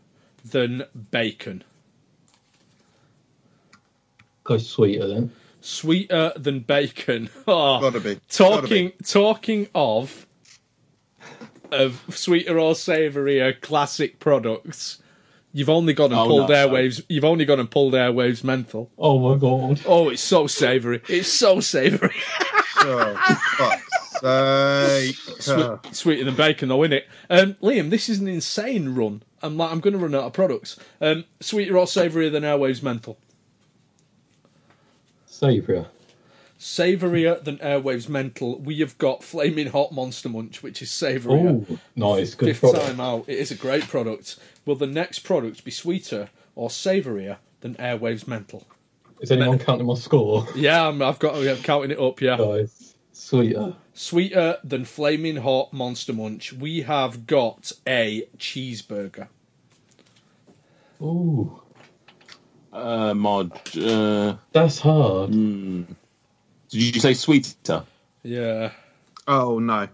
[0.44, 1.64] than bacon?
[4.44, 5.32] Go sweeter then.
[5.60, 7.28] Sweeter than bacon.
[7.48, 8.20] Oh, Gotta be.
[8.28, 10.26] talking talking of
[11.72, 15.02] of sweeter or savourier classic products.
[15.56, 17.02] You've only gone and Oh, pulled no, airwaves.
[17.08, 18.90] You've only gone and pulled airwaves menthol.
[18.98, 19.80] Oh my god.
[19.86, 21.00] Oh, it's so savoury.
[21.08, 22.14] It's so savoury.
[22.78, 23.76] Oh,
[24.20, 25.16] sake.
[25.40, 27.08] Sweet, sweeter than bacon, though, isn't it?
[27.30, 29.22] Um, Liam, this is an insane run.
[29.42, 30.78] I'm like, I'm going to run out of products.
[31.00, 33.16] Um, sweeter or savourier than Airwaves Menthol?
[35.26, 35.86] Savoury.
[36.58, 38.58] Savourier than Airwaves Menthol.
[38.60, 41.48] We have got Flaming Hot Monster Munch, which is savourier.
[41.70, 42.34] Oh, nice.
[42.34, 42.86] Good Fifth product.
[42.86, 43.24] time out.
[43.28, 44.38] It is a great product.
[44.64, 48.66] Will the next product be sweeter or savourier than Airwaves Menthol?
[49.20, 50.46] Is anyone counting my score?
[50.54, 51.34] Yeah, I'm, I've got.
[51.36, 52.20] I'm counting it up.
[52.20, 52.36] Yeah.
[52.36, 52.94] Nice.
[53.12, 53.74] Sweeter.
[53.94, 56.52] Sweeter than Flaming Hot Monster Munch.
[56.52, 59.28] We have got a cheeseburger.
[61.02, 61.60] Ooh.
[62.72, 63.52] Uh, Mod.
[63.76, 65.30] Uh, That's hard.
[65.30, 65.82] hmm.
[66.70, 67.84] Did you say sweeter?
[68.22, 68.72] Yeah.
[69.28, 69.88] Oh no.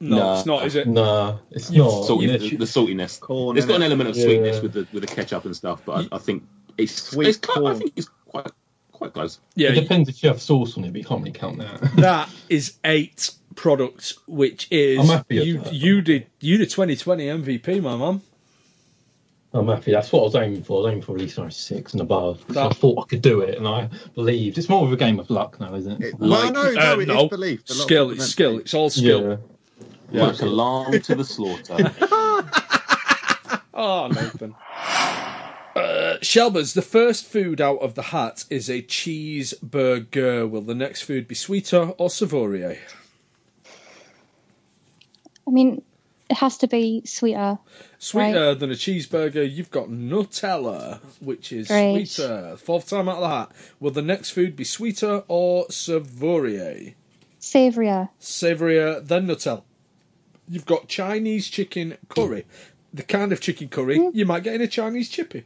[0.00, 0.36] No, Nah.
[0.38, 0.88] it's not, is it?
[0.88, 2.04] Nah, it's You've- not.
[2.06, 3.20] Salty, the, the saltiness.
[3.20, 3.84] Corn, it's got an innit?
[3.86, 4.24] element of Yeah.
[4.24, 6.42] sweetness with the with the ketchup and stuff, but I, I think
[6.76, 8.48] it's Sweet It's clo- I think it's quite
[8.90, 9.38] quite close.
[9.54, 11.80] Yeah, it depends if you have sauce on it, but you can't really count that.
[11.96, 15.58] that is eight products, which is I'm happy you.
[15.60, 15.72] that.
[15.72, 18.22] You did you did 2020 MVP, my mum.
[19.54, 19.92] I'm happy.
[19.92, 20.78] That's what I was aiming for.
[20.78, 22.42] I was aiming for at least like six and above.
[22.46, 24.56] 'cause I thought I could do it, and I believed.
[24.56, 26.18] It's more of a game of luck now, isn't it?
[26.18, 27.28] Well, Like- no, no, Uh, it is no.
[27.28, 27.62] belief.
[27.68, 28.58] A Skill, it's skill.
[28.58, 29.38] It's all skill.
[30.10, 30.26] Yeah.
[30.26, 31.92] Work along to the slaughter.
[33.74, 34.54] Oh, Nathan.
[35.74, 40.48] Uh, Shelbers, the first food out of the hat is a cheeseburger.
[40.48, 42.78] Will the next food be sweeter or savourier?
[45.48, 45.82] I mean,
[46.32, 47.58] it has to be sweeter.
[47.98, 52.08] Sweeter than a cheeseburger, you've got Nutella, which is Great.
[52.08, 52.56] sweeter.
[52.56, 53.52] Fourth time out of the hat.
[53.78, 56.94] Will the next food be sweeter or savourier?
[57.38, 58.08] Savourier.
[58.18, 59.62] Savourier than Nutella.
[60.48, 62.46] You've got Chinese chicken curry.
[62.94, 64.08] The kind of chicken curry Hmm.
[64.14, 65.44] you might get in a Chinese chippy.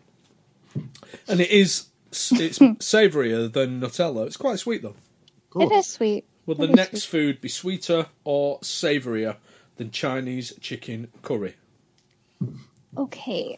[1.29, 4.27] And it is it's savourier than Nutella.
[4.27, 4.95] It's quite sweet though.
[5.57, 6.25] It is sweet.
[6.47, 9.37] Will the It is next food be sweeter or savourier
[9.77, 11.55] than Chinese chicken curry?
[12.97, 13.57] Okay.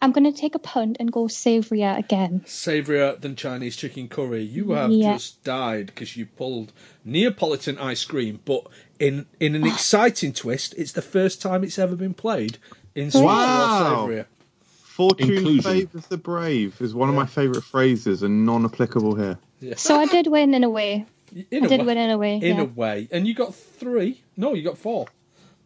[0.00, 2.42] I'm going to take a punt and go savourier again.
[2.44, 4.42] Savourier than Chinese chicken curry.
[4.42, 5.12] You have Yeah.
[5.12, 6.72] just died because you pulled
[7.04, 8.66] Neapolitan ice cream, but
[8.98, 12.58] in in an exciting twist, it's the first time it's ever been played
[12.96, 13.76] in sweeter Wow.
[13.84, 14.26] or savourier.
[14.62, 15.62] Fortune Inclusion.
[15.62, 19.38] favours the brave is one of my favourite phrases and non-applicable here.
[19.60, 19.76] Yeah.
[19.76, 21.06] So I did win in a way.
[21.50, 22.34] In I a did way- win in a way.
[22.36, 22.62] in yeah.
[22.62, 23.08] a way.
[23.12, 24.20] And you got three.
[24.36, 25.06] No, you got four.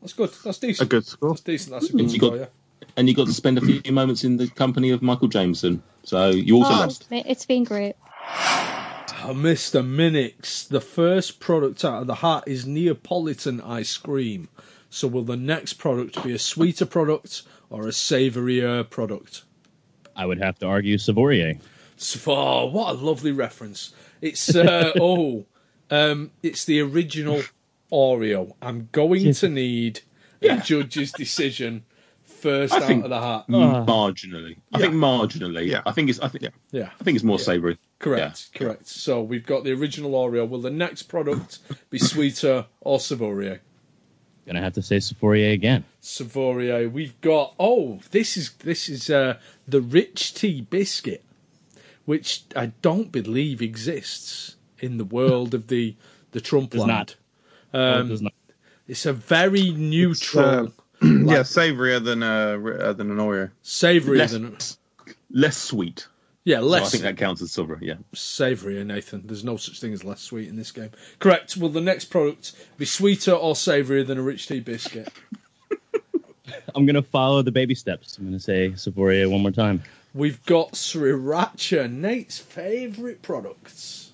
[0.00, 0.30] That's good.
[0.44, 0.86] That's decent.
[0.86, 1.30] A good score.
[1.30, 1.72] That's decent.
[1.72, 2.30] That's a good And you score.
[2.30, 2.46] got Yeah.
[2.96, 5.82] and you got to spend a few moments in the company of Michael Jameson.
[6.04, 7.06] So you also Oh, lost.
[7.10, 7.96] It's been great.
[9.24, 9.82] Oh, Mr.
[9.84, 14.48] Minix, the first product out of the hat is Neapolitan ice cream.
[14.90, 19.42] So will the next product be a sweeter product or a savourier product?
[20.14, 21.54] I would have to argue Savourier.
[21.96, 23.92] So, oh, what a lovely reference.
[24.22, 25.46] It's uh, oh,
[25.90, 27.42] um, it's the original
[27.92, 28.54] Oreo.
[28.62, 30.00] I'm going to need
[30.42, 31.84] a judge's decision
[32.24, 33.46] first I out think of the hat.
[33.48, 34.56] marginally.
[34.72, 35.66] I think marginally.
[35.66, 35.82] Yeah.
[35.86, 36.20] I think it's.
[36.20, 36.44] I think.
[36.44, 36.50] Yeah.
[36.70, 36.90] yeah.
[37.00, 37.78] I think it's more savoury.
[37.98, 38.86] Correct, correct.
[38.86, 40.48] So we've got the original Oreo.
[40.48, 43.62] Will the next product be sweeter or Savourier?
[44.46, 45.84] Gonna have to say Savourier again.
[46.00, 46.88] Savourier.
[46.88, 51.24] We've got oh, this is this is uh, the rich tea biscuit,
[52.04, 55.96] which I don't believe exists in the world of the
[56.32, 56.90] the Trump Does land.
[56.90, 57.16] not.
[57.76, 58.22] No, it Um, does.
[58.88, 60.72] It's a very neutral,
[61.02, 63.50] yeah, savourier than uh, uh, than an Oreo.
[63.62, 64.56] savoury Less, than
[65.30, 66.06] less sweet.
[66.44, 67.78] yeah, So I think that counts as silver.
[67.82, 67.94] Yeah.
[68.14, 68.82] savoury.
[68.84, 70.90] Nathan, there's no such thing as less sweet in this game.
[71.18, 71.56] Correct.
[71.56, 75.12] Will the next product be sweeter or savourier than a rich tea biscuit?
[76.76, 78.18] I'm gonna follow the baby steps.
[78.18, 79.82] I'm gonna say Savourier one more time.
[80.14, 84.12] We've got Sriracha, Nate's favourite products.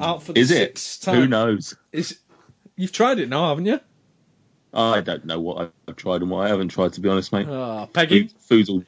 [0.00, 0.76] Out for the Is it?
[0.76, 1.14] sixth time.
[1.16, 1.74] Who knows?
[1.92, 2.18] Is
[2.76, 3.80] you've tried it now, haven't you?
[4.72, 6.92] I don't know what I've tried and what I haven't tried.
[6.94, 7.46] To be honest, mate.
[7.48, 8.28] Ah, Peggy.
[8.28, 8.84] Food, food's all.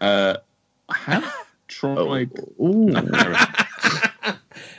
[0.00, 0.36] Uh,
[0.88, 1.34] I have
[1.68, 2.30] tried.
[2.60, 2.92] Ooh.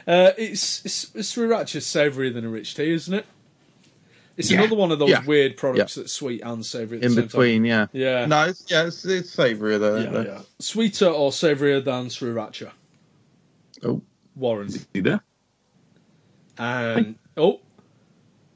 [0.07, 3.25] Uh, it's, it's, it's Sriracha's savourier than a rich tea, isn't it?
[4.35, 4.57] It's Yeah.
[4.59, 5.23] another one of those Yeah.
[5.25, 7.77] weird products that's sweet and savoury at the In same between, yeah.
[7.85, 7.89] time.
[7.93, 8.25] Yeah.
[8.25, 9.97] No, it's, yeah, it's, it's savoury though.
[9.97, 10.41] Yeah, yeah.
[10.59, 12.71] Sweeter or savourier than Sriracha?
[13.83, 14.01] Oh.
[14.35, 14.69] Warren.
[14.95, 15.21] You there?
[16.57, 17.59] And oh,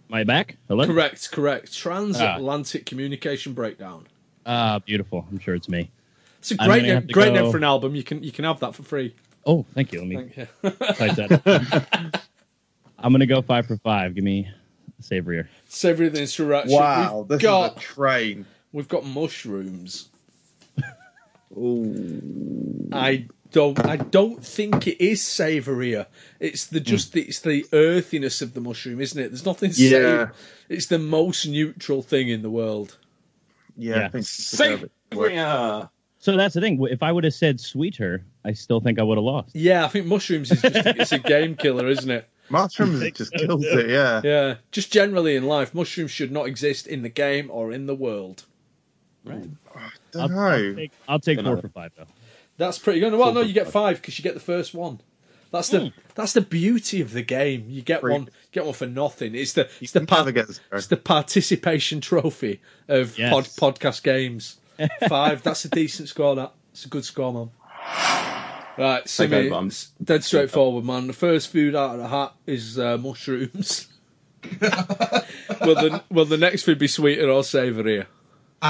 [0.10, 0.58] Am I back?
[0.68, 0.86] Hello.
[0.86, 1.74] correct, correct.
[1.74, 4.06] Transatlantic communication breakdown.
[4.46, 5.26] Ah, beautiful.
[5.32, 5.90] I'm sure it's me.
[6.40, 7.96] It's a I'm great name, great go- name for an album.
[7.96, 9.16] You can you can have that for free.
[9.46, 10.00] Oh, thank you.
[10.00, 10.72] Let me Thank you.
[10.72, 12.22] type that.
[13.00, 14.14] I'm gonna go five for five.
[14.16, 14.48] Give me
[15.00, 15.50] Savourier.
[15.68, 16.70] Savoury than Sriracha.
[16.70, 18.46] Wow, We've this got is a train.
[18.72, 20.10] we've got mushrooms.
[21.58, 22.90] Ooh.
[22.92, 23.26] I
[23.56, 23.86] don't.
[23.86, 26.08] I don't think it is savourier.
[26.42, 26.86] It's the hmm.
[26.86, 29.30] just the, it's the earthiness of the mushroom, isn't it?
[29.30, 29.72] There's nothing.
[29.74, 29.90] Yeah.
[29.90, 30.34] Savour.
[30.68, 32.98] It's the most neutral thing in the world.
[33.78, 34.10] Yeah, Yeah.
[34.14, 35.90] I Savourier.
[36.20, 36.86] So that's the thing.
[36.90, 39.56] If I would have said sweeter, I still think I would have lost.
[39.56, 42.28] Yeah, I think mushrooms is just it's a game killer, isn't it?
[42.50, 43.90] mushrooms just kills it.
[43.90, 44.22] Yeah.
[44.24, 47.96] Yeah, just generally in life, mushrooms should not exist in the game or in the
[47.96, 48.44] world.
[49.24, 49.50] Right.
[49.74, 50.76] I Don't I'll, I'll know.
[50.76, 51.62] take, I'll take four know.
[51.62, 52.06] for five though.
[52.58, 53.14] That's pretty good.
[53.14, 55.02] Well, no, you get five because you get the first one.
[55.52, 57.66] That's the that's the beauty of the game.
[57.70, 58.12] You get Free.
[58.12, 59.36] one get one for nothing.
[59.36, 60.66] It's the it's the can par- never get zero.
[60.74, 63.32] it's the participation trophy of Yes.
[63.32, 64.58] pod, podcast games.
[65.08, 65.44] Five.
[65.44, 66.36] That's a decent score.
[66.36, 67.50] That it's a good score, man.
[68.78, 71.08] Right, it's dead straightforward, man.
[71.08, 73.88] The first food out of the hat is uh, mushrooms.
[74.62, 78.08] will the will the next food be sweeter or savourier?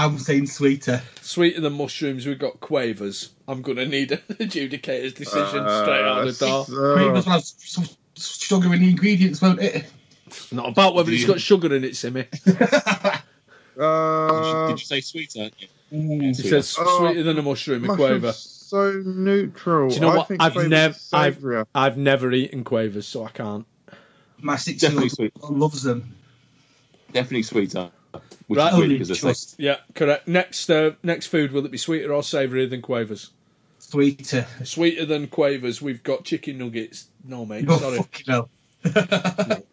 [0.03, 1.01] I'm saying sweeter.
[1.21, 3.29] Sweeter than mushrooms, we've got quavers.
[3.47, 6.65] I'm going to need an adjudicator's decision Uh, straight out of the door.
[6.65, 7.77] so- Quavers will have s-
[8.17, 9.85] s- sugar in the ingredients, won't it?
[10.51, 12.25] Not about whether it's got sugar in it, Simmy.
[13.77, 15.49] Uh, Did you say sweeter?
[15.89, 18.31] He says Oh, sweeter than a mushroom, a quaver.
[18.31, 19.89] so neutral.
[19.89, 20.27] Do you know I what?
[20.29, 21.67] think I've quavers never, I've.
[21.75, 23.65] I've never eaten quavers, so I can't.
[24.39, 26.15] My six-year-old loves them.
[27.11, 27.91] Definitely sweeter.
[28.47, 28.73] Which Right.
[28.73, 29.55] is weird because it's choice.
[29.57, 30.27] Yeah, correct.
[30.27, 33.31] Next, uh, next food will it be sweeter or savourier than quavers?
[33.79, 34.45] Sweeter.
[34.63, 35.81] Sweeter than quavers.
[35.81, 37.07] We've got chicken nuggets.
[37.23, 37.65] No, mate.
[37.67, 37.97] Oh, Sorry.
[37.97, 38.49] fucking hell.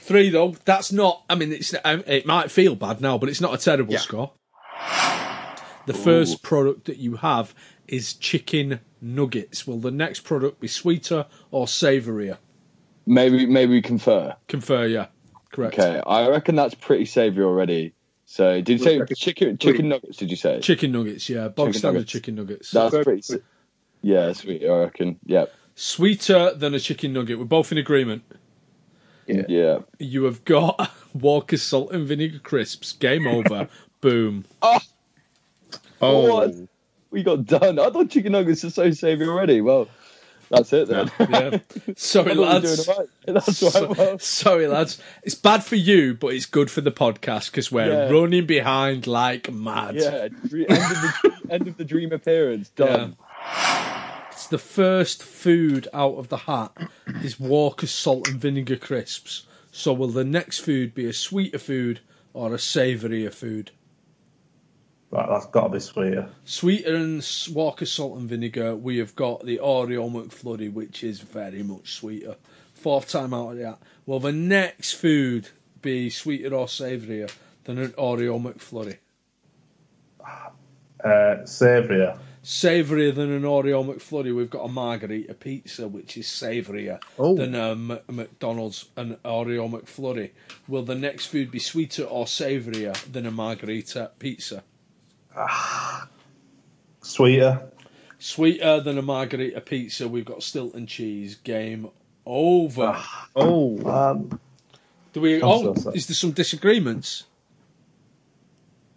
[0.00, 0.56] Three though.
[0.64, 1.22] That's not.
[1.30, 1.74] I mean, it's.
[1.84, 3.98] um, It might feel bad now, but it's not a terrible Yeah.
[4.00, 4.32] score.
[5.86, 7.54] The first product that you have
[7.88, 9.66] is chicken nuggets.
[9.66, 12.38] Will the next product be sweeter or savourier?
[13.06, 14.36] Maybe maybe we confer.
[14.48, 15.06] Confer, yeah.
[15.52, 15.78] Correct.
[15.78, 17.94] Okay, I reckon that's pretty savoury already.
[18.26, 20.16] So did you say chicken chicken nuggets?
[20.16, 21.48] Did you say Chicken nuggets, yeah.
[21.48, 22.12] Bog Chicken standard nuggets.
[22.12, 22.70] chicken nuggets.
[22.70, 23.22] that's pretty?
[24.00, 24.64] Yeah, sweet.
[24.64, 25.18] I reckon.
[25.26, 25.52] Yep.
[25.74, 27.38] Sweeter than a chicken nugget.
[27.38, 28.22] We're both in agreement.
[29.26, 29.78] yeah.
[29.98, 32.92] You have got Walker's salt and vinegar crisps.
[32.92, 33.68] Game over.
[34.00, 34.44] Boom.
[34.62, 34.78] Oh,
[36.00, 36.54] Oh, what?
[37.10, 37.78] we got done.
[37.78, 39.60] I thought chicken nuggets are so savoury already.
[39.60, 39.88] Well,
[40.52, 41.10] that's it then.
[41.18, 41.58] Yeah.
[41.96, 42.88] Sorry, I thought we were lads.
[42.88, 43.08] right.
[43.26, 43.96] That's right.
[43.96, 45.00] Well, Sorry, lads.
[45.22, 48.10] It's bad for you, but it's good for the podcast because we're Yeah.
[48.10, 49.94] running behind like mad.
[49.96, 50.28] yeah.
[50.28, 52.68] End of the end of the dream appearance.
[52.70, 53.16] Done.
[54.30, 56.72] It's the first food out of the hat
[57.22, 59.46] is Walker's salt and vinegar crisps.
[59.70, 62.00] So will the next food be a sweeter food
[62.34, 63.70] or a savourier food?
[65.12, 66.28] Right, that's got to be sweeter.
[66.46, 71.20] Sweeter than s- Walker's salt and vinegar, we have got the Oreo McFlurry, which is
[71.20, 72.36] very much sweeter.
[72.72, 73.78] Fourth time out of that.
[74.06, 75.50] Will the next food
[75.82, 77.28] be sweeter or savourier
[77.64, 78.96] than an Oreo McFlurry?
[81.04, 82.18] Uh, savourier.
[82.44, 87.36] Savourier than an Oreo McFlurry, we've got a margarita pizza, which is savourier Oh.
[87.36, 90.30] than a M- McDonald's and Oreo McFlurry.
[90.66, 94.64] Will the next food be sweeter or savourier than a margarita pizza?
[97.02, 97.68] Sweeter.
[98.18, 101.34] Sweeter than a margarita pizza, we've got Stilton cheese.
[101.36, 101.88] Game
[102.24, 102.96] over.
[103.36, 104.40] oh, Um,
[105.12, 105.36] Do we?
[105.36, 107.24] I'm Oh, so is there some disagreements?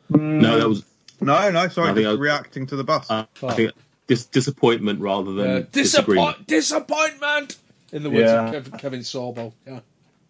[0.09, 0.83] No, that was
[1.21, 3.09] no, no, sorry, I think just I- reacting to the bus.
[3.09, 3.71] uh, I think
[4.05, 6.45] dis- disappointment rather than Uh, disagreement.
[6.45, 7.57] disappoint, disappointment.
[7.91, 8.45] In the words Yeah.
[8.47, 9.53] of Kevin, Kevin Sorbo.
[9.65, 9.79] Yeah,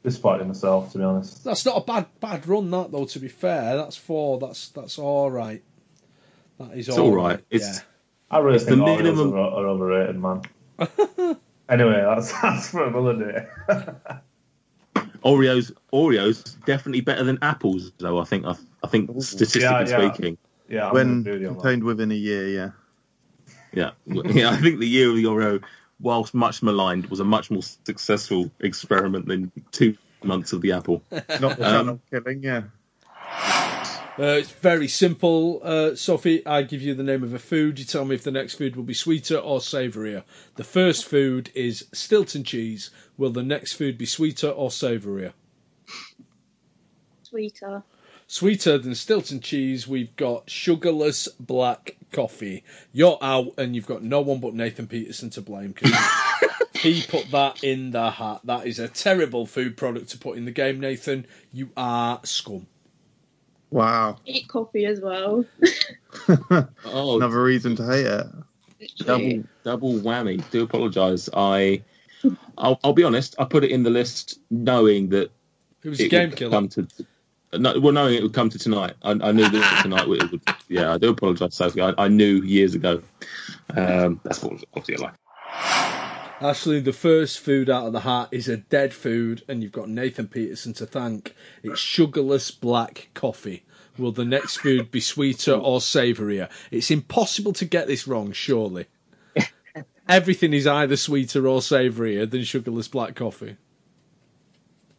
[0.03, 1.43] disappointed myself, to be honest.
[1.43, 2.69] that's not a bad bad run.
[2.71, 4.37] That though, to be fair, that's four.
[4.39, 5.61] That's that's all right.
[6.59, 7.39] That is It's all all right.
[7.49, 7.81] It's
[8.31, 10.41] I really It's think the minimum- are, are overrated, man.
[11.69, 13.45] anyway, that's that's for another day.
[15.23, 15.71] Oreos.
[15.91, 18.19] Oreos definitely better than apples, though.
[18.19, 18.45] I think.
[18.45, 20.11] I, I think statistically Yeah, yeah.
[20.13, 20.37] speaking,
[20.69, 21.61] yeah, I'm when gonna agree with you on that.
[21.61, 22.69] contained within a year, yeah.
[23.73, 23.91] yeah,
[24.31, 24.51] yeah.
[24.51, 25.63] I think the year of the Oreo,
[25.99, 31.01] whilst much maligned, was a much more successful experiment than two months of the apple.
[31.11, 32.61] Not the Um, channel killing, yeah.
[34.17, 35.59] Uh, it's very simple.
[35.61, 37.79] Uh, Sophie, I give you the name of a food.
[37.79, 40.23] You tell me if the next food will be sweeter or savourier.
[40.55, 42.91] The first food is Stilton cheese.
[43.17, 45.33] Will the next food be sweeter or savourier?
[47.23, 47.83] Sweeter.
[48.27, 52.63] Sweeter than Stilton cheese, we've got sugarless black coffee.
[52.93, 55.93] You're out, and you've got no one but Nathan Peterson to blame because
[56.75, 58.39] he put that in the hat.
[58.45, 61.27] That is a terrible food product to put in the game, Nathan.
[61.51, 62.67] You are scum.
[63.71, 64.17] Wow.
[64.25, 65.45] Eat coffee as well.
[66.85, 68.25] Oh, Another reason to hate it.
[69.05, 70.41] double double whammy.
[70.51, 71.29] Do apologise.
[71.33, 71.83] I,
[72.57, 73.35] I'll, I'll be honest.
[73.37, 75.29] I put it in the list knowing that
[75.83, 76.51] It was a game would killer.
[76.51, 76.87] come to
[77.53, 80.41] no, well, knowing it would come to tonight, I, I knew that tonight it would.
[80.67, 81.81] Yeah, I do apologise, Sophie.
[81.81, 83.01] I, I knew years ago.
[83.75, 85.15] Um, that's what obviously I like.
[86.41, 89.89] Actually, the first food out of the hat is a dead food, and you've got
[89.89, 91.33] Nathan Peterson to thank.
[91.63, 93.63] It's sugarless black coffee.
[93.97, 96.49] Will the next food be sweeter or savourier?
[96.71, 98.87] It's impossible to get this wrong, surely.
[100.07, 103.57] Everything is either sweeter or savourier than sugarless black coffee.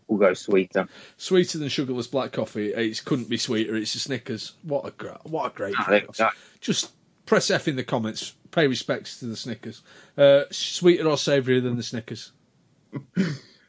[0.08, 0.88] We'll go sweeter.
[1.16, 2.72] Sweeter than sugarless black coffee.
[2.72, 3.76] It couldn't be sweeter.
[3.76, 4.54] It's a Snickers.
[4.62, 5.74] What a gra- what a great.
[5.78, 6.32] Ah.
[6.60, 6.92] Just
[7.26, 8.34] press F in the comments.
[8.50, 9.82] Pay respects to the Snickers.
[10.16, 12.32] Uh, sweeter or savourier than the Snickers?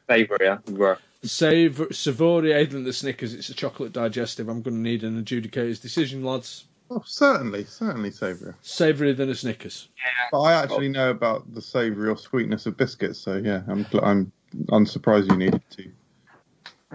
[0.08, 0.62] Savourier.
[0.68, 3.34] We're- Savour, savourier than the Snickers.
[3.34, 4.48] It's a chocolate digestive.
[4.48, 6.66] I'm going to need an adjudicator's decision, lads.
[6.90, 8.54] Oh, certainly, certainly savoury.
[8.62, 9.88] Savourier than a Snickers.
[10.30, 14.04] But I actually know about the savoury or sweetness of biscuits, so yeah, I'm gl-
[14.06, 14.32] I'm
[14.70, 15.90] unsurprised you needed to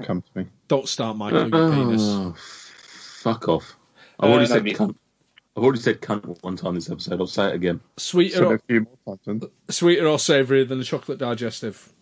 [0.03, 0.47] come to me.
[0.69, 1.49] Don't start, Michael.
[1.49, 2.01] Your penis.
[2.03, 3.75] Oh, fuck off!
[4.19, 4.95] I've Uh, already said maybe- cunt.
[5.55, 7.19] I've already said cunt one time this episode.
[7.19, 7.79] I'll say it again.
[7.97, 9.41] Sweeter, Said or, a few more times.
[9.41, 9.49] then.
[9.69, 11.93] sweeter or savourier than a chocolate digestive?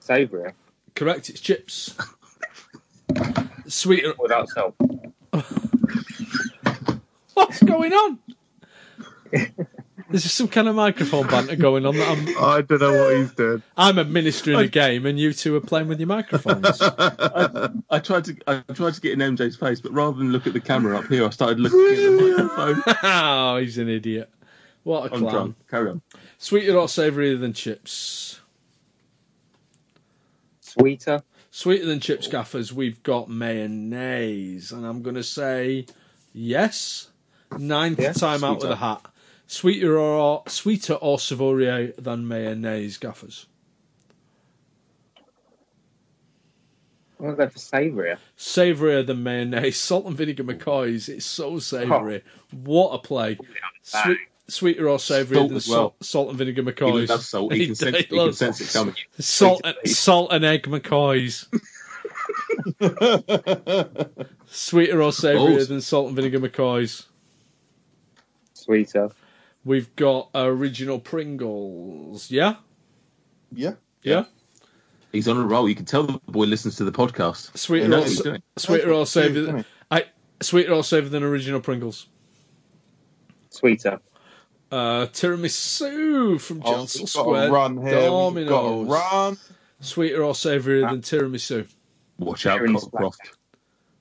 [0.00, 0.52] Savoury.
[0.94, 1.28] Correct.
[1.28, 1.94] It's chips.
[3.66, 4.14] Sweeter.
[4.18, 4.74] Without salt.
[7.34, 8.18] What's going on?
[10.08, 11.96] There's some kind of microphone banter going on.
[11.96, 13.62] That I'm, I don't know what he's doing.
[13.76, 16.80] I'm administering a game, and you two are playing with your microphones.
[16.80, 20.46] I, I tried to I tried to get in MJ's face, but rather than look
[20.46, 22.94] at the camera up here, I started looking at the microphone.
[23.02, 24.30] oh, he's an idiot.
[24.84, 25.32] What a I'm clown.
[25.32, 25.56] drunk.
[25.68, 26.02] Carry on.
[26.38, 28.38] Sweeter or savourier than chips?
[30.60, 31.22] Sweeter.
[31.50, 32.72] Sweeter than chips, gaffers.
[32.72, 35.86] We've got mayonnaise, and I'm going to say
[36.32, 37.08] yes.
[37.58, 38.74] Ninth Yeah, time out with sweeter.
[38.74, 39.00] a hat.
[39.46, 43.46] Sweeter or sweeter or savourier than mayonnaise, gaffers.
[47.18, 48.18] I'm going to go for savourier.
[48.36, 49.76] Savourier than mayonnaise.
[49.80, 51.08] Salt and vinegar McCoys.
[51.08, 52.22] It's so savoury.
[52.50, 53.38] What a play.
[53.82, 54.18] Sweet,
[54.48, 55.78] sweeter or savoury than as well.
[55.78, 57.00] salt, salt and vinegar McCoys.
[57.00, 57.52] He loves salt.
[57.54, 58.94] He can sense- he can sense it coming.
[59.18, 61.46] Salt, and, salt and egg McCoys.
[64.46, 67.06] Sweeter or savourier than salt and vinegar McCoys.
[68.52, 69.10] Sweeter.
[69.66, 72.30] We've got original Pringles.
[72.30, 72.54] Yeah?
[73.52, 73.72] Yeah.
[74.02, 74.24] Yeah?
[75.10, 75.68] He's on a roll.
[75.68, 77.56] You can tell the boy listens to the podcast.
[77.58, 78.42] Sweeter knows or, what he's sa- doing.
[78.56, 80.04] sweeter or That's what savoury it than, I,
[80.40, 82.06] sweeter or savoury than original Pringles.
[83.50, 83.98] Sweeter.
[84.70, 87.46] Uh, tiramisu from Oh, Johnson we've got Square.
[87.48, 88.12] to run here.
[88.30, 89.38] We've got to run.
[89.80, 91.66] Sweeter or savourier than tiramisu.
[92.18, 93.16] Watch out, Aaron's Cockcroft.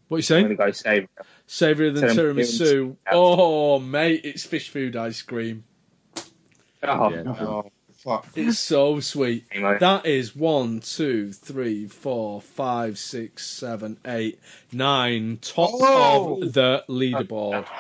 [0.08, 0.45] What are you I'm saying?
[0.45, 1.08] going to go savourier.
[1.48, 2.95] Savourier than Tiramisu.
[2.95, 2.95] tiramisu.
[3.11, 5.64] Oh, mate, it's fish food ice cream.
[6.84, 7.24] Oh, Yeah.
[7.40, 8.27] Oh, fuck.
[8.35, 9.45] It's so sweet.
[9.51, 9.77] Hey.
[9.80, 14.40] That is one, two, three, four, five, six, seven, eight,
[14.72, 15.40] nine.
[15.42, 16.42] Top Oh!
[16.42, 17.66] of the leaderboard.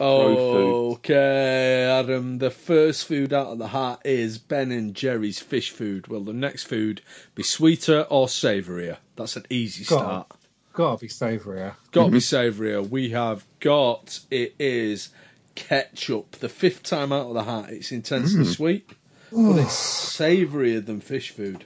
[0.00, 2.38] Okay, Adam.
[2.38, 6.06] The first food out of the hat is Ben and Jerry's fish food.
[6.06, 7.00] Will the next food
[7.34, 8.98] be sweeter or savourier?
[9.16, 10.30] That's an easy start.
[10.78, 11.74] Gotta be savourier.
[11.90, 12.14] Got to Mm-hmm.
[12.14, 12.80] be savourier.
[12.82, 15.08] We have got it is
[15.56, 16.36] ketchup.
[16.36, 17.70] The fifth time out of the hat.
[17.70, 18.54] It's intensely Mm.
[18.54, 18.90] sweet,
[19.32, 21.64] but it's savourier than fish food.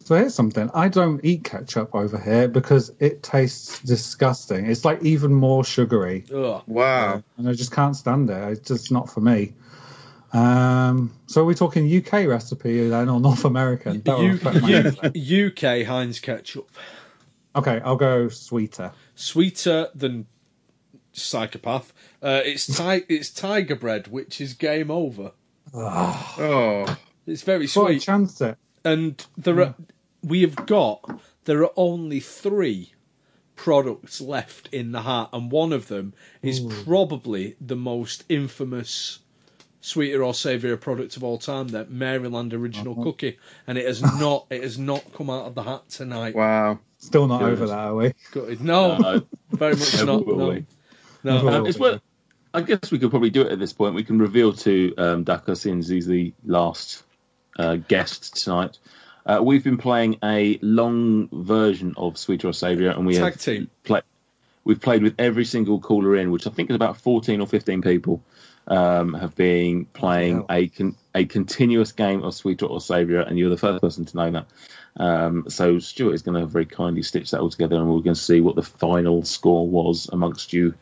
[0.00, 0.68] So here's something.
[0.74, 4.66] I don't eat ketchup over here because it tastes disgusting.
[4.66, 6.24] It's like even more sugary.
[6.34, 6.62] Ugh.
[6.66, 7.22] Wow.
[7.36, 8.34] And I just can't stand it.
[8.52, 9.52] It's just not for me.
[10.32, 14.02] Um, so are we talking UK recipe then or North American?
[14.02, 16.68] That will U- affect my U- UK Heinz ketchup.
[17.56, 18.92] Okay, I'll go sweeter.
[19.14, 20.26] Sweeter than
[21.12, 21.92] psychopath.
[22.22, 25.32] Uh, it's ti- it's tiger bread, which is game over.
[25.74, 26.96] Oh.
[27.26, 28.56] It's very Thought I sweet, chanced it.
[28.84, 29.74] and there are
[30.22, 32.92] we have got there are only three
[33.56, 39.20] products left in the hat, and one of them is probably the most infamous
[39.80, 41.68] sweeter or savourier product of all time.
[41.68, 45.62] That Maryland original cookie, and it has not it has not come out of the
[45.64, 46.34] hat tonight.
[46.34, 46.80] Wow.
[47.00, 47.52] Still not Good.
[47.52, 48.12] over that, are we?
[48.30, 48.60] Good.
[48.60, 49.22] No, No.
[49.50, 50.26] very much Never not.
[50.26, 50.48] will No.
[50.50, 50.66] we.
[51.24, 51.48] No.
[51.48, 52.00] Um, it's worth,
[52.54, 53.94] I guess we could probably do it at this point.
[53.94, 57.02] We can reveal to um, Daka, since he's the last
[57.58, 58.78] uh, guest tonight.
[59.26, 63.40] Uh, we've been playing a long version of Sweeter or Savourier, and we Tag have
[63.40, 63.70] team.
[63.84, 64.00] play,
[64.64, 67.82] we've played with every single caller in, which I think is about fourteen or fifteen
[67.82, 68.22] people.
[68.66, 73.50] Um, have been playing a con- a continuous game of Sweeter or Savourier, and you're
[73.50, 74.46] the first person to know that.
[74.96, 78.14] Um, so Stuart is going to very kindly stitch that all together, and we're going
[78.14, 80.74] to see what the final score was amongst you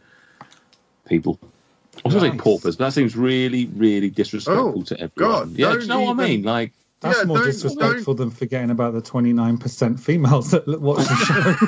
[1.07, 1.39] people.
[1.43, 5.33] I was going to say paupers, but that seems really, really disrespectful Oh, to everyone.
[5.33, 6.43] God, yeah, do you know what I mean?
[6.43, 11.59] Like, That's Yeah, more don't- disrespectful than forgetting about the 29% females that watch the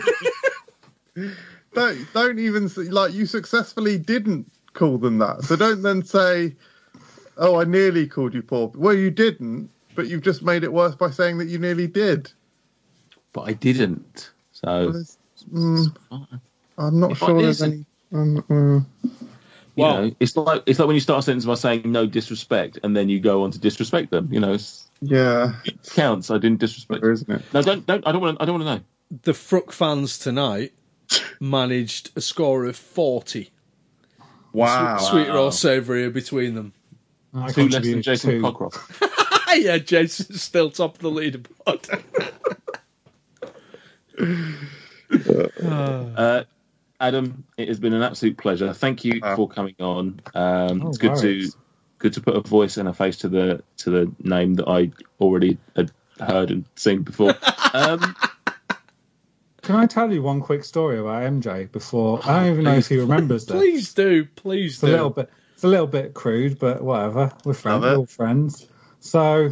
[1.17, 1.31] show.
[1.75, 5.43] don't don't even say, like you successfully didn't call them that.
[5.45, 6.57] So don't then say,
[7.37, 9.71] "Oh, I nearly called you poor." Well, you didn't,
[10.01, 12.33] but you've just made it worse by saying that you nearly did.
[13.35, 14.31] But I didn't.
[14.51, 14.95] So
[15.53, 16.41] Well, mm,
[16.79, 17.85] I'm not If sure there's any.
[18.11, 18.87] Um, mm.
[19.77, 22.79] you know, it's like it's like when you start a sentence by saying no disrespect,
[22.83, 24.33] and then you go on to disrespect them.
[24.33, 26.31] You know, it's, yeah, it counts.
[26.31, 27.05] I didn't disrespect.
[27.05, 27.43] isn't it?
[27.53, 28.07] No, don't don't.
[28.07, 28.39] I don't want.
[28.39, 29.21] to I don't want to know.
[29.23, 30.73] The Fruck fans tonight
[31.41, 33.51] managed a score of 40.
[34.53, 34.97] Wow.
[34.97, 36.73] Sweet, sweeter or savoury between them.
[37.51, 38.43] Two less than Jason two.
[38.43, 39.07] Cockcroft.
[39.55, 42.03] yeah, Jason's still top of the leaderboard.
[45.65, 46.45] Uh,
[47.01, 48.73] Adam, it has been an absolute pleasure.
[48.73, 50.21] Thank you for coming on.
[50.35, 51.49] Um, Oh, it's good to
[51.99, 54.91] good to put a voice and a face to the to the name that I
[55.21, 57.35] already had heard and seen before.
[57.73, 58.17] Um,
[59.63, 62.19] Can I tell you one quick story about MJ before?
[62.25, 63.57] I don't even know if he remembers this.
[63.57, 65.31] please do, please It's a little bit.
[65.55, 67.31] It's a little bit crude, but whatever.
[67.45, 67.83] We're friends.
[67.85, 68.67] We're all friends.
[69.01, 69.51] So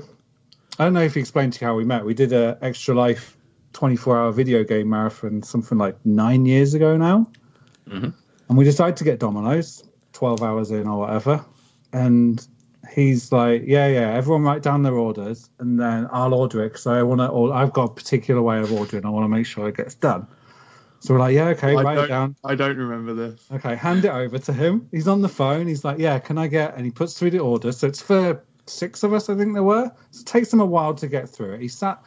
[0.79, 2.05] I don't know if he explained to you how we met.
[2.05, 3.37] We did a extra life
[3.73, 7.29] 24 hour video game marathon something like nine years ago now,
[7.89, 8.13] Mhm.
[8.49, 11.45] and we decided to get Domino's 12 hours in or whatever.
[11.93, 12.47] And
[12.93, 16.87] he's like, "Yeah, yeah, everyone write down their orders, and then I'll order it because
[16.87, 17.29] I want to.
[17.29, 19.05] Or I've got a particular way of ordering.
[19.05, 20.27] I want to make sure it gets done."
[21.01, 23.47] So we're like, "Yeah, okay, I write it down." I don't remember this.
[23.53, 24.89] Okay, hand it over to him.
[24.91, 25.67] He's on the phone.
[25.67, 27.73] He's like, "Yeah, can I get?" And he puts through the order.
[27.73, 29.91] So it's for six of us, I think there were.
[30.11, 31.61] So it takes him a while to get through it.
[31.61, 32.03] He sat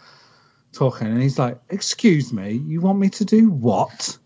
[0.74, 4.18] talking, and he's like, "Excuse me, you want me to do what?"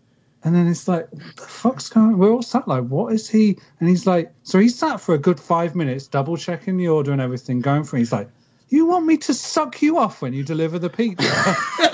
[0.44, 2.18] And then it's like, the fuck's going?" on?
[2.18, 5.18] We're all sat like, "What is he?" And he's like, "So he sat for a
[5.18, 8.00] good five minutes, double checking the order and everything, going through.
[8.00, 8.28] He's like,
[8.68, 11.56] "You want me to suck you off when you deliver the pizza?"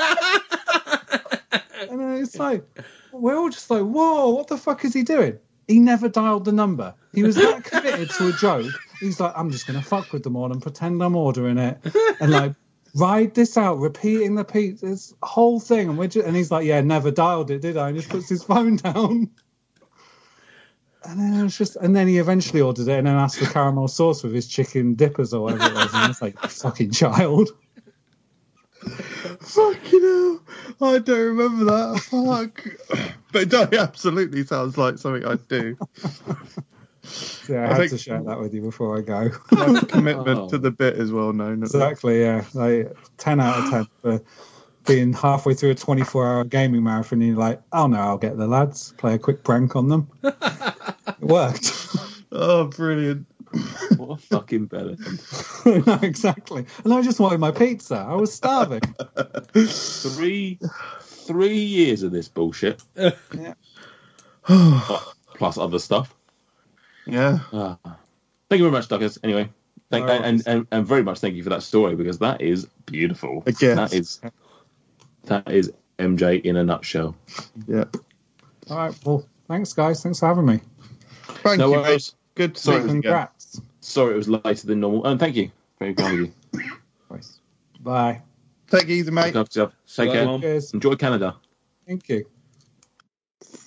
[1.90, 2.64] and then it's like,
[3.12, 5.38] we're all just like, whoa, what the fuck is he doing?
[5.68, 6.94] He never dialed the number.
[7.14, 8.72] He was that committed to a joke.
[9.02, 11.78] He's like, I'm just gonna fuck with them all and pretend I'm ordering it
[12.20, 12.54] and like
[12.94, 15.88] ride this out, repeating the pizza, this whole thing.
[15.88, 17.88] And we're just, and he's like, yeah, never dialed it, did I?
[17.88, 19.30] And just puts his phone down.
[21.04, 23.46] And then it was just, and then he eventually ordered it and then asked for
[23.46, 25.90] caramel sauce with his chicken dippers or whatever it was.
[25.92, 27.50] And it's like, fucking child.
[29.40, 30.42] Fucking hell.
[30.80, 32.00] I don't remember that.
[32.00, 33.08] Fuck.
[33.32, 35.76] But it absolutely sounds like something I'd do.
[37.48, 39.30] Yeah, I, I had think- to share that with you before I go.
[39.50, 40.48] That's commitment oh.
[40.50, 41.62] to the bit is well known.
[41.62, 42.44] Exactly, yeah.
[42.54, 44.24] Like, 10 out of 10 for
[44.86, 47.20] being halfway through a 24 hour gaming marathon.
[47.20, 50.08] And you're like, oh no, I'll get the lads, play a quick prank on them.
[50.22, 51.72] it worked.
[52.34, 53.26] Oh, brilliant.
[53.98, 54.96] what a fucking belly.
[55.66, 56.64] no, exactly.
[56.82, 57.96] And I just wanted my pizza.
[57.96, 58.80] I was starving.
[59.54, 60.58] Three
[61.02, 62.82] three years of this bullshit.
[62.96, 63.52] Yeah.
[65.34, 66.14] Plus other stuff.
[67.06, 67.38] Yeah.
[67.52, 67.78] Ah.
[68.48, 69.18] thank you very much, Douglas.
[69.22, 69.48] Anyway,
[69.90, 72.66] thank No and, and and very much thank you for that story because that is
[72.86, 73.42] beautiful.
[73.46, 73.76] I guess.
[73.76, 74.20] That is
[75.24, 77.16] that is MJ in a nutshell.
[77.66, 77.84] Yeah.
[78.70, 80.02] All right, well, thanks, guys.
[80.02, 80.60] Thanks for having me.
[81.24, 81.76] Thank no you.
[81.76, 81.82] mate.
[81.82, 82.14] worries.
[82.34, 83.02] Good to Sorry, see you again.
[83.02, 83.60] Congrats.
[83.80, 85.04] Sorry, it was later than normal.
[85.06, 85.50] And thank you.
[85.78, 86.32] Very kind of you.
[87.80, 88.22] Bye.
[88.70, 89.34] Take it easy, mate.
[89.34, 89.72] Look after yourself.
[89.72, 90.24] Take So care.
[90.24, 90.40] long.
[90.40, 90.72] Cheers.
[90.72, 91.36] Enjoy Canada.
[91.86, 92.24] Thank you.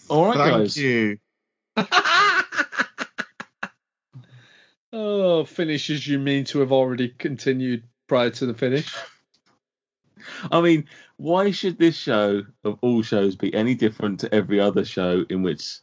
[0.09, 0.77] All right, Thank guys.
[0.77, 1.17] you.
[4.97, 8.95] Oh, finishes you mean to have already continued prior to the finish?
[10.49, 10.85] I mean,
[11.17, 15.43] why should this show of all shows be any different to every other show in
[15.43, 15.79] which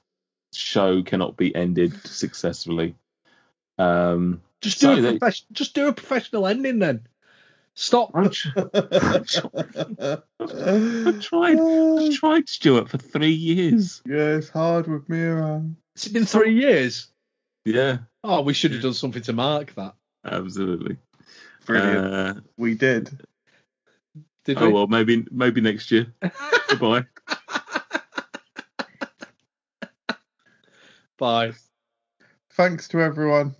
[0.54, 2.94] show cannot be ended successfully?
[3.78, 7.06] Um, Just do so a they- just do a professional ending then.
[7.74, 8.12] Stop.
[8.14, 8.28] I
[11.20, 11.58] tried.
[11.58, 14.00] I tried Stuart for three years.
[14.06, 15.76] Yeah, it's hard with me around.
[15.94, 17.08] It's been three years.
[17.66, 19.94] Yeah, Oh, we should have done something to mark that.
[20.24, 20.96] absolutely.
[21.66, 22.06] Brilliant.
[22.14, 23.20] Uh, we did.
[24.44, 24.72] Did oh we?
[24.72, 26.12] well, maybe maybe next year.
[26.68, 27.04] Goodbye.
[31.18, 31.52] Bye.
[32.50, 33.54] Thanks to everyone.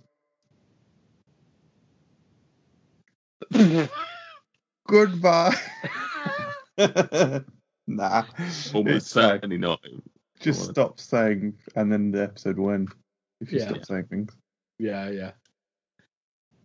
[4.87, 5.55] Goodbye.
[7.87, 8.23] nah.
[8.73, 9.79] Almost certainly not.
[10.39, 12.89] Just stop saying, and then the episode will end.
[13.39, 13.69] If you Yeah.
[13.69, 14.35] stop saying things.
[14.83, 15.31] Yeah, yeah.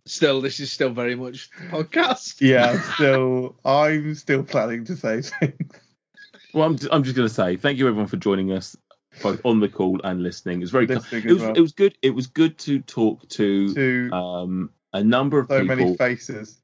[0.05, 2.41] Still, this is still very much the podcast.
[2.41, 5.71] Yeah, I'm still, I'm still planning to say things.
[6.53, 8.75] Well, I'm, I'm just going to say thank you everyone for joining us
[9.21, 10.57] both on the call and listening.
[10.57, 11.53] It was very Listening it was well.
[11.55, 11.95] it was good.
[12.01, 15.75] It was good to talk to, To um, a number of so people.
[15.75, 16.57] many faces.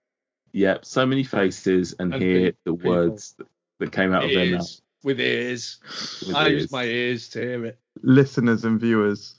[0.51, 2.89] yeah, so many faces and, And hear the people.
[2.91, 3.47] words that,
[3.79, 4.57] that came out of their Ears.
[4.57, 4.81] mouth.
[5.03, 5.79] with ears.
[6.25, 6.61] With I ears.
[6.63, 7.79] use my ears to hear it.
[8.01, 9.35] Listeners and viewers.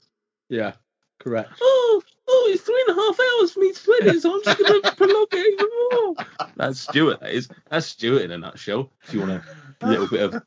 [0.49, 0.73] Yeah,
[1.19, 1.49] correct.
[1.61, 4.57] Oh, oh, it's three and a half hours for me to edit, so I'm just
[4.59, 6.49] going to prolong it even more.
[6.55, 7.49] That's Stuart, that is.
[7.69, 8.91] That's Stuart in a nutshell.
[9.03, 9.43] If you want a
[9.87, 10.43] little bit of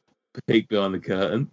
[0.46, 1.50] peek behind the curtain,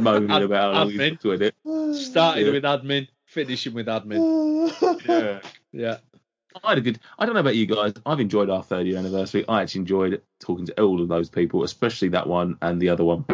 [0.00, 1.10] moaning Ad- about how long admin.
[1.10, 1.54] he's to edit.
[1.96, 2.52] Starting Yeah.
[2.52, 5.06] with admin, finishing with admin.
[5.06, 5.40] Yeah.
[5.72, 5.96] Yeah.
[6.62, 6.98] I had a good.
[7.18, 7.94] I don't know about you guys.
[8.04, 9.42] I've enjoyed our third year anniversary.
[9.48, 13.04] I actually enjoyed talking to all of those people, especially that one and the other
[13.04, 13.24] one.